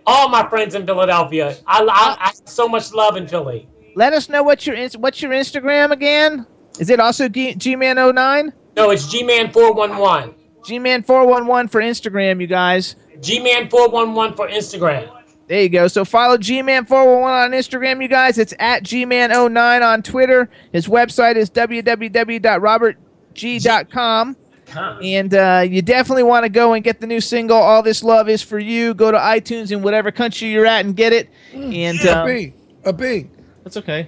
All 0.05 0.27
my 0.29 0.47
friends 0.49 0.75
in 0.75 0.85
Philadelphia, 0.85 1.55
I, 1.65 1.79
I, 1.81 2.17
I 2.19 2.31
so 2.45 2.67
much 2.67 2.91
love 2.93 3.15
in 3.15 3.25
Philly. 3.27 3.69
Let 3.95 4.11
us 4.13 4.27
know 4.27 4.43
what 4.43 4.65
your 4.67 4.75
what's 4.97 5.21
your 5.21 5.31
Instagram 5.31 5.91
again? 5.91 6.45
Is 6.79 6.89
it 6.89 6.99
also 6.99 7.29
G- 7.29 7.53
Gman09? 7.55 8.51
No, 8.75 8.89
it's 8.89 9.07
G-Man 9.09 9.51
411. 9.51 10.33
G-Man 10.65 11.03
411 11.03 11.67
for 11.69 11.79
Instagram, 11.81 12.41
you 12.41 12.47
guys. 12.47 12.95
G-Man 13.21 13.69
411 13.69 14.35
for 14.35 14.47
Instagram. 14.47 15.22
There 15.47 15.61
you 15.61 15.69
go. 15.69 15.87
So 15.87 16.05
follow 16.05 16.37
G-Man 16.37 16.85
411 16.85 17.53
on 17.53 17.59
Instagram, 17.59 18.01
you 18.01 18.07
guys. 18.07 18.37
It's 18.37 18.53
at 18.59 18.83
G-Man09 18.83 19.81
on 19.85 20.01
Twitter. 20.01 20.49
His 20.71 20.87
website 20.87 21.35
is 21.35 21.49
www.robertgee.com. 23.35 24.37
And 25.03 25.33
uh, 25.35 25.65
you 25.69 25.81
definitely 25.83 26.23
want 26.23 26.43
to 26.45 26.49
go 26.49 26.73
and 26.73 26.83
get 26.83 26.99
the 26.99 27.05
new 27.05 27.21
single 27.21 27.57
"All 27.57 27.83
This 27.83 28.01
Love 28.03 28.27
Is 28.27 28.41
For 28.41 28.57
You." 28.57 28.93
Go 28.95 29.11
to 29.11 29.17
iTunes 29.19 29.71
in 29.71 29.83
whatever 29.83 30.11
country 30.11 30.47
you're 30.49 30.65
at 30.65 30.83
and 30.85 30.95
get 30.95 31.13
it. 31.13 31.29
And 31.53 31.99
a 31.99 32.19
um, 32.21 32.25
bee, 32.27 32.53
a 32.85 32.93
bee. 32.93 33.29
That's 33.63 33.77
okay. 33.77 34.07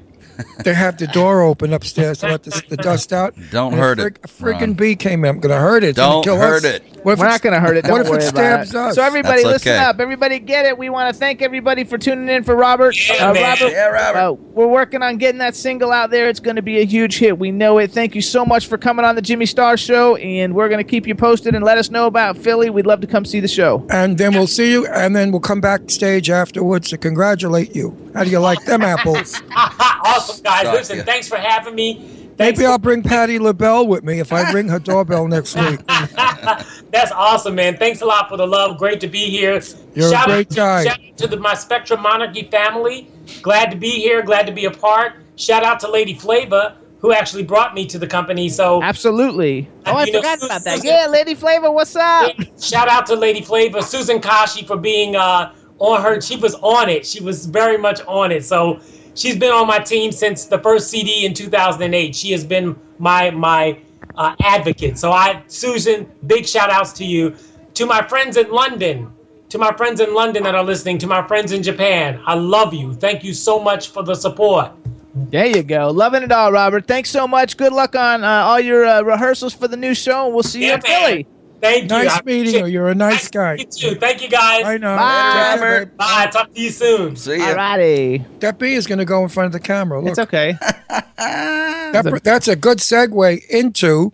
They 0.64 0.74
have 0.74 0.98
the 0.98 1.08
door 1.08 1.42
open 1.44 1.72
upstairs 1.72 2.18
to 2.20 2.28
let 2.30 2.44
the, 2.44 2.64
the 2.70 2.78
dust 2.78 3.14
out. 3.14 3.36
Don't 3.52 3.74
And 3.74 3.82
a 3.82 3.84
hurt 3.86 3.98
frig- 4.00 4.18
it, 4.18 4.26
A 4.26 4.28
freaking 4.28 4.76
bee 4.76 4.96
came 4.96 5.24
in. 5.24 5.36
I'm 5.36 5.40
gonna 5.40 5.60
hurt 5.60 5.84
it. 5.84 5.90
It's 5.90 5.98
gonna 6.00 6.14
Don't 6.16 6.24
kill 6.24 6.38
hurt 6.38 6.66
us. 6.66 6.76
it. 6.76 6.95
What 7.06 7.12
if 7.14 7.20
We're 7.20 7.26
it's- 7.26 7.34
not 7.36 7.42
going 7.44 7.54
to 7.54 7.60
hurt 7.60 7.78
it. 7.78 7.84
Don't 7.84 7.92
what 7.92 8.02
if 8.02 8.10
worry 8.10 8.18
it 8.24 8.30
about 8.32 8.66
stabs 8.66 8.70
it. 8.72 8.76
us? 8.78 8.96
So 8.96 9.04
everybody, 9.04 9.44
That's 9.44 9.64
listen 9.64 9.74
okay. 9.74 9.78
up. 9.86 10.00
Everybody, 10.00 10.40
get 10.40 10.66
it. 10.66 10.76
We 10.76 10.90
want 10.90 11.14
to 11.14 11.20
thank 11.20 11.44
everybody 11.44 11.84
for 11.84 12.00
tuning 12.00 12.28
in 12.30 12.44
for 12.44 12.56
Robert. 12.56 12.96
Yeah, 13.08 13.30
Uh. 13.30 13.34
Robert, 13.36 13.72
Yeah, 13.72 13.86
Robert. 13.90 14.18
uh, 14.18 14.34
we're 14.54 14.66
working 14.66 15.04
on 15.04 15.18
getting 15.18 15.38
that 15.38 15.56
single 15.56 15.92
out 15.92 16.10
there. 16.10 16.28
It's 16.30 16.40
going 16.40 16.56
to 16.56 16.64
be 16.64 16.80
a 16.80 16.84
huge 16.86 17.20
hit. 17.20 17.38
We 17.38 17.52
know 17.52 17.78
it. 17.78 17.92
Thank 17.92 18.16
you 18.16 18.24
so 18.24 18.44
much 18.44 18.66
for 18.66 18.80
coming 18.80 19.06
on 19.06 19.14
the 19.14 19.22
Jimmy 19.22 19.46
Star 19.46 19.78
Show, 19.78 20.16
and 20.16 20.56
we're 20.56 20.68
going 20.68 20.84
to 20.84 20.90
keep 20.90 21.06
you 21.06 21.14
posted 21.14 21.54
and 21.54 21.64
let 21.64 21.78
us 21.78 21.92
know 21.92 22.08
about 22.08 22.40
Philly. 22.40 22.72
We'd 22.72 22.88
love 22.88 23.02
to 23.02 23.08
come 23.08 23.24
see 23.24 23.40
the 23.40 23.48
show. 23.48 23.86
and 23.92 24.18
then 24.18 24.34
we'll 24.34 24.48
see 24.48 24.72
you, 24.72 24.88
and 24.88 25.16
then 25.16 25.30
we'll 25.32 25.42
come 25.42 25.62
backstage 25.62 26.32
afterwards 26.32 26.90
to 26.90 26.98
congratulate 26.98 27.76
you. 27.76 27.96
How 28.16 28.24
do 28.24 28.32
you 28.32 28.40
like 28.40 28.66
them 28.66 28.82
apples? 28.82 29.40
awesome, 29.56 30.42
guys. 30.44 30.66
Listen, 30.74 31.06
thanks 31.06 31.28
for 31.28 31.38
having 31.38 31.76
me. 31.76 32.25
Thanks 32.38 32.58
Maybe 32.60 32.66
for- 32.66 32.72
I'll 32.72 32.78
bring 32.78 33.02
Patti 33.02 33.40
LaBelle 33.40 33.88
with 33.88 34.04
me 34.04 34.20
if 34.20 34.34
I 34.34 34.52
ring 34.52 34.68
her 34.68 34.80
doorbell 34.80 35.28
next 35.28 35.56
week. 35.60 35.80
That's 35.88 37.12
awesome, 37.14 37.56
man. 37.56 37.78
Thanks 37.78 38.02
a 38.02 38.06
lot 38.06 38.30
for 38.30 38.38
the 38.38 38.46
love. 38.48 38.78
Great 38.78 39.00
to 39.02 39.08
be 39.08 39.30
here. 39.30 39.62
You're 39.94 40.08
a 40.08 40.12
shout 40.12 40.26
great 40.28 40.52
out, 40.52 40.56
guy. 40.56 40.84
Shout 40.86 41.00
out 41.00 41.18
to 41.18 41.28
the, 41.28 41.38
my 41.38 41.54
Spectrum 41.54 42.02
Monarchy 42.02 42.44
family. 42.52 43.10
Glad 43.42 43.72
to 43.72 43.78
be 43.78 43.90
here. 43.92 44.22
Glad 44.22 44.46
to 44.48 44.52
be 44.54 44.66
a 44.66 44.72
part. 44.72 45.14
Shout 45.38 45.64
out 45.64 45.80
to 45.82 45.90
Lady 45.90 46.14
Flavor, 46.14 46.76
who 47.00 47.14
actually 47.14 47.44
brought 47.44 47.74
me 47.74 47.86
to 47.88 47.98
the 48.00 48.08
company. 48.08 48.50
So 48.50 48.82
Absolutely. 48.84 49.70
Oh, 49.86 49.94
I 49.94 50.04
You 50.06 50.14
know, 50.14 50.20
forgot 50.20 50.38
about 50.44 50.64
that. 50.64 50.76
Susan- 50.76 50.88
Yeah, 50.90 51.08
Lady 51.08 51.36
Flavor, 51.36 51.72
what's 51.72 51.96
up? 51.96 52.32
shout 52.60 52.90
out 52.90 53.06
to 53.08 53.16
Lady 53.16 53.42
Flavor, 53.42 53.82
Susan 53.82 54.20
Kashi 54.22 54.66
for 54.66 54.78
being 54.78 55.16
uh, 55.16 55.54
on 55.80 56.02
her. 56.02 56.20
She 56.22 56.36
was 56.36 56.56
on 56.56 56.90
it. 56.90 57.06
She 57.06 57.22
was 57.22 57.46
very 57.46 57.78
much 57.78 58.02
on 58.08 58.32
it. 58.32 58.44
So 58.44 58.80
she's 59.16 59.38
been 59.38 59.52
on 59.52 59.68
my 59.68 59.80
team 59.80 60.12
since 60.12 60.46
the 60.46 60.60
first 60.60 60.90
CD 60.90 61.26
in 61.26 61.34
2008. 61.34 62.16
She 62.16 62.32
has 62.32 62.44
been 62.44 62.76
my 63.00 63.32
my 63.32 63.80
uh, 64.16 64.36
advocate. 64.42 64.98
So 64.98 65.12
I, 65.12 65.42
Susan, 65.48 66.10
big 66.28 66.46
shout 66.48 66.70
outs 66.70 66.94
to 66.94 67.06
you. 67.06 67.36
To 67.76 67.86
my 67.86 68.06
friends 68.08 68.38
in 68.38 68.50
London, 68.52 69.12
to 69.50 69.58
my 69.58 69.74
friends 69.76 70.00
in 70.00 70.14
London 70.14 70.44
that 70.44 70.56
are 70.56 70.64
listening, 70.64 70.98
to 71.00 71.08
my 71.08 71.26
friends 71.28 71.52
in 71.52 71.62
Japan, 71.62 72.22
I 72.26 72.36
love 72.36 72.74
you. 72.74 72.94
Thank 72.94 73.24
you 73.24 73.34
so 73.34 73.60
much 73.60 73.90
for 73.90 74.04
the 74.04 74.16
support. 74.16 74.72
There 75.14 75.46
you 75.46 75.64
go. 75.64 75.90
Loving 75.92 76.24
it 76.24 76.32
all, 76.32 76.52
Robert. 76.52 76.88
Thanks 76.88 77.10
so 77.10 77.28
much. 77.28 77.56
Good 77.58 77.72
luck 77.74 77.96
on 77.96 78.24
uh, 78.24 78.28
all 78.28 78.60
your 78.60 78.86
uh, 78.86 79.02
rehearsals 79.02 79.54
for 79.54 79.68
the 79.68 79.78
new 79.78 79.94
show, 79.94 80.26
and 80.26 80.34
we'll 80.34 80.44
see 80.44 80.62
you 80.62 80.68
Yeah, 80.68 80.76
in 80.76 80.82
man. 80.88 81.02
Philly. 81.08 81.28
Thank 81.62 81.84
you. 81.84 81.88
Nice 81.88 82.24
meeting 82.26 82.56
you. 82.56 82.66
You're 82.68 82.90
a 82.90 82.96
nice 82.96 83.28
guy. 83.28 83.56
You 83.56 83.66
too. 83.66 83.96
Thank 83.96 84.22
you 84.22 84.30
guys. 84.30 84.66
I 84.66 84.78
know. 84.78 84.96
Bye. 84.96 85.80
Take. 85.80 85.98
Bye. 85.98 86.30
Talk 86.32 86.54
to 86.54 86.62
you 86.62 86.70
soon. 86.70 87.16
See 87.16 87.38
ya. 87.38 87.56
Alrighty. 87.56 88.40
That 88.40 88.60
bee 88.60 88.74
is 88.74 88.86
going 88.88 89.00
to 89.00 89.06
go 89.06 89.24
in 89.24 89.30
front 89.30 89.48
of 89.48 89.52
the 89.54 89.60
camera. 89.60 90.00
Look, 90.00 90.12
It's 90.12 90.20
okay. 90.20 90.58
that, 91.18 92.22
that's 92.24 92.48
a 92.48 92.56
good 92.56 92.80
segue 92.80 93.48
into 93.50 94.12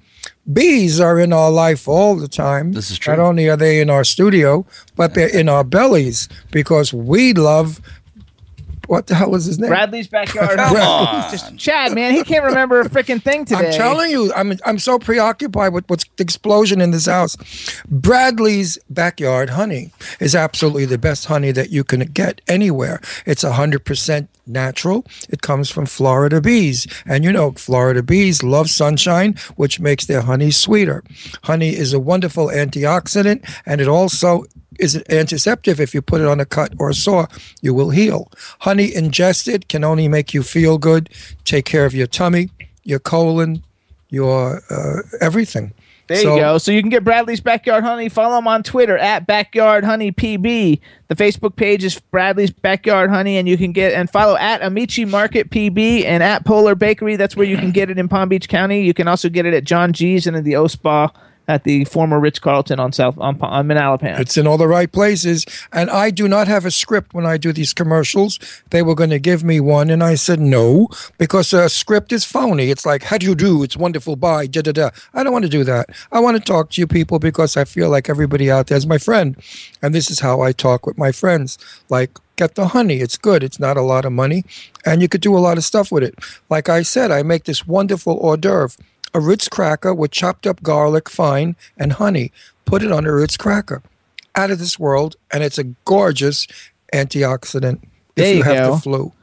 bees 0.52 1.00
are 1.00 1.20
in 1.20 1.34
our 1.34 1.52
life 1.52 1.88
all 1.88 2.16
the 2.16 2.28
time. 2.28 2.74
This 2.74 2.92
is 2.92 2.98
true. 2.98 3.16
Not 3.16 3.24
only 3.24 3.50
are 3.50 3.58
they 3.58 3.82
in 3.82 3.90
our 3.90 4.04
studio, 4.04 4.66
but 4.96 5.14
they're 5.14 5.36
in 5.36 5.50
our 5.50 5.64
bellies 5.64 6.28
because 6.52 6.94
we 6.94 7.34
love. 7.34 7.82
What 8.92 9.08
the 9.08 9.16
hell 9.16 9.32
was 9.32 9.46
his 9.46 9.58
name? 9.58 9.70
Bradley's 9.70 10.10
backyard. 10.10 10.58
Come 10.58 10.76
Home. 10.76 11.08
on. 11.08 11.32
Just 11.32 11.56
Chad, 11.58 11.96
man, 11.96 12.14
he 12.14 12.26
can't 12.26 12.44
remember 12.44 12.82
a 12.82 12.90
freaking 12.90 13.24
thing 13.24 13.46
today. 13.46 13.68
I'm 13.68 13.72
telling 13.72 14.12
you, 14.12 14.34
I'm 14.34 14.58
I'm 14.66 14.80
so 14.80 15.00
preoccupied 15.00 15.72
with 15.72 15.90
what's 15.90 16.04
the 16.18 16.24
explosion 16.24 16.82
in 16.82 16.92
this 16.92 17.06
house. 17.06 17.38
Bradley's 17.88 18.78
backyard 18.90 19.52
honey 19.52 19.94
is 20.20 20.36
absolutely 20.36 20.84
the 20.84 20.98
best 20.98 21.28
honey 21.28 21.54
that 21.54 21.70
you 21.70 21.86
can 21.86 22.02
get 22.02 22.42
anywhere. 22.50 23.00
It's 23.26 23.44
hundred 23.44 23.86
percent 23.86 24.30
natural. 24.46 25.06
It 25.30 25.42
comes 25.42 25.70
from 25.70 25.86
Florida 25.86 26.42
bees, 26.42 26.86
and 27.06 27.24
you 27.24 27.32
know 27.32 27.52
Florida 27.52 28.04
bees 28.04 28.44
love 28.44 28.70
sunshine, 28.70 29.36
which 29.56 29.80
makes 29.80 30.06
their 30.06 30.24
honey 30.24 30.52
sweeter. 30.52 31.02
Honey 31.44 31.70
is 31.70 31.94
a 31.94 32.00
wonderful 32.00 32.48
antioxidant, 32.48 33.50
and 33.66 33.80
it 33.80 33.88
also 33.88 34.44
is 34.82 34.96
an 34.96 35.04
antiseptic. 35.10 35.80
If 35.80 35.94
you 35.94 36.02
put 36.02 36.22
it 36.22 36.28
on 36.28 36.40
a 36.40 36.46
cut 36.46 36.74
or 36.80 36.90
a 36.90 36.94
sore, 36.94 37.28
you 37.62 37.74
will 37.74 37.92
heal. 37.92 38.32
Honey 38.60 38.94
ingested 38.94 39.68
can 39.70 39.84
only 39.84 40.08
make 40.08 40.34
you 40.34 40.44
feel 40.44 40.78
good, 40.78 41.10
take 41.46 41.66
care 41.66 41.86
of 41.86 41.94
your 41.94 42.08
tummy, 42.08 42.50
your 42.84 43.00
colon, 43.00 43.64
your 44.10 44.62
uh, 44.70 45.02
everything. 45.22 45.74
There 46.08 46.18
So- 46.18 46.36
you 46.36 46.42
go. 46.42 46.58
So 46.58 46.72
you 46.74 46.82
can 46.82 46.90
get 46.90 47.06
Bradley's 47.06 47.40
Backyard 47.40 47.84
Honey. 47.86 48.10
Follow 48.10 48.38
him 48.38 48.48
on 48.48 48.64
Twitter 48.64 48.98
at 48.98 49.26
Backyard 49.28 49.86
Honey 49.86 50.12
PB. 50.12 50.80
The 51.08 51.16
Facebook 51.16 51.56
page 51.56 51.86
is 51.86 51.98
Bradley's 52.12 52.52
Backyard 52.52 53.10
Honey, 53.10 53.38
and 53.38 53.48
you 53.48 53.56
can 53.58 53.72
get 53.72 53.94
and 53.94 54.10
follow 54.10 54.36
at 54.36 54.62
Amici 54.62 55.06
Market 55.06 55.50
PB 55.50 56.04
and 56.04 56.22
at 56.22 56.44
Polar 56.44 56.76
Bakery. 56.76 57.16
That's 57.16 57.38
where 57.38 57.48
you 57.48 57.56
can 57.56 57.72
get 57.72 57.90
it 57.90 57.98
in 57.98 58.10
Palm 58.10 58.28
Beach 58.28 58.50
County. 58.50 58.82
You 58.84 58.94
can 58.94 59.08
also 59.08 59.30
get 59.30 59.46
it 59.46 59.54
at 59.54 59.64
John 59.64 59.94
G's 59.94 60.28
and 60.28 60.36
at 60.36 60.44
the 60.44 60.56
Eau 60.58 60.68
Spa 60.68 61.12
at 61.52 61.66
the 61.66 61.84
former 61.84 62.18
Ritz 62.18 62.40
Carlton 62.40 62.80
on 62.80 62.94
South 62.94 63.18
on, 63.18 63.38
on 63.42 63.68
Manalapan. 63.68 64.18
It's 64.20 64.38
in 64.38 64.48
all 64.48 64.58
the 64.58 64.70
right 64.70 64.90
places. 64.90 65.46
And 65.74 65.90
I 65.90 66.10
do 66.10 66.30
not 66.30 66.48
have 66.48 66.66
a 66.66 66.72
script 66.72 67.14
when 67.14 67.26
I 67.26 67.36
do 67.36 67.52
these 67.52 67.74
commercials. 67.74 68.40
They 68.70 68.82
were 68.82 68.96
going 68.96 69.10
to 69.10 69.20
give 69.20 69.44
me 69.44 69.60
one, 69.60 69.90
and 69.90 70.02
I 70.02 70.16
said 70.16 70.40
no, 70.40 70.88
because 71.18 71.52
a 71.52 71.68
script 71.68 72.14
is 72.14 72.24
phony. 72.24 72.70
It's 72.70 72.86
like, 72.86 73.04
how 73.04 73.18
do 73.18 73.26
you 73.26 73.36
do? 73.36 73.64
It's 73.64 73.76
wonderful. 73.76 74.16
Bye. 74.16 74.48
Da, 74.48 74.62
da, 74.62 74.72
da. 74.72 74.90
I 75.14 75.24
don't 75.24 75.34
want 75.34 75.44
to 75.44 75.50
do 75.50 75.66
that. 75.66 75.90
I 76.14 76.22
want 76.22 76.38
to 76.38 76.44
talk 76.44 76.70
to 76.72 76.82
you 76.82 76.88
people 76.88 77.20
because 77.20 77.58
I 77.58 77.66
feel 77.66 77.90
like 77.90 78.08
everybody 78.10 78.50
out 78.50 78.68
there 78.68 78.78
is 78.78 78.88
my 78.88 78.98
friend. 78.98 79.36
And 79.82 79.94
this 79.94 80.10
is 80.10 80.22
how 80.22 80.40
I 80.40 80.54
talk 80.54 80.86
with 80.86 80.98
my 80.98 81.12
friends. 81.12 81.58
Like, 81.90 82.18
get 82.38 82.56
the 82.56 82.68
honey. 82.68 83.02
It's 83.02 83.18
good. 83.18 83.44
It's 83.44 83.60
not 83.60 83.76
a 83.76 83.82
lot 83.82 84.06
of 84.06 84.14
money. 84.14 84.46
And 84.86 85.02
you 85.02 85.10
could 85.10 85.22
do 85.22 85.38
a 85.38 85.40
lot 85.48 85.58
of 85.58 85.66
stuff 85.66 85.92
with 85.92 86.04
it. 86.04 86.16
Like 86.50 86.70
I 86.70 86.82
said, 86.82 87.12
I 87.12 87.24
make 87.24 87.44
this 87.44 87.68
wonderful 87.68 88.18
hors 88.22 88.38
d'oeuvre 88.38 88.78
a 89.14 89.20
Ritz 89.20 89.48
cracker 89.48 89.94
with 89.94 90.12
chopped 90.12 90.48
up 90.48 90.64
garlic 90.64 91.10
fine 91.10 91.56
and 91.78 91.94
honey. 91.94 92.32
Put 92.66 92.84
it 92.84 92.92
on 92.92 93.06
a 93.06 93.14
Ritz 93.14 93.38
cracker. 93.38 93.82
Out 94.36 94.52
of 94.52 94.60
this 94.60 94.80
world, 94.80 95.18
and 95.32 95.44
it's 95.44 95.58
a 95.58 95.66
gorgeous 95.86 96.48
antioxidant 96.94 97.82
There 98.16 98.26
if 98.26 98.32
you, 98.32 98.38
you 98.38 98.44
have 98.44 98.68
go. 98.68 98.76
the 98.76 98.82
flu. 98.82 99.14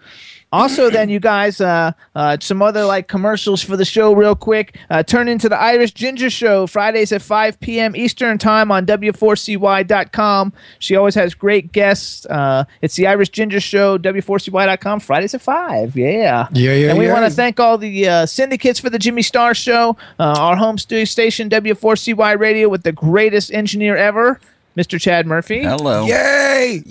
Also, 0.51 0.88
then 0.88 1.09
you 1.11 1.20
guys, 1.20 1.61
uh, 1.61 1.92
uh, 2.14 2.36
some 2.40 2.62
other 2.62 2.84
like 2.84 3.07
commercials 3.07 3.62
for 3.62 3.76
the 3.76 3.84
show, 3.84 4.14
real 4.14 4.34
quick. 4.34 4.78
Uh, 4.88 5.03
turn 5.03 5.28
into 5.28 5.49
the 5.49 5.61
Irish 5.61 5.92
Ginger 5.92 6.30
Show 6.30 6.66
Fridays 6.66 7.12
at 7.12 7.20
5 7.20 7.61
p.m. 7.61 7.94
Eastern 7.94 8.38
Time 8.38 8.72
on 8.72 8.86
W4CY.com. 8.86 10.53
She 10.78 10.96
always 10.96 11.14
has 11.14 11.34
great 11.34 11.72
guests. 11.72 12.24
Uh, 12.26 12.64
it's 12.80 12.96
the 12.96 13.07
Irish 13.07 13.28
Ginger 13.30 13.61
Show, 13.61 13.99
W4CY.com, 13.99 15.01
Fridays 15.01 15.34
at 15.34 15.42
5. 15.42 15.96
Yeah. 15.96 16.49
Yeah, 16.53 16.72
yeah, 16.72 16.90
And 16.90 16.99
we 16.99 17.07
yeah. 17.07 17.12
want 17.12 17.24
to 17.26 17.30
thank 17.30 17.61
all 17.61 17.76
the 17.78 18.09
uh, 18.09 18.26
syndicates 18.26 18.80
for 18.80 18.90
the 18.90 18.99
Jimmy 18.99 19.22
Star 19.22 19.55
Show, 19.55 19.96
uh, 20.18 20.34
our 20.38 20.57
home 20.57 20.78
studio 20.78 21.05
station, 21.05 21.51
W4CY 21.51 22.38
Radio, 22.38 22.68
with 22.68 22.82
the 22.84 22.92
greatest 22.92 23.53
engineer 23.53 23.96
ever, 23.96 24.40
Mr. 24.77 25.01
Chad 25.01 25.27
Murphy. 25.27 25.62
Hello. 25.62 26.07
Yay! 26.07 26.83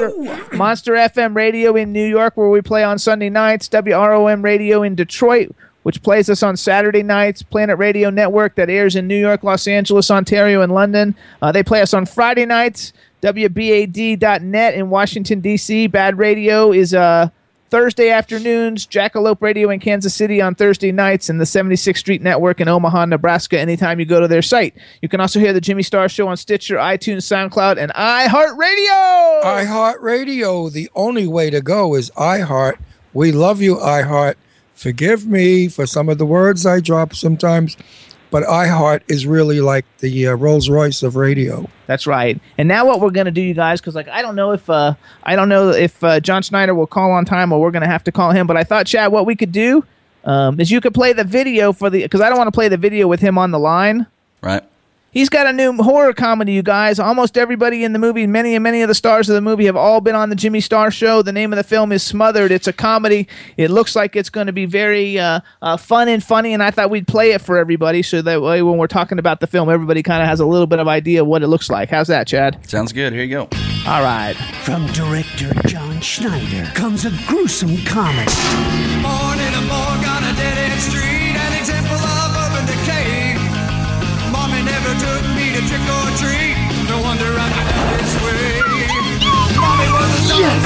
Monster, 0.00 0.56
Monster 0.56 0.92
FM 0.92 1.36
Radio 1.36 1.76
in 1.76 1.92
New 1.92 2.06
York, 2.06 2.36
where 2.36 2.48
we 2.48 2.62
play 2.62 2.82
on 2.82 2.98
Sunday 2.98 3.28
nights. 3.28 3.68
WROM 3.68 4.42
Radio 4.42 4.82
in 4.82 4.94
Detroit, 4.94 5.54
which 5.82 6.02
plays 6.02 6.30
us 6.30 6.42
on 6.42 6.56
Saturday 6.56 7.02
nights. 7.02 7.42
Planet 7.42 7.78
Radio 7.78 8.08
Network 8.10 8.54
that 8.54 8.70
airs 8.70 8.96
in 8.96 9.06
New 9.06 9.18
York, 9.18 9.42
Los 9.42 9.66
Angeles, 9.66 10.10
Ontario, 10.10 10.62
and 10.62 10.72
London. 10.72 11.14
Uh, 11.42 11.52
they 11.52 11.62
play 11.62 11.82
us 11.82 11.92
on 11.92 12.06
Friday 12.06 12.46
nights. 12.46 12.92
WBAD.net 13.22 14.74
in 14.74 14.90
Washington, 14.90 15.40
D.C. 15.40 15.86
Bad 15.86 16.18
Radio 16.18 16.72
is 16.72 16.92
uh, 16.94 17.28
Thursday 17.74 18.10
afternoons. 18.10 18.86
Jackalope 18.86 19.42
Radio 19.42 19.68
in 19.68 19.80
Kansas 19.80 20.14
City 20.14 20.40
on 20.40 20.54
Thursday 20.54 20.92
nights, 20.92 21.28
and 21.28 21.40
the 21.40 21.44
76th 21.44 21.96
Street 21.96 22.22
Network 22.22 22.60
in 22.60 22.68
Omaha, 22.68 23.06
Nebraska. 23.06 23.58
Anytime 23.58 23.98
you 23.98 24.06
go 24.06 24.20
to 24.20 24.28
their 24.28 24.42
site, 24.42 24.76
you 25.02 25.08
can 25.08 25.18
also 25.20 25.40
hear 25.40 25.52
the 25.52 25.60
Jimmy 25.60 25.82
Star 25.82 26.08
Show 26.08 26.28
on 26.28 26.36
Stitcher, 26.36 26.76
iTunes, 26.76 27.24
SoundCloud, 27.24 27.78
and 27.78 27.90
iHeartRadio. 27.94 29.42
iHeartRadio, 29.42 30.70
the 30.70 30.88
only 30.94 31.26
way 31.26 31.50
to 31.50 31.60
go 31.60 31.96
is 31.96 32.12
iHeart. 32.12 32.78
We 33.12 33.32
love 33.32 33.60
you, 33.60 33.74
iHeart. 33.74 34.36
Forgive 34.74 35.26
me 35.26 35.66
for 35.66 35.84
some 35.84 36.08
of 36.08 36.18
the 36.18 36.26
words 36.26 36.64
I 36.64 36.78
drop 36.78 37.12
sometimes, 37.16 37.76
but 38.34 38.42
iHeart 38.48 39.02
is 39.06 39.28
really 39.28 39.60
like 39.60 39.84
the 39.98 40.26
uh, 40.26 40.34
Rolls 40.34 40.68
Royce 40.68 41.04
of 41.04 41.14
radio. 41.14 41.70
That's 41.86 42.04
right. 42.04 42.40
And 42.58 42.66
now 42.66 42.84
what 42.84 43.00
we're 43.00 43.12
gonna 43.12 43.30
do, 43.30 43.40
you 43.40 43.54
guys, 43.54 43.80
because 43.80 43.94
like 43.94 44.08
I 44.08 44.22
don't 44.22 44.34
know 44.34 44.50
if 44.50 44.68
uh 44.68 44.94
I 45.22 45.36
don't 45.36 45.48
know 45.48 45.70
if 45.70 46.02
uh, 46.02 46.18
John 46.18 46.42
Schneider 46.42 46.74
will 46.74 46.88
call 46.88 47.12
on 47.12 47.24
time 47.24 47.52
or 47.52 47.60
we're 47.60 47.70
gonna 47.70 47.86
have 47.86 48.02
to 48.02 48.10
call 48.10 48.32
him. 48.32 48.48
But 48.48 48.56
I 48.56 48.64
thought, 48.64 48.86
Chad, 48.86 49.12
what 49.12 49.24
we 49.24 49.36
could 49.36 49.52
do 49.52 49.84
um, 50.24 50.58
is 50.58 50.72
you 50.72 50.80
could 50.80 50.94
play 50.94 51.12
the 51.12 51.22
video 51.22 51.72
for 51.72 51.90
the 51.90 52.02
because 52.02 52.20
I 52.20 52.28
don't 52.28 52.36
want 52.36 52.48
to 52.48 52.52
play 52.52 52.66
the 52.66 52.76
video 52.76 53.06
with 53.06 53.20
him 53.20 53.38
on 53.38 53.52
the 53.52 53.58
line. 53.60 54.04
Right. 54.42 54.64
He's 55.14 55.28
got 55.28 55.46
a 55.46 55.52
new 55.52 55.72
horror 55.74 56.12
comedy, 56.12 56.52
you 56.54 56.62
guys. 56.64 56.98
Almost 56.98 57.38
everybody 57.38 57.84
in 57.84 57.92
the 57.92 58.00
movie, 58.00 58.26
many 58.26 58.56
and 58.56 58.64
many 58.64 58.82
of 58.82 58.88
the 58.88 58.96
stars 58.96 59.28
of 59.28 59.36
the 59.36 59.40
movie 59.40 59.66
have 59.66 59.76
all 59.76 60.00
been 60.00 60.16
on 60.16 60.28
the 60.28 60.34
Jimmy 60.34 60.60
Star 60.60 60.90
Show. 60.90 61.22
The 61.22 61.30
name 61.30 61.52
of 61.52 61.56
the 61.56 61.62
film 61.62 61.92
is 61.92 62.02
Smothered. 62.02 62.50
It's 62.50 62.66
a 62.66 62.72
comedy. 62.72 63.28
It 63.56 63.70
looks 63.70 63.94
like 63.94 64.16
it's 64.16 64.28
going 64.28 64.48
to 64.48 64.52
be 64.52 64.66
very 64.66 65.16
uh, 65.16 65.38
uh, 65.62 65.76
fun 65.76 66.08
and 66.08 66.22
funny, 66.22 66.52
and 66.52 66.60
I 66.60 66.72
thought 66.72 66.90
we'd 66.90 67.06
play 67.06 67.30
it 67.30 67.40
for 67.42 67.56
everybody 67.56 68.02
so 68.02 68.22
that 68.22 68.42
way 68.42 68.60
when 68.62 68.76
we're 68.76 68.88
talking 68.88 69.20
about 69.20 69.38
the 69.38 69.46
film, 69.46 69.70
everybody 69.70 70.02
kind 70.02 70.20
of 70.20 70.28
has 70.28 70.40
a 70.40 70.46
little 70.46 70.66
bit 70.66 70.80
of 70.80 70.88
idea 70.88 71.22
of 71.22 71.28
what 71.28 71.44
it 71.44 71.46
looks 71.46 71.70
like. 71.70 71.90
How's 71.90 72.08
that, 72.08 72.26
Chad? 72.26 72.68
Sounds 72.68 72.92
good. 72.92 73.12
Here 73.12 73.22
you 73.22 73.30
go. 73.30 73.42
All 73.86 74.02
right. 74.02 74.34
From 74.64 74.84
director 74.88 75.52
John 75.68 76.00
Schneider 76.00 76.68
comes 76.74 77.04
a 77.04 77.12
gruesome 77.28 77.76
comedy. 77.84 78.32
Morning 79.00 79.46
and 79.46 79.68
morgue 79.68 80.06
on 80.08 80.24
a 80.24 80.34
dead 80.34 80.58
end 80.58 80.80
street, 80.80 81.13
Of 89.86 90.64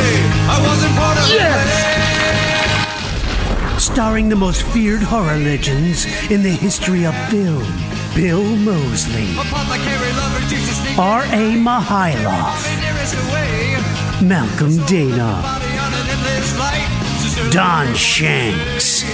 it. 1.31 1.99
Starring 3.81 4.28
the 4.28 4.36
most 4.36 4.62
feared 4.62 5.03
horror 5.03 5.36
legends 5.36 6.07
in 6.31 6.43
the 6.43 6.51
history 6.51 7.05
of 7.05 7.15
film. 7.28 7.66
Bill 8.15 8.45
Moseley, 8.57 9.28
R.A. 10.99 11.55
Away. 13.15 13.77
Malcolm 14.23 14.73
Danare, 14.86 15.43
Don 17.53 17.95
Shanks, 17.95 19.05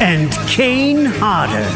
and 0.00 0.32
Kane 0.48 1.04
Hodder. 1.04 1.68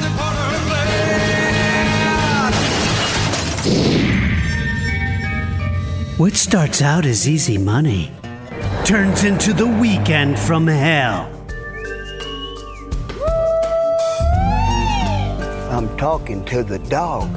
What 6.18 6.34
starts 6.34 6.82
out 6.82 7.06
as 7.06 7.28
easy 7.28 7.58
money 7.58 8.10
turns 8.84 9.22
into 9.22 9.52
the 9.52 9.68
weekend 9.68 10.36
from 10.36 10.66
hell. 10.66 11.30
I'm 15.70 15.96
talking 15.96 16.44
to 16.46 16.64
the 16.64 16.80
dog, 16.90 17.30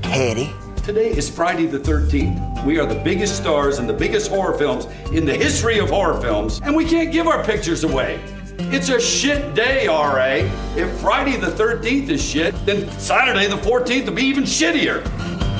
Teddy. 0.00 0.50
Today 0.82 1.10
is 1.10 1.28
Friday 1.28 1.66
the 1.66 1.78
13th. 1.78 2.64
We 2.64 2.78
are 2.78 2.86
the 2.86 2.98
biggest 3.04 3.36
stars 3.36 3.78
in 3.78 3.86
the 3.86 3.92
biggest 3.92 4.30
horror 4.30 4.56
films 4.56 4.86
in 5.12 5.26
the 5.26 5.34
history 5.34 5.78
of 5.78 5.90
horror 5.90 6.18
films, 6.18 6.62
and 6.64 6.74
we 6.74 6.86
can't 6.86 7.12
give 7.12 7.26
our 7.26 7.44
pictures 7.44 7.84
away. 7.84 8.18
It's 8.56 8.88
a 8.88 8.98
shit 8.98 9.54
day, 9.54 9.88
RA. 9.88 10.50
If 10.74 10.90
Friday 11.02 11.36
the 11.36 11.48
13th 11.48 12.08
is 12.08 12.24
shit, 12.24 12.54
then 12.64 12.90
Saturday 12.92 13.46
the 13.46 13.58
14th 13.58 14.06
will 14.06 14.14
be 14.14 14.24
even 14.24 14.44
shittier. 14.44 15.06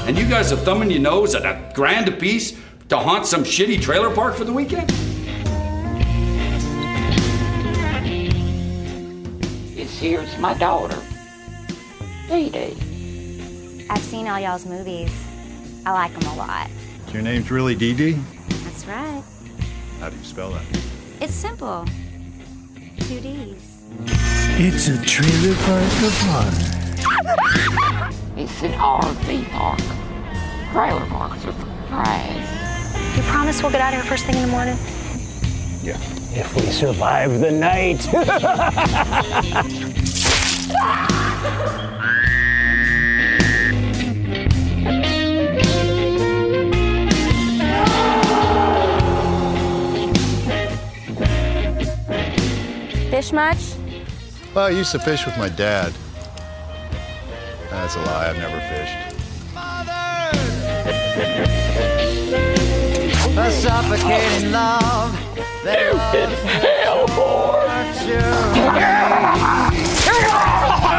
And 0.04 0.18
you 0.18 0.26
guys 0.26 0.50
are 0.50 0.56
thumbing 0.56 0.90
your 0.90 1.00
nose 1.00 1.36
at 1.36 1.42
a 1.42 1.70
grand 1.74 2.08
apiece 2.08 2.61
to 2.88 2.98
haunt 2.98 3.26
some 3.26 3.44
shitty 3.44 3.80
trailer 3.80 4.14
park 4.14 4.34
for 4.34 4.44
the 4.44 4.52
weekend? 4.52 4.90
It's 9.76 9.98
here, 9.98 10.20
it's 10.20 10.38
my 10.38 10.54
daughter, 10.54 11.00
Dee 12.28 12.50
Dee. 12.50 13.86
I've 13.90 14.02
seen 14.02 14.28
all 14.28 14.38
y'all's 14.40 14.66
movies. 14.66 15.12
I 15.84 15.92
like 15.92 16.12
them 16.18 16.30
a 16.32 16.36
lot. 16.36 16.70
Your 17.12 17.22
name's 17.22 17.50
really 17.50 17.74
Dee 17.74 17.94
Dee? 17.94 18.12
That's 18.64 18.86
right. 18.86 19.22
How 20.00 20.08
do 20.10 20.16
you 20.16 20.24
spell 20.24 20.50
that? 20.52 20.64
It's 21.20 21.34
simple. 21.34 21.84
Two 23.00 23.20
D's. 23.20 23.82
It's 24.58 24.88
a 24.88 25.02
trailer 25.04 25.54
park 25.56 25.84
of 26.02 26.20
horror. 26.22 28.10
It's 28.36 28.62
an 28.62 28.72
RV 28.72 29.50
park. 29.50 29.80
Trailer 30.72 31.06
parks 31.06 31.44
are 31.44 31.52
for 31.52 31.66
trash. 31.88 32.71
You 33.14 33.22
promise 33.24 33.62
we'll 33.62 33.70
get 33.70 33.82
out 33.82 33.92
of 33.92 34.00
here 34.00 34.08
first 34.08 34.24
thing 34.24 34.36
in 34.36 34.42
the 34.42 34.48
morning? 34.48 34.78
Yeah. 35.82 35.98
If 36.34 36.54
we 36.54 36.62
survive 36.70 37.40
the 37.40 37.50
night. 37.50 38.00
Fish 53.10 53.32
much? 53.32 53.58
Well, 54.54 54.64
I 54.64 54.70
used 54.70 54.92
to 54.92 54.98
fish 54.98 55.26
with 55.26 55.36
my 55.36 55.50
dad. 55.50 55.92
That's 57.68 57.94
a 57.94 58.00
lie. 58.00 58.30
I've 58.30 58.38
never 58.38 58.58
fished. 58.58 58.96
A 63.34 63.50
suffocating 63.50 64.52
love. 64.52 65.12
That 65.64 65.94
loves 65.94 66.42
hell, 66.60 67.06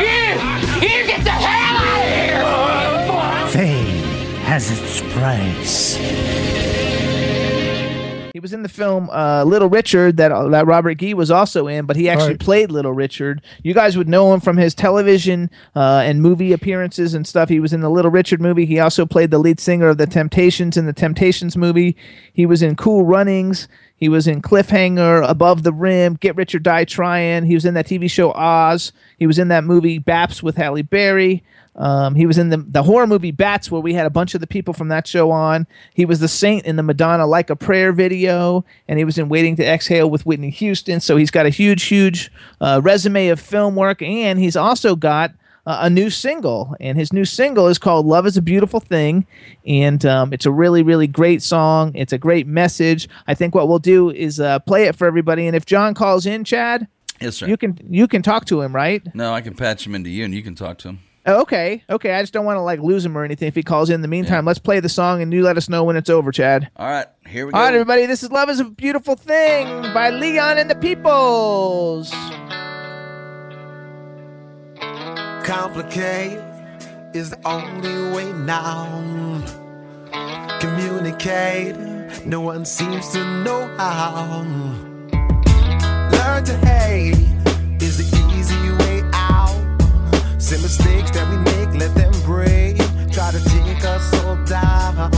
You, 0.01 0.17
you 0.81 1.05
get 1.05 1.23
the 1.23 1.29
hell 1.29 1.77
out 1.77 3.45
of 3.45 3.53
here! 3.53 3.65
Fame 3.67 4.03
has 4.45 4.71
its 4.71 5.01
price. 5.13 6.62
Was 8.43 8.51
in 8.51 8.61
the 8.61 8.67
film 8.67 9.09
uh, 9.09 9.45
Little 9.45 9.69
Richard 9.69 10.17
that 10.17 10.33
uh, 10.33 10.49
that 10.49 10.67
Robert 10.67 10.95
Gee 10.95 11.13
was 11.13 11.31
also 11.31 11.67
in, 11.69 11.85
but 11.85 11.95
he 11.95 12.09
actually 12.09 12.31
Right. 12.31 12.39
played 12.41 12.71
Little 12.71 12.91
Richard. 12.91 13.41
You 13.63 13.73
guys 13.73 13.95
would 13.95 14.09
know 14.09 14.33
him 14.33 14.41
from 14.41 14.57
his 14.57 14.75
television 14.75 15.49
uh, 15.77 16.01
and 16.03 16.21
movie 16.21 16.51
appearances 16.51 17.13
and 17.13 17.25
stuff. 17.25 17.47
He 17.47 17.61
was 17.61 17.71
in 17.71 17.79
the 17.79 17.89
Little 17.89 18.11
Richard 18.11 18.41
movie. 18.41 18.65
He 18.65 18.79
also 18.79 19.05
played 19.05 19.31
the 19.31 19.37
lead 19.39 19.61
singer 19.61 19.87
of 19.87 19.97
the 19.97 20.07
Temptations 20.07 20.75
in 20.75 20.85
the 20.87 20.91
Temptations 20.91 21.55
movie. 21.55 21.95
He 22.33 22.45
was 22.45 22.61
in 22.61 22.75
Cool 22.75 23.05
Runnings. 23.05 23.69
He 23.95 24.09
was 24.09 24.27
in 24.27 24.41
Cliffhanger, 24.41 25.25
Above 25.29 25.63
the 25.63 25.71
Rim, 25.71 26.15
Get 26.15 26.35
Rich 26.35 26.53
or 26.53 26.59
Die 26.59 26.83
Trying. 26.83 27.45
He 27.45 27.53
was 27.53 27.63
in 27.63 27.75
that 27.75 27.87
TV 27.87 28.11
show 28.11 28.33
Oz. 28.33 28.91
He 29.17 29.25
was 29.25 29.39
in 29.39 29.47
that 29.47 29.63
movie 29.63 29.99
Baps 30.01 30.43
with 30.43 30.57
Halle 30.57 30.81
Berry. 30.81 31.43
Um, 31.75 32.13
he 32.15 32.25
was 32.25 32.37
in 32.37 32.49
the, 32.49 32.57
the 32.57 32.83
horror 32.83 33.07
movie 33.07 33.31
Bats, 33.31 33.71
where 33.71 33.81
we 33.81 33.93
had 33.93 34.05
a 34.05 34.11
bunch 34.11 34.35
of 34.35 34.41
the 34.41 34.47
people 34.47 34.73
from 34.73 34.89
that 34.89 35.07
show 35.07 35.31
on. 35.31 35.65
He 35.93 36.05
was 36.05 36.19
the 36.19 36.27
saint 36.27 36.65
in 36.65 36.75
the 36.75 36.83
Madonna 36.83 37.25
Like 37.25 37.49
a 37.49 37.55
Prayer 37.55 37.91
video, 37.91 38.63
and 38.87 38.99
he 38.99 39.05
was 39.05 39.17
in 39.17 39.27
Waiting 39.29 39.55
to 39.55 39.65
Exhale 39.65 40.09
with 40.09 40.25
Whitney 40.25 40.51
Houston. 40.51 40.99
So 40.99 41.17
he's 41.17 41.31
got 41.31 41.45
a 41.45 41.49
huge, 41.49 41.83
huge 41.83 42.31
uh, 42.61 42.79
resume 42.83 43.29
of 43.29 43.39
film 43.39 43.75
work, 43.75 44.01
and 44.01 44.39
he's 44.39 44.55
also 44.55 44.95
got 44.95 45.31
uh, 45.65 45.79
a 45.81 45.89
new 45.89 46.09
single. 46.11 46.75
And 46.79 46.97
his 46.97 47.11
new 47.11 47.25
single 47.25 47.67
is 47.67 47.79
called 47.79 48.05
Love 48.05 48.27
is 48.27 48.37
a 48.37 48.41
Beautiful 48.41 48.79
Thing, 48.79 49.25
and 49.65 50.05
um, 50.05 50.31
it's 50.31 50.45
a 50.45 50.51
really, 50.51 50.83
really 50.83 51.07
great 51.07 51.41
song. 51.41 51.91
It's 51.95 52.13
a 52.13 52.17
great 52.19 52.45
message. 52.45 53.09
I 53.27 53.33
think 53.33 53.55
what 53.55 53.67
we'll 53.67 53.79
do 53.79 54.11
is 54.11 54.39
uh, 54.39 54.59
play 54.59 54.83
it 54.85 54.95
for 54.95 55.07
everybody, 55.07 55.47
and 55.47 55.55
if 55.55 55.65
John 55.65 55.93
calls 55.95 56.25
in, 56.27 56.43
Chad, 56.43 56.87
Yes, 57.19 57.37
sir. 57.37 57.47
you 57.47 57.57
can 57.57 57.79
you 57.89 58.07
can 58.07 58.21
talk 58.21 58.45
to 58.45 58.61
him, 58.61 58.75
right? 58.75 59.01
No, 59.15 59.33
I 59.33 59.41
can 59.41 59.55
patch 59.55 59.87
him 59.87 59.95
into 59.95 60.09
you, 60.09 60.25
and 60.25 60.33
you 60.35 60.43
can 60.43 60.53
talk 60.55 60.77
to 60.79 60.89
him. 60.89 60.99
Oh, 61.25 61.41
okay, 61.43 61.83
okay. 61.89 62.13
I 62.13 62.21
just 62.21 62.33
don't 62.33 62.43
want 62.43 62.57
to 62.57 62.61
like 62.61 62.81
lose 62.81 63.05
him 63.05 63.17
or 63.17 63.23
anything 63.23 63.47
if 63.47 63.55
he 63.55 63.63
calls 63.63 63.89
in. 63.89 63.95
In 63.95 64.01
the 64.01 64.09
meantime, 64.09 64.43
let's 64.45 64.59
play 64.59 64.81
the 64.81 64.89
song 64.89 65.21
and 65.21 65.31
you 65.33 65.41
let 65.41 65.55
us 65.55 65.69
know 65.69 65.85
when 65.85 65.95
it's 65.95 66.09
over, 66.09 66.33
Chad. 66.33 66.69
All 66.75 66.85
right, 66.85 67.07
here 67.25 67.45
we 67.45 67.53
go. 67.53 67.57
All 67.57 67.63
right, 67.63 67.73
everybody. 67.73 68.05
This 68.05 68.23
is 68.23 68.31
"Love 68.31 68.49
Is 68.49 68.59
a 68.59 68.65
Beautiful 68.65 69.15
Thing" 69.15 69.67
by 69.93 70.09
Leon 70.09 70.57
and 70.57 70.69
the 70.69 70.75
Peoples. 70.75 72.11
Complicate 75.45 76.39
is 77.13 77.29
the 77.29 77.39
only 77.45 78.15
way 78.15 78.33
now. 78.33 79.41
Communicate, 80.59 81.75
no 82.25 82.41
one 82.41 82.65
seems 82.65 83.09
to 83.13 83.23
know 83.43 83.67
how. 83.77 84.43
Learn 86.11 86.43
to 86.45 86.57
hate 86.65 87.32
Some 90.53 90.61
mistakes 90.61 91.09
that 91.11 91.27
we 91.31 91.37
make, 91.37 91.79
let 91.81 91.95
them 91.95 92.13
break. 92.25 92.77
Try 93.11 93.31
to 93.31 93.43
take 93.49 93.83
us 93.83 94.13
all 94.23 94.35
down. 94.45 95.11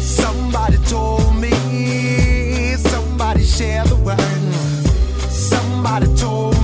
Somebody 0.00 0.78
told 0.88 1.36
me, 1.36 1.52
somebody 2.76 3.44
share 3.44 3.84
the 3.84 3.96
word. 3.96 4.18
Somebody 5.28 6.06
told 6.16 6.61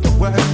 the 0.00 0.10
word. 0.20 0.47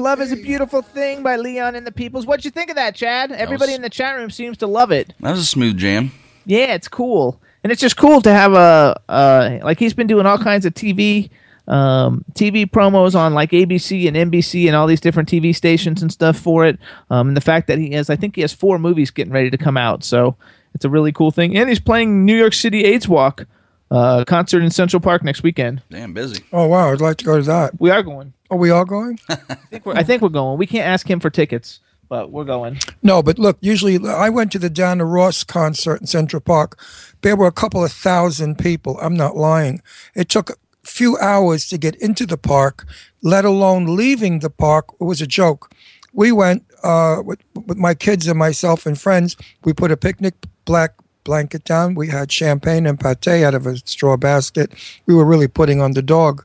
Love 0.00 0.20
is 0.20 0.32
a 0.32 0.36
Beautiful 0.36 0.82
Thing 0.82 1.22
by 1.22 1.36
Leon 1.36 1.76
and 1.76 1.86
the 1.86 1.92
Peoples. 1.92 2.26
What'd 2.26 2.44
you 2.44 2.50
think 2.50 2.70
of 2.70 2.76
that, 2.76 2.94
Chad? 2.94 3.30
Everybody 3.30 3.70
was- 3.70 3.76
in 3.76 3.82
the 3.82 3.90
chat 3.90 4.16
room 4.16 4.30
seems 4.30 4.56
to 4.58 4.66
love 4.66 4.90
it. 4.90 5.12
That 5.20 5.30
was 5.32 5.40
a 5.40 5.44
smooth 5.46 5.76
jam. 5.78 6.10
Yeah, 6.46 6.74
it's 6.74 6.88
cool, 6.88 7.40
and 7.62 7.70
it's 7.70 7.80
just 7.80 7.96
cool 7.96 8.20
to 8.22 8.32
have 8.32 8.54
a 8.54 9.00
uh, 9.08 9.58
like 9.62 9.78
he's 9.78 9.94
been 9.94 10.06
doing 10.06 10.26
all 10.26 10.38
kinds 10.38 10.64
of 10.64 10.74
TV 10.74 11.30
um, 11.68 12.24
TV 12.32 12.68
promos 12.68 13.14
on 13.14 13.34
like 13.34 13.50
ABC 13.50 14.08
and 14.08 14.16
NBC 14.32 14.66
and 14.66 14.74
all 14.74 14.86
these 14.86 15.00
different 15.00 15.28
TV 15.28 15.54
stations 15.54 16.02
and 16.02 16.10
stuff 16.10 16.36
for 16.38 16.64
it. 16.64 16.78
Um, 17.10 17.28
and 17.28 17.36
the 17.36 17.40
fact 17.42 17.68
that 17.68 17.78
he 17.78 17.92
has, 17.92 18.10
I 18.10 18.16
think 18.16 18.34
he 18.34 18.40
has 18.40 18.52
four 18.52 18.78
movies 18.78 19.10
getting 19.10 19.32
ready 19.32 19.50
to 19.50 19.58
come 19.58 19.76
out, 19.76 20.02
so 20.02 20.36
it's 20.74 20.84
a 20.84 20.88
really 20.90 21.12
cool 21.12 21.30
thing. 21.30 21.56
And 21.56 21.68
he's 21.68 21.78
playing 21.80 22.24
New 22.24 22.36
York 22.36 22.54
City 22.54 22.84
AIDS 22.84 23.06
Walk 23.06 23.46
uh, 23.90 24.24
concert 24.24 24.62
in 24.62 24.70
Central 24.70 25.00
Park 25.00 25.24
next 25.24 25.42
weekend. 25.42 25.82
Damn 25.90 26.12
busy. 26.14 26.44
Oh 26.52 26.66
wow, 26.66 26.92
I'd 26.92 27.00
like 27.00 27.16
to 27.18 27.24
go 27.24 27.36
to 27.36 27.42
that. 27.44 27.80
We 27.80 27.90
are 27.90 28.02
going. 28.02 28.32
Are 28.50 28.58
we 28.58 28.70
all 28.70 28.84
going? 28.84 29.18
I 29.28 29.34
think 29.34 29.86
we're, 29.86 29.94
I 29.94 30.02
think 30.02 30.22
we're 30.22 30.28
going. 30.28 30.58
We 30.58 30.66
can't 30.66 30.86
ask 30.86 31.08
him 31.08 31.20
for 31.20 31.30
tickets, 31.30 31.80
but 32.08 32.30
we're 32.30 32.44
going. 32.44 32.78
No, 33.02 33.22
but 33.22 33.38
look, 33.38 33.58
usually 33.60 33.98
I 34.08 34.28
went 34.28 34.52
to 34.52 34.58
the 34.58 34.70
Diana 34.70 35.04
Ross 35.04 35.44
concert 35.44 36.00
in 36.00 36.06
Central 36.06 36.40
Park. 36.40 36.78
There 37.22 37.36
were 37.36 37.46
a 37.46 37.52
couple 37.52 37.84
of 37.84 37.92
thousand 37.92 38.58
people. 38.58 38.98
I'm 39.00 39.14
not 39.14 39.36
lying. 39.36 39.82
It 40.14 40.28
took 40.28 40.50
a 40.50 40.54
few 40.84 41.16
hours 41.18 41.68
to 41.68 41.78
get 41.78 41.94
into 41.96 42.26
the 42.26 42.38
park, 42.38 42.86
let 43.22 43.44
alone 43.44 43.96
leaving 43.96 44.38
the 44.40 44.50
park. 44.50 44.86
It 45.00 45.04
was 45.04 45.20
a 45.20 45.26
joke. 45.26 45.72
We 46.12 46.32
went 46.32 46.64
uh, 46.82 47.22
with, 47.24 47.40
with 47.54 47.76
my 47.78 47.94
kids 47.94 48.26
and 48.26 48.38
myself 48.38 48.86
and 48.86 49.00
friends. 49.00 49.36
We 49.64 49.72
put 49.72 49.92
a 49.92 49.96
picnic 49.96 50.34
black 50.64 50.94
blanket 51.24 51.64
down. 51.64 51.94
We 51.94 52.08
had 52.08 52.32
champagne 52.32 52.86
and 52.86 52.98
pate 52.98 53.26
out 53.28 53.54
of 53.54 53.66
a 53.66 53.76
straw 53.78 54.16
basket. 54.16 54.72
We 55.06 55.14
were 55.14 55.24
really 55.24 55.48
putting 55.48 55.80
on 55.80 55.92
the 55.92 56.02
dog. 56.02 56.44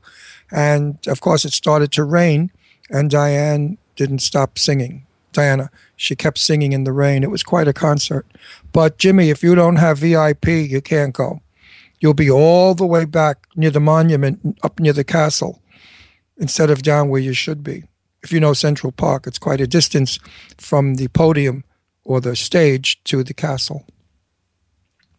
And 0.50 0.98
of 1.06 1.20
course, 1.20 1.44
it 1.44 1.52
started 1.52 1.92
to 1.92 2.04
rain, 2.04 2.52
and 2.90 3.10
Diane 3.10 3.78
didn't 3.96 4.20
stop 4.20 4.58
singing. 4.58 5.06
Diana, 5.32 5.70
she 5.96 6.16
kept 6.16 6.38
singing 6.38 6.72
in 6.72 6.84
the 6.84 6.92
rain. 6.92 7.22
It 7.22 7.30
was 7.30 7.42
quite 7.42 7.68
a 7.68 7.72
concert. 7.72 8.26
But 8.72 8.98
Jimmy, 8.98 9.30
if 9.30 9.42
you 9.42 9.54
don't 9.54 9.76
have 9.76 9.98
VIP, 9.98 10.46
you 10.46 10.80
can't 10.80 11.14
go. 11.14 11.40
You'll 12.00 12.14
be 12.14 12.30
all 12.30 12.74
the 12.74 12.86
way 12.86 13.04
back 13.04 13.46
near 13.56 13.70
the 13.70 13.80
monument, 13.80 14.58
up 14.62 14.78
near 14.80 14.92
the 14.92 15.04
castle, 15.04 15.60
instead 16.38 16.70
of 16.70 16.82
down 16.82 17.08
where 17.08 17.20
you 17.20 17.32
should 17.32 17.62
be. 17.62 17.84
If 18.22 18.32
you 18.32 18.40
know 18.40 18.52
Central 18.52 18.92
Park, 18.92 19.26
it's 19.26 19.38
quite 19.38 19.60
a 19.60 19.66
distance 19.66 20.18
from 20.58 20.96
the 20.96 21.08
podium 21.08 21.64
or 22.04 22.20
the 22.20 22.36
stage 22.36 23.02
to 23.04 23.22
the 23.22 23.34
castle. 23.34 23.86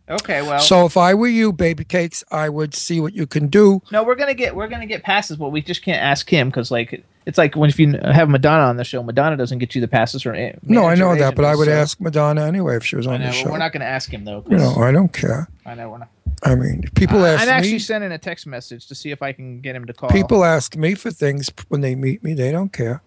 Okay, 0.10 0.42
well. 0.42 0.60
So 0.60 0.86
if 0.86 0.96
I 0.96 1.14
were 1.14 1.28
you, 1.28 1.52
baby 1.52 1.84
cakes, 1.84 2.24
I 2.32 2.48
would 2.50 2.74
see 2.74 3.02
what 3.02 3.14
you 3.14 3.28
can 3.28 3.48
do. 3.48 3.82
No, 3.92 4.04
we're 4.04 4.16
gonna 4.16 4.34
get 4.34 4.56
we're 4.56 4.68
gonna 4.70 4.86
get 4.86 5.04
passes, 5.04 5.38
but 5.38 5.50
we 5.50 5.62
just 5.62 5.84
can't 5.84 6.02
ask 6.02 6.30
him 6.30 6.48
because 6.50 6.72
like 6.72 7.04
it's 7.26 7.38
like 7.38 7.56
when 7.58 7.70
if 7.70 7.78
you 7.78 7.98
have 8.04 8.30
Madonna 8.30 8.64
on 8.64 8.78
the 8.78 8.86
show, 8.86 9.04
Madonna 9.04 9.36
doesn't 9.36 9.60
get 9.60 9.76
you 9.76 9.82
the 9.82 9.88
passes 9.88 10.26
or 10.26 10.34
No, 10.64 10.86
I 10.86 10.96
know 10.96 11.14
that, 11.16 11.36
but 11.36 11.44
I 11.44 11.56
would 11.56 11.66
so- 11.68 11.74
ask 11.74 12.00
Madonna 12.00 12.46
anyway 12.46 12.78
if 12.78 12.86
she 12.86 12.96
was 12.96 13.06
on 13.06 13.20
know, 13.20 13.28
the 13.28 13.34
show. 13.34 13.52
we're 13.52 13.58
not 13.58 13.74
gonna 13.74 13.86
ask 13.86 14.10
him 14.10 14.24
though. 14.24 14.46
You 14.50 14.58
know, 14.58 14.76
I 14.76 14.92
don't 14.92 15.12
care. 15.12 15.50
I 15.66 15.76
know 15.76 15.90
we're 15.90 15.98
not. 15.98 16.10
I 16.44 16.56
mean, 16.56 16.84
people 16.96 17.26
ask 17.26 17.42
I'm 17.42 17.48
me. 17.48 17.54
actually 17.54 17.80
sending 17.80 18.12
a 18.12 18.18
text 18.18 18.48
message 18.48 18.88
to 18.88 18.96
see 18.96 19.12
if 19.12 19.22
I 19.22 19.34
can 19.34 19.60
get 19.60 19.76
him 19.76 19.86
to 19.88 19.94
call. 19.94 20.10
People 20.10 20.46
ask 20.46 20.76
me 20.78 20.94
for 20.94 21.12
things 21.12 21.52
when 21.68 21.82
they 21.82 21.96
meet 21.96 22.24
me. 22.24 22.34
They 22.34 22.52
don't 22.52 22.72
care. 22.72 23.02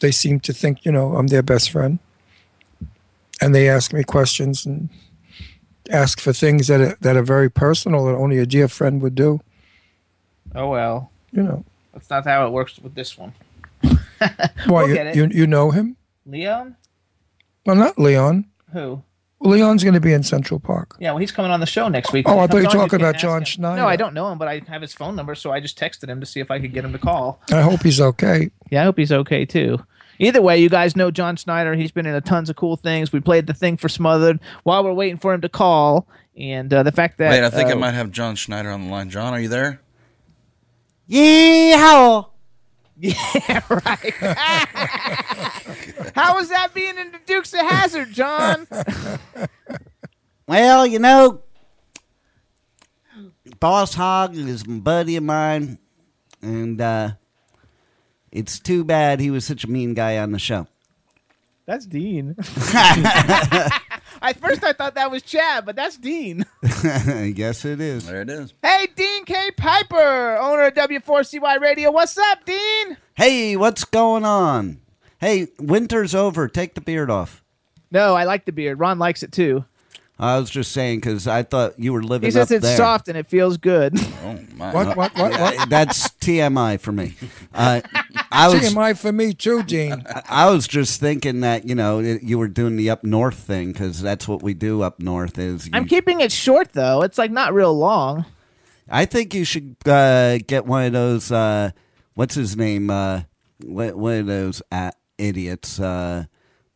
They 0.00 0.12
seem 0.12 0.38
to 0.40 0.52
think, 0.52 0.84
you 0.84 0.92
know, 0.92 1.16
I'm 1.16 1.26
their 1.28 1.42
best 1.42 1.70
friend. 1.70 1.98
And 3.40 3.54
they 3.54 3.68
ask 3.68 3.92
me 3.92 4.04
questions 4.04 4.66
and 4.66 4.90
ask 5.88 6.20
for 6.20 6.32
things 6.32 6.66
that 6.68 6.80
are, 6.80 6.96
that 7.00 7.16
are 7.16 7.22
very 7.22 7.50
personal 7.50 8.04
that 8.06 8.14
only 8.14 8.38
a 8.38 8.46
dear 8.46 8.68
friend 8.68 9.00
would 9.02 9.14
do. 9.14 9.40
Oh 10.54 10.68
well, 10.70 11.10
You 11.32 11.42
know, 11.42 11.64
that's 11.92 12.08
not 12.10 12.24
how 12.24 12.46
it 12.46 12.50
works 12.50 12.78
with 12.78 12.94
this 12.94 13.18
one. 13.18 13.32
why 13.82 13.96
We'll 14.66 14.88
you, 14.88 15.12
you 15.14 15.28
you 15.30 15.46
know 15.46 15.70
him? 15.70 15.96
Leon? 16.26 16.76
Well, 17.66 17.76
not 17.76 17.98
Leon. 17.98 18.46
Who? 18.72 19.02
Leon's 19.40 19.84
going 19.84 19.94
to 19.94 20.00
be 20.00 20.12
in 20.12 20.22
Central 20.24 20.58
Park. 20.58 20.96
Yeah, 20.98 21.12
well, 21.12 21.18
he's 21.18 21.30
coming 21.30 21.52
on 21.52 21.60
the 21.60 21.66
show 21.66 21.86
next 21.88 22.12
week. 22.12 22.28
Oh, 22.28 22.40
I 22.40 22.46
thought 22.48 22.56
you 22.56 22.62
were 22.64 22.70
talking 22.70 23.00
about 23.00 23.18
John. 23.18 23.44
Schneider. 23.44 23.76
No, 23.82 23.86
I 23.86 23.94
don't 23.94 24.12
know 24.12 24.32
him, 24.32 24.38
but 24.38 24.48
I 24.48 24.62
have 24.66 24.82
his 24.82 24.92
phone 24.92 25.14
number, 25.14 25.36
so 25.36 25.52
I 25.52 25.60
just 25.60 25.78
texted 25.78 26.08
him 26.08 26.18
to 26.18 26.26
see 26.26 26.40
if 26.40 26.50
I 26.50 26.58
could 26.58 26.72
get 26.72 26.84
him 26.84 26.92
to 26.92 26.98
call. 26.98 27.40
I 27.52 27.60
hope 27.62 27.82
he's 27.82 28.00
okay. 28.00 28.50
Yeah, 28.70 28.82
I 28.82 28.84
hope 28.84 28.98
he's 28.98 29.12
okay 29.12 29.44
too. 29.44 29.78
Either 30.18 30.42
way, 30.42 30.58
you 30.58 30.68
guys 30.68 30.96
know 30.96 31.10
John 31.10 31.36
Schneider. 31.36 31.74
He's 31.74 31.90
been 31.92 32.06
in 32.06 32.14
a 32.14 32.20
tons 32.20 32.50
of 32.50 32.56
cool 32.56 32.76
things. 32.76 33.12
We 33.12 33.20
played 33.20 33.46
the 33.46 33.54
thing 33.54 33.76
for 33.76 33.88
Smothered 33.88 34.40
while 34.64 34.82
we're 34.84 34.92
waiting 34.92 35.18
for 35.18 35.32
him 35.32 35.40
to 35.42 35.48
call, 35.48 36.08
and 36.36 36.72
uh, 36.72 36.82
the 36.82 36.92
fact 36.92 37.18
that 37.18 37.30
Wait, 37.30 37.44
I 37.44 37.50
think 37.50 37.68
I 37.70 37.72
uh, 37.72 37.76
might 37.76 37.92
have 37.94 38.10
John 38.10 38.34
Schneider 38.34 38.70
on 38.70 38.84
the 38.86 38.90
line. 38.90 39.10
John, 39.10 39.32
are 39.32 39.40
you 39.40 39.48
there? 39.48 39.80
Yeehaw! 41.08 42.28
Yeah, 43.00 43.60
right. 43.70 44.12
How 46.16 46.34
was 46.34 46.48
that 46.48 46.70
being 46.74 46.98
in 46.98 47.12
the 47.12 47.20
Dukes 47.26 47.54
of 47.54 47.60
Hazzard, 47.60 48.12
John? 48.12 48.66
Well, 50.48 50.86
you 50.86 50.98
know, 50.98 51.42
Boss 53.60 53.92
Hog 53.92 54.34
is 54.34 54.62
a 54.62 54.68
buddy 54.68 55.16
of 55.16 55.22
mine, 55.22 55.78
and 56.40 56.80
uh, 56.80 57.10
it's 58.32 58.58
too 58.58 58.84
bad 58.84 59.20
he 59.20 59.30
was 59.30 59.44
such 59.44 59.64
a 59.64 59.70
mean 59.70 59.94
guy 59.94 60.18
on 60.18 60.32
the 60.32 60.38
show. 60.38 60.66
That's 61.66 61.84
Dean. 61.84 62.34
At 64.20 64.38
first, 64.40 64.64
I 64.64 64.72
thought 64.72 64.94
that 64.94 65.10
was 65.10 65.22
Chad, 65.22 65.66
but 65.66 65.76
that's 65.76 65.98
Dean. 65.98 66.46
yes, 66.62 67.64
it 67.66 67.80
is. 67.80 68.06
There 68.06 68.22
it 68.22 68.30
is. 68.30 68.54
Hey, 68.62 68.88
Dean 68.96 69.24
K. 69.26 69.50
Piper, 69.50 70.38
owner 70.38 70.68
of 70.68 70.74
W4CY 70.74 71.60
Radio. 71.60 71.90
What's 71.90 72.16
up, 72.16 72.44
Dean? 72.46 72.96
Hey, 73.14 73.54
what's 73.56 73.84
going 73.84 74.24
on? 74.24 74.80
Hey, 75.20 75.48
winter's 75.58 76.14
over. 76.14 76.48
Take 76.48 76.74
the 76.74 76.80
beard 76.80 77.10
off. 77.10 77.44
No, 77.90 78.14
I 78.14 78.24
like 78.24 78.44
the 78.46 78.52
beard. 78.52 78.78
Ron 78.78 78.98
likes 78.98 79.22
it 79.22 79.32
too. 79.32 79.64
I 80.20 80.38
was 80.38 80.50
just 80.50 80.72
saying 80.72 80.98
because 80.98 81.28
I 81.28 81.44
thought 81.44 81.78
you 81.78 81.92
were 81.92 82.02
living 82.02 82.26
He 82.26 82.30
says 82.32 82.50
up 82.50 82.56
it's 82.56 82.64
there. 82.66 82.76
soft 82.76 83.06
and 83.08 83.16
it 83.16 83.26
feels 83.26 83.56
good. 83.56 83.96
Oh 84.24 84.38
my! 84.56 84.74
What, 84.74 84.96
what, 84.96 85.16
what, 85.16 85.32
what? 85.40 85.68
That's 85.70 86.08
TMI 86.08 86.80
for 86.80 86.90
me. 86.90 87.14
Uh, 87.54 87.80
I 88.32 88.48
was 88.48 88.60
TMI 88.60 88.98
for 88.98 89.12
me 89.12 89.32
too, 89.32 89.62
Dean. 89.62 90.04
I 90.28 90.50
was 90.50 90.66
just 90.66 90.98
thinking 91.00 91.40
that 91.40 91.68
you 91.68 91.74
know 91.76 92.00
you 92.00 92.36
were 92.38 92.48
doing 92.48 92.74
the 92.76 92.90
up 92.90 93.04
north 93.04 93.36
thing 93.38 93.72
because 93.72 94.02
that's 94.02 94.26
what 94.26 94.42
we 94.42 94.54
do 94.54 94.82
up 94.82 94.98
north. 94.98 95.38
Is 95.38 95.66
you- 95.66 95.72
I'm 95.74 95.86
keeping 95.86 96.20
it 96.20 96.32
short 96.32 96.72
though. 96.72 97.02
It's 97.02 97.18
like 97.18 97.30
not 97.30 97.54
real 97.54 97.72
long. 97.76 98.24
I 98.90 99.04
think 99.04 99.34
you 99.34 99.44
should 99.44 99.76
uh, 99.86 100.38
get 100.38 100.66
one 100.66 100.86
of 100.86 100.92
those. 100.94 101.30
Uh, 101.30 101.70
what's 102.14 102.34
his 102.34 102.56
name? 102.56 102.90
Uh, 102.90 103.22
one 103.64 103.96
one 103.98 104.18
of 104.20 104.26
those 104.26 104.62
uh, 104.72 104.90
idiots. 105.16 105.78
Uh, 105.78 106.24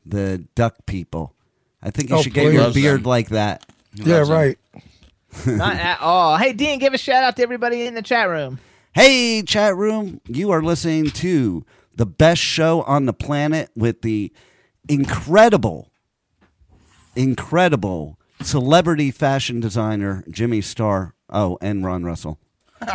the 0.06 0.44
duck 0.54 0.76
people. 0.86 1.34
I 1.82 1.90
think 1.90 2.10
you 2.10 2.16
Oh, 2.16 2.22
should 2.22 2.34
get 2.34 2.52
your 2.52 2.64
please. 2.66 2.74
beard 2.74 3.06
like 3.06 3.30
that. 3.30 3.66
Yeah, 3.94 4.20
right. 4.28 4.58
not 5.46 5.76
at 5.76 6.00
all. 6.00 6.36
Hey, 6.36 6.52
Dean, 6.52 6.78
give 6.78 6.94
a 6.94 6.98
shout 6.98 7.24
out 7.24 7.36
to 7.36 7.42
everybody 7.42 7.86
in 7.86 7.94
the 7.94 8.02
chat 8.02 8.28
room. 8.28 8.58
Hey, 8.94 9.42
chat 9.42 9.74
room, 9.76 10.20
you 10.28 10.50
are 10.50 10.62
listening 10.62 11.10
to 11.10 11.64
the 11.96 12.06
best 12.06 12.40
show 12.42 12.82
on 12.82 13.06
the 13.06 13.12
planet 13.12 13.70
with 13.74 14.02
the 14.02 14.32
incredible, 14.88 15.90
incredible 17.16 18.18
celebrity 18.42 19.10
fashion 19.10 19.60
designer 19.60 20.24
Jimmy 20.30 20.60
Star. 20.60 21.14
Oh, 21.30 21.56
and 21.62 21.84
Ron 21.84 22.04
Russell. 22.04 22.38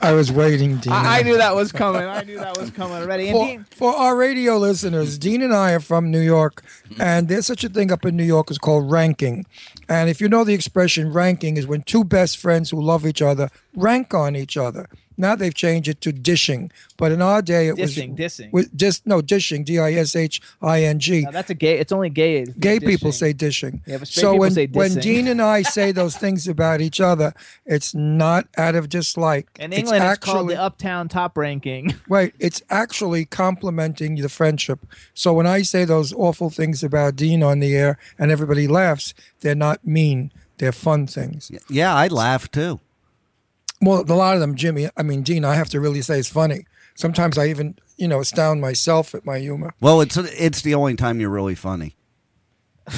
I 0.00 0.12
was 0.12 0.32
waiting, 0.32 0.76
Dean. 0.78 0.92
I, 0.92 1.18
I 1.18 1.22
knew 1.22 1.36
that 1.36 1.54
was 1.54 1.72
coming. 1.72 2.02
I 2.02 2.22
knew 2.22 2.38
that 2.38 2.56
was 2.58 2.70
coming 2.70 2.96
already. 2.96 3.28
And 3.28 3.36
For, 3.36 3.46
Dean, 3.46 3.66
for 3.70 3.96
our 3.96 4.16
radio 4.16 4.56
listeners, 4.58 5.18
Dean 5.18 5.42
and 5.42 5.54
I 5.54 5.72
are 5.72 5.80
from 5.80 6.10
New 6.10 6.20
York, 6.20 6.64
and 6.98 7.28
there's 7.28 7.46
such 7.46 7.64
a 7.64 7.68
thing 7.68 7.92
up 7.92 8.04
in 8.04 8.16
New 8.16 8.24
York 8.24 8.50
is 8.50 8.58
called 8.58 8.90
ranking. 8.90 9.46
And 9.88 10.10
if 10.10 10.20
you 10.20 10.28
know 10.28 10.44
the 10.44 10.54
expression 10.54 11.12
ranking 11.12 11.56
is 11.56 11.66
when 11.66 11.82
two 11.82 12.04
best 12.04 12.38
friends 12.38 12.70
who 12.70 12.80
love 12.80 13.06
each 13.06 13.22
other 13.22 13.48
rank 13.74 14.14
on 14.14 14.34
each 14.36 14.56
other. 14.56 14.88
Now 15.16 15.34
they've 15.36 15.54
changed 15.54 15.88
it 15.88 16.00
to 16.02 16.12
dishing, 16.12 16.70
but 16.96 17.12
in 17.12 17.22
our 17.22 17.42
day 17.42 17.68
it 17.68 17.76
Dissing, 17.76 18.10
was 18.10 18.18
dissing. 18.18 18.52
with 18.52 18.76
just 18.76 19.06
no 19.06 19.20
dishing, 19.22 19.64
D 19.64 19.78
I 19.78 19.92
S 19.94 20.14
H 20.16 20.40
I 20.62 20.82
N 20.82 20.98
G. 20.98 21.22
no, 21.22 21.30
that's 21.30 21.50
a 21.50 21.54
gay. 21.54 21.78
It's 21.78 21.92
only 21.92 22.10
gay. 22.10 22.44
Gay 22.58 22.80
people 22.80 23.12
say 23.12 23.32
dishing. 23.32 23.82
Yeah, 23.86 23.98
but 23.98 24.08
straight 24.08 24.20
so 24.22 24.32
people 24.32 24.40
when, 24.40 24.50
say 24.52 24.66
when 24.66 24.90
dissing. 24.90 25.02
Dean 25.02 25.28
and 25.28 25.42
I 25.42 25.62
say 25.76 25.92
those 25.92 26.16
things 26.16 26.46
about 26.48 26.80
each 26.80 27.00
other, 27.00 27.32
it's 27.64 27.94
not 27.94 28.46
out 28.56 28.74
of 28.74 28.88
dislike. 28.88 29.48
In 29.58 29.72
It's 29.72 29.80
England, 29.80 30.04
it's, 30.04 30.18
called 30.18 30.36
actually- 30.38 30.54
the 30.56 30.62
Uptown 30.62 31.08
Top 31.08 31.36
Ranking. 31.36 31.94
Right. 32.08 32.34
It's 32.38 32.62
actually 32.70 33.24
complimenting 33.24 34.16
the 34.16 34.28
friendship. 34.28 34.86
So 35.14 35.32
when 35.32 35.46
I 35.46 35.62
say 35.62 35.84
those 35.84 36.12
awful 36.12 36.50
things 36.50 36.84
about 36.84 37.16
Dean 37.16 37.42
on 37.42 37.58
the 37.58 37.74
air 37.74 37.98
and 38.18 38.30
everybody 38.30 38.68
laughs, 38.68 39.14
they're 39.40 39.54
not 39.54 39.84
mean. 39.86 40.32
They're 40.58 40.72
fun 40.72 41.06
things. 41.06 41.50
Yeah, 41.68 41.94
I 41.94 42.06
laugh 42.08 42.50
too. 42.50 42.80
Well, 43.80 44.00
a 44.00 44.14
lot 44.14 44.34
of 44.34 44.40
them, 44.40 44.54
Jimmy, 44.54 44.88
I 44.96 45.02
mean, 45.02 45.22
Dean, 45.22 45.44
I 45.44 45.54
have 45.54 45.68
to 45.70 45.80
really 45.80 46.02
say 46.02 46.18
it's 46.18 46.28
funny. 46.28 46.66
Sometimes 46.94 47.36
I 47.36 47.48
even, 47.48 47.78
you 47.96 48.08
know, 48.08 48.20
astound 48.20 48.60
myself 48.60 49.14
at 49.14 49.26
my 49.26 49.38
humor. 49.38 49.74
Well, 49.80 50.00
it's 50.00 50.16
it's 50.16 50.62
the 50.62 50.74
only 50.74 50.96
time 50.96 51.20
you're 51.20 51.30
really 51.30 51.54
funny. 51.54 51.96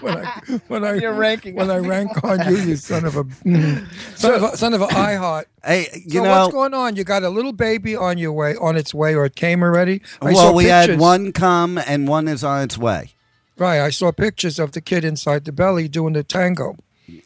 when 0.00 0.16
I, 0.18 0.42
when 0.66 0.84
I, 0.84 0.94
You're 0.94 1.14
ranking 1.14 1.54
when 1.54 1.70
I 1.70 1.78
rank 1.78 2.24
on 2.24 2.50
you, 2.50 2.56
you 2.56 2.76
son 2.76 3.04
of 3.04 3.16
a 3.16 3.22
mm, 3.22 3.86
son 4.16 4.34
of 4.34 4.42
a 4.42 4.56
son 4.56 4.74
of 4.74 4.82
a 4.82 4.86
eye 4.86 5.14
heart. 5.14 5.48
Hey, 5.64 5.86
you 6.04 6.18
so 6.18 6.24
know, 6.24 6.30
what's 6.30 6.52
going 6.52 6.74
on? 6.74 6.96
You 6.96 7.04
got 7.04 7.22
a 7.22 7.28
little 7.28 7.52
baby 7.52 7.94
on 7.94 8.18
your 8.18 8.32
way, 8.32 8.56
on 8.56 8.76
its 8.76 8.92
way, 8.92 9.14
or 9.14 9.24
it 9.24 9.36
came 9.36 9.62
already. 9.62 10.02
I 10.20 10.32
well, 10.32 10.48
saw 10.48 10.52
we 10.52 10.64
had 10.64 10.98
one 10.98 11.32
come 11.32 11.78
and 11.78 12.08
one 12.08 12.26
is 12.26 12.42
on 12.42 12.62
its 12.62 12.76
way. 12.76 13.12
Right, 13.56 13.80
I 13.80 13.90
saw 13.90 14.10
pictures 14.10 14.58
of 14.58 14.72
the 14.72 14.80
kid 14.80 15.04
inside 15.04 15.44
the 15.44 15.52
belly 15.52 15.86
doing 15.86 16.14
the 16.14 16.24
tango. 16.24 16.76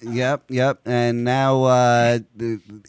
Yep, 0.03 0.45
yep. 0.51 0.81
And 0.87 1.25
now 1.25 1.65
uh, 1.65 2.19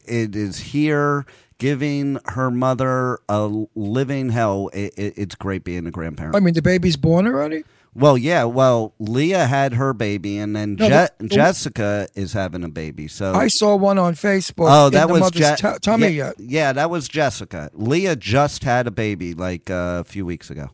it 0.05 0.35
is 0.35 0.57
here, 0.59 1.25
giving 1.57 2.19
her 2.25 2.51
mother 2.51 3.19
a 3.29 3.49
living 3.75 4.29
hell. 4.29 4.69
It, 4.73 4.93
it, 4.97 5.13
it's 5.17 5.35
great 5.35 5.63
being 5.63 5.87
a 5.87 5.91
grandparent. 5.91 6.35
I 6.35 6.39
mean, 6.39 6.53
the 6.53 6.61
baby's 6.61 6.97
born 6.97 7.27
already. 7.27 7.63
well, 7.93 8.17
yeah. 8.17 8.43
Well, 8.43 8.93
Leah 8.99 9.45
had 9.45 9.73
her 9.73 9.93
baby, 9.93 10.37
and 10.37 10.55
then 10.55 10.75
No, 10.75 10.85
Je- 10.85 10.89
that- 10.91 11.15
Jessica 11.27 12.07
is 12.15 12.33
having 12.33 12.63
a 12.63 12.69
baby. 12.69 13.07
So 13.07 13.33
I 13.33 13.47
saw 13.47 13.75
one 13.75 13.97
on 13.97 14.15
Facebook. 14.15 14.67
Oh, 14.69 14.89
that 14.89 15.07
the 15.07 15.13
was 15.13 15.21
mother's 15.21 15.41
Je- 15.41 15.55
tu- 15.73 15.79
tummy 15.79 16.07
yeah, 16.09 16.25
yet. 16.27 16.35
yeah, 16.39 16.73
that 16.73 16.89
was 16.89 17.07
Jessica. 17.07 17.69
Leah 17.73 18.15
just 18.15 18.63
had 18.63 18.87
a 18.87 18.91
baby 18.91 19.33
like 19.33 19.69
uh, 19.69 20.01
a 20.01 20.03
few 20.03 20.25
weeks 20.25 20.49
ago. 20.49 20.69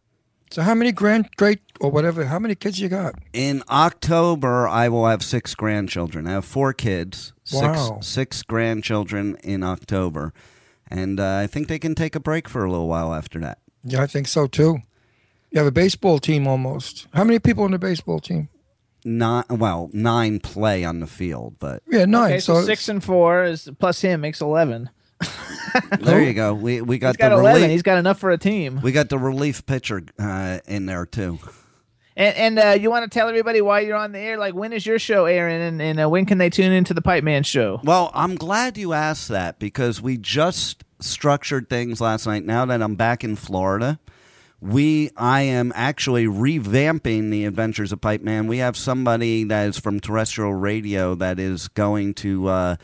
So 0.52 0.62
how 0.64 0.76
many 0.76 0.92
grand, 0.92 1.30
great, 1.38 1.62
or 1.80 1.90
whatever? 1.90 2.26
How 2.26 2.38
many 2.38 2.56
kids 2.56 2.78
you 2.80 2.90
got? 2.90 3.16
In 3.32 3.64
October, 3.70 4.68
I 4.68 4.90
will 4.90 5.08
have 5.08 5.24
six 5.24 5.56
grandchildren. 5.56 6.28
I 6.28 6.32
have 6.32 6.44
four 6.46 6.74
kids, 6.74 7.32
six, 7.46 7.62
Wow. 7.64 8.00
six 8.02 8.44
grandchildren 8.44 9.38
in 9.46 9.64
October, 9.64 10.34
and 10.90 11.22
uh, 11.22 11.38
I 11.38 11.48
think 11.48 11.70
they 11.70 11.80
can 11.80 11.96
take 11.96 12.16
a 12.16 12.20
break 12.20 12.50
for 12.50 12.66
a 12.66 12.70
little 12.70 12.90
while 12.90 13.14
after 13.14 13.40
that. 13.40 13.60
Yeah, 13.84 14.04
I 14.04 14.08
think 14.08 14.28
so 14.28 14.46
too. 14.46 14.80
You 15.52 15.60
have 15.60 15.68
a 15.68 15.72
baseball 15.72 16.20
team 16.20 16.46
almost. 16.48 17.08
How 17.14 17.24
many 17.24 17.40
people 17.40 17.64
on 17.64 17.72
the 17.72 17.80
baseball 17.80 18.20
team? 18.20 18.50
Nine, 19.06 19.46
well, 19.50 19.90
nine 19.94 20.40
play 20.42 20.84
on 20.84 21.00
the 21.00 21.08
field, 21.08 21.56
but 21.60 21.82
Yeah, 21.90 22.04
nine. 22.06 22.32
Okay, 22.32 22.40
so, 22.40 22.56
so 22.60 22.66
six 22.66 22.90
and 22.90 23.02
four 23.04 23.46
is 23.46 23.70
plus 23.80 24.02
him 24.02 24.20
makes 24.22 24.42
eleven. 24.42 24.90
there 26.00 26.22
you 26.22 26.34
go. 26.34 26.54
We 26.54 26.82
we 26.82 26.98
got, 26.98 27.16
He's 27.16 27.18
got 27.18 27.30
the 27.30 27.36
eleven. 27.36 27.62
relief. 27.62 27.72
He's 27.72 27.82
got 27.82 27.98
enough 27.98 28.20
for 28.20 28.32
a 28.32 28.38
team. 28.38 28.82
We 28.82 28.92
got 28.92 29.10
the 29.10 29.18
relief 29.18 29.66
pitcher 29.66 30.04
uh, 30.20 30.60
in 30.68 30.86
there 30.86 31.06
too. 31.06 31.40
And, 32.16 32.36
and 32.36 32.60
uh, 32.60 32.70
you 32.80 32.90
want 32.90 33.10
to 33.10 33.20
tell 33.20 33.30
everybody 33.30 33.62
why 33.62 33.80
you're 33.82 33.96
on 33.96 34.12
the 34.12 34.20
air? 34.20 34.38
Like, 34.38 34.54
when 34.54 34.74
is 34.74 34.86
your 34.86 35.00
show 35.00 35.26
airing, 35.26 35.62
and, 35.62 35.82
and 35.82 36.00
uh, 36.02 36.10
when 36.10 36.26
can 36.26 36.38
they 36.40 36.50
tune 36.50 36.74
into 36.74 36.94
the 36.94 37.02
Pipe 37.02 37.24
Man 37.24 37.44
show? 37.44 37.80
Well, 37.84 38.12
I'm 38.14 38.36
glad 38.36 38.78
you 38.78 38.92
asked 38.94 39.30
that 39.30 39.60
because 39.60 40.02
we 40.02 40.18
just 40.18 40.84
structured 41.00 41.70
things 41.70 42.02
last 42.02 42.28
night. 42.28 42.46
Now 42.46 42.66
that 42.66 42.82
I'm 42.82 42.96
back 42.96 43.24
in 43.24 43.38
Florida, 43.38 43.98
we 44.60 45.10
I 45.16 45.42
am 45.44 45.72
actually 45.74 46.26
revamping 46.26 47.32
the 47.32 47.46
Adventures 47.46 47.92
of 47.92 48.02
Pipe 48.02 48.22
Man. 48.22 48.48
We 48.48 48.58
have 48.58 48.76
somebody 48.76 49.46
that 49.46 49.70
is 49.70 49.80
from 49.80 50.00
terrestrial 50.00 50.54
radio 50.54 51.16
that 51.16 51.40
is 51.40 51.70
going 51.70 52.14
to 52.16 52.48
uh, 52.48 52.76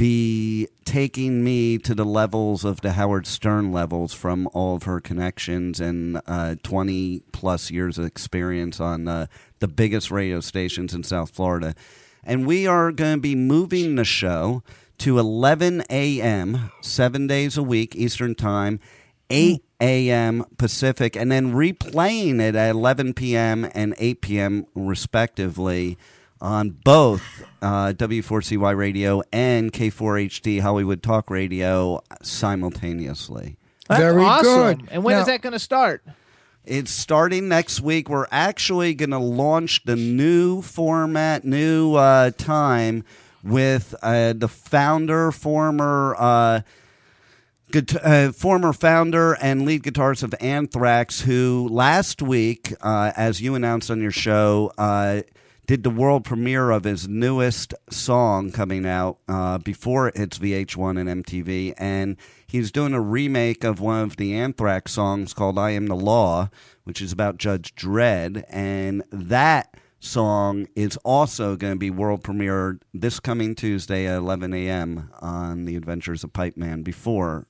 be 0.00 0.66
taking 0.86 1.44
me 1.44 1.76
to 1.76 1.94
the 1.94 2.06
levels 2.06 2.64
of 2.64 2.80
the 2.80 2.92
Howard 2.92 3.26
Stern 3.26 3.70
levels 3.70 4.14
from 4.14 4.48
all 4.54 4.76
of 4.76 4.84
her 4.84 4.98
connections 4.98 5.78
and 5.78 6.22
uh, 6.26 6.54
20 6.62 7.20
plus 7.32 7.70
years 7.70 7.98
of 7.98 8.06
experience 8.06 8.80
on 8.80 9.06
uh, 9.06 9.26
the 9.58 9.68
biggest 9.68 10.10
radio 10.10 10.40
stations 10.40 10.94
in 10.94 11.02
South 11.02 11.34
Florida. 11.34 11.74
And 12.24 12.46
we 12.46 12.66
are 12.66 12.92
going 12.92 13.16
to 13.16 13.20
be 13.20 13.34
moving 13.34 13.96
the 13.96 14.04
show 14.04 14.62
to 15.00 15.18
11 15.18 15.84
a.m., 15.90 16.72
seven 16.80 17.26
days 17.26 17.58
a 17.58 17.62
week, 17.62 17.94
Eastern 17.94 18.34
Time, 18.34 18.80
8 19.28 19.62
a.m. 19.82 20.46
Pacific, 20.56 21.14
and 21.14 21.30
then 21.30 21.52
replaying 21.52 22.40
it 22.40 22.54
at 22.54 22.70
11 22.70 23.12
p.m. 23.12 23.68
and 23.74 23.94
8 23.98 24.22
p.m., 24.22 24.66
respectively, 24.74 25.98
on 26.40 26.70
both 26.70 27.22
uh, 27.62 27.92
W4CY 27.96 28.76
Radio 28.76 29.22
and 29.32 29.72
K4HD 29.72 30.60
Hollywood 30.60 31.02
Talk 31.02 31.30
Radio 31.30 32.00
simultaneously. 32.22 33.56
That's 33.88 34.00
Very 34.00 34.22
awesome. 34.22 34.78
good. 34.78 34.88
And 34.90 35.04
when 35.04 35.16
is 35.16 35.26
Now- 35.26 35.32
that 35.32 35.42
going 35.42 35.52
to 35.52 35.58
start? 35.58 36.02
It's 36.64 36.90
starting 36.90 37.48
next 37.48 37.80
week. 37.80 38.08
We're 38.08 38.26
actually 38.30 38.94
going 38.94 39.10
to 39.10 39.18
launch 39.18 39.82
the 39.84 39.96
new 39.96 40.60
format, 40.62 41.44
new 41.44 41.94
uh, 41.94 42.30
time 42.36 43.02
with 43.42 43.94
uh, 44.02 44.34
the 44.34 44.46
founder, 44.48 45.32
former. 45.32 46.14
Uh, 46.18 46.60
guit- 47.72 47.96
uh, 48.04 48.30
former 48.32 48.72
founder 48.74 49.32
and 49.40 49.64
lead 49.64 49.82
guitarist 49.82 50.22
of 50.22 50.34
Anthrax, 50.38 51.22
who 51.22 51.66
last 51.70 52.20
week, 52.20 52.74
uh, 52.82 53.12
as 53.16 53.40
you 53.40 53.54
announced 53.54 53.90
on 53.90 54.00
your 54.02 54.10
show, 54.12 54.70
uh, 54.76 55.22
did 55.70 55.84
the 55.84 55.88
world 55.90 56.24
premiere 56.24 56.72
of 56.72 56.82
his 56.82 57.06
newest 57.06 57.74
song 57.88 58.50
coming 58.50 58.84
out 58.84 59.18
uh, 59.28 59.56
before 59.56 60.08
it's 60.16 60.36
VH1 60.36 60.98
and 60.98 61.24
MTV. 61.24 61.74
And 61.78 62.16
he's 62.44 62.72
doing 62.72 62.92
a 62.92 63.00
remake 63.00 63.62
of 63.62 63.78
one 63.78 64.02
of 64.02 64.16
the 64.16 64.34
Anthrax 64.34 64.90
songs 64.90 65.32
called 65.32 65.60
I 65.60 65.70
Am 65.70 65.86
the 65.86 65.94
Law, 65.94 66.50
which 66.82 67.00
is 67.00 67.12
about 67.12 67.38
Judge 67.38 67.72
Dredd. 67.76 68.42
And 68.48 69.04
that 69.12 69.76
song 70.00 70.66
is 70.74 70.96
also 71.04 71.54
going 71.54 71.74
to 71.74 71.78
be 71.78 71.88
world 71.88 72.24
premiered 72.24 72.80
this 72.92 73.20
coming 73.20 73.54
Tuesday 73.54 74.08
at 74.08 74.16
11 74.16 74.52
a.m. 74.52 75.08
on 75.20 75.66
The 75.66 75.76
Adventures 75.76 76.24
of 76.24 76.32
Pipe 76.32 76.56
Man 76.56 76.82
before 76.82 77.46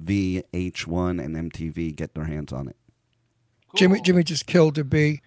VH1 0.00 1.24
and 1.24 1.50
MTV 1.50 1.96
get 1.96 2.14
their 2.14 2.26
hands 2.26 2.52
on 2.52 2.68
it. 2.68 2.76
Jimmy 3.74 4.00
Jimmy 4.00 4.22
just 4.22 4.46
killed 4.46 4.78
a 4.78 4.84
bee 4.84 5.20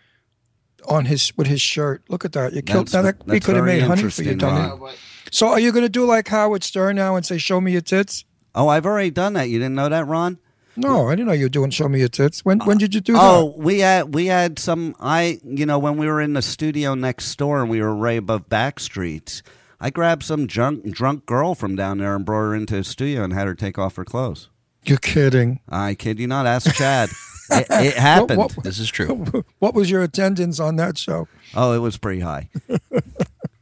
on 0.87 1.05
his 1.05 1.35
with 1.37 1.47
his 1.47 1.61
shirt. 1.61 2.03
Look 2.09 2.25
at 2.25 2.33
that. 2.33 2.53
You 2.53 2.61
killed 2.61 2.87
That's- 2.87 3.15
that. 3.17 3.27
That's 3.27 3.45
could 3.45 3.55
have 3.55 3.65
made 3.65 3.83
honey 3.83 4.09
for 4.09 4.23
you, 4.23 4.35
dummy. 4.35 4.69
Ron. 4.79 4.93
So 5.31 5.47
are 5.47 5.59
you 5.59 5.71
going 5.71 5.83
to 5.83 5.89
do 5.89 6.05
like 6.05 6.27
Howard 6.29 6.63
Stern 6.63 6.95
now 6.95 7.15
and 7.15 7.25
say, 7.25 7.37
"Show 7.37 7.59
me 7.59 7.71
your 7.73 7.81
tits"? 7.81 8.25
Oh, 8.55 8.69
I've 8.69 8.85
already 8.85 9.11
done 9.11 9.33
that. 9.33 9.49
You 9.49 9.59
didn't 9.59 9.75
know 9.75 9.89
that, 9.89 10.07
Ron? 10.07 10.39
No, 10.77 11.09
I 11.09 11.15
didn't 11.15 11.27
know 11.27 11.33
you 11.33 11.45
were 11.45 11.49
doing 11.49 11.69
"Show 11.71 11.89
me 11.89 11.99
your 11.99 12.07
tits." 12.07 12.45
When 12.45 12.59
when 12.59 12.77
did 12.77 12.93
you 12.93 13.01
do 13.01 13.15
uh, 13.15 13.19
that? 13.19 13.29
Oh, 13.29 13.53
we 13.57 13.79
had 13.79 14.13
we 14.13 14.27
had 14.27 14.59
some. 14.59 14.95
I 14.99 15.39
you 15.43 15.65
know 15.65 15.79
when 15.79 15.97
we 15.97 16.07
were 16.07 16.21
in 16.21 16.33
the 16.33 16.41
studio 16.41 16.93
next 16.93 17.35
door 17.35 17.61
and 17.61 17.69
we 17.69 17.81
were 17.81 17.95
right 17.95 18.19
above 18.19 18.47
Backstreets. 18.47 19.41
I 19.79 19.89
grabbed 19.89 20.23
some 20.23 20.47
drunk 20.47 20.89
drunk 20.91 21.25
girl 21.25 21.55
from 21.55 21.75
down 21.75 21.97
there 21.97 22.15
and 22.15 22.25
brought 22.25 22.41
her 22.41 22.55
into 22.55 22.75
the 22.75 22.83
studio 22.83 23.23
and 23.23 23.33
had 23.33 23.47
her 23.47 23.55
take 23.55 23.77
off 23.77 23.95
her 23.95 24.05
clothes. 24.05 24.49
You're 24.83 24.97
kidding. 24.97 25.59
I 25.67 25.95
kid 25.95 26.19
you 26.19 26.27
not. 26.27 26.45
Ask 26.45 26.73
Chad. 26.75 27.09
It, 27.51 27.67
it 27.69 27.93
happened. 27.97 28.37
What- 28.39 28.55
what- 28.57 28.63
This 28.63 28.79
is 28.79 28.89
true. 28.89 29.25
What 29.59 29.73
was 29.73 29.89
your 29.89 30.03
attendance 30.03 30.59
on 30.59 30.75
that 30.77 30.97
show? 30.97 31.27
Oh, 31.55 31.73
it 31.73 31.79
was 31.79 31.97
pretty 31.97 32.21
high. 32.21 32.49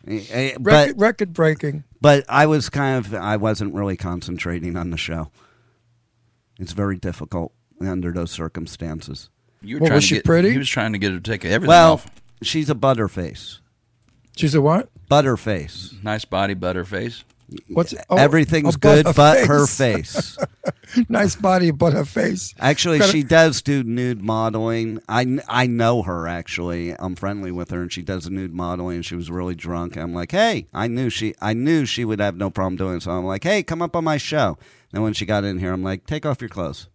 Eh, 0.08 0.24
eh, 0.30 0.52
but 0.60 0.72
Record, 0.90 1.00
record 1.02 1.34
breaking. 1.34 1.84
but 2.00 2.24
I 2.30 2.46
was 2.46 2.70
kind 2.70 3.04
of 3.04 3.12
I 3.16 3.38
wasn't 3.38 3.74
really 3.74 3.98
concentrating 3.98 4.78
on 4.78 4.92
the 4.92 4.98
show. 4.98 5.32
It's 6.60 6.74
very 6.74 6.96
difficult 6.96 7.54
under 7.82 8.12
those 8.12 8.30
circumstances. 8.30 9.32
You 9.64 9.78
were 9.78 9.80
Well, 9.82 9.88
trying 9.90 9.96
was 9.98 10.04
to 10.04 10.08
she 10.10 10.16
get, 10.18 10.26
pretty? 10.26 10.52
He 10.52 10.60
was 10.60 10.70
trying 10.70 10.94
to 10.94 11.00
get 11.00 11.12
her 11.12 11.18
to 11.20 11.24
take 11.32 11.44
everything 11.44 11.70
Well, 11.70 11.94
off. 11.94 12.06
she's 12.44 12.70
a 12.70 12.76
butterface. 12.76 13.58
She's 14.38 14.54
a 14.54 14.62
what? 14.62 14.90
Butterface. 15.10 16.04
Nice 16.04 16.24
body, 16.24 16.54
butterface. 16.54 17.24
What's 17.70 17.94
oh, 18.10 18.18
Everything's 18.18 18.76
a 18.76 18.78
good 18.80 19.06
but 19.16 19.46
her 19.46 19.68
face. 19.68 20.38
nice 21.10 21.36
body, 21.36 21.72
but 21.72 21.94
her 21.94 22.06
face. 22.06 22.54
Actually, 22.60 23.00
Gotta- 23.00 23.12
she 23.12 23.24
does 23.24 23.62
do 23.62 23.84
nude 23.84 24.22
modeling. 24.24 25.00
I, 25.08 25.40
I 25.48 25.68
know 25.68 26.02
her 26.04 26.28
actually. 26.28 26.96
I'm 26.98 27.16
friendly 27.16 27.52
with 27.52 27.70
her, 27.70 27.82
and 27.82 27.92
she 27.94 28.02
does 28.02 28.30
nude 28.30 28.54
modeling. 28.54 28.98
And 28.98 29.06
she 29.06 29.16
was 29.16 29.30
really 29.30 29.56
drunk. 29.56 29.96
I'm 29.96 30.14
like, 30.14 30.32
hey, 30.32 30.68
I 30.74 30.88
knew 30.88 31.10
she 31.10 31.36
I 31.42 31.54
knew 31.54 31.86
she 31.86 32.04
would 32.06 32.20
have 32.20 32.36
no 32.38 32.50
problem 32.50 32.78
doing 32.78 32.98
it. 32.98 33.04
So 33.04 33.12
I'm 33.12 33.26
like, 33.26 33.44
hey, 33.44 33.62
come 33.64 33.82
up 33.82 33.96
on 33.96 34.04
my 34.04 34.18
show. 34.18 34.58
And 34.92 35.04
when 35.04 35.14
she 35.14 35.26
got 35.26 35.44
in 35.44 35.60
here, 35.60 35.74
I'm 35.74 35.84
like, 35.84 36.06
take 36.08 36.26
off 36.26 36.42
your 36.42 36.50
clothes. 36.50 36.88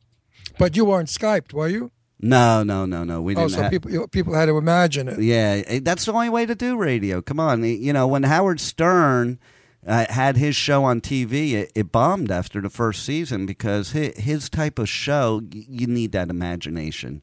But 0.59 0.77
you 0.77 0.85
weren't 0.85 1.09
Skyped, 1.09 1.52
were 1.52 1.68
you? 1.68 1.93
No, 2.22 2.62
no, 2.62 2.85
no, 2.85 3.02
no. 3.05 3.22
We 3.22 3.35
Oh, 3.35 3.47
didn't. 3.47 3.52
Oh, 3.52 3.56
so 3.56 3.62
ha- 3.62 3.68
people 3.70 4.09
people 4.09 4.35
had 4.35 4.47
to 4.47 4.59
imagine 4.59 5.09
it. 5.09 5.20
Yeah, 5.20 5.62
eh, 5.66 5.81
that's 5.82 6.05
the 6.05 6.12
only 6.12 6.28
way 6.28 6.44
to 6.44 6.55
do 6.55 6.77
radio. 6.77 7.22
Come 7.22 7.40
on, 7.40 7.62
eh, 7.64 7.68
you 7.68 7.93
know 7.93 8.06
when 8.06 8.24
Howard 8.24 8.60
Stern 8.60 9.39
uh, 9.86 10.07
had 10.11 10.36
his 10.36 10.55
show 10.57 10.85
on 10.85 11.01
TV, 11.01 11.52
it, 11.52 11.73
it 11.74 11.90
bombed 11.93 12.31
after 12.31 12.61
the 12.61 12.70
first 12.70 13.05
season 13.05 13.47
because 13.47 13.93
his, 13.93 14.16
his 14.19 14.48
type 14.51 14.78
of 14.78 14.89
show, 14.89 15.40
you 15.52 15.86
need 15.86 16.12
that 16.12 16.28
imagination, 16.31 17.23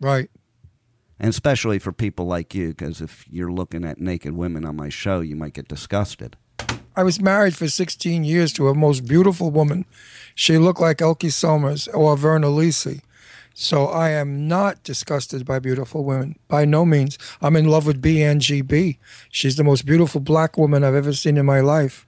Right. 0.00 0.28
and 1.18 1.28
especially 1.30 1.78
for 1.78 1.92
people 1.92 2.26
like 2.26 2.54
you, 2.54 2.68
because 2.70 3.00
if 3.00 3.24
you're 3.30 3.52
looking 3.52 3.84
at 3.84 4.00
naked 4.00 4.34
women 4.34 4.64
on 4.64 4.76
my 4.76 4.88
show, 4.88 5.20
you 5.20 5.36
might 5.36 5.54
get 5.54 5.68
disgusted. 5.68 6.36
I 6.94 7.02
was 7.04 7.20
married 7.20 7.56
for 7.56 7.68
16 7.68 8.24
years 8.24 8.52
to 8.54 8.68
a 8.68 8.74
most 8.74 9.06
beautiful 9.06 9.50
woman. 9.50 9.86
She 10.34 10.58
looked 10.58 10.80
like 10.80 11.00
Elke 11.00 11.30
Somers 11.30 11.88
or 11.88 12.16
Virna 12.16 12.54
Lisi. 12.54 13.00
So 13.54 13.86
I 13.86 14.10
am 14.10 14.48
not 14.48 14.82
disgusted 14.82 15.44
by 15.44 15.58
beautiful 15.58 16.04
women. 16.04 16.36
By 16.48 16.64
no 16.64 16.84
means. 16.84 17.18
I'm 17.40 17.56
in 17.56 17.68
love 17.68 17.86
with 17.86 18.04
Angie 18.06 18.62
B. 18.62 18.98
She's 19.30 19.56
the 19.56 19.64
most 19.64 19.86
beautiful 19.86 20.20
black 20.20 20.56
woman 20.56 20.84
I've 20.84 20.94
ever 20.94 21.12
seen 21.12 21.36
in 21.36 21.46
my 21.46 21.60
life. 21.60 22.06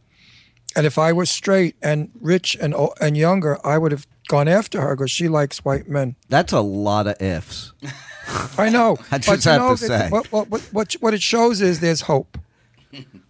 And 0.77 0.87
if 0.87 0.99
I 0.99 1.13
was 1.13 1.31
straight 1.31 1.77
and 1.83 2.11
rich 2.21 2.57
and 2.61 2.75
and 3.01 3.17
younger, 3.17 3.65
I 3.65 3.79
would 3.79 3.93
have 3.93 4.07
gone 4.29 4.49
after 4.49 4.81
her 4.81 4.97
because 4.97 5.11
she 5.11 5.29
likes 5.29 5.65
white 5.65 5.89
men. 5.89 6.17
That's 6.29 6.53
a 6.53 6.61
lot 6.61 7.07
of 7.07 7.21
ifs. 7.23 7.73
I 8.59 8.71
know. 8.71 8.97
I 9.11 9.19
but 9.19 9.23
just 9.23 9.45
you 9.45 9.53
have 9.53 9.61
know, 9.61 9.71
to 9.71 9.77
say. 9.77 10.09
What, 10.09 10.33
what, 10.33 10.51
what, 10.51 10.61
what, 10.73 10.93
what 10.95 11.15
it 11.15 11.23
shows 11.23 11.61
is 11.61 11.81
there's 11.81 12.03
hope. 12.03 12.39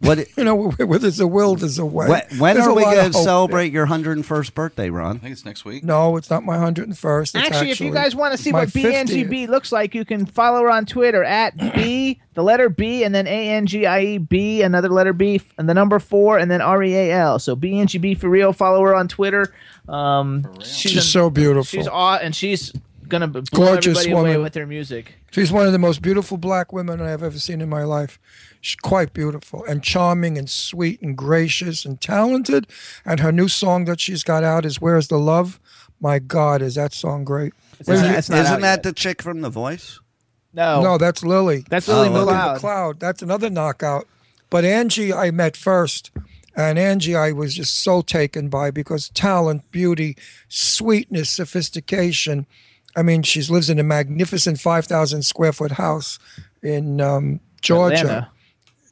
What 0.05 0.19
it- 0.21 0.29
You 0.37 0.45
know, 0.45 0.71
where 0.71 0.99
there's 0.99 1.21
a 1.21 1.27
will, 1.27 1.55
there's 1.57 1.79
a 1.79 1.87
way. 1.87 2.09
when 2.09 2.23
when 2.39 2.61
are 2.61 2.75
we 2.75 2.83
going 2.83 2.97
to 3.13 3.17
hope 3.17 3.25
celebrate 3.25 3.73
your 3.73 3.87
101st 3.87 4.55
birthday, 4.55 4.91
Ron? 4.91 5.17
I 5.17 5.19
think 5.21 5.33
it's 5.33 5.45
next 5.45 5.65
week. 5.65 5.85
No, 5.85 6.17
it's 6.17 6.29
not 6.31 6.45
my 6.45 6.57
101st. 6.57 7.23
It's 7.23 7.35
Actually, 7.35 7.71
if 7.71 7.81
you 7.81 7.93
guys 7.93 8.15
want 8.15 8.33
to 8.37 8.39
see 8.43 8.53
my 8.53 8.65
what 8.67 8.77
Angie 8.77 9.25
B 9.25 9.47
looks 9.47 9.73
like, 9.73 9.95
you 9.95 10.05
can 10.05 10.27
follow 10.27 10.61
her 10.63 10.71
on 10.71 10.87
Twitter 10.87 11.25
at 11.25 11.57
B, 11.75 12.21
the 12.35 12.43
letter 12.43 12.69
B, 12.69 13.05
and 13.05 13.15
then 13.15 13.27
A 13.27 13.51
N 13.51 13.67
G 13.67 13.87
I 13.87 14.01
E 14.01 14.19
B, 14.19 14.63
another 14.63 14.89
letter 14.89 15.13
B, 15.13 15.41
and 15.59 15.69
the 15.69 15.75
number 15.75 15.99
four, 15.99 16.39
and 16.39 16.51
then 16.51 16.61
R 16.61 16.83
E 16.83 16.95
A 16.95 17.13
L. 17.13 17.39
So 17.39 17.55
BNGB 17.57 18.19
for 18.19 18.29
real. 18.29 18.53
Follow 18.53 18.81
her 18.83 18.95
on 18.95 19.09
Twitter. 19.09 19.53
Um, 19.89 20.47
she's, 20.61 20.93
She's 20.93 21.09
so 21.09 21.31
beautiful. 21.31 21.65
She's 21.65 21.89
aw- 21.89 22.19
and 22.23 22.35
she's 22.35 22.73
gonna 23.09 23.29
blow 23.29 23.43
Gorgeous 23.53 23.99
everybody 23.99 24.11
away 24.13 24.23
woman. 24.31 24.43
with 24.43 24.55
her 24.55 24.67
music. 24.67 25.15
She's 25.31 25.53
one 25.53 25.67
of 25.67 25.73
the 25.73 25.79
most 25.79 26.01
beautiful 26.01 26.37
black 26.39 26.73
women 26.73 27.01
I've 27.01 27.23
ever 27.23 27.39
seen 27.39 27.61
in 27.61 27.69
my 27.69 27.83
life. 27.85 28.19
She's 28.65 28.77
quite 28.77 29.13
beautiful 29.13 29.63
and 29.67 29.83
charming 29.83 30.39
and 30.39 30.49
sweet 30.49 31.03
and 31.03 31.15
gracious 31.17 31.85
and 31.85 32.01
talented. 32.01 32.67
And 33.05 33.21
her 33.21 33.31
new 33.31 33.47
song 33.49 33.85
that 33.85 34.01
she's 34.01 34.23
got 34.25 34.43
out 34.43 34.65
is 34.65 34.81
"Where's 34.81 35.09
the 35.09 35.19
Love." 35.19 35.61
My 36.01 36.19
God, 36.19 36.63
is 36.63 36.75
that 36.77 36.95
song 36.95 37.25
great? 37.25 37.53
Where 37.85 37.97
Isn't, 37.97 38.11
you- 38.11 38.41
isn't 38.41 38.61
that 38.63 38.83
the 38.83 38.93
chick 38.95 39.21
from 39.21 39.43
The 39.43 39.51
Voice? 39.51 40.01
No, 40.55 40.81
No, 40.83 40.97
that's 40.99 41.23
Lily. 41.23 41.65
That's 41.69 41.89
Lily 41.89 42.09
Oh, 42.09 42.23
okay. 42.23 42.33
McLeod. 42.33 42.61
McLeod. 42.61 42.99
That's 43.01 43.21
another 43.23 43.51
knockout. 43.51 44.07
But 44.49 44.65
Angie, 44.65 45.13
I 45.13 45.31
met 45.31 45.57
first. 45.57 46.11
And 46.57 46.79
Angie, 46.79 47.17
I 47.17 47.33
was 47.33 47.55
just 47.55 47.83
so 47.83 48.01
taken 48.01 48.49
by 48.49 48.71
because 48.71 49.09
talent, 49.11 49.69
beauty, 49.73 50.17
sweetness, 50.49 51.29
sophistication. 51.29 52.47
I 52.97 53.03
mean, 53.03 53.23
she 53.25 53.43
lives 53.43 53.69
in 53.69 53.79
a 53.79 53.83
magnificent 53.83 54.61
5,000 54.61 55.23
square 55.23 55.53
foot 55.53 55.73
house 55.73 56.19
in 56.63 57.01
um, 57.01 57.41
Georgia. 57.61 57.97
Atlanta. 57.97 58.31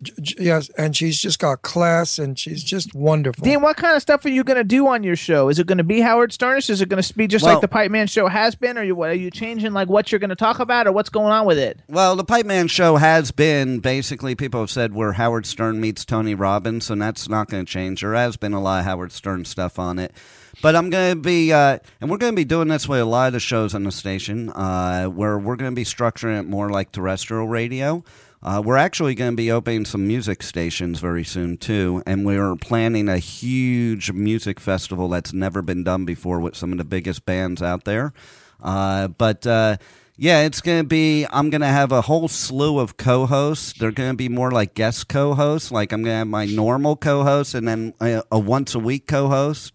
J- 0.03 0.13
j- 0.21 0.35
yes, 0.41 0.69
and 0.77 0.97
she's 0.97 1.21
just 1.21 1.39
got 1.39 1.63
class 1.63 2.19
and 2.19 2.39
she's 2.39 2.63
just 2.65 2.95
wonderful. 2.95 3.45
Dean, 3.45 3.63
what 3.63 3.77
kind 3.77 3.95
of 3.95 4.03
stuff 4.03 4.25
are 4.25 4.29
you 4.31 4.43
going 4.45 4.57
to 4.57 4.65
do 4.65 4.87
on 4.89 5.03
your 5.03 5.17
show? 5.17 5.49
Is 5.49 5.59
it 5.59 5.67
going 5.67 5.79
to 5.79 5.85
be 5.85 6.01
Howard 6.01 6.31
Sternish? 6.33 6.69
Is 6.71 6.81
it 6.81 6.89
going 6.89 7.03
to 7.03 7.15
be 7.15 7.27
just 7.27 7.45
Well- 7.45 7.55
like 7.55 7.61
the 7.61 7.69
Pipe 7.69 7.91
Man 7.91 8.07
show 8.07 8.27
has 8.29 8.55
been? 8.55 8.77
Or 8.77 8.83
you, 8.83 8.95
what, 8.95 9.11
are 9.11 9.15
you 9.15 9.31
changing 9.31 9.73
like 9.73 9.89
what 9.89 10.11
you're 10.11 10.19
going 10.19 10.31
to 10.31 10.37
talk 10.37 10.59
about, 10.59 10.87
or 10.87 10.93
what's 10.93 11.09
going 11.11 11.33
on 11.33 11.47
with 11.47 11.59
it? 11.59 11.79
Well, 11.89 12.17
the 12.17 12.25
Pipe 12.25 12.47
Man 12.47 12.69
show 12.69 12.97
has 12.97 13.31
been 13.31 13.79
basically 13.81 14.35
people 14.35 14.61
have 14.61 14.71
said 14.71 14.95
where 14.95 15.13
Howard 15.13 15.47
Stern 15.47 15.81
meets 15.81 16.05
Tony 16.05 16.35
Robbins, 16.35 16.91
and 16.91 17.01
that's 17.01 17.29
not 17.29 17.49
going 17.49 17.65
to 17.65 17.71
change. 17.73 18.01
There 18.01 18.15
has 18.15 18.37
been 18.37 18.53
a 18.53 18.61
lot 18.61 18.81
of 18.81 18.85
Howard 18.85 19.13
Stern 19.13 19.45
stuff 19.45 19.79
on 19.79 19.99
it. 19.99 20.13
But 20.61 20.77
I'm 20.77 20.91
going 20.91 21.15
to 21.15 21.21
be, 21.21 21.51
uh, 21.53 21.79
and 22.01 22.11
we're 22.11 22.19
going 22.19 22.33
to 22.35 22.37
be 22.37 22.45
doing 22.45 22.69
this 22.69 22.87
with 22.87 23.01
a 23.01 23.05
lot 23.07 23.29
of 23.29 23.33
the 23.33 23.41
shows 23.41 23.75
on 23.75 23.85
the 23.85 23.91
station, 23.91 24.51
uh, 24.51 25.07
where 25.07 25.39
we're 25.39 25.57
going 25.57 25.73
to 25.73 25.75
be 25.75 25.85
structuring 25.85 26.39
it 26.39 26.43
more 26.43 26.69
like 26.71 26.93
terrestrial 26.93 27.49
radio. 27.49 28.05
Uh, 28.43 28.61
we're 28.65 28.77
actually 28.77 29.15
going 29.15 29.31
to 29.31 29.37
be 29.37 29.53
opening 29.53 29.85
some 29.85 30.07
music 30.07 30.43
stations 30.43 30.99
very 30.99 31.23
soon 31.23 31.57
too, 31.57 32.03
and 32.07 32.27
we're 32.27 32.57
planning 32.57 33.09
a 33.09 33.19
huge 33.19 34.11
music 34.11 34.59
festival 34.59 35.09
that's 35.09 35.33
never 35.33 35.63
been 35.63 35.85
done 35.85 36.05
before 36.05 36.41
with 36.41 36.57
some 36.57 36.73
of 36.73 36.79
the 36.79 36.85
biggest 36.85 37.25
bands 37.25 37.63
out 37.63 37.85
there. 37.85 38.13
Uh, 38.61 39.07
but 39.07 39.47
uh, 39.47 39.77
yeah, 40.17 40.43
it's 40.43 40.61
going 40.61 40.83
to 40.83 40.87
be. 40.87 41.25
I'm 41.31 41.51
going 41.51 41.61
to 41.61 41.69
have 41.69 41.93
a 41.93 42.03
whole 42.03 42.27
slew 42.27 42.81
of 42.81 42.97
co-hosts. 42.97 43.75
They're 43.79 43.93
going 43.93 44.11
to 44.11 44.17
be 44.17 44.29
more 44.29 44.51
like 44.51 44.75
guest 44.75 45.09
co-hosts. 45.09 45.71
Like 45.71 45.93
I'm 45.93 46.03
going 46.03 46.15
to 46.15 46.19
have 46.19 46.27
my 46.27 46.45
normal 46.45 46.97
co-host 46.97 47.55
and 47.55 47.67
then 47.67 47.95
a, 48.01 48.23
a 48.33 48.39
once 48.41 48.75
a 48.75 48.81
week 48.81 49.07
co-host, 49.07 49.73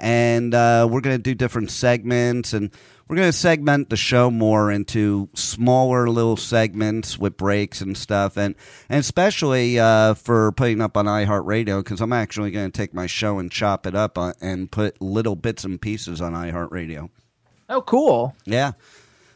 and 0.00 0.54
uh, 0.54 0.88
we're 0.90 1.00
going 1.00 1.16
to 1.16 1.22
do 1.22 1.34
different 1.34 1.70
segments 1.70 2.52
and. 2.52 2.70
We're 3.08 3.16
going 3.16 3.28
to 3.30 3.32
segment 3.32 3.88
the 3.88 3.96
show 3.96 4.30
more 4.30 4.70
into 4.70 5.30
smaller 5.32 6.10
little 6.10 6.36
segments 6.36 7.18
with 7.18 7.38
breaks 7.38 7.80
and 7.80 7.96
stuff, 7.96 8.36
and 8.36 8.54
and 8.90 9.00
especially 9.00 9.78
uh, 9.78 10.12
for 10.12 10.52
putting 10.52 10.82
up 10.82 10.94
on 10.94 11.06
iHeartRadio 11.06 11.82
because 11.82 12.02
I'm 12.02 12.12
actually 12.12 12.50
going 12.50 12.70
to 12.70 12.76
take 12.76 12.92
my 12.92 13.06
show 13.06 13.38
and 13.38 13.50
chop 13.50 13.86
it 13.86 13.94
up 13.94 14.18
on, 14.18 14.34
and 14.42 14.70
put 14.70 15.00
little 15.00 15.36
bits 15.36 15.64
and 15.64 15.80
pieces 15.80 16.20
on 16.20 16.34
iHeartRadio. 16.34 17.08
Oh, 17.70 17.80
cool. 17.80 18.36
Yeah. 18.44 18.72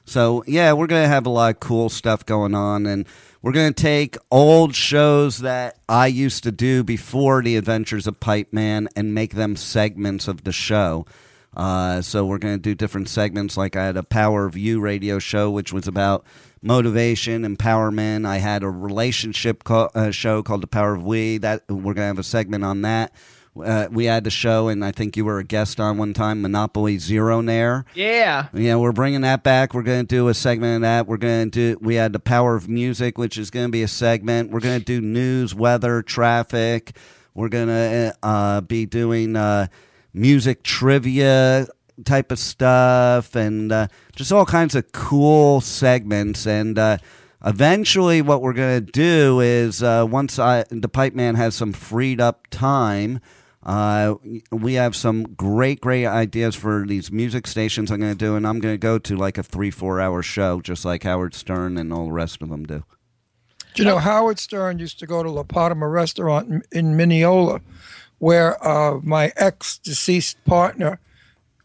So 0.04 0.42
yeah, 0.46 0.72
we're 0.72 0.86
gonna 0.86 1.08
have 1.08 1.26
a 1.26 1.30
lot 1.30 1.54
of 1.54 1.60
cool 1.60 1.88
stuff 1.88 2.26
going 2.26 2.54
on, 2.54 2.86
and 2.86 3.06
we're 3.42 3.52
gonna 3.52 3.72
take 3.72 4.16
old 4.30 4.74
shows 4.74 5.38
that 5.38 5.78
I 5.88 6.06
used 6.06 6.44
to 6.44 6.52
do 6.52 6.84
before 6.84 7.42
the 7.42 7.56
Adventures 7.56 8.06
of 8.06 8.20
Pipe 8.20 8.52
Man 8.52 8.88
and 8.94 9.12
make 9.12 9.34
them 9.34 9.56
segments 9.56 10.28
of 10.28 10.44
the 10.44 10.52
show. 10.52 11.06
Uh, 11.56 12.00
so 12.00 12.24
we're 12.24 12.38
gonna 12.38 12.56
do 12.56 12.74
different 12.74 13.08
segments. 13.08 13.56
Like 13.56 13.74
I 13.74 13.84
had 13.84 13.96
a 13.96 14.04
Power 14.04 14.46
of 14.46 14.56
You 14.56 14.80
radio 14.80 15.18
show, 15.18 15.50
which 15.50 15.72
was 15.72 15.88
about 15.88 16.24
motivation, 16.62 17.42
empowerment. 17.42 18.26
I 18.26 18.38
had 18.38 18.62
a 18.62 18.70
relationship 18.70 19.64
co- 19.64 19.90
uh, 19.92 20.12
show 20.12 20.44
called 20.44 20.62
The 20.62 20.68
Power 20.68 20.94
of 20.94 21.04
We. 21.04 21.38
That 21.38 21.64
we're 21.68 21.94
gonna 21.94 22.06
have 22.06 22.20
a 22.20 22.22
segment 22.22 22.64
on 22.64 22.82
that. 22.82 23.12
Uh, 23.60 23.86
we 23.90 24.06
had 24.06 24.24
the 24.24 24.30
show, 24.30 24.68
and 24.68 24.82
I 24.82 24.92
think 24.92 25.14
you 25.14 25.26
were 25.26 25.38
a 25.38 25.44
guest 25.44 25.78
on 25.78 25.98
one 25.98 26.14
time, 26.14 26.40
Monopoly 26.40 26.96
Zero 26.96 27.42
Nair. 27.42 27.84
Yeah. 27.94 28.48
Yeah, 28.54 28.76
we're 28.76 28.92
bringing 28.92 29.20
that 29.22 29.42
back. 29.42 29.74
We're 29.74 29.82
going 29.82 30.06
to 30.06 30.14
do 30.14 30.28
a 30.28 30.34
segment 30.34 30.76
of 30.76 30.82
that. 30.82 31.06
We're 31.06 31.18
going 31.18 31.50
to 31.50 31.74
do. 31.74 31.78
We 31.82 31.96
had 31.96 32.14
the 32.14 32.18
power 32.18 32.54
of 32.54 32.66
music, 32.66 33.18
which 33.18 33.36
is 33.36 33.50
going 33.50 33.66
to 33.66 33.70
be 33.70 33.82
a 33.82 33.88
segment. 33.88 34.50
We're 34.52 34.60
going 34.60 34.78
to 34.78 34.84
do 34.84 35.02
news, 35.02 35.54
weather, 35.54 36.00
traffic. 36.00 36.96
We're 37.34 37.50
going 37.50 37.68
to 37.68 38.16
uh, 38.22 38.62
be 38.62 38.86
doing 38.86 39.36
uh, 39.36 39.66
music 40.14 40.62
trivia 40.62 41.66
type 42.06 42.32
of 42.32 42.38
stuff, 42.38 43.36
and 43.36 43.70
uh, 43.70 43.88
just 44.16 44.32
all 44.32 44.46
kinds 44.46 44.74
of 44.74 44.92
cool 44.92 45.60
segments. 45.60 46.46
And 46.46 46.78
uh, 46.78 46.96
eventually, 47.44 48.22
what 48.22 48.40
we're 48.40 48.54
going 48.54 48.86
to 48.86 48.92
do 48.92 49.40
is 49.40 49.82
uh, 49.82 50.06
once 50.08 50.38
I, 50.38 50.64
the 50.70 50.88
Pipe 50.88 51.12
Man 51.14 51.34
has 51.34 51.54
some 51.54 51.74
freed 51.74 52.18
up 52.18 52.46
time. 52.48 53.20
Uh, 53.62 54.16
we 54.50 54.74
have 54.74 54.96
some 54.96 55.22
great, 55.22 55.80
great 55.80 56.06
ideas 56.06 56.56
for 56.56 56.84
these 56.86 57.12
music 57.12 57.46
stations 57.46 57.90
I'm 57.90 58.00
going 58.00 58.12
to 58.12 58.18
do, 58.18 58.34
and 58.34 58.46
I'm 58.46 58.58
going 58.58 58.74
to 58.74 58.78
go 58.78 58.98
to 58.98 59.16
like 59.16 59.38
a 59.38 59.42
three, 59.42 59.70
four 59.70 60.00
hour 60.00 60.22
show, 60.22 60.60
just 60.60 60.84
like 60.84 61.04
Howard 61.04 61.34
Stern 61.34 61.78
and 61.78 61.92
all 61.92 62.06
the 62.06 62.12
rest 62.12 62.42
of 62.42 62.48
them 62.48 62.64
do. 62.64 62.84
You 63.74 63.84
know 63.84 63.98
Howard 63.98 64.38
Stern 64.38 64.78
used 64.80 64.98
to 64.98 65.06
go 65.06 65.22
to 65.22 65.30
La 65.30 65.44
Parma 65.44 65.88
restaurant 65.88 66.48
in, 66.48 66.62
in 66.72 66.96
Mineola, 66.96 67.60
where 68.18 68.62
uh, 68.66 68.98
my 69.02 69.32
ex 69.36 69.78
deceased 69.78 70.44
partner 70.44 71.00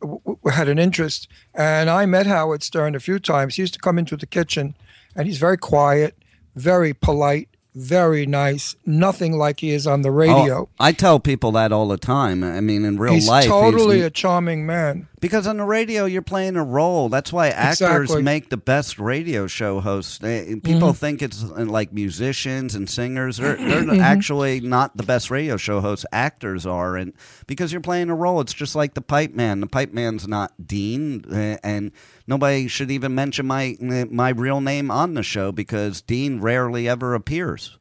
w- 0.02 0.22
w- 0.26 0.40
had 0.50 0.70
an 0.70 0.80
interest, 0.80 1.28
and 1.54 1.90
I 1.90 2.06
met 2.06 2.26
Howard 2.26 2.64
Stern 2.64 2.96
a 2.96 3.00
few 3.00 3.20
times. 3.20 3.56
He 3.56 3.64
used 3.64 3.74
to 3.74 3.80
come 3.80 3.98
into 3.98 4.16
the 4.16 4.26
kitchen, 4.26 4.76
and 5.16 5.28
he's 5.28 5.38
very 5.38 5.58
quiet, 5.58 6.16
very 6.56 6.94
polite, 6.94 7.50
very 7.78 8.26
nice. 8.26 8.76
Nothing 8.86 9.38
like 9.38 9.60
he 9.60 9.72
is 9.72 9.86
on 9.86 10.02
the 10.02 10.12
radio. 10.12 10.62
Oh, 10.64 10.70
I 10.80 10.92
tell 10.92 11.20
people 11.20 11.52
that 11.54 11.72
all 11.72 11.88
the 11.88 11.98
time. 11.98 12.44
I 12.44 12.60
mean, 12.62 12.84
in 12.86 12.98
real 12.98 13.14
life. 13.14 13.20
he's 13.22 13.28
life, 13.30 13.46
totally 13.48 13.98
he's- 13.98 14.08
a 14.08 14.10
charming 14.10 14.66
man. 14.66 15.08
Because 15.20 15.48
on 15.48 15.58
the 15.58 15.64
radio, 15.64 16.06
you're 16.06 16.22
playing 16.22 16.58
a 16.58 16.64
role. 16.64 17.10
That's 17.10 17.34
why 17.34 17.48
actors 17.50 17.82
Exactly. 17.82 18.22
make 18.22 18.50
the 18.52 18.58
best 18.58 19.00
radio 19.00 19.48
show 19.48 19.80
hosts. 19.80 20.20
People 20.20 20.94
Mhm. 20.94 20.96
think 20.96 21.22
it's 21.24 21.44
uh, 21.44 21.66
like 21.66 21.92
musicians 21.92 22.76
and 22.76 22.88
singers. 22.88 23.38
They're, 23.38 23.56
they're 23.58 23.82
Mhm. 23.84 24.00
actually 24.00 24.60
not 24.60 24.96
the 24.96 25.02
best 25.02 25.32
radio 25.32 25.58
show 25.58 25.82
hosts. 25.82 26.06
Actors 26.12 26.68
are, 26.68 26.96
and 26.96 27.14
because 27.48 27.72
you're 27.72 27.82
playing 27.82 28.10
a 28.12 28.16
role, 28.16 28.42
it's 28.42 28.54
just 28.54 28.76
like 28.76 28.94
the 28.94 29.02
Pipe 29.02 29.34
Man. 29.34 29.60
The 29.60 29.66
Pipe 29.68 29.92
Man's 29.92 30.28
not 30.28 30.52
Dean, 30.64 31.26
uh, 31.32 31.58
and 31.64 31.92
nobody 32.28 32.68
should 32.68 32.92
even 32.92 33.16
mention 33.16 33.48
my 33.48 33.76
my 33.80 34.30
real 34.30 34.62
name 34.62 34.92
on 34.92 35.16
the 35.16 35.24
show 35.24 35.52
because 35.52 36.02
Dean 36.02 36.40
rarely 36.40 36.88
ever 36.88 37.14
appears. 37.14 37.78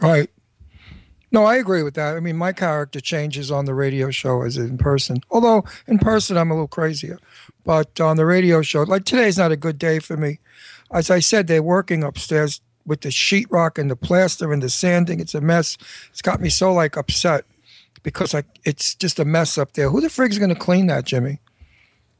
Right. 0.00 0.30
No, 1.30 1.44
I 1.44 1.56
agree 1.56 1.82
with 1.82 1.94
that. 1.94 2.14
I 2.14 2.20
mean, 2.20 2.36
my 2.36 2.52
character 2.52 3.00
changes 3.00 3.50
on 3.50 3.64
the 3.64 3.74
radio 3.74 4.10
show 4.10 4.42
as 4.42 4.58
in 4.58 4.76
person. 4.76 5.22
Although 5.30 5.64
in 5.86 5.98
person, 5.98 6.36
I'm 6.36 6.50
a 6.50 6.54
little 6.54 6.68
crazier. 6.68 7.18
But 7.64 7.98
on 8.00 8.18
the 8.18 8.26
radio 8.26 8.60
show, 8.60 8.82
like 8.82 9.06
today's 9.06 9.38
not 9.38 9.50
a 9.50 9.56
good 9.56 9.78
day 9.78 9.98
for 9.98 10.16
me. 10.16 10.40
As 10.90 11.10
I 11.10 11.20
said, 11.20 11.46
they're 11.46 11.62
working 11.62 12.04
upstairs 12.04 12.60
with 12.84 13.00
the 13.00 13.08
sheetrock 13.08 13.78
and 13.78 13.90
the 13.90 13.96
plaster 13.96 14.52
and 14.52 14.62
the 14.62 14.68
sanding. 14.68 15.20
It's 15.20 15.34
a 15.34 15.40
mess. 15.40 15.78
It's 16.10 16.20
got 16.20 16.40
me 16.40 16.50
so 16.50 16.72
like 16.72 16.98
upset 16.98 17.46
because 18.02 18.34
like 18.34 18.46
it's 18.64 18.94
just 18.94 19.18
a 19.18 19.24
mess 19.24 19.56
up 19.56 19.72
there. 19.72 19.88
Who 19.88 20.02
the 20.02 20.10
frig's 20.10 20.38
going 20.38 20.54
to 20.54 20.60
clean 20.60 20.86
that, 20.88 21.04
Jimmy? 21.06 21.40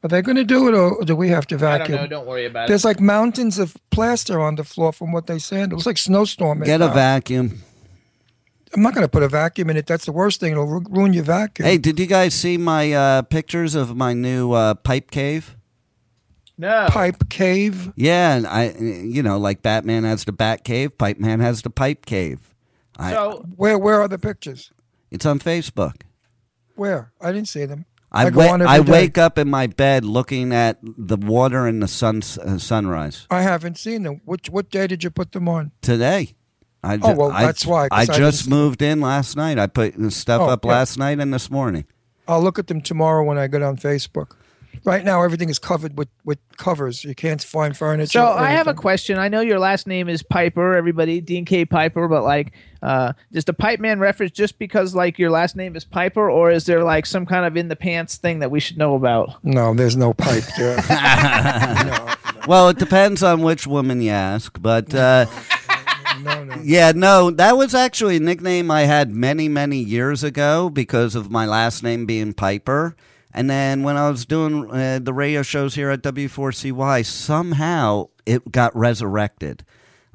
Are 0.05 0.09
they 0.09 0.20
going 0.20 0.37
to 0.37 0.45
do 0.45 0.69
it, 0.69 0.74
or 0.74 1.05
do 1.05 1.15
we 1.15 1.29
have 1.29 1.47
to 1.47 1.55
I 1.55 1.59
don't 1.59 1.79
vacuum? 1.79 1.97
know. 2.01 2.07
Don't 2.09 2.27
worry 2.27 2.47
about 2.47 2.66
There's 2.66 2.81
it. 2.83 2.83
There's 2.83 2.85
like 2.85 3.01
mountains 3.01 3.59
of 3.59 3.77
plaster 3.91 4.41
on 4.41 4.57
the 4.57 4.65
floor 4.65 4.93
from 4.93 5.12
what 5.12 5.27
they 5.29 5.39
sanded. 5.39 5.73
It 5.73 5.77
was 5.77 5.87
like 5.87 5.99
snowstorm. 5.99 6.61
Get 6.61 6.81
a 6.81 6.89
vacuum. 6.89 7.62
I'm 8.74 8.83
not 8.83 8.95
going 8.95 9.05
to 9.05 9.09
put 9.11 9.23
a 9.23 9.29
vacuum 9.29 9.69
in 9.70 9.77
it. 9.77 9.87
That's 9.87 10.07
the 10.07 10.12
worst 10.12 10.41
thing. 10.41 10.53
It'll 10.53 10.65
ru- 10.66 10.87
ruin 10.89 11.12
your 11.12 11.24
vacuum. 11.24 11.69
Hey, 11.69 11.77
did 11.79 12.01
you 12.01 12.07
guys 12.07 12.35
see 12.35 12.57
my 12.57 12.93
uh, 12.93 13.23
pictures 13.23 13.74
of 13.74 13.95
my 13.97 14.12
new 14.15 14.53
uh, 14.53 14.74
pipe 14.74 15.11
cave? 15.11 15.57
No. 16.59 16.87
Pipe 16.89 17.29
cave. 17.29 17.93
Yeah, 17.97 18.35
and 18.37 18.47
I, 18.47 18.70
you 18.79 19.23
know, 19.23 19.39
like 19.39 19.62
Batman 19.62 20.05
has 20.05 20.24
the 20.24 20.33
Bat 20.33 20.65
Cave, 20.65 20.97
Pipe 20.97 21.19
Man 21.19 21.41
has 21.41 21.62
the 21.62 21.70
Pipe 21.70 22.07
Cave. 22.07 22.55
I, 22.99 23.12
So 23.12 23.45
Where 23.57 23.79
where 23.79 24.01
are 24.01 24.09
the 24.09 24.19
pictures? 24.19 24.70
it's 25.11 25.27
on 25.27 25.39
Facebook. 25.39 26.03
Where? 26.77 27.12
I 27.20 27.33
didn't 27.33 27.49
see 27.49 27.65
them. 27.66 27.85
I, 28.15 28.29
go 28.31 28.39
wa- 28.59 28.65
I 28.67 28.81
wake 28.81 29.17
up 29.17 29.39
in 29.39 29.49
my 29.49 29.67
bed 29.67 30.05
looking 30.05 30.53
at 30.53 30.79
the 30.83 31.17
water 31.17 31.67
and 31.67 31.83
the 31.83 31.89
sun 31.89 32.19
uh, 32.45 32.59
sunrise 32.59 33.27
I 33.31 33.41
haven't 33.43 33.79
seen 33.79 34.03
them. 34.03 34.21
Which 34.25 34.51
what 34.51 34.71
day 34.71 34.87
did 34.87 35.03
you 35.03 35.11
put 35.11 35.33
them 35.33 35.49
on? 35.49 35.73
today. 35.81 36.35
I 36.85 36.99
Oh, 37.01 37.15
well, 37.15 37.31
I- 37.33 37.47
that's 37.47 37.65
why, 37.65 37.85
I 37.91 38.03
I 38.03 38.07
just 38.07 38.49
moved 38.49 38.83
in 38.83 39.01
last 39.01 39.37
night. 39.37 39.59
I 39.59 39.67
put 39.67 39.95
stuff 40.13 40.41
Oh, 40.43 40.47
up 40.51 40.65
yeah. 40.65 40.71
last 40.73 40.99
night 40.99 41.21
and 41.21 41.33
this 41.33 41.51
morning. 41.51 41.85
I'll 42.29 42.43
look 42.43 42.59
at 42.59 42.67
them 42.67 42.81
tomorrow 42.81 43.25
when 43.25 43.39
I 43.39 43.47
get 43.47 43.63
on 43.63 43.77
Facebook. 43.77 44.37
Right 44.85 45.05
now, 45.05 45.23
everything 45.23 45.49
is 45.49 45.59
covered 45.59 45.97
with, 45.97 46.09
with 46.24 46.39
covers. 46.57 47.05
You 47.05 47.15
can't 47.15 47.43
find 47.43 47.77
furniture. 47.77 48.19
So 48.19 48.27
I 48.27 48.51
have 48.51 48.66
a 48.66 48.74
question. 48.74 49.19
I 49.19 49.28
know 49.28 49.40
your 49.40 49.59
last 49.59 49.86
name 49.86 50.09
is 50.09 50.23
Piper, 50.23 50.74
everybody, 50.74 51.20
Dean 51.20 51.44
K. 51.44 51.65
Piper, 51.65 52.09
but 52.09 52.24
like, 52.24 52.53
uh, 52.82 53.12
does 53.31 53.44
the 53.44 53.53
Pipe 53.53 53.78
Man 53.78 54.01
reference 54.01 54.32
just 54.32 54.59
because 54.59 54.94
like 54.94 55.19
your 55.19 55.31
last 55.31 55.55
name 55.55 55.77
is 55.77 55.85
Piper, 55.85 56.31
or 56.31 56.51
is 56.51 56.66
there 56.66 56.82
like 56.82 57.07
some 57.07 57.27
kind 57.27 57.47
of 57.47 57.57
in 57.57 57.69
the 57.69 57.77
pants 57.77 58.16
thing 58.16 58.40
that 58.40 58.51
we 58.51 58.59
should 58.59 58.77
know 58.77 58.97
about? 58.97 59.44
No, 59.44 59.73
there's 59.73 59.97
no 59.97 60.12
pipe 60.12 60.44
there. 60.57 60.78
Well, 62.49 62.70
it 62.70 62.78
depends 62.78 63.23
on 63.23 63.43
which 63.43 63.69
woman 63.69 64.03
you 64.03 64.11
ask, 64.11 64.61
but 64.61 64.93
uh, 64.93 65.27
no, 66.23 66.43
no. 66.43 66.57
yeah, 66.65 66.90
no, 66.93 67.31
that 67.31 67.57
was 67.57 67.73
actually 67.73 68.16
a 68.16 68.20
nickname 68.20 68.69
I 68.69 68.82
had 68.82 69.12
many, 69.12 69.49
many 69.49 69.78
years 69.78 70.24
ago 70.24 70.69
because 70.69 71.15
of 71.15 71.31
my 71.31 71.47
last 71.47 71.85
name 71.85 72.05
being 72.05 72.32
Piper. 72.32 72.97
And 73.35 73.49
then 73.49 73.83
when 73.83 73.97
I 73.97 74.11
was 74.11 74.27
doing 74.27 74.71
uh, 74.71 74.99
the 75.03 75.15
radio 75.15 75.43
shows 75.43 75.75
here 75.75 75.91
at 75.91 76.03
W4CY, 76.03 77.05
somehow 77.07 78.09
it 78.27 78.53
got 78.53 78.77
resurrected. 78.77 79.65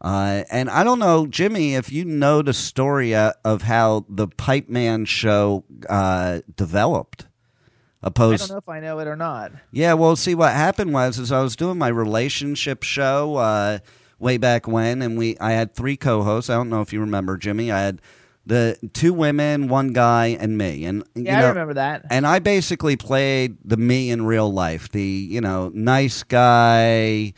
Uh, 0.01 0.43
and 0.51 0.69
I 0.69 0.83
don't 0.83 0.99
know, 0.99 1.25
Jimmy, 1.25 1.73
if 1.73 1.91
you 1.91 2.05
know 2.05 2.43
the 2.43 2.53
story 2.53 3.15
uh, 3.15 3.33
of 3.43 3.63
how 3.63 4.05
the 4.07 4.27
Pipe 4.27 4.69
Man 4.69 5.05
show 5.05 5.63
uh, 5.89 6.41
developed. 6.55 7.25
I 8.45 8.47
don't 8.47 8.55
know 8.55 8.57
if 8.59 8.69
I 8.69 8.79
know 8.79 8.99
it 8.99 9.07
or 9.07 9.15
not. 9.15 9.51
yeah, 9.71 9.93
well, 9.93 10.15
see, 10.15 10.35
what 10.35 10.53
happened 10.53 10.93
was 10.93 11.17
is 11.17 11.31
I 11.31 11.41
was 11.41 11.55
doing 11.55 11.79
my 11.79 11.87
relationship 11.87 12.83
show 12.83 13.37
uh, 13.37 13.79
way 14.19 14.37
back 14.37 14.67
when, 14.67 15.01
and 15.01 15.17
we 15.17 15.35
I 15.39 15.53
had 15.53 15.73
three 15.73 15.97
co-hosts. 15.97 16.49
I 16.51 16.53
don't 16.53 16.69
know 16.69 16.81
if 16.81 16.93
you 16.93 16.99
remember, 16.99 17.35
Jimmy. 17.37 17.71
I 17.71 17.79
had 17.81 17.99
the 18.47 18.77
two 18.93 19.13
women, 19.13 19.67
one 19.67 19.93
guy, 19.93 20.37
and 20.39 20.57
me. 20.57 20.85
And 20.85 21.03
you 21.13 21.25
Yeah, 21.25 21.45
I 21.45 21.49
remember 21.49 21.75
that. 21.75 22.05
And 22.09 22.25
I 22.25 22.39
basically 22.39 22.95
played 22.95 23.57
the 23.63 23.77
me 23.77 24.09
in 24.09 24.25
real 24.25 24.51
life, 24.51 24.89
the 24.89 25.03
you 25.03 25.41
know 25.41 25.69
nice 25.73 26.23
guy. 26.23 27.33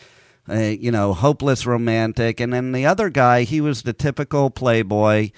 Uh, 0.52 0.74
you 0.80 0.90
know, 0.90 1.14
hopeless 1.14 1.68
romantic, 1.68 2.40
and 2.40 2.52
then 2.52 2.72
the 2.72 2.84
other 2.84 3.12
guy, 3.12 3.44
he 3.44 3.62
was 3.62 3.84
the 3.84 3.94
typical 3.94 4.50
playboy. 4.50 5.30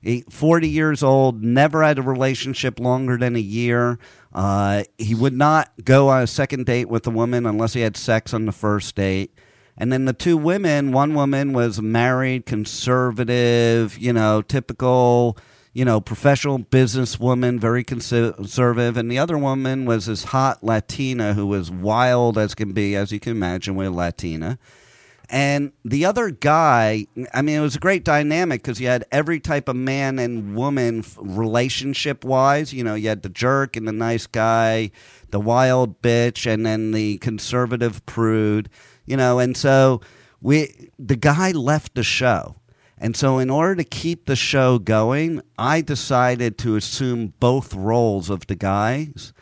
He, 0.00 0.22
40 0.30 0.68
years 0.68 1.02
old, 1.02 1.42
never 1.42 1.82
had 1.82 1.98
a 1.98 2.02
relationship 2.02 2.78
longer 2.78 3.18
than 3.18 3.34
a 3.34 3.40
year. 3.40 3.98
Uh, 4.32 4.84
he 4.96 5.16
would 5.16 5.32
not 5.32 5.72
go 5.82 6.08
on 6.08 6.22
a 6.22 6.26
second 6.28 6.66
date 6.66 6.88
with 6.88 7.04
a 7.08 7.10
woman 7.10 7.46
unless 7.46 7.72
he 7.72 7.80
had 7.80 7.96
sex 7.96 8.32
on 8.32 8.44
the 8.44 8.52
first 8.52 8.94
date. 8.94 9.34
And 9.80 9.90
then 9.90 10.04
the 10.04 10.12
two 10.12 10.36
women, 10.36 10.92
one 10.92 11.14
woman 11.14 11.54
was 11.54 11.80
married, 11.80 12.44
conservative, 12.44 13.96
you 13.96 14.12
know, 14.12 14.42
typical, 14.42 15.38
you 15.72 15.86
know, 15.86 16.02
professional 16.02 16.58
businesswoman, 16.58 17.58
very 17.58 17.82
conservative. 17.82 18.98
And 18.98 19.10
the 19.10 19.18
other 19.18 19.38
woman 19.38 19.86
was 19.86 20.04
this 20.04 20.24
hot 20.24 20.62
Latina 20.62 21.32
who 21.32 21.46
was 21.46 21.70
wild 21.70 22.36
as 22.36 22.54
can 22.54 22.72
be, 22.72 22.94
as 22.94 23.10
you 23.10 23.18
can 23.18 23.32
imagine, 23.32 23.74
with 23.74 23.88
Latina. 23.88 24.58
And 25.30 25.72
the 25.82 26.04
other 26.04 26.30
guy, 26.30 27.06
I 27.32 27.40
mean, 27.40 27.56
it 27.56 27.60
was 27.60 27.76
a 27.76 27.80
great 27.80 28.04
dynamic 28.04 28.62
because 28.62 28.80
you 28.80 28.88
had 28.88 29.04
every 29.10 29.40
type 29.40 29.68
of 29.68 29.76
man 29.76 30.18
and 30.18 30.56
woman 30.56 31.04
relationship 31.16 32.22
wise. 32.24 32.74
You 32.74 32.84
know, 32.84 32.96
you 32.96 33.08
had 33.08 33.22
the 33.22 33.28
jerk 33.30 33.76
and 33.76 33.88
the 33.88 33.92
nice 33.92 34.26
guy, 34.26 34.90
the 35.30 35.40
wild 35.40 36.02
bitch, 36.02 36.52
and 36.52 36.66
then 36.66 36.90
the 36.90 37.16
conservative 37.18 38.04
prude. 38.04 38.68
You 39.10 39.16
know, 39.16 39.40
and 39.40 39.56
so 39.56 40.00
we, 40.40 40.92
the 40.96 41.16
guy 41.16 41.50
left 41.50 41.96
the 41.96 42.04
show. 42.04 42.54
And 42.96 43.16
so, 43.16 43.38
in 43.38 43.50
order 43.50 43.74
to 43.74 43.82
keep 43.82 44.26
the 44.26 44.36
show 44.36 44.78
going, 44.78 45.42
I 45.58 45.80
decided 45.80 46.58
to 46.58 46.76
assume 46.76 47.32
both 47.40 47.74
roles 47.74 48.30
of 48.30 48.46
the 48.46 48.54
guys. 48.54 49.32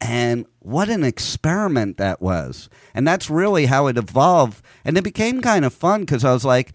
And 0.00 0.46
what 0.58 0.88
an 0.88 1.04
experiment 1.04 1.98
that 1.98 2.20
was. 2.20 2.68
And 2.94 3.06
that's 3.06 3.30
really 3.30 3.66
how 3.66 3.86
it 3.86 3.96
evolved. 3.96 4.64
And 4.84 4.98
it 4.98 5.04
became 5.04 5.40
kind 5.40 5.64
of 5.64 5.72
fun 5.72 6.00
because 6.00 6.24
I 6.24 6.32
was 6.32 6.44
like, 6.44 6.74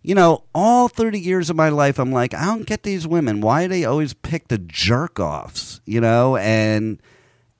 you 0.00 0.14
know, 0.14 0.44
all 0.54 0.86
30 0.86 1.18
years 1.18 1.50
of 1.50 1.56
my 1.56 1.70
life, 1.70 1.98
I'm 1.98 2.12
like, 2.12 2.32
I 2.32 2.44
don't 2.44 2.66
get 2.66 2.84
these 2.84 3.08
women. 3.08 3.40
Why 3.40 3.62
do 3.62 3.68
they 3.70 3.84
always 3.84 4.14
pick 4.14 4.46
the 4.46 4.58
jerk 4.58 5.18
offs? 5.18 5.80
You 5.84 6.00
know, 6.00 6.36
and 6.36 7.02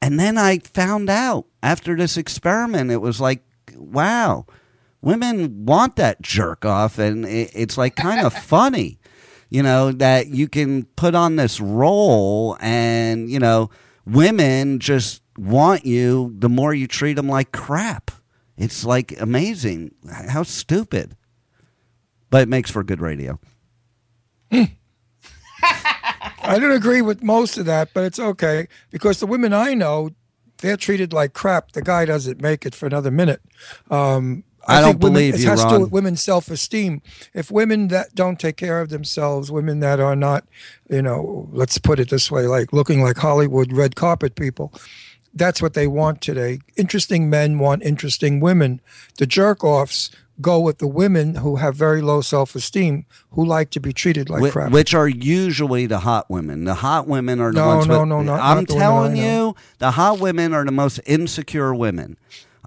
and 0.00 0.20
then 0.20 0.38
I 0.38 0.58
found 0.60 1.10
out 1.10 1.46
after 1.60 1.96
this 1.96 2.16
experiment, 2.16 2.92
it 2.92 2.98
was 2.98 3.20
like, 3.20 3.42
wow, 3.78 4.46
women 5.00 5.66
want 5.66 5.96
that 5.96 6.20
jerk 6.20 6.64
off, 6.64 6.98
and 6.98 7.24
it, 7.24 7.50
it's 7.54 7.78
like 7.78 7.96
kind 7.96 8.24
of 8.24 8.32
funny. 8.44 8.98
You 9.50 9.62
know, 9.62 9.92
that 9.92 10.26
you 10.28 10.46
can 10.46 10.84
put 10.84 11.14
on 11.14 11.36
this 11.36 11.58
role 11.58 12.58
and, 12.60 13.30
you 13.30 13.38
know, 13.38 13.70
women 14.04 14.78
just 14.78 15.22
want 15.38 15.86
you 15.86 16.34
the 16.36 16.50
more 16.50 16.74
you 16.74 16.86
treat 16.86 17.14
them 17.14 17.28
like 17.30 17.50
crap. 17.52 18.10
It's 18.58 18.84
like 18.84 19.18
amazing. 19.18 19.94
How 20.28 20.42
stupid. 20.42 21.16
But 22.28 22.42
it 22.42 22.48
makes 22.48 22.70
for 22.70 22.84
good 22.84 23.00
radio. 23.00 23.38
I 26.42 26.58
don't 26.58 26.72
agree 26.72 27.02
with 27.02 27.22
most 27.22 27.56
of 27.58 27.66
that, 27.66 27.90
but 27.94 28.04
it's 28.04 28.18
okay 28.18 28.68
because 28.90 29.20
the 29.20 29.26
women 29.26 29.52
I 29.52 29.74
know, 29.74 30.10
they're 30.58 30.76
treated 30.76 31.12
like 31.12 31.32
crap. 31.32 31.72
The 31.72 31.82
guy 31.82 32.04
doesn't 32.04 32.40
make 32.40 32.66
it 32.66 32.74
for 32.74 32.86
another 32.86 33.10
minute. 33.10 33.40
Um, 33.90 34.44
I 34.66 34.80
don't 34.80 34.92
think 34.92 35.02
women- 35.02 35.14
believe 35.14 35.34
it 35.34 35.40
you, 35.40 35.48
has 35.48 35.64
to 35.64 35.70
do 35.70 35.80
with 35.80 35.92
women's 35.92 36.22
self-esteem. 36.22 37.00
If 37.32 37.50
women 37.50 37.88
that 37.88 38.14
don't 38.14 38.38
take 38.38 38.56
care 38.56 38.80
of 38.80 38.90
themselves, 38.90 39.50
women 39.50 39.80
that 39.80 39.98
are 39.98 40.16
not, 40.16 40.44
you 40.90 41.00
know, 41.00 41.48
let's 41.52 41.78
put 41.78 41.98
it 41.98 42.10
this 42.10 42.30
way, 42.30 42.46
like 42.46 42.72
looking 42.72 43.02
like 43.02 43.16
Hollywood 43.16 43.72
red 43.72 43.96
carpet 43.96 44.34
people, 44.34 44.74
that's 45.32 45.62
what 45.62 45.74
they 45.74 45.86
want 45.86 46.20
today. 46.20 46.60
Interesting 46.76 47.30
men 47.30 47.58
want 47.58 47.82
interesting 47.82 48.40
women. 48.40 48.80
The 49.16 49.26
jerk 49.26 49.64
offs 49.64 50.10
go 50.40 50.60
with 50.60 50.78
the 50.78 50.86
women 50.86 51.36
who 51.36 51.56
have 51.56 51.74
very 51.74 52.00
low 52.00 52.20
self-esteem, 52.20 53.04
who 53.32 53.44
like 53.44 53.70
to 53.70 53.80
be 53.80 53.92
treated 53.92 54.30
like 54.30 54.40
Whi- 54.42 54.50
crap. 54.50 54.70
Which 54.72 54.94
are 54.94 55.08
usually 55.08 55.86
the 55.86 55.98
hot 56.00 56.30
women. 56.30 56.64
The 56.64 56.74
hot 56.76 57.08
women 57.08 57.40
are 57.40 57.52
the 57.52 57.60
No, 57.60 57.66
ones. 57.68 57.86
no, 57.88 58.00
with- 58.00 58.08
no, 58.08 58.22
not- 58.22 58.40
I'm 58.40 58.58
not 58.58 58.68
telling 58.68 59.18
I 59.18 59.32
you, 59.34 59.56
the 59.78 59.90
hot 59.92 60.20
women 60.20 60.54
are 60.54 60.64
the 60.64 60.72
most 60.72 61.00
insecure 61.06 61.74
women. 61.74 62.16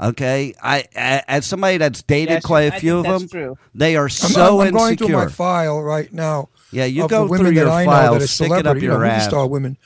Okay, 0.02 0.54
I 0.64 0.86
as 1.28 1.46
somebody 1.46 1.78
that's 1.78 2.02
dated 2.02 2.30
Yes, 2.36 2.46
quite 2.46 2.62
I 2.62 2.66
a 2.66 2.72
think 2.72 2.82
few 2.82 2.98
of 3.00 3.04
them, 3.04 3.28
true. 3.28 3.58
they 3.76 3.96
are 3.96 4.06
I'm, 4.06 4.10
so 4.10 4.60
I'm, 4.62 4.68
I'm 4.68 4.74
going 4.74 4.98
through 4.98 5.10
my 5.10 5.28
file 5.28 5.82
right 5.84 6.12
now. 6.12 6.50
Yeah, 6.72 6.86
you 6.86 7.04
of 7.04 7.10
go 7.12 7.26
the 7.26 7.32
women 7.32 7.46
through 7.48 7.56
that 7.56 7.62
your 7.62 7.70
I 7.70 7.86
file, 7.86 8.14
know 8.14 8.18
that 8.20 8.24
are 8.24 8.28
stick 8.28 8.48
it 8.48 8.52
up 8.52 8.58
celebrity, 8.62 8.86
you 8.86 8.88
know, 8.90 8.96
your 8.96 9.06
ass. 9.06 9.26
star 9.28 9.46
women, 9.46 9.78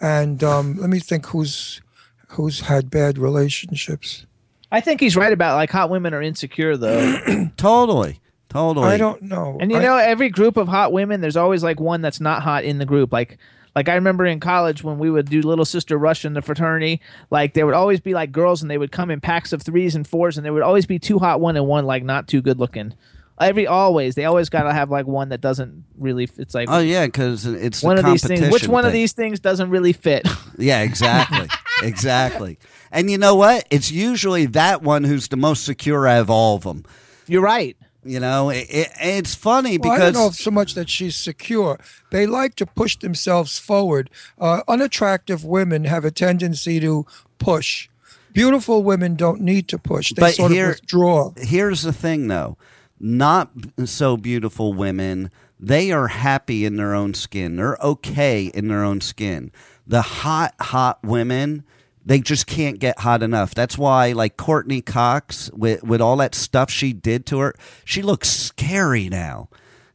and 0.00 0.44
um, 0.44 0.76
let 0.76 0.90
me 0.90 1.00
think 1.00 1.26
who's 1.26 1.80
who's 2.28 2.60
had 2.60 2.88
bad 2.90 3.18
relationships. 3.18 4.26
I 4.72 4.80
think 4.80 5.00
he's 5.00 5.16
right 5.16 5.32
about 5.32 5.54
like 5.56 5.70
hot 5.70 5.90
women 5.90 6.14
are 6.14 6.22
insecure 6.22 6.76
though. 6.76 7.18
totally, 7.56 8.20
totally. 8.48 8.86
I 8.88 8.96
don't 8.96 9.22
know. 9.22 9.56
And 9.60 9.70
you 9.70 9.78
I- 9.78 9.82
know, 9.82 9.96
every 9.96 10.28
group 10.30 10.56
of 10.56 10.68
hot 10.68 10.92
women, 10.92 11.20
there's 11.20 11.36
always 11.36 11.62
like 11.62 11.80
one 11.80 12.00
that's 12.02 12.20
not 12.20 12.42
hot 12.42 12.64
in 12.64 12.78
the 12.78 12.86
group. 12.86 13.12
Like, 13.12 13.38
like 13.76 13.88
I 13.88 13.94
remember 13.94 14.24
in 14.26 14.40
college 14.40 14.82
when 14.84 14.98
we 14.98 15.10
would 15.10 15.28
do 15.28 15.40
Little 15.42 15.64
Sister 15.64 15.96
Rush 15.98 16.24
in 16.24 16.34
the 16.34 16.42
fraternity. 16.42 17.00
Like 17.30 17.54
there 17.54 17.66
would 17.66 17.74
always 17.74 18.00
be 18.00 18.14
like 18.14 18.32
girls, 18.32 18.62
and 18.62 18.70
they 18.70 18.78
would 18.78 18.92
come 18.92 19.10
in 19.10 19.20
packs 19.20 19.52
of 19.52 19.62
threes 19.62 19.94
and 19.94 20.06
fours, 20.06 20.36
and 20.36 20.44
there 20.44 20.52
would 20.52 20.62
always 20.62 20.86
be 20.86 20.98
two 20.98 21.18
hot 21.18 21.40
one 21.40 21.56
and 21.56 21.66
one 21.66 21.84
like 21.84 22.02
not 22.04 22.26
too 22.28 22.40
good 22.42 22.58
looking. 22.58 22.94
Every 23.40 23.66
always, 23.66 24.14
they 24.14 24.26
always 24.26 24.48
gotta 24.48 24.72
have 24.72 24.92
like 24.92 25.06
one 25.08 25.30
that 25.30 25.40
doesn't 25.40 25.84
really. 25.98 26.28
It's 26.38 26.54
like 26.54 26.68
Oh 26.70 26.78
yeah, 26.78 27.06
because 27.06 27.44
it's 27.46 27.80
the 27.80 27.86
one 27.88 27.98
of 27.98 28.04
these 28.04 28.24
things. 28.24 28.40
Which 28.42 28.48
competition 28.50 28.72
one 28.72 28.84
of 28.84 28.92
these 28.92 29.12
things 29.12 29.40
doesn't 29.40 29.70
really 29.70 29.92
fit? 29.92 30.26
Yeah, 30.56 30.82
exactly. 30.82 31.48
Exactly. 31.82 32.58
And 32.90 33.10
you 33.10 33.18
know 33.18 33.34
what? 33.34 33.66
It's 33.70 33.90
usually 33.90 34.46
that 34.46 34.82
one 34.82 35.04
who's 35.04 35.28
the 35.28 35.36
most 35.36 35.64
secure 35.64 36.06
out 36.06 36.20
of 36.20 36.30
all 36.30 36.56
of 36.56 36.62
them. 36.62 36.84
You're 37.26 37.42
right. 37.42 37.76
You 38.04 38.20
know, 38.20 38.50
it, 38.50 38.66
it, 38.68 38.88
it's 39.00 39.34
funny 39.34 39.78
Well, 39.78 39.92
I 39.92 39.98
don't 39.98 40.12
know 40.12 40.30
so 40.30 40.50
much 40.50 40.74
that 40.74 40.90
she's 40.90 41.16
secure. 41.16 41.80
They 42.10 42.26
like 42.26 42.54
to 42.56 42.66
push 42.66 42.96
themselves 42.98 43.58
forward. 43.58 44.10
Uh, 44.38 44.60
unattractive 44.68 45.42
women 45.44 45.84
have 45.84 46.04
a 46.04 46.10
tendency 46.10 46.80
to 46.80 47.06
push. 47.38 47.88
Beautiful 48.32 48.82
women 48.82 49.14
don't 49.14 49.40
need 49.40 49.68
to 49.68 49.78
push. 49.78 50.12
They 50.12 50.20
but 50.20 50.34
sort 50.34 50.52
here, 50.52 50.70
of 50.70 50.74
withdraw. 50.76 51.32
Here's 51.38 51.82
the 51.82 51.92
thing, 51.92 52.28
though. 52.28 52.58
Not 53.00 53.50
so 53.86 54.16
beautiful 54.16 54.74
women, 54.74 55.30
they 55.58 55.90
are 55.90 56.08
happy 56.08 56.64
in 56.64 56.76
their 56.76 56.94
own 56.94 57.14
skin. 57.14 57.56
They're 57.56 57.78
okay 57.82 58.46
in 58.46 58.68
their 58.68 58.84
own 58.84 59.00
skin. 59.00 59.50
The 59.86 60.02
hot, 60.02 60.54
hot 60.60 61.02
women, 61.02 61.64
they 62.04 62.20
just 62.20 62.46
can't 62.46 62.78
get 62.78 63.00
hot 63.00 63.22
enough. 63.22 63.54
That's 63.54 63.76
why, 63.78 64.12
like 64.12 64.36
Courteney 64.36 64.80
Cox, 64.82 65.50
with, 65.52 65.82
with 65.82 66.00
all 66.00 66.16
that 66.18 66.34
stuff 66.34 66.70
she 66.70 66.92
did 66.92 67.26
to 67.26 67.38
her, 67.40 67.54
she 67.84 68.02
looks 68.02 68.30
scary 68.30 69.08
now. 69.08 69.48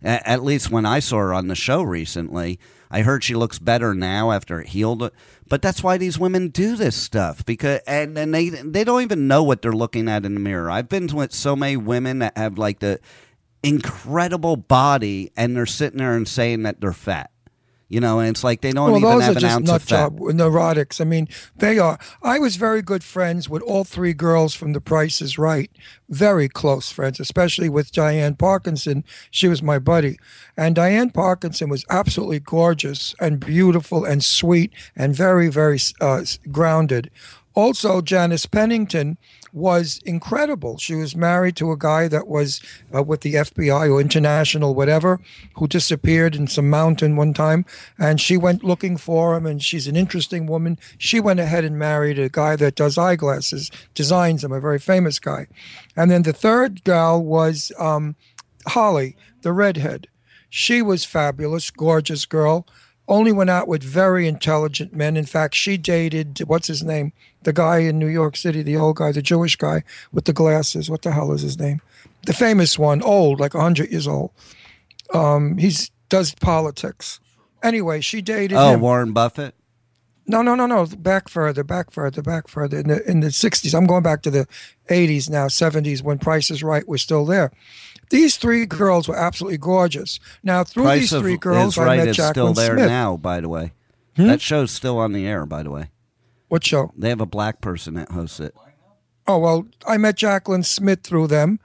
A- 0.04 0.28
At 0.30 0.44
least 0.44 0.70
when 0.72 0.86
I 0.86 1.00
saw 1.00 1.18
her 1.18 1.34
on 1.34 1.48
the 1.48 1.56
show 1.56 1.82
recently. 1.82 2.60
I 2.92 3.02
heard 3.04 3.24
she 3.24 3.36
looks 3.36 3.60
better 3.60 3.94
now 3.94 4.32
after 4.32 4.60
it 4.60 4.70
healed. 4.70 5.12
But 5.48 5.62
that's 5.62 5.84
why 5.84 5.98
these 6.00 6.18
women 6.18 6.48
do 6.50 6.76
this 6.76 6.96
stuff 6.96 7.46
because 7.46 7.82
and, 7.86 8.18
and 8.18 8.34
they 8.34 8.50
they 8.50 8.84
don't 8.84 9.04
even 9.04 9.28
know 9.28 9.44
what 9.44 9.62
they're 9.62 9.72
looking 9.74 10.08
at 10.08 10.26
in 10.26 10.34
the 10.34 10.40
mirror. 10.40 10.72
I've 10.72 10.90
been 10.90 11.06
with 11.08 11.32
so 11.34 11.56
many 11.56 11.78
women 11.78 12.18
that 12.20 12.36
have 12.36 12.58
like 12.58 12.80
the 12.80 13.00
incredible 13.62 14.56
body 14.58 15.32
and 15.36 15.56
they're 15.56 15.66
sitting 15.66 16.00
there 16.00 16.16
and 16.16 16.28
saying 16.28 16.64
that 16.64 16.82
they're 16.82 16.94
fat. 16.94 17.30
You 17.90 18.00
know, 18.00 18.20
and 18.20 18.30
it's 18.30 18.44
like 18.44 18.62
they 18.62 18.72
don't 18.72 18.92
well, 18.92 19.00
even 19.00 19.10
those 19.10 19.24
have 19.24 19.36
are 19.36 19.38
an 19.38 19.42
just 19.42 19.56
ounce 19.56 19.68
nut 19.68 19.82
of 19.82 19.88
job 19.88 20.20
neurotics. 20.20 21.02
I 21.02 21.06
mean, 21.06 21.28
they 21.56 21.80
are. 21.80 21.98
I 22.22 22.38
was 22.38 22.56
very 22.56 22.84
good 22.84 23.04
friends 23.04 23.50
with 23.50 23.64
all 23.64 23.84
three 23.84 24.14
girls 24.14 24.54
from 24.54 24.74
The 24.74 24.82
Price 24.82 25.22
is 25.24 25.40
Right. 25.40 25.72
Very 26.08 26.48
close 26.48 26.92
friends, 26.92 27.20
especially 27.20 27.68
with 27.68 27.92
Diane 27.92 28.36
Parkinson. 28.36 29.04
She 29.32 29.48
was 29.48 29.64
my 29.64 29.80
buddy, 29.80 30.20
and 30.56 30.76
Diane 30.76 31.10
Parkinson 31.10 31.68
was 31.68 31.84
absolutely 31.90 32.40
gorgeous 32.40 33.16
and 33.20 33.40
beautiful 33.40 34.06
and 34.06 34.24
sweet 34.24 34.72
and 34.96 35.16
very, 35.16 35.50
very 35.50 35.80
uh, 36.00 36.24
grounded. 36.52 37.10
Also, 37.56 38.02
Janice 38.02 38.46
Pennington 38.46 39.18
was 39.54 40.00
incredible. 40.06 40.78
She 40.78 40.96
was 40.96 41.16
married 41.16 41.56
to 41.58 41.72
a 41.72 41.78
guy 41.78 42.08
that 42.08 42.28
was 42.28 42.62
uh, 42.94 43.04
with 43.04 43.22
the 43.22 43.36
FBI 43.36 43.92
or 43.92 44.02
international, 44.02 44.76
whatever, 44.76 45.20
who 45.56 45.68
disappeared 45.68 46.36
in 46.36 46.48
some 46.48 46.70
mountain 46.70 47.16
one 47.16 47.34
time. 47.34 47.66
And 47.98 48.20
she 48.20 48.38
went 48.38 48.64
looking 48.64 48.98
for 48.98 49.36
him, 49.36 49.46
and 49.46 49.62
she's 49.64 49.88
an 49.88 49.96
interesting 49.96 50.46
woman. 50.46 50.78
She 50.98 51.20
went 51.20 51.40
ahead 51.40 51.66
and 51.66 51.78
married 51.78 52.20
a 52.20 52.30
guy 52.30 52.56
that 52.58 52.76
does 52.76 52.98
eyeglasses, 52.98 53.72
designs 53.94 54.42
them, 54.42 54.52
a 54.52 54.60
very 54.60 54.80
famous 54.80 55.20
guy. 55.20 55.48
And 55.96 56.10
then 56.10 56.24
the 56.24 56.34
third 56.34 56.84
gal 56.84 57.24
was 57.24 57.72
um, 57.78 58.16
Holly, 58.68 59.16
the 59.42 59.54
redhead. 59.54 60.08
She 60.50 60.82
was 60.82 61.06
fabulous, 61.06 61.70
gorgeous 61.70 62.26
girl. 62.26 62.66
Only 63.08 63.32
went 63.32 63.50
out 63.50 63.68
with 63.68 63.84
very 63.84 64.28
intelligent 64.28 64.94
men. 64.94 65.18
In 65.18 65.26
fact, 65.26 65.56
she 65.56 65.78
dated 65.78 66.40
what's 66.46 66.68
his 66.68 66.84
name, 66.84 67.12
the 67.44 67.54
guy 67.54 67.80
in 67.80 67.98
New 68.00 68.08
York 68.08 68.36
City, 68.36 68.62
the 68.64 68.78
old 68.78 68.98
guy, 68.98 69.12
the 69.12 69.22
Jewish 69.22 69.56
guy 69.56 69.84
with 70.12 70.26
the 70.26 70.34
glasses. 70.34 70.90
What 70.90 71.02
the 71.04 71.12
hell 71.12 71.32
is 71.32 71.42
his 71.42 71.58
name? 71.60 71.82
The 72.26 72.34
famous 72.34 72.78
one, 72.78 73.02
old, 73.02 73.40
like 73.40 73.54
hundred 73.54 73.92
years 73.92 74.08
old. 74.08 74.32
Um, 75.14 75.58
he's 75.58 75.92
does 76.10 76.34
politics. 76.36 77.20
Anyway, 77.64 78.02
she 78.02 78.22
dated 78.22 78.58
Oh, 78.58 78.74
him. 78.74 78.82
Warren 78.82 79.12
Buffett. 79.14 79.54
No, 80.28 80.42
no, 80.42 80.54
no, 80.54 80.66
no. 80.68 80.86
Back 80.86 81.28
further, 81.28 81.64
back 81.64 81.92
further, 81.92 82.22
back 82.22 82.48
further. 82.48 82.78
In 82.80 82.88
the 82.88 83.10
in 83.10 83.20
the 83.22 83.32
sixties, 83.32 83.74
I'm 83.74 83.88
going 83.88 84.04
back 84.04 84.22
to 84.24 84.32
the 84.32 84.48
eighties 84.90 85.30
now, 85.30 85.48
seventies, 85.48 86.04
when 86.04 86.20
Price 86.20 86.52
is 86.52 86.62
Right 86.62 86.88
was 86.88 87.02
still 87.02 87.26
there. 87.26 87.52
These 88.12 88.38
three 88.38 88.66
girls 88.66 89.08
were 89.08 89.16
absolutely 89.18 89.58
gorgeous. 89.60 90.20
Now, 90.44 90.64
through 90.64 90.84
Price 90.84 91.12
these 91.12 91.20
three 91.20 91.38
girls, 91.38 91.78
I 91.78 91.86
right 91.86 91.98
met 92.06 92.16
Jaclyn 92.16 92.30
still 92.32 92.54
there 92.54 92.76
Smith. 92.78 92.88
now. 92.88 93.18
By 93.18 93.40
the 93.42 93.50
way, 93.50 93.72
Hmm? 94.16 94.28
that 94.28 94.42
show's 94.42 94.72
still 94.72 94.98
on 94.98 95.14
the 95.14 95.26
air. 95.28 95.46
By 95.46 95.64
the 95.64 95.72
way, 95.72 95.90
what 96.50 96.66
show? 96.66 96.92
They 96.98 97.10
have 97.10 97.22
a 97.22 97.26
black 97.26 97.62
person 97.62 97.94
that 97.96 98.12
hosts 98.12 98.40
it. 98.40 98.54
Oh 99.28 99.38
well, 99.38 99.68
I 99.88 99.98
met 99.98 100.18
Jaclyn 100.18 100.66
Smith 100.66 101.02
through 101.04 101.28
them. 101.28 101.60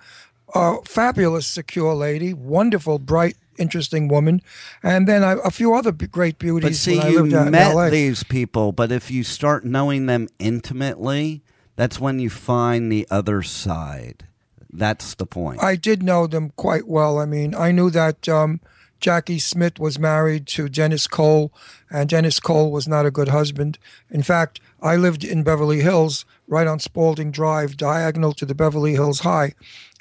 Uh, 0.54 0.76
fabulous, 0.84 1.46
secure 1.46 1.94
lady, 1.94 2.32
wonderful, 2.32 3.00
bright, 3.00 3.36
interesting 3.58 4.06
woman, 4.06 4.40
and 4.82 5.08
then 5.08 5.24
I, 5.24 5.36
a 5.44 5.50
few 5.50 5.74
other 5.74 5.90
b- 5.90 6.06
great 6.06 6.38
beauties. 6.38 6.70
But 6.70 6.76
see, 6.76 6.94
you 7.10 7.22
lived 7.22 7.34
out 7.34 7.46
in 7.46 7.52
met 7.52 7.90
these 7.90 8.22
people, 8.22 8.70
but 8.70 8.92
if 8.92 9.10
you 9.10 9.24
start 9.24 9.64
knowing 9.64 10.06
them 10.06 10.28
intimately, 10.38 11.42
that's 11.74 11.98
when 11.98 12.20
you 12.20 12.30
find 12.30 12.92
the 12.92 13.06
other 13.10 13.42
side. 13.42 14.26
That's 14.72 15.14
the 15.14 15.26
point. 15.26 15.62
I 15.62 15.76
did 15.76 16.02
know 16.02 16.26
them 16.26 16.52
quite 16.56 16.86
well. 16.86 17.18
I 17.18 17.26
mean, 17.26 17.54
I 17.54 17.72
knew 17.72 17.90
that 17.90 18.28
um, 18.28 18.60
Jackie 19.04 19.38
Smith 19.38 19.78
was 19.78 19.98
married 19.98 20.46
to 20.46 20.66
Dennis 20.66 21.06
Cole, 21.06 21.52
and 21.90 22.08
Dennis 22.08 22.40
Cole 22.40 22.72
was 22.72 22.88
not 22.88 23.04
a 23.04 23.10
good 23.10 23.28
husband. 23.28 23.78
In 24.10 24.22
fact, 24.22 24.60
I 24.80 24.96
lived 24.96 25.24
in 25.24 25.42
Beverly 25.42 25.82
Hills, 25.82 26.24
right 26.48 26.66
on 26.66 26.78
Spalding 26.78 27.30
Drive, 27.30 27.76
diagonal 27.76 28.32
to 28.32 28.46
the 28.46 28.54
Beverly 28.54 28.92
Hills 28.92 29.20
High. 29.20 29.52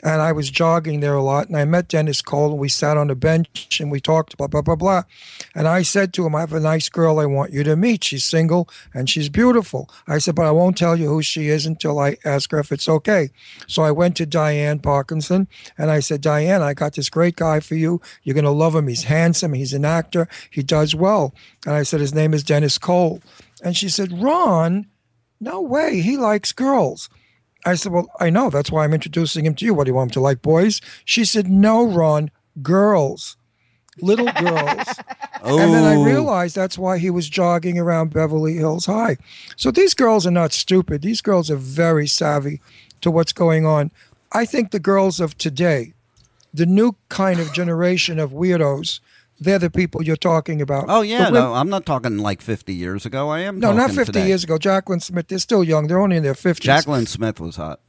And 0.03 0.21
I 0.21 0.33
was 0.33 0.51
jogging 0.51 0.99
there 0.99 1.15
a 1.15 1.23
lot, 1.23 1.47
and 1.47 1.55
I 1.55 1.63
met 1.63 1.87
Dennis 1.87 2.21
Cole, 2.21 2.51
and 2.51 2.59
we 2.59 2.67
sat 2.67 2.97
on 2.97 3.09
a 3.09 3.15
bench 3.15 3.79
and 3.79 3.89
we 3.89 4.01
talked, 4.01 4.35
blah, 4.37 4.47
blah, 4.47 4.61
blah, 4.61 4.75
blah. 4.75 5.03
And 5.55 5.65
I 5.65 5.81
said 5.81 6.13
to 6.13 6.25
him, 6.25 6.35
I 6.35 6.41
have 6.41 6.51
a 6.51 6.59
nice 6.59 6.89
girl 6.89 7.19
I 7.19 7.25
want 7.25 7.53
you 7.53 7.63
to 7.63 7.77
meet. 7.77 8.03
She's 8.03 8.25
single 8.25 8.67
and 8.93 9.09
she's 9.09 9.29
beautiful. 9.29 9.89
I 10.05 10.17
said, 10.17 10.35
but 10.35 10.45
I 10.45 10.51
won't 10.51 10.77
tell 10.77 10.97
you 10.97 11.07
who 11.07 11.21
she 11.21 11.47
is 11.47 11.65
until 11.65 11.99
I 11.99 12.17
ask 12.25 12.51
her 12.51 12.59
if 12.59 12.71
it's 12.73 12.89
okay. 12.89 13.29
So 13.65 13.83
I 13.83 13.91
went 13.91 14.17
to 14.17 14.25
Diane 14.25 14.79
Parkinson 14.79 15.47
and 15.77 15.89
I 15.89 16.01
said, 16.01 16.19
Diane, 16.19 16.61
I 16.61 16.73
got 16.73 16.93
this 16.93 17.09
great 17.09 17.37
guy 17.37 17.61
for 17.61 17.75
you. 17.75 18.01
You're 18.23 18.33
going 18.33 18.43
to 18.43 18.51
love 18.51 18.75
him. 18.75 18.89
He's 18.89 19.05
handsome. 19.05 19.53
He's 19.53 19.73
an 19.73 19.85
actor. 19.85 20.27
He 20.49 20.63
does 20.63 20.93
well. 20.93 21.33
And 21.65 21.75
I 21.75 21.83
said, 21.83 22.01
his 22.01 22.13
name 22.13 22.33
is 22.33 22.43
Dennis 22.43 22.77
Cole. 22.77 23.21
And 23.63 23.77
she 23.77 23.87
said, 23.87 24.21
Ron, 24.21 24.87
no 25.39 25.61
way. 25.61 26.01
He 26.01 26.17
likes 26.17 26.51
girls. 26.51 27.09
I 27.65 27.75
said, 27.75 27.91
Well, 27.91 28.09
I 28.19 28.29
know. 28.29 28.49
That's 28.49 28.71
why 28.71 28.83
I'm 28.83 28.93
introducing 28.93 29.45
him 29.45 29.55
to 29.55 29.65
you. 29.65 29.73
What 29.73 29.85
do 29.85 29.91
you 29.91 29.95
want 29.95 30.11
him 30.11 30.13
to 30.15 30.19
like, 30.21 30.41
boys? 30.41 30.81
She 31.05 31.23
said, 31.25 31.47
No, 31.49 31.85
Ron, 31.87 32.29
girls. 32.61 33.37
little 34.01 34.25
girls. 34.39 34.87
oh. 35.43 35.59
And 35.59 35.73
then 35.73 35.83
I 35.83 35.95
Oh. 35.95 36.03
realized 36.03 36.55
that's 36.55 36.77
why 36.77 36.97
he 36.97 37.09
was 37.09 37.29
jogging 37.29 37.77
around 37.77 38.13
Beverly 38.13 38.55
Hills 38.55 38.85
High. 38.87 39.17
So 39.55 39.69
these 39.71 39.93
girls 39.93 40.25
are 40.25 40.31
not 40.31 40.51
stupid. 40.53 41.01
These 41.01 41.21
girls 41.21 41.49
are 41.51 41.55
very 41.57 42.07
savvy 42.07 42.59
to 43.01 43.11
what's 43.11 43.33
going 43.33 43.65
on. 43.65 43.91
I 44.31 44.45
think 44.45 44.71
the 44.71 44.79
girls 44.79 45.19
of 45.19 45.37
today, 45.37 45.93
the 46.53 46.65
new 46.65 46.95
kind 47.09 47.39
of 47.39 47.53
generation 47.53 48.17
of 48.19 48.31
weirdos, 48.31 48.99
they're 49.39 49.59
the 49.59 49.69
people 49.69 50.03
you're 50.03 50.15
talking 50.15 50.61
about. 50.61 50.85
Oh 50.87 51.01
yeah, 51.01 51.25
The 51.29 51.31
wom- 51.31 51.33
no, 51.33 51.53
I'm 51.55 51.69
not 51.69 51.85
talking 51.85 52.17
like 52.17 52.41
50 52.41 52.73
years 52.73 53.05
ago. 53.05 53.29
I 53.29 53.39
am. 53.41 53.59
no, 53.59 53.71
not 53.73 53.91
50 53.91 54.05
today. 54.11 54.27
years 54.27 54.43
ago. 54.43 54.57
Jaclyn 54.57 55.01
Smith, 55.01 55.27
they're 55.27 55.39
still 55.39 55.63
young. 55.63 55.87
They're 55.87 55.99
only 55.99 56.17
in 56.17 56.23
their 56.23 56.33
50s. 56.33 56.59
Jaclyn 56.61 57.07
Smith 57.07 57.39
was 57.39 57.55
hot. 57.57 57.79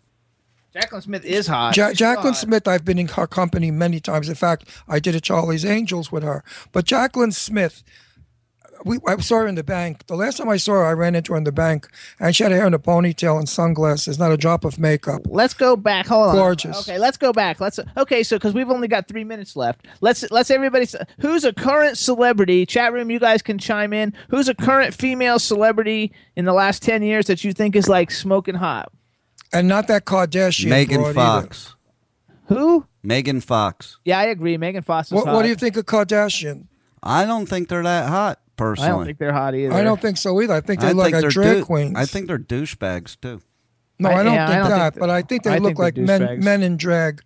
Jaclyn 0.74 1.02
Smith 1.02 1.24
is 1.24 1.46
hot. 1.46 1.76
Ja- 1.76 1.90
Jaclyn 1.90 2.22
hot. 2.22 2.36
Smith, 2.36 2.66
I've 2.66 2.84
been 2.84 2.98
in 2.98 3.06
her 3.08 3.26
company 3.28 3.70
many 3.70 4.00
times. 4.00 4.28
In 4.28 4.34
fact, 4.34 4.68
I 4.88 4.98
did 4.98 5.14
a 5.14 5.20
Charlie's 5.20 5.64
Angels 5.64 6.10
with 6.10 6.24
her. 6.24 6.42
But 6.72 6.84
Jaclyn 6.84 7.32
Smith, 7.32 7.84
we, 8.85 8.98
I 9.06 9.16
saw 9.19 9.39
her 9.39 9.47
in 9.47 9.55
the 9.55 9.65
bank. 9.65 10.06
The 10.06 10.15
last 10.16 10.36
time 10.39 10.48
I 10.48 10.56
saw 10.56 10.73
her, 10.74 10.85
I 10.85 10.93
ran 10.93 11.15
into 11.15 11.32
her 11.32 11.39
in 11.39 11.44
the 11.44 11.52
bank, 11.52 11.89
and 12.20 12.35
she 12.36 12.43
had 12.43 12.52
hair 12.52 12.66
in 12.66 12.74
a 12.74 12.78
ponytail 12.78 13.39
and 13.39 13.48
sunglasses, 13.48 14.19
not 14.19 14.31
a 14.32 14.36
drop 14.36 14.65
of 14.65 14.78
makeup. 14.78 15.23
Let's 15.27 15.55
go 15.55 15.74
back. 15.77 16.06
Hold 16.06 16.31
on. 16.31 16.35
Gorgeous. 16.36 16.89
Okay, 16.89 16.98
let's 16.98 17.16
go 17.16 17.32
back. 17.32 17.61
Let's 17.61 17.81
okay. 17.97 18.23
So 18.23 18.36
because 18.36 18.55
we've 18.55 18.70
only 18.70 18.89
got 18.89 19.09
three 19.09 19.24
minutes 19.24 19.56
left, 19.56 19.86
let's 20.01 20.31
let's 20.31 20.51
everybody. 20.51 20.82
s- 20.85 20.97
Who's 21.20 21.44
a 21.44 21.52
current 21.52 21.97
celebrity? 21.98 22.66
Chat 22.66 22.93
room, 22.93 23.11
you 23.11 23.19
guys 23.19 23.43
can 23.43 23.59
chime 23.59 23.93
in. 23.93 24.12
Who's 24.28 24.48
a 24.48 24.55
current 24.55 24.94
female 24.94 25.39
celebrity 25.39 26.12
in 26.36 26.44
the 26.44 26.52
last 26.52 26.82
ten 26.82 27.02
years 27.02 27.27
that 27.27 27.43
you 27.44 27.52
think 27.52 27.74
is 27.77 27.89
like 27.89 28.11
smoking 28.11 28.55
hot? 28.56 28.93
And 29.52 29.69
not 29.69 29.86
that 29.89 30.05
Kardashian. 30.05 30.69
Megan 30.69 31.01
broad 31.01 31.16
either. 31.16 31.43
Fox. 31.43 31.77
Who? 32.48 32.86
Megan 33.02 33.40
Fox. 33.40 33.98
Yeah, 34.05 34.19
I 34.19 34.24
agree. 34.24 34.56
Megan 34.59 34.82
Fox 34.82 35.09
is 35.09 35.12
What, 35.12 35.27
hot. 35.27 35.35
what 35.35 35.43
do 35.43 35.48
you 35.48 35.55
think 35.55 35.77
of 35.77 35.86
Kardashian? 35.86 36.66
I 37.02 37.24
don't 37.24 37.47
think 37.47 37.69
they're 37.69 37.82
that 37.82 38.09
hot 38.09 38.40
personally. 38.56 38.89
I 38.90 38.93
don't 38.97 39.05
think 39.06 39.18
they're 39.18 39.32
hot 39.32 39.55
either. 39.55 39.72
I 39.74 39.82
don't 39.82 40.01
think 40.01 40.16
so 40.16 40.40
either. 40.43 40.55
I 40.55 40.60
think 40.60 40.81
they 40.81 40.89
I 40.89 40.93
look 40.93 41.10
think 41.12 41.22
like 41.24 41.32
drag 41.32 41.56
dou- 41.59 41.64
queens. 41.64 41.93
I 41.97 42.06
think 42.06 42.26
they're 42.28 42.39
douchebags 42.39 43.16
too. 43.20 43.40
No, 43.98 44.09
I- 44.10 44.20
I, 44.20 44.22
don't 44.24 44.35
yeah, 44.35 44.44
I 44.44 44.48
think 44.52 44.60
don't 44.62 44.70
that, 44.70 44.94
th- 44.94 45.01
but 45.01 45.10
I 45.10 45.22
think 45.22 45.43
they 45.44 45.51
I 45.52 45.59
look 45.59 45.68
think 45.70 45.78
like 45.78 45.97
men 45.97 46.20
douchebags. 46.20 46.43
men 46.43 46.62
in 46.62 46.76
drag. 46.76 47.22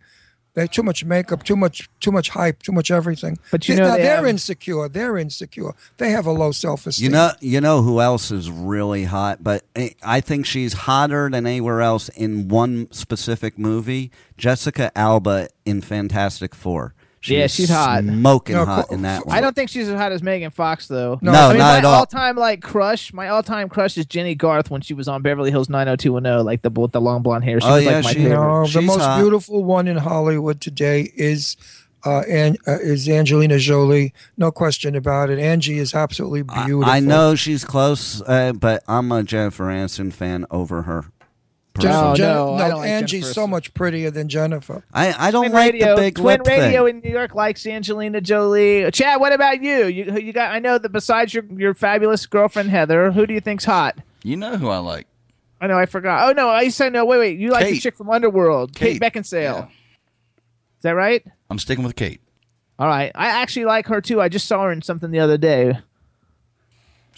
They 0.54 0.66
too 0.66 0.82
much 0.82 1.04
makeup, 1.04 1.44
too 1.44 1.54
much 1.54 1.88
too 2.00 2.10
much 2.10 2.30
hype, 2.30 2.62
too 2.64 2.72
much 2.72 2.90
everything. 2.90 3.38
But 3.52 3.68
you 3.68 3.76
They- 3.76 3.80
know 3.82 3.88
now 3.90 3.96
they 3.96 4.02
they're 4.02 4.16
have- 4.16 4.26
insecure. 4.26 4.88
They're 4.88 5.16
insecure. 5.16 5.72
They 5.98 6.10
have 6.10 6.26
a 6.26 6.32
low 6.32 6.50
self 6.50 6.84
esteem. 6.86 7.04
You 7.04 7.10
know, 7.10 7.30
you 7.40 7.60
know 7.60 7.82
who 7.82 8.00
else 8.00 8.32
is 8.32 8.50
really 8.50 9.04
hot, 9.04 9.44
but 9.44 9.64
I- 9.76 9.94
I 10.02 10.20
think 10.20 10.46
she's 10.46 10.72
hotter 10.72 11.30
than 11.30 11.46
anywhere 11.46 11.80
else 11.80 12.08
in 12.08 12.48
one 12.48 12.88
specific 12.90 13.56
movie. 13.56 14.10
Jessica 14.36 14.90
Alba 14.98 15.48
in 15.64 15.80
Fantastic 15.80 16.54
Four. 16.56 16.94
Yeah, 17.24 17.46
she's 17.48 17.68
hot. 17.68 18.04
smoking 18.04 18.54
No, 18.56 18.64
hot 18.64 18.90
in 18.92 19.02
that 19.02 19.26
one. 19.26 19.36
I 19.36 19.40
don't 19.40 19.54
think 19.56 19.70
she's 19.70 19.88
as 19.88 19.98
hot 19.98 20.12
as 20.12 20.22
Megan 20.22 20.50
Fox 20.50 20.86
though. 20.88 21.18
No, 21.20 21.32
I 21.32 21.48
mean, 21.50 21.58
not 21.58 21.78
at 21.78 21.84
all. 21.84 21.92
My 21.92 21.98
all-time 21.98 22.36
like 22.36 22.62
crush, 22.62 23.12
my 23.12 23.28
all-time 23.28 23.68
crush 23.68 23.98
is 23.98 24.06
Jennie 24.06 24.34
Garth 24.36 24.70
when 24.70 24.80
she 24.80 24.94
was 24.94 25.08
on 25.08 25.22
Beverly 25.22 25.50
Hills 25.50 25.68
90210, 25.68 26.44
like 26.44 26.62
the 26.62 26.70
with 26.70 26.92
the 26.92 27.00
long 27.00 27.22
blonde 27.22 27.44
hair. 27.44 27.60
She 27.60 27.66
Oh, 27.66 27.74
was 27.74 27.84
yeah, 27.84 27.90
like 27.96 28.04
my 28.04 28.12
she- 28.12 28.18
favorite. 28.18 28.30
No, 28.36 28.66
the 28.66 28.82
most 28.82 29.00
hot. 29.00 29.20
beautiful 29.20 29.64
one 29.64 29.88
in 29.88 29.96
Hollywood 29.96 30.60
today 30.60 31.10
is 31.16 31.56
uh, 32.06 32.20
An- 32.28 32.56
uh, 32.66 32.78
is 32.78 33.08
Angelina 33.08 33.58
Jolie. 33.58 34.14
No 34.36 34.52
question 34.52 34.94
about 34.94 35.30
it. 35.30 35.40
Angie 35.40 35.78
is 35.78 35.94
absolutely 35.94 36.42
beautiful. 36.42 36.84
I 36.84 37.00
know 37.00 37.34
she's 37.34 37.64
close, 37.64 38.22
uh, 38.22 38.52
but 38.52 38.84
I'm 38.86 39.10
a 39.10 39.24
Jennifer 39.24 39.64
Aniston 39.64 40.12
fan 40.12 40.46
over 40.50 40.82
her. 40.82 41.06
Jen- 41.78 41.90
personally. 41.90 42.16
Jen- 42.18 42.28
no, 42.28 42.54
I 42.54 42.68
don't 42.68 42.78
like 42.80 42.88
Angie's 42.90 43.20
Jennifer 43.22 43.34
so 43.34 43.46
much 43.46 43.74
prettier 43.74 44.10
than 44.10 44.28
Jennifer. 44.28 44.84
I, 44.92 45.14
I 45.28 45.30
don't 45.30 45.44
Twin 45.44 45.52
like 45.52 45.72
radio, 45.72 45.96
the 45.96 46.02
big 46.02 46.14
Twin 46.16 46.38
lip 46.38 46.46
Radio 46.46 46.86
thing. 46.86 46.96
in 46.96 47.02
New 47.02 47.10
York 47.10 47.34
likes 47.34 47.66
Angelina 47.66 48.20
Jolie. 48.20 48.90
Chad, 48.90 49.20
what 49.20 49.32
about 49.32 49.62
you? 49.62 49.86
You 49.86 50.18
you 50.18 50.32
got? 50.32 50.52
I 50.52 50.58
know 50.58 50.78
that 50.78 50.90
besides 50.90 51.32
your 51.34 51.44
your 51.56 51.74
fabulous 51.74 52.26
girlfriend 52.26 52.70
Heather, 52.70 53.10
who 53.12 53.26
do 53.26 53.34
you 53.34 53.40
think's 53.40 53.64
hot? 53.64 53.98
You 54.22 54.36
know 54.36 54.56
who 54.56 54.68
I 54.68 54.78
like. 54.78 55.06
I 55.60 55.66
know 55.66 55.78
I 55.78 55.86
forgot. 55.86 56.28
Oh 56.28 56.32
no, 56.32 56.48
I 56.48 56.68
said 56.68 56.92
no. 56.92 57.04
Wait, 57.04 57.18
wait. 57.18 57.38
You 57.38 57.50
like 57.50 57.66
the 57.66 57.78
chick 57.78 57.96
from 57.96 58.10
Underworld, 58.10 58.74
Kate, 58.74 59.00
Kate, 59.00 59.12
Beckinsale. 59.14 59.68
Is 59.68 60.82
that 60.82 60.92
right? 60.92 61.24
I'm 61.50 61.58
sticking 61.58 61.84
with 61.84 61.96
Kate. 61.96 62.20
All 62.78 62.86
right. 62.86 63.10
I 63.14 63.26
actually 63.42 63.64
like 63.64 63.86
her 63.86 64.00
too. 64.00 64.20
I 64.20 64.28
just 64.28 64.46
saw 64.46 64.64
her 64.64 64.72
in 64.72 64.82
something 64.82 65.10
the 65.10 65.18
other 65.18 65.36
day. 65.36 65.78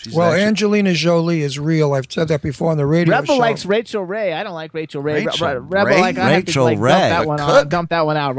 She's 0.02 0.14
well, 0.14 0.31
actually- 0.31 0.44
Angelina 0.44 0.94
Jolie 0.94 1.43
is 1.43 1.59
real. 1.59 1.93
I've 1.93 2.10
said 2.10 2.28
that 2.28 2.40
before 2.40 2.70
on 2.70 2.78
the 2.78 2.86
radio 2.86 3.12
Rebel 3.14 3.35
show. 3.35 3.40
likes 3.40 3.66
Rachael 3.66 4.05
Ray. 4.05 4.32
I 4.32 4.43
don't 4.43 4.55
like 4.55 4.72
Rachael 4.72 5.02
Ray. 5.02 5.27
Rachel 5.27 5.47
Re- 5.47 5.55
Rebel 5.59 5.86
Ray? 5.94 6.01
like 6.01 6.16
I 6.18 6.31
have 6.31 6.44
to 6.44 6.51
Rachel 6.51 6.64
like 6.64 6.78
Ray, 6.78 6.90
dump 6.90 7.01
that 7.10 7.27
one 7.27 7.39
cook? 7.39 7.48
out. 7.48 7.68
Dump 7.68 7.90
that 7.90 8.06
one 8.06 8.16
out. 8.16 8.35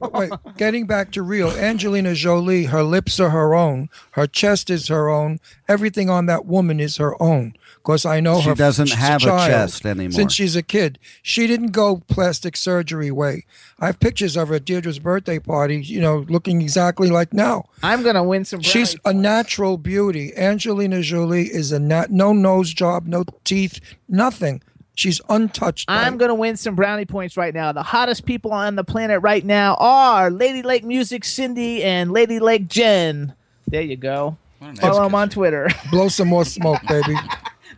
Wait, 0.12 0.30
getting 0.56 0.86
back 0.86 1.12
to 1.12 1.22
real, 1.22 1.50
Angelina 1.50 2.14
Jolie, 2.14 2.64
her 2.64 2.82
lips 2.82 3.20
are 3.20 3.30
her 3.30 3.54
own, 3.54 3.88
her 4.12 4.26
chest 4.26 4.70
is 4.70 4.88
her 4.88 5.08
own, 5.08 5.38
everything 5.68 6.10
on 6.10 6.26
that 6.26 6.46
woman 6.46 6.80
is 6.80 6.96
her 6.96 7.20
own. 7.22 7.54
Because 7.88 8.04
I 8.04 8.20
know 8.20 8.42
She 8.42 8.50
her. 8.50 8.54
doesn't 8.54 8.88
she's 8.88 8.98
have 8.98 9.22
a 9.22 9.24
child 9.24 9.50
chest 9.50 9.86
anymore. 9.86 10.10
Since 10.12 10.34
she's 10.34 10.54
a 10.54 10.62
kid, 10.62 10.98
she 11.22 11.46
didn't 11.46 11.70
go 11.72 12.02
plastic 12.06 12.54
surgery 12.54 13.10
way. 13.10 13.46
I 13.80 13.86
have 13.86 13.98
pictures 13.98 14.36
of 14.36 14.48
her 14.48 14.56
at 14.56 14.66
Deirdre's 14.66 14.98
birthday 14.98 15.38
party. 15.38 15.80
You 15.82 16.02
know, 16.02 16.26
looking 16.28 16.60
exactly 16.60 17.08
like 17.08 17.32
now. 17.32 17.64
I'm 17.82 18.02
gonna 18.02 18.22
win 18.22 18.44
some. 18.44 18.60
She's 18.60 18.94
brownie 18.96 19.16
a 19.16 19.22
natural 19.22 19.78
beauty. 19.78 20.36
Angelina 20.36 21.00
Jolie 21.00 21.46
is 21.46 21.72
a 21.72 21.78
nat- 21.78 22.10
no 22.10 22.34
nose 22.34 22.74
job, 22.74 23.06
no 23.06 23.24
teeth, 23.44 23.80
nothing. 24.06 24.60
She's 24.94 25.22
untouched. 25.30 25.86
I'm 25.88 26.18
going 26.18 26.28
to 26.28 26.34
win 26.34 26.56
some 26.58 26.74
brownie 26.74 27.06
points 27.06 27.36
right 27.38 27.54
now. 27.54 27.70
The 27.72 27.84
hottest 27.84 28.26
people 28.26 28.52
on 28.52 28.74
the 28.74 28.82
planet 28.84 29.22
right 29.22 29.44
now 29.44 29.76
are 29.76 30.28
Lady 30.28 30.60
Lake 30.60 30.84
Music 30.84 31.24
Cindy 31.24 31.84
and 31.84 32.10
Lady 32.10 32.38
Lake 32.40 32.66
Jen. 32.68 33.32
There 33.68 33.80
you 33.80 33.96
go. 33.96 34.36
Follow 34.80 35.04
them 35.04 35.14
on 35.14 35.30
Twitter. 35.30 35.68
Blow 35.92 36.08
some 36.08 36.26
more 36.28 36.44
smoke, 36.44 36.80
baby. 36.88 37.14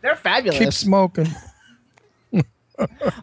They're 0.02 0.16
fabulous. 0.16 0.58
Keep 0.58 0.72
smoking. 0.72 1.28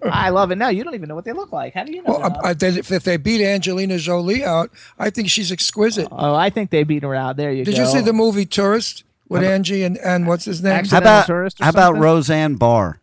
I 0.04 0.30
love 0.30 0.52
it. 0.52 0.58
Now 0.58 0.70
you 0.70 0.84
don't 0.84 0.96
even 0.96 1.10
know 1.10 1.16
what 1.16 1.26
they 1.26 1.34
look 1.34 1.52
like. 1.52 1.74
How 1.74 1.84
do 1.84 1.92
you 1.92 2.04
know? 2.04 2.14
Well, 2.14 2.30
that? 2.30 2.46
I, 2.46 2.50
I, 2.50 2.54
then 2.54 2.78
if 2.78 2.92
if 2.92 3.04
they 3.04 3.18
beat 3.18 3.44
Angelina 3.44 3.98
Jolie 3.98 4.44
out, 4.44 4.70
I 5.00 5.10
think 5.10 5.30
she's 5.30 5.52
exquisite. 5.52 6.08
oh, 6.12 6.36
I 6.36 6.50
think 6.50 6.70
they 6.70 6.84
beat 6.84 7.04
her 7.04 7.16
out. 7.16 7.38
There 7.38 7.52
you 7.52 7.66
Did 7.66 7.72
go. 7.72 7.78
Did 7.78 7.88
you 7.88 7.88
see 7.88 8.02
the 8.02 8.14
movie 8.14 8.46
Tourist 8.46 9.04
with 9.30 9.44
Angie 9.44 9.84
and, 9.84 9.98
and 9.98 10.28
what's 10.28 10.46
his 10.46 10.62
name? 10.62 10.86
How 10.86 11.00
about 11.00 11.28
Tourist 11.28 11.60
or 11.60 11.66
how 11.66 11.70
about? 11.72 11.98
Roseanne 11.98 12.56
Barr? 12.56 13.00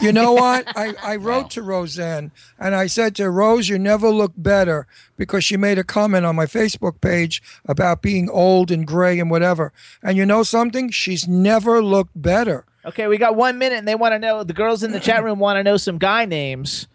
You 0.00 0.12
know 0.12 0.32
what? 0.32 0.64
I, 0.76 0.94
I 1.02 1.16
wrote 1.16 1.50
to 1.50 1.62
Roseanne 1.62 2.30
and 2.58 2.74
I 2.74 2.86
said 2.86 3.16
to 3.16 3.28
Rose, 3.28 3.68
you 3.68 3.78
never 3.78 4.08
look 4.08 4.32
better 4.36 4.86
because 5.16 5.44
she 5.44 5.56
made 5.56 5.78
a 5.78 5.84
comment 5.84 6.24
on 6.24 6.36
my 6.36 6.46
Facebook 6.46 7.00
page 7.00 7.42
about 7.66 8.00
being 8.00 8.28
old 8.30 8.70
and 8.70 8.86
gray 8.86 9.18
and 9.18 9.30
whatever. 9.30 9.72
And 10.02 10.16
you 10.16 10.26
know 10.26 10.44
something? 10.44 10.90
She's 10.90 11.26
never 11.26 11.82
looked 11.82 12.20
better. 12.20 12.64
Okay, 12.86 13.06
we 13.06 13.16
got 13.18 13.34
one 13.36 13.58
minute, 13.58 13.78
and 13.78 13.88
they 13.88 13.94
want 13.94 14.12
to 14.12 14.18
know. 14.18 14.42
The 14.44 14.52
girls 14.52 14.82
in 14.82 14.92
the 14.92 15.00
chat 15.00 15.24
room 15.24 15.38
want 15.38 15.56
to 15.56 15.62
know 15.62 15.76
some 15.76 15.98
guy 15.98 16.24
names. 16.26 16.86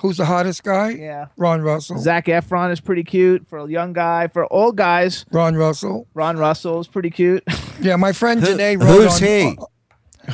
Who's 0.00 0.16
the 0.16 0.24
hottest 0.26 0.62
guy? 0.62 0.90
Yeah. 0.90 1.26
Ron 1.36 1.60
Russell. 1.62 1.98
Zac 1.98 2.26
Efron 2.26 2.70
is 2.70 2.80
pretty 2.80 3.02
cute 3.02 3.48
for 3.48 3.58
a 3.58 3.68
young 3.68 3.92
guy. 3.92 4.28
For 4.28 4.50
old 4.52 4.76
guys, 4.76 5.24
Ron 5.32 5.56
Russell. 5.56 6.06
Ron 6.14 6.36
Russell 6.36 6.80
is 6.80 6.86
pretty 6.88 7.10
cute. 7.10 7.42
Yeah, 7.80 7.94
my 7.94 8.10
friend 8.12 8.40
Who- 8.40 8.46
Danae 8.56 8.74
wrote 8.74 8.86
who's 8.88 9.22
on, 9.22 9.28
he? 9.28 9.56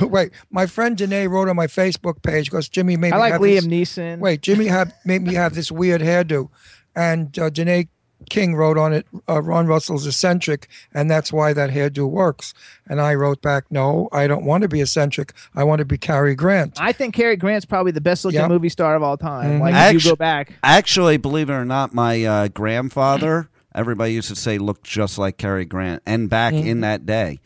uh, 0.00 0.06
wait, 0.06 0.32
my 0.50 0.64
friend 0.64 0.96
Danae 0.96 1.26
wrote 1.26 1.46
on 1.50 1.56
my 1.56 1.66
Facebook 1.66 2.22
page 2.22 2.46
because 2.50 2.70
Jimmy 2.70 2.96
made 2.96 3.12
I 3.12 3.16
me 3.16 3.20
like 3.20 3.32
have 3.32 3.40
Liam 3.42 3.68
this, 3.68 3.98
Neeson. 3.98 4.18
Wait, 4.20 4.40
Jimmy 4.40 4.64
had 4.64 4.94
made 5.04 5.20
me 5.20 5.34
have 5.34 5.54
this 5.54 5.70
weird 5.70 6.00
hairdo, 6.00 6.48
and 6.96 7.38
uh, 7.38 7.50
Danae 7.50 7.88
King 8.28 8.54
wrote 8.56 8.76
on 8.78 8.92
it, 8.92 9.06
uh, 9.28 9.40
Ron 9.42 9.66
Russell's 9.66 10.06
eccentric, 10.06 10.68
and 10.92 11.10
that's 11.10 11.32
why 11.32 11.52
that 11.52 11.70
hairdo 11.70 12.08
works. 12.08 12.54
And 12.88 13.00
I 13.00 13.14
wrote 13.14 13.40
back, 13.42 13.64
no, 13.70 14.08
I 14.12 14.26
don't 14.26 14.44
want 14.44 14.62
to 14.62 14.68
be 14.68 14.80
eccentric. 14.80 15.32
I 15.54 15.64
want 15.64 15.78
to 15.80 15.84
be 15.84 15.96
Cary 15.98 16.34
Grant. 16.34 16.80
I 16.80 16.92
think 16.92 17.14
Cary 17.14 17.36
Grant's 17.36 17.64
probably 17.66 17.92
the 17.92 18.00
best 18.00 18.24
looking 18.24 18.40
Yep. 18.40 18.48
movie 18.50 18.68
star 18.68 18.94
of 18.96 19.02
all 19.02 19.16
time. 19.16 19.58
Mhm. 19.58 19.60
Like 19.60 19.94
if 19.94 20.04
you 20.04 20.10
go 20.10 20.16
back, 20.16 20.52
Actually, 20.62 21.16
believe 21.16 21.48
it 21.50 21.54
or 21.54 21.64
not, 21.64 21.94
my 21.94 22.24
uh, 22.24 22.48
grandfather, 22.48 23.48
everybody 23.74 24.12
used 24.12 24.28
to 24.28 24.36
say 24.36 24.58
looked 24.58 24.84
just 24.84 25.18
like 25.18 25.36
Cary 25.38 25.64
Grant, 25.64 26.02
and 26.06 26.28
back 26.28 26.52
Mm-hmm. 26.54 26.66
in 26.68 26.80
that 26.82 27.06
day. 27.06 27.40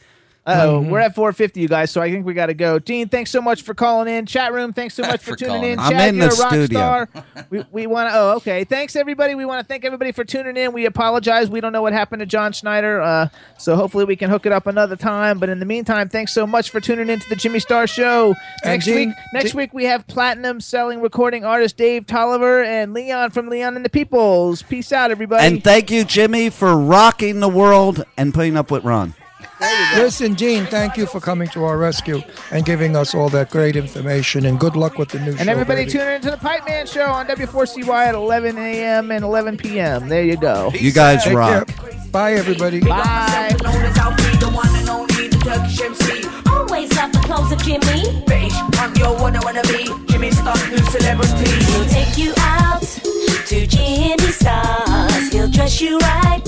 Oh, 0.49 0.81
Mm-hmm. 0.81 0.91
we're 0.91 0.99
at 1.01 1.15
450, 1.15 1.61
you 1.61 1.69
guys. 1.69 1.91
So 1.91 2.01
I 2.01 2.11
think 2.11 2.25
we 2.27 2.35
got 2.35 2.47
to 2.47 2.55
go. 2.55 2.79
Dean, 2.79 3.09
thanks 3.09 3.31
so 3.31 3.41
much 3.41 3.63
for 3.63 3.75
calling 3.75 4.13
in. 4.13 4.27
Chat 4.27 4.53
room, 4.53 4.73
thanks 4.73 4.95
so 4.95 5.03
much 5.03 5.21
for, 5.23 5.33
For 5.33 5.37
tuning 5.37 5.65
in. 5.73 5.79
Chat, 5.79 5.93
I'm 5.95 6.09
in 6.09 6.17
you're 6.17 6.29
the 6.29 6.35
a 6.35 6.39
rock 6.39 6.51
studio. 6.53 6.79
star. 6.79 7.09
we 7.51 7.65
we 7.71 7.87
want 7.87 8.11
to. 8.11 8.17
Oh, 8.19 8.31
okay. 8.37 8.65
Thanks 8.65 8.97
everybody. 8.97 9.35
We 9.35 9.45
want 9.45 9.63
to 9.63 9.69
thank 9.69 9.85
everybody 9.85 10.13
for 10.13 10.25
tuning 10.25 10.57
in. 10.57 10.73
We 10.73 10.87
apologize. 10.87 11.51
We 11.51 11.61
don't 11.61 11.73
know 11.73 11.83
what 11.83 11.93
happened 11.93 12.21
to 12.21 12.27
John 12.27 12.53
Schneider. 12.53 13.01
Uh, 13.01 13.29
so 13.59 13.77
hopefully 13.77 14.05
we 14.05 14.17
can 14.17 14.31
hook 14.31 14.47
it 14.47 14.53
up 14.53 14.67
another 14.67 14.97
time. 14.97 15.39
But 15.39 15.49
in 15.51 15.59
the 15.61 15.67
meantime, 15.67 16.09
thanks 16.09 16.33
so 16.33 16.47
much 16.47 16.71
for 16.71 16.81
tuning 16.81 17.09
in 17.09 17.21
to 17.21 17.29
the 17.29 17.37
Jimmy 17.37 17.59
Star 17.59 17.87
Show. 17.87 18.35
Next 18.65 18.85
Dean- 18.87 19.09
week, 19.11 19.17
next 19.33 19.51
Dean- 19.51 19.57
week 19.59 19.75
we 19.75 19.85
have 19.85 20.07
platinum 20.07 20.61
selling 20.61 21.01
recording 21.01 21.45
artist 21.45 21.77
Dave 21.77 22.07
Tolliver 22.07 22.63
and 22.65 22.93
Leon 22.95 23.31
from 23.31 23.49
Leon 23.49 23.77
and 23.77 23.85
the 23.85 23.91
Peoples. 23.91 24.63
Peace 24.63 24.93
out, 24.93 25.11
everybody. 25.11 25.45
And 25.47 25.63
thank 25.63 25.91
you, 25.91 26.05
Jimmy, 26.05 26.51
for 26.51 26.77
rocking 26.77 27.41
the 27.41 27.49
world 27.49 28.05
and 28.17 28.33
putting 28.33 28.57
up 28.57 28.71
with 28.71 28.85
Ron. 28.85 29.15
Listen, 29.61 30.35
Dean, 30.35 30.67
thank 30.67 30.97
you 30.97 31.07
for 31.07 31.21
coming 31.21 31.49
to 31.49 31.65
our 31.65 31.77
rescue 31.79 32.23
and 32.53 32.65
giving 32.65 32.95
us 32.97 33.15
all 33.15 33.29
that 33.31 33.51
great 33.51 33.75
information. 33.77 34.47
And 34.47 34.59
good 34.59 34.77
luck 34.77 34.99
with 34.99 35.09
the 35.09 35.19
new 35.21 35.33
show. 35.33 35.41
And 35.41 35.49
everybody 35.49 35.83
baby. 35.83 35.93
tune 35.93 36.09
into 36.09 36.31
the 36.31 36.37
Pipe 36.37 36.65
Man 36.67 36.87
Show 36.87 37.05
on 37.07 37.27
W4CY 37.27 38.07
at 38.09 38.15
11 38.15 38.57
a.m. 38.59 39.11
and 39.11 39.25
11 39.25 39.57
p.m. 39.57 40.09
There 40.09 40.23
you 40.23 40.37
go. 40.37 40.71
You 40.75 40.93
guys 40.93 41.25
Take 41.25 41.35
rock. 41.37 41.67
care. 41.69 41.91
Bye, 42.13 42.35
everybody. 42.35 42.81
Bye. 42.81 43.57
Known 43.63 43.75
as 43.83 43.99
Alfie, 43.99 44.37
the 44.39 44.51
one 44.51 44.69
and 44.77 44.89
only, 44.89 45.29
the 45.29 45.39
Turkish 45.39 45.81
MC. 45.81 46.29
Always 46.51 46.95
love 46.97 47.13
the 47.13 47.19
clothes 47.21 47.53
of 47.53 47.59
Jimmy. 47.63 48.05
Bitch, 48.27 48.55
I'm 48.79 48.95
your 48.97 49.17
one 49.21 49.37
I 49.37 49.41
wanna 49.45 49.63
be. 49.65 49.91
Jimmy 50.07 50.31
Star's 50.31 50.69
new 50.71 50.79
celebrity. 50.79 51.51
He'll 51.73 51.85
take 51.87 52.17
you 52.17 52.33
out 52.39 52.83
to 52.83 53.67
Jimmy 53.67 54.19
Stars. 54.33 55.33
He'll 55.33 55.51
dress 55.51 55.81
you 55.81 55.99
right. 55.99 56.41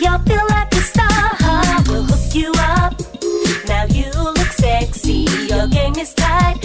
You'll 0.00 0.18
feel 0.20 0.46
like 0.48 0.72
a 0.72 0.80
star 0.80 1.30
you 2.38 2.52
up. 2.58 2.94
Now 3.66 3.84
you 3.86 4.10
look 4.14 4.52
sexy, 4.52 5.26
your 5.50 5.66
game 5.66 5.96
is 5.96 6.14
tight. 6.14 6.58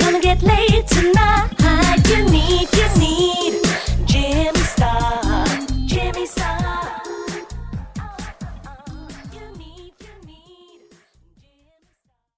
Gonna 0.00 0.20
get 0.20 0.42
laid 0.42 0.86
tonight. 0.88 2.00
You 2.08 2.24
need, 2.30 2.68
you 2.74 2.88
need, 2.98 3.62
Jim 4.06 4.54
Star. 4.56 5.29